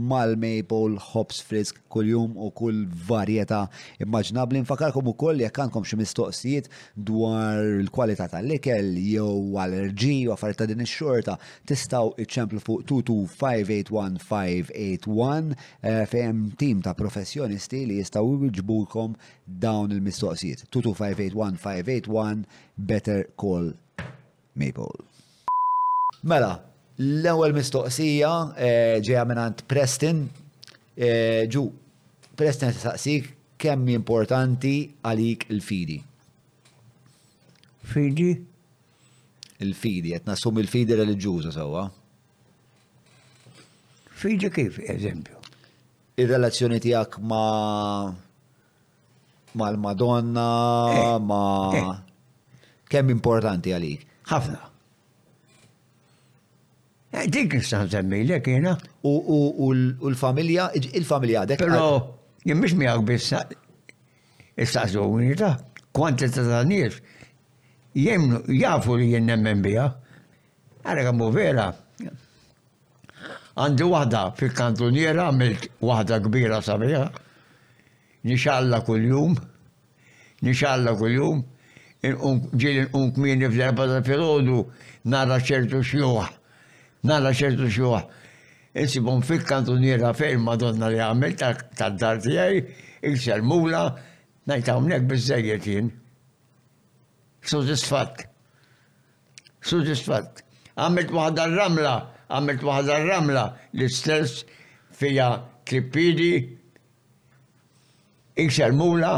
mal-Maple 0.10 0.98
Hops 1.12 1.44
Frisk 1.46 1.76
kull-jum 1.94 2.32
u 2.42 2.48
kull 2.58 2.88
varjeta 3.08 3.60
immaġnabli 4.02 4.58
nfakarkom 4.64 5.06
u 5.12 5.14
koll 5.26 5.38
jekk 5.46 5.56
għandkom 5.66 5.86
xi 5.92 5.96
mistoqsijiet 6.02 6.66
dwar 7.12 7.58
il-kwalità 7.84 8.26
tal-ikel 8.34 8.88
jew 9.04 9.30
għal-rġi 9.62 10.16
u 10.26 10.30
għaffariet 10.34 10.58
ta' 10.64 10.70
din 10.74 10.82
ix-xorta 10.88 11.34
tistgħu 11.70 12.10
iċċemplu 12.26 12.60
fuq 12.66 12.80
22581 12.90 15.46
eh, 15.54 16.04
fejn 16.10 16.38
tim 16.58 16.78
ta' 16.82 16.98
professjonisti 16.98 17.80
li 17.92 17.96
jistgħu 18.02 18.50
jġbukom 18.50 19.10
dawn 19.62 19.88
il-mistoqsijiet. 19.94 20.60
22581 20.72 21.91
Better 22.78 23.28
Call 23.36 23.74
Maple. 24.56 24.92
Mela, 26.24 26.54
l-ewwel 27.02 27.54
mistoqsija 27.56 28.32
eh, 28.56 29.00
ġeja 29.04 29.24
minant 29.26 29.64
Preston. 29.68 30.22
Eh, 30.96 31.50
Ġu, 31.52 31.66
Preston 32.38 32.72
saqsik 32.78 33.32
kemm 33.62 33.90
importanti 33.92 34.76
għalik 35.06 35.48
il-fidi. 35.56 35.98
Fidi? 37.92 38.32
Il-fidi, 39.66 40.14
qed 40.16 40.30
nassum 40.30 40.62
il-fidi 40.62 40.96
reliġjuża 41.00 41.52
sewwa. 41.58 41.88
Fidi 44.22 44.50
kif, 44.54 44.78
eżempju? 44.94 45.40
Ir-relazzjoni 46.22 46.78
tiegħek 46.84 47.18
ma' 47.30 48.16
mal-Madonna, 49.56 50.52
eh. 51.18 51.20
ma. 51.24 51.44
Eh. 51.76 52.64
Kemm 52.92 53.10
importanti 53.14 53.72
għalik? 53.72 54.06
Ħafna. 54.32 54.60
Eh, 57.12 57.28
dik 57.32 57.58
nistan 57.60 57.90
semmilek 57.92 58.48
jena. 58.48 58.76
U 59.08 59.72
l-familja, 59.72 60.70
il-familja 60.92 61.44
għadek. 61.46 61.64
Pero, 61.64 61.86
jimmix 62.48 62.74
mi 62.76 62.88
għag 62.88 63.06
bissa, 63.08 63.46
issa 64.56 64.66
istaqsu 64.68 65.04
unita, 65.08 65.54
kwanti 65.96 66.30
ta' 66.32 66.64
nis, 66.68 67.00
jemnu, 67.96 68.44
jafu 68.60 68.96
li 69.00 69.12
jen 69.16 69.26
nemmen 69.28 69.62
bija. 69.64 69.90
għarra 70.86 71.12
għamu 71.12 71.26
vera. 71.32 71.68
Għandi 73.52 73.86
wahda 73.92 74.22
fil-kantuniera, 74.40 75.28
għamilt 75.30 75.68
wahda 75.86 76.18
kbira 76.24 76.58
sabiħa. 76.66 77.04
نشعلك 78.26 78.90
اليوم 78.90 79.36
نشعلك 80.44 81.02
اليوم 81.02 81.46
ġieli 82.02 82.88
nqunk 82.90 83.18
minni 83.22 83.46
f'darba 83.54 83.86
ta' 83.86 84.00
filgħodu 84.02 84.56
nara 85.14 85.36
ċertu 85.38 85.84
xjuħ. 85.86 86.24
Nara 87.06 87.30
ċertu 87.30 87.68
xjuħ. 87.70 88.00
Insibhom 88.82 89.22
fil-kantuniera 89.22 90.10
fejn 90.18 90.42
madonna 90.42 90.90
li 90.90 90.98
għamil 90.98 91.36
tad-dar 91.78 92.18
tiegħi, 92.26 92.64
iksel 93.06 93.46
mula, 93.46 93.84
ngħid 94.50 94.72
hawnhekk 94.74 95.06
biżejjed 95.12 95.68
jien. 95.70 95.92
Sudisfatt. 97.52 98.26
Sudisfatt. 99.62 100.42
Għamilt 100.78 101.14
waħda 101.14 101.46
r-ramla, 101.52 101.96
għamilt 102.34 102.66
waħda 102.66 102.98
r-ramla 103.04 103.46
l-istess 103.78 104.42
fija 104.90 105.30
trippidi 105.70 106.34
ikxar 108.40 108.72
mula, 108.76 109.14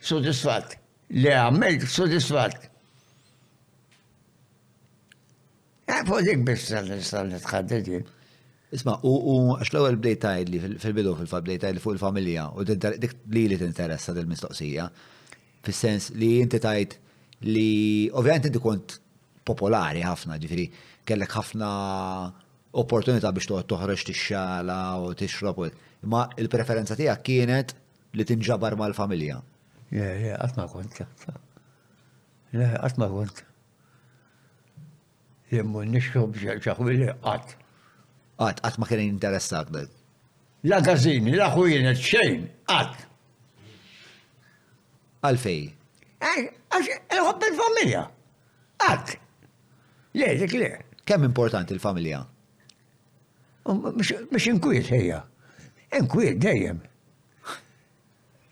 sodisfat. 0.00 0.76
Li 1.10 1.30
għamilt 1.32 1.86
sodisfat. 1.90 2.68
Għafu 5.88 6.20
biex 6.44 6.66
tal-istan 6.70 7.32
li 7.32 8.02
Isma, 8.76 8.98
u 9.00 9.54
għax 9.56 9.70
l-ewel 9.72 9.94
bdejtaj 9.96 10.42
li 10.52 10.58
fil-bidu 10.60 11.14
fil-fab 11.16 11.46
bdejtaj 11.46 11.70
li 11.72 11.80
fuq 11.80 11.94
il-familja, 11.94 12.50
u 12.52 12.66
dik 12.68 13.14
li 13.32 13.46
li 13.48 13.56
t-interessa 13.56 14.12
dil-mistoqsija, 14.12 14.84
fil-sens 15.64 16.10
li 16.20 16.34
jinti 16.34 16.60
tajt 16.60 16.98
li 17.48 18.10
ovvijament 18.12 18.50
inti 18.50 18.60
kont 18.60 18.98
popolari 19.48 20.04
ħafna, 20.04 20.36
ġifiri, 20.42 20.66
kellek 21.08 21.32
ħafna 21.32 21.70
opportunità 22.84 23.32
biex 23.32 23.48
toħroġ 23.72 24.04
tixxala 24.10 24.78
u 25.00 25.16
tixrob. 25.16 25.64
Ma 26.04 26.26
il-preferenza 26.36 26.92
tiegħek 27.00 27.24
kienet 27.24 27.72
li 28.16 28.24
tinġabar 28.24 28.76
mal-familja. 28.76 29.42
yeah 29.90 30.20
yeah 30.20 30.38
għatma 30.44 30.66
kont. 30.72 31.00
Le, 32.52 32.68
għatma 32.80 33.08
kont. 33.12 33.42
Jemmu 35.52 35.82
nisħu 35.88 36.26
bġaxħu 36.36 36.88
li 36.92 37.08
għat. 37.10 37.54
Għat, 38.38 38.60
għat 38.64 38.78
ma 38.78 38.86
kien 38.88 39.02
interessak 39.08 39.72
dak. 39.74 39.90
La 40.68 40.80
gazini, 40.84 41.36
la 41.38 41.48
xujin, 41.54 41.88
xejn, 41.94 42.48
għat. 42.70 43.04
Għalfej. 45.22 45.62
Għax, 46.20 46.88
il-ħobb 47.14 47.46
il-familja. 47.48 48.02
Għat. 48.88 49.14
Le, 50.18 50.30
dik 50.42 50.54
le. 50.58 50.72
Kemm 51.08 51.24
importanti 51.24 51.72
il 51.72 51.80
familja 51.80 52.20
Mux 53.68 54.44
inkwiet 54.48 54.88
ħeja. 54.88 55.22
Inkwiet 55.96 56.36
dejjem. 56.40 56.82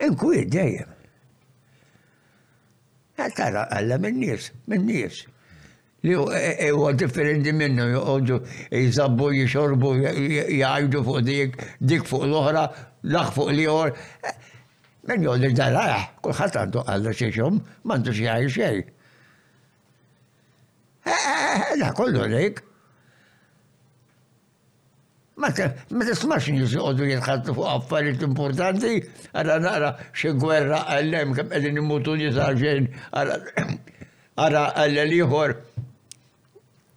Inkwir 0.05 0.45
dejjem. 0.51 0.89
Għattara 3.17 3.63
eh, 3.63 3.79
għalla 3.79 3.97
minn-nies, 4.03 4.51
minn-nies. 4.69 5.23
Li 6.05 6.13
e, 6.13 6.41
e, 6.67 6.67
huwa 6.69 6.91
differenti 6.93 7.49
minnu 7.55 7.87
joqogħdu 7.95 8.35
jżabbu, 8.77 9.29
jixorbu, 9.39 9.93
jgħajdu 10.03 11.01
fuq 11.07 11.23
dik, 11.25 11.57
dik 11.89 12.05
fuq 12.09 12.27
l-oħra, 12.27 12.67
laħ 13.15 13.33
fuq 13.39 13.55
l-ieħor. 13.55 13.95
Eh, 14.21 14.35
Min 15.07 15.21
jgħod 15.25 15.47
il-daraħ, 15.49 15.97
eh, 15.97 16.05
kulħadd 16.27 16.57
għandu 16.61 16.81
għalla 16.85 17.15
xiexhom, 17.23 17.59
m'għandux 17.87 18.21
jgħaj 18.23 18.47
xejn. 18.59 18.93
Da 21.81 21.89
kollu 21.95 22.25
rik. 22.31 22.66
Ma 25.37 25.51
tismax 25.53 26.49
nis 26.49 26.71
għoddu 26.81 27.07
jitħattu 27.11 27.53
fuq 27.53 27.67
għaffariet 27.71 28.23
importanti, 28.25 28.93
għara 29.37 29.57
nara 29.61 29.89
xe 30.17 30.31
gwerra 30.41 30.79
għallem 30.95 31.35
kem 31.37 31.51
għedin 31.53 31.77
immutu 31.83 32.15
jitħarġen, 32.23 32.87
għara 33.21 34.63
għalla 34.81 35.05
liħor. 35.13 35.53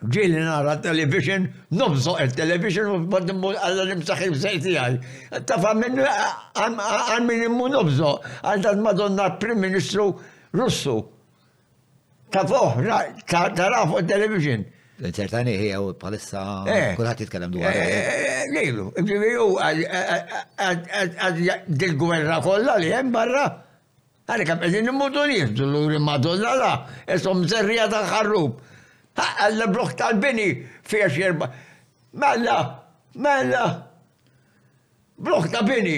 Ġili 0.01 0.41
nara 0.41 0.79
television, 0.81 1.51
nobżo 1.77 2.15
il-television 2.25 2.89
u 2.95 2.97
bħaddim 3.13 3.43
għalla 3.51 3.85
nimsaxi 3.93 4.31
sejti 4.47 4.73
għaj. 4.81 4.97
Tafa 5.51 5.75
minnu 5.83 6.07
għan 6.09 7.29
minn 7.29 7.45
immu 7.51 7.69
nobżo, 7.77 8.15
għaldan 8.41 8.81
madonna 8.89 9.35
prim 9.43 9.61
ministru 9.61 10.15
russu. 10.57 11.03
Tafoħ, 12.33 12.85
tarafu 13.29 14.01
il-television. 14.01 14.65
Ċertani 15.01 15.55
hija 15.57 15.79
u 15.81 15.95
bħalissa 15.97 16.41
kulħadd 16.99 17.23
jitkellem 17.25 17.53
dwar. 17.55 17.73
Lejlu, 18.53 18.83
u 18.93 19.53
dil-gwerra 21.83 22.35
kollha 22.45 22.75
li 22.83 22.91
hemm 22.93 23.09
barra. 23.15 23.45
Għalek 24.31 24.49
hemm 24.53 24.63
qegħdin 24.67 24.91
immutu 24.93 25.23
nieħdu 25.31 25.65
luri 25.73 26.01
madolla 26.05 26.53
la, 26.61 26.73
ishom 27.17 27.39
żerrija 27.49 27.87
ta' 27.93 28.03
ħarrub. 28.13 28.53
Alla 29.47 29.67
blok 29.73 29.91
tal-bini 29.99 30.51
fija 30.87 31.09
xierba. 31.13 31.47
Mella, 32.13 32.59
mella. 33.15 33.65
Blok 35.21 35.45
ta' 35.53 35.65
bini. 35.67 35.97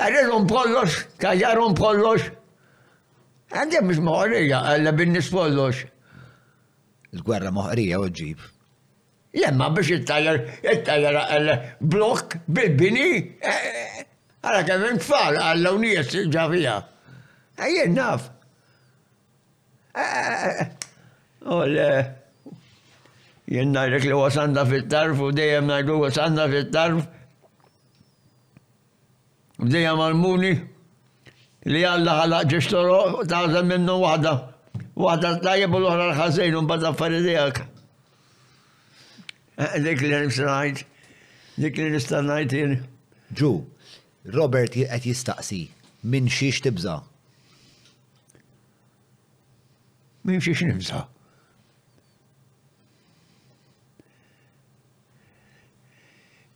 Għarrelhom 0.00 0.44
kollox, 0.50 0.92
tajjarhom 1.22 1.72
kollox. 1.78 2.22
Għandjem 3.50 3.84
biex 3.90 4.00
maħorija, 4.06 4.58
għalla 4.74 4.90
bin 4.98 5.10
kollox 5.30 5.78
l 7.16 7.20
gwerra 7.26 7.50
moħrija 7.54 7.98
u 8.04 8.08
ġib. 8.20 8.40
Lemma 9.38 9.68
biex 9.74 9.90
il-tajjar, 9.94 10.38
il-tajjar 10.62 11.58
blok 11.92 12.36
bil-bini, 12.46 13.10
eh, 13.40 13.48
eh, 13.48 14.00
għara 14.42 14.64
kemm 14.66 14.98
tfal 14.98 15.38
għall-unijas 15.38 16.14
ġafija. 16.34 16.76
Ejjen 17.66 17.94
eh, 17.94 17.94
naf. 18.00 18.30
Jien 23.50 23.72
najrek 23.74 24.04
li 24.06 24.14
wasanda 24.18 24.62
fit-tarf 24.66 25.18
u 25.26 25.30
dejjem 25.34 25.66
najdu 25.70 25.98
wasanda 25.98 26.46
fit-tarf. 26.50 27.00
U 29.60 29.68
Dejjem 29.70 29.98
għal-muni 30.00 30.52
li 31.70 31.82
għalla 31.86 32.14
għalla 32.22 32.40
ġishtoro 32.50 33.26
ta' 33.30 33.42
għazem 33.46 33.66
minnu 33.74 33.98
wahda. 34.02 34.38
Waħda 34.98 35.38
tajjeb 35.42 35.74
u 35.74 35.78
l-oħra 35.78 36.04
l-ħazin 36.10 36.56
un 36.58 36.66
bada 36.66 36.90
dijak. 36.92 37.62
Eh, 39.56 39.78
dik 39.84 40.00
li 40.02 40.08
nimsanajt, 40.10 40.84
dik 41.56 41.76
li 41.78 41.90
nistanajt 41.94 42.52
jen. 42.56 42.74
Ġu, 43.36 43.50
Robert 44.26 44.74
jgħet 44.74 45.06
jistaqsi 45.06 45.60
minn 46.02 46.26
xiex 46.28 46.60
tibza? 46.66 46.96
Minn 50.26 50.40
xiex 50.42 50.62
nibża. 50.66 51.04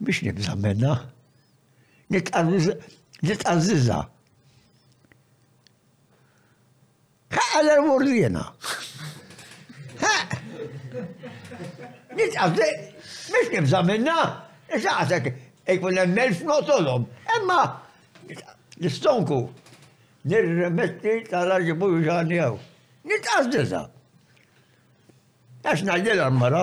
Biex 0.05 0.23
nibza 0.27 0.55
menna. 0.61 0.98
Nitqazizza. 2.12 4.02
Għalla 7.35 7.77
l-mur 7.81 8.05
li 8.06 8.19
jena. 8.23 8.44
Nitqaf, 12.15 12.52
biex 12.59 13.52
nibza 13.55 13.81
minna, 13.82 14.16
xaqsek, 14.81 15.31
ikun 15.74 15.98
emmel 16.05 16.35
f'notolom. 16.39 17.09
Emma, 17.39 17.61
l-istonku, 18.28 19.40
nir-metti 20.31 21.19
tal-arġibu 21.31 21.89
juġani 21.98 22.39
għaw. 22.44 22.59
Nitqaf 23.11 23.51
diza. 23.55 23.85
Għax 25.65 25.86
najdil 25.89 26.20
għammara, 26.23 26.62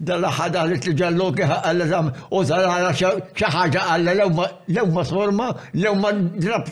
dalla 0.00 0.28
ħada 0.30 0.62
li 0.70 0.76
t-ġalloki 0.80 1.42
għalla 1.42 1.86
zam 1.90 2.08
u 2.30 2.42
zara 2.46 2.90
xaħġa 2.94 3.80
għalla 3.90 4.26
lew 4.76 4.90
ma 4.94 5.04
sorma, 5.04 5.48
lew 5.74 5.94
ma 5.98 6.12
drab 6.38 6.68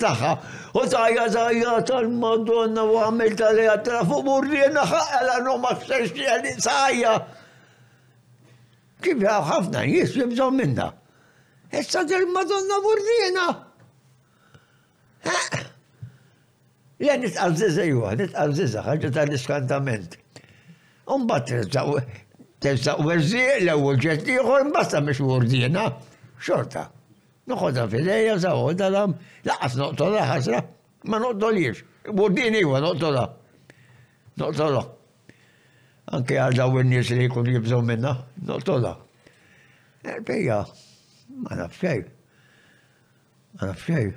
U 0.76 0.84
zaħja 0.86 1.24
zaħja 1.34 1.72
tal-Madonna 1.88 2.82
u 2.84 2.98
għamil 3.00 3.32
tal-ja 3.38 3.78
trafu 3.82 4.20
burrina 4.22 4.84
ħalla 4.86 5.38
no 5.46 5.56
ma 5.58 5.72
s-serċjali 5.74 6.52
zaħja. 6.62 7.14
Kif 9.02 9.18
jgħu 9.24 9.46
ħafna 9.54 9.82
jis 9.88 10.14
jibżaw 10.20 10.50
minna. 10.52 10.90
Issa 11.72 12.04
tal-Madonna 12.06 12.78
burrina. 12.84 13.46
Ja, 16.98 17.16
nitqabżiza 17.20 17.88
jwa, 17.90 18.12
nitqabżiza 18.16 18.84
ħagġa 18.86 19.10
tal-iskantament. 19.18 20.16
Un 21.12 21.26
bat 21.28 21.50
Tibsa 22.60 22.94
u 23.00 23.04
verżiq 23.04 23.58
l-ewwel 23.66 23.98
ġest 24.00 24.28
ieħor 24.32 24.70
basta 24.72 25.00
biex 25.04 25.20
wurdina 25.20 25.82
xorta. 26.46 26.86
Noħodha 27.46 27.84
fidejja 27.92 28.36
sa 28.42 28.54
lam, 28.90 29.12
laqas 29.44 29.74
noqtola 29.78 30.22
ħasra, 30.30 30.62
ma 31.06 31.18
noqtoliex. 31.22 31.82
Wurdini 32.08 32.62
huwa 32.64 32.80
noqtola. 32.80 33.24
Noqtola. 34.40 34.80
Anke 36.16 36.38
għal 36.38 36.56
daw 36.58 36.78
in-nies 36.80 37.10
li 37.12 37.26
jkun 37.28 37.52
jibżgħu 37.52 37.82
minna, 37.86 38.14
noqtola. 38.48 38.94
Ejja, 40.06 40.64
ma 41.28 41.56
nafx 41.60 41.82
xejn. 41.84 42.06
Ma 43.60 43.68
nafx 43.68 43.90
xejn. 43.92 44.14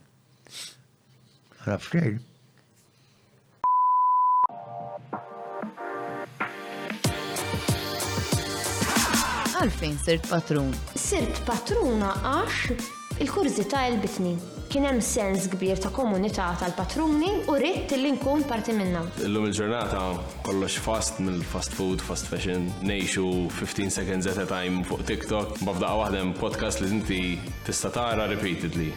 Ma 1.61 1.73
nafx 1.75 1.95
xejn. 1.97 2.19
għalfejn 9.61 9.97
sirt 10.01 10.25
patrun? 10.29 10.71
Sirt 10.97 11.41
patruna 11.45 12.11
għax 12.25 12.87
il 13.21 13.67
ta' 13.69 13.83
il-bitni. 13.91 14.33
Kien 14.71 14.85
hemm 14.87 15.01
sens 15.03 15.45
kbir 15.51 15.77
ta' 15.83 15.91
komunità 15.93 16.47
tal-patruni 16.57 17.29
u 17.51 17.57
rrid 17.59 17.91
li 17.99 18.13
nkun 18.15 18.45
parti 18.49 18.73
minnha. 18.73 19.03
Illum 19.27 19.45
il-ġurnata 19.49 20.05
kollox 20.47 20.79
fast 20.81 21.19
mill-fast 21.19 21.75
food, 21.77 22.01
fast 22.01 22.25
fashion, 22.31 22.71
nejxu 22.87 23.27
15 23.51 23.91
seconds 23.93 24.31
at 24.31 24.39
a 24.41 24.47
time 24.49 24.81
fuq 24.87 25.03
TikTok, 25.11 25.59
b'fdaqa 25.61 25.99
waħdem 26.01 26.33
podcast 26.41 26.81
li 26.81 26.89
inti 26.95 27.21
tista' 27.67 27.91
tara 27.93 28.25
repeatedly 28.31 28.89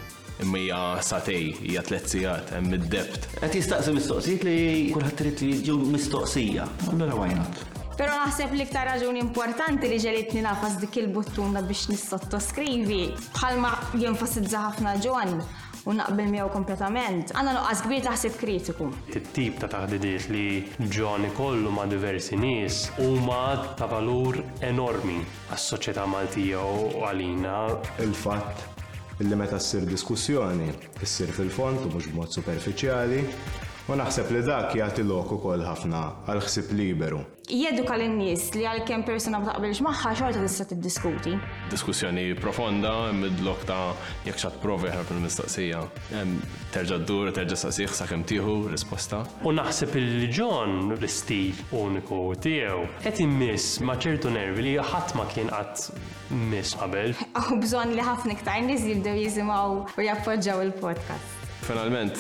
imma 0.43 0.63
hija 0.63 0.83
satej, 1.05 1.51
hija 1.67 1.85
tliet 1.87 2.09
sigħat, 2.15 2.55
hemm 2.57 2.79
id-debt. 2.79 3.29
Qed 3.43 3.61
jistaqsi 3.61 3.99
mistoqsijiet 3.99 4.49
li 4.49 4.59
kulħadd 4.97 5.21
trid 5.21 5.45
jiġu 5.51 5.79
mistoqsija. 5.93 6.71
Allura 6.93 7.21
why 7.21 7.31
not? 7.43 7.65
Pero 7.95 8.11
naħseb 8.19 8.55
li 8.59 8.65
ktar 8.67 8.89
raġuni 8.91 9.21
importanti 9.23 9.87
li 9.87 10.01
ġelitni 10.03 10.41
nafas 10.43 10.79
dik 10.83 10.97
il-buttuna 10.99 11.61
biex 11.63 11.87
nissottoskrivi 11.93 13.05
bħalma 13.37 13.71
jenfasizza 14.03 14.63
ħafna 14.69 14.95
ġon 15.05 15.37
u 15.85 15.95
naqbel 16.01 16.27
miegħu 16.33 16.49
kompletament. 16.55 17.31
Għandna 17.37 17.53
nuqqas 17.59 17.85
kbir 17.87 18.03
taħseb 18.09 18.39
kritiku. 18.41 18.91
tit 19.13 19.31
tip 19.37 19.61
ta' 19.63 19.71
taħdidiet 19.77 20.27
li 20.35 20.91
ġoni 20.97 21.31
kollu 21.39 21.71
ma' 21.77 21.87
diversi 21.93 22.39
nies 22.41 22.83
huma 23.05 23.43
ta' 23.79 23.87
valur 23.93 24.43
enormi 24.75 25.21
għas-soċjetà 25.55 26.09
Maltija 26.11 26.65
u 26.65 26.87
għalina. 27.05 27.59
Il-fatt 28.09 29.23
illi 29.23 29.39
meta 29.39 29.61
ssir 29.63 29.87
diskussjoni, 29.87 30.73
issir 31.07 31.31
fil 31.39 31.53
fond 31.61 31.87
u 31.87 31.93
mhux 31.95 32.11
b'mod 32.11 32.35
superfiċjali, 32.35 33.21
U 33.85 33.93
naħseb 34.01 34.31
li 34.33 34.41
dak 34.47 34.71
jagħti 34.79 35.03
lok 35.05 35.35
ukoll 35.37 35.61
ħafna 35.67 35.99
għal 36.25 36.39
ħsib 36.41 36.71
liberu. 36.73 37.19
Jeduka 37.53 37.99
lin-nies 38.01 38.47
li 38.55 38.63
għalkemm 38.71 39.05
persuna 39.05 39.37
ma 39.43 39.51
taqbilx 39.51 39.83
magħha 39.85 40.13
xorta 40.17 40.41
tista' 40.41 40.65
tiddiskuti. 40.71 41.35
Diskussjoni 41.75 42.23
profonda 42.41 42.95
mid-lok 43.13 43.67
ta' 43.69 43.93
jekk 44.25 44.41
xat 44.41 44.57
provi 44.63 44.89
ħarf 44.89 45.13
l 45.13 45.21
mistaqsija 45.27 45.83
Terġa' 46.73 47.03
d-dur, 47.05 47.29
terġa' 47.37 47.61
saqsih 47.67 47.93
sakemm 48.01 48.25
tieħu 48.33 48.57
risposta. 48.73 49.21
U 49.45 49.53
naħseb 49.61 50.01
il-ġon 50.01 50.97
l-istil 50.97 51.61
uniku 51.85 52.23
tiegħu 52.49 52.89
qed 53.05 53.25
immiss 53.29 53.79
ma' 53.85 54.01
ċertu 54.01 54.33
nervi 54.33 54.71
li 54.71 54.77
ħadd 54.81 55.19
ma 55.21 55.29
kien 55.37 55.53
qatt 55.53 55.91
miss 56.49 56.73
qabel. 56.81 57.13
Aw 57.37 57.53
bżonn 57.61 57.93
li 57.93 58.11
ħafna 58.11 58.33
iktar 58.41 58.65
nies 58.65 58.89
jibdew 58.89 59.19
jisimgħu 59.27 59.71
u 60.01 60.09
jappoġġaw 60.09 60.69
il-podcast. 60.71 61.41
Finalment, 61.65 62.15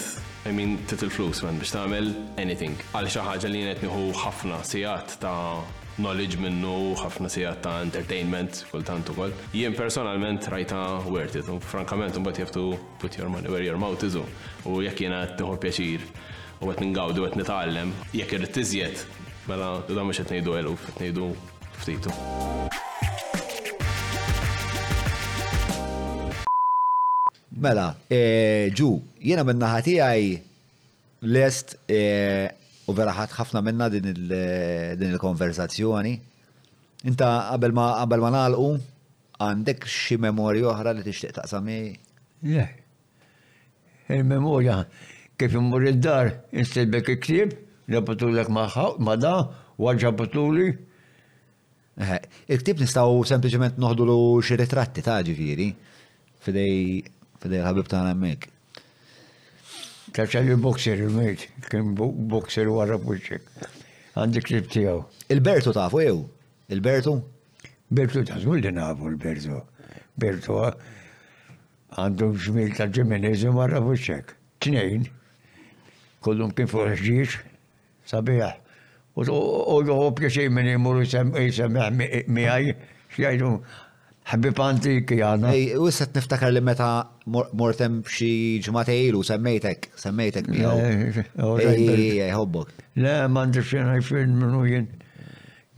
I 0.46 0.52
mean, 0.52 0.78
titil 0.88 1.10
flus 1.12 1.42
man 1.44 1.58
biex 1.60 1.74
tagħmel 1.74 2.06
anything. 2.40 2.78
Għal 2.96 3.08
xi 3.12 3.24
ħaġa 3.26 3.50
li 3.52 3.58
qed 3.66 3.82
nħu 3.90 4.04
ħafna 4.16 4.60
sijat 4.64 5.18
ta' 5.20 5.60
knowledge 6.00 6.40
minnu, 6.40 6.94
ħafna 6.96 7.28
sijat 7.30 7.60
ta' 7.66 7.74
entertainment 7.84 8.62
kultant 8.70 9.12
kol. 9.18 9.34
Jien 9.52 9.76
personalment 9.76 10.48
rajta 10.54 10.80
worth 11.12 11.36
it. 11.42 11.50
Frankament, 11.74 12.16
bat 12.24 12.40
jaftu 12.40 12.64
put 13.02 13.20
your 13.20 13.28
money 13.28 13.52
where 13.52 13.66
your 13.68 13.76
mouth 13.76 14.06
is. 14.08 14.16
U 14.64 14.78
jek 14.80 15.04
jena 15.04 15.20
qed 15.28 15.44
nieħu 15.44 15.60
pjaċir 15.66 16.08
u 16.64 16.72
għet 16.72 16.82
ningawdu 16.86 17.26
qed 17.28 17.36
nitgħallem, 17.42 17.92
jekk 18.16 18.38
irid 18.40 18.56
tizjet, 18.62 19.04
mela 19.44 19.70
da 19.92 20.00
mhux 20.08 20.24
qed 20.24 20.38
ngħidu 20.38 20.56
eluf, 20.64 20.88
qed 20.94 21.04
ngħidu 21.04 21.32
ftitu. 21.82 23.33
Mela, 27.54 27.92
e, 28.10 28.70
ġu, 28.74 28.88
jena 29.22 29.44
minna 29.46 29.68
ħati 29.76 29.92
għaj 30.02 30.22
lest 31.34 31.76
e, 31.86 31.98
u 32.90 32.94
veraħat 32.96 33.34
ħafna 33.38 33.60
minna 33.62 33.86
din 33.92 34.08
il-konversazzjoni. 35.06 36.14
Inta 37.06 37.28
qabel 37.52 37.74
ma 37.76 37.84
qabel 38.00 38.22
ma 38.24 38.30
nalqu 38.34 38.72
għandek 39.44 39.86
xi 39.86 40.18
memorja 40.20 40.72
oħra 40.72 40.96
li 40.96 41.04
tixtieq 41.06 41.36
taqsami? 41.38 41.78
Le. 42.50 42.66
Il-memorja 44.10 44.80
kif 45.38 45.54
immur 45.56 45.86
id-dar 45.92 46.32
instilbek 46.52 47.12
il-klib, 47.14 47.54
repetulek 47.94 48.50
ma' 48.52 49.16
da, 49.20 49.36
waġġabutuli. 49.80 50.68
Eh, 52.02 52.20
il-ktib 52.50 52.82
nistgħu 52.82 53.22
sempliċement 53.30 53.78
noħdu 53.78 54.18
xi 54.42 54.58
ritratti 54.58 55.04
ta' 55.06 55.20
ġifieri 55.22 55.70
fidej 56.44 57.13
Fidej 57.44 57.60
ħabib 57.60 57.88
ta' 57.92 57.98
għamek. 58.08 58.46
Taċċalli 60.16 60.54
boxer 60.64 61.00
il-mejt, 61.04 61.42
kien 61.68 61.90
boxer 62.00 62.70
għarra 62.72 62.96
puċek. 63.02 63.66
Għandi 64.16 64.42
klip 64.46 64.70
tijaw. 64.72 65.02
Il-Bertu 65.28 65.74
fu 65.92 66.00
jew? 66.00 66.22
Il-Bertu? 66.72 67.14
Bertu 67.92 68.22
ta' 68.24 68.38
zgur 68.40 68.62
din 68.64 68.80
għafu 68.80 69.12
il-Bertu. 69.12 69.60
Bertu 70.16 70.56
għandu 71.98 72.30
ġmil 72.46 72.72
ta' 72.78 72.88
ġemenezi 72.88 73.50
għarra 73.52 73.82
puċek. 73.90 74.32
Tnejn, 74.64 75.04
kullum 76.24 76.56
kien 76.56 76.70
fuq 76.70 76.96
ġiġ, 77.04 77.36
sabiħ. 78.08 78.44
U 79.20 79.26
l-għu 79.28 80.08
pjaċej 80.22 80.48
minn 80.48 80.72
imur 80.78 81.04
jisemmiħ 81.04 82.24
miħaj, 82.38 82.72
xjajdu 83.18 83.52
ħabib 84.30 84.60
antiki 84.64 85.18
għana. 85.22 85.50
Ej, 85.52 85.64
u 85.78 85.88
s 85.90 86.00
niftakar 86.14 86.52
li 86.54 86.62
meta 86.64 86.86
mortem 87.28 87.98
bxi 88.06 88.30
ġmatejlu, 88.64 89.20
semmejtek, 89.28 89.90
semmejtek 90.00 90.48
mi 90.48 90.62
eh, 90.64 90.84
eh, 90.92 91.18
eh, 91.20 91.32
oh, 91.44 91.58
Ej, 91.60 92.30
hobbok. 92.32 92.72
Le, 93.00 93.16
mandi 93.28 93.62
fjen 93.64 93.90
għajfin 93.92 94.36
minnu 94.40 94.62
jien, 94.70 94.88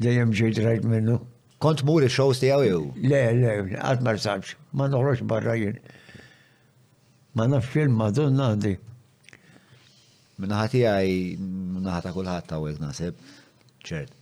dejjem 0.03 0.35
ġejt 0.39 0.63
rajt 0.65 0.87
minnu. 0.91 1.19
Kont 1.63 1.83
muri 1.89 2.09
shows 2.13 2.39
tijaw 2.43 2.63
jew? 2.67 2.83
Le, 3.03 3.23
le, 3.41 3.55
għat 3.81 4.05
marsaċ, 4.07 4.55
ma 4.77 4.87
noħroċ 4.93 5.25
barra 5.29 5.57
jien. 5.59 5.79
Ma 7.37 7.49
naf 7.51 7.67
film 7.75 7.97
madonna 8.01 8.53
għandi. 8.55 8.77
Minnaħati 10.37 10.85
għaj, 10.85 11.15
minnaħata 11.81 12.13
kullħat 12.15 12.51
ta' 12.53 12.61
għek 12.61 12.83
nasib, 12.85 13.19
ċert. 13.89 14.13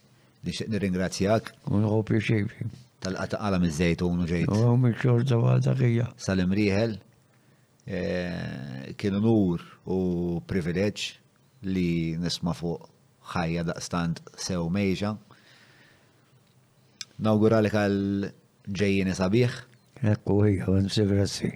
Nixtieq 0.45 0.71
nirringrazzjak. 0.73 1.51
Unħu 1.75 2.01
pjaċir 2.07 2.73
tal-qataqala 3.05 3.59
miż-żejtun 3.63 4.23
u 4.25 4.27
ġejt. 4.29 4.55
U 4.55 4.79
mik 4.81 4.97
xorta 5.03 5.37
waħda 5.41 5.75
kija. 5.79 6.07
Salim 6.21 6.53
Riħel 6.57 6.95
eh, 7.89 8.89
kienu 8.99 9.21
nur 9.25 9.65
u 9.91 9.99
privileġġ 10.49 11.05
li 11.69 11.89
nisma 12.21 12.55
fuq 12.57 12.87
ħajja 13.35 13.67
daqstant 13.71 14.23
sew 14.41 14.65
mejġa. 14.73 15.15
Nawguralik 17.25 17.77
għal 17.79 18.31
ġejjini 18.69 19.17
sabiħ. 19.19 19.61
Ekku, 20.15 20.41
hija, 20.47 20.69
għansi 20.73 21.07
grassi. 21.13 21.53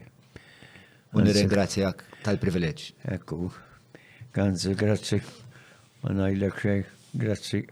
U 1.16 1.24
nirringrazzjak 1.24 2.04
tal-privileġġ. 2.26 2.86
Ekku, 3.16 3.48
għansi 4.36 4.76
grazzi. 4.78 5.20
Ma 6.04 6.12
najlek 6.22 6.60
xej, 6.62 6.82
grazzi. 7.18 7.62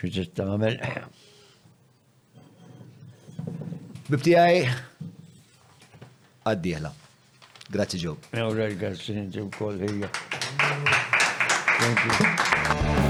Xieġet 0.00 0.32
ta' 0.36 0.48
għamel. 0.54 0.80
Bibtijaj, 4.12 4.58
għaddiela. 6.44 6.90
Grazie 7.72 7.96
Joe. 8.02 8.16
grazie, 8.76 9.26
Joe, 9.32 9.48
kollega. 9.58 10.10
Thank 11.80 12.98
you. 12.98 13.01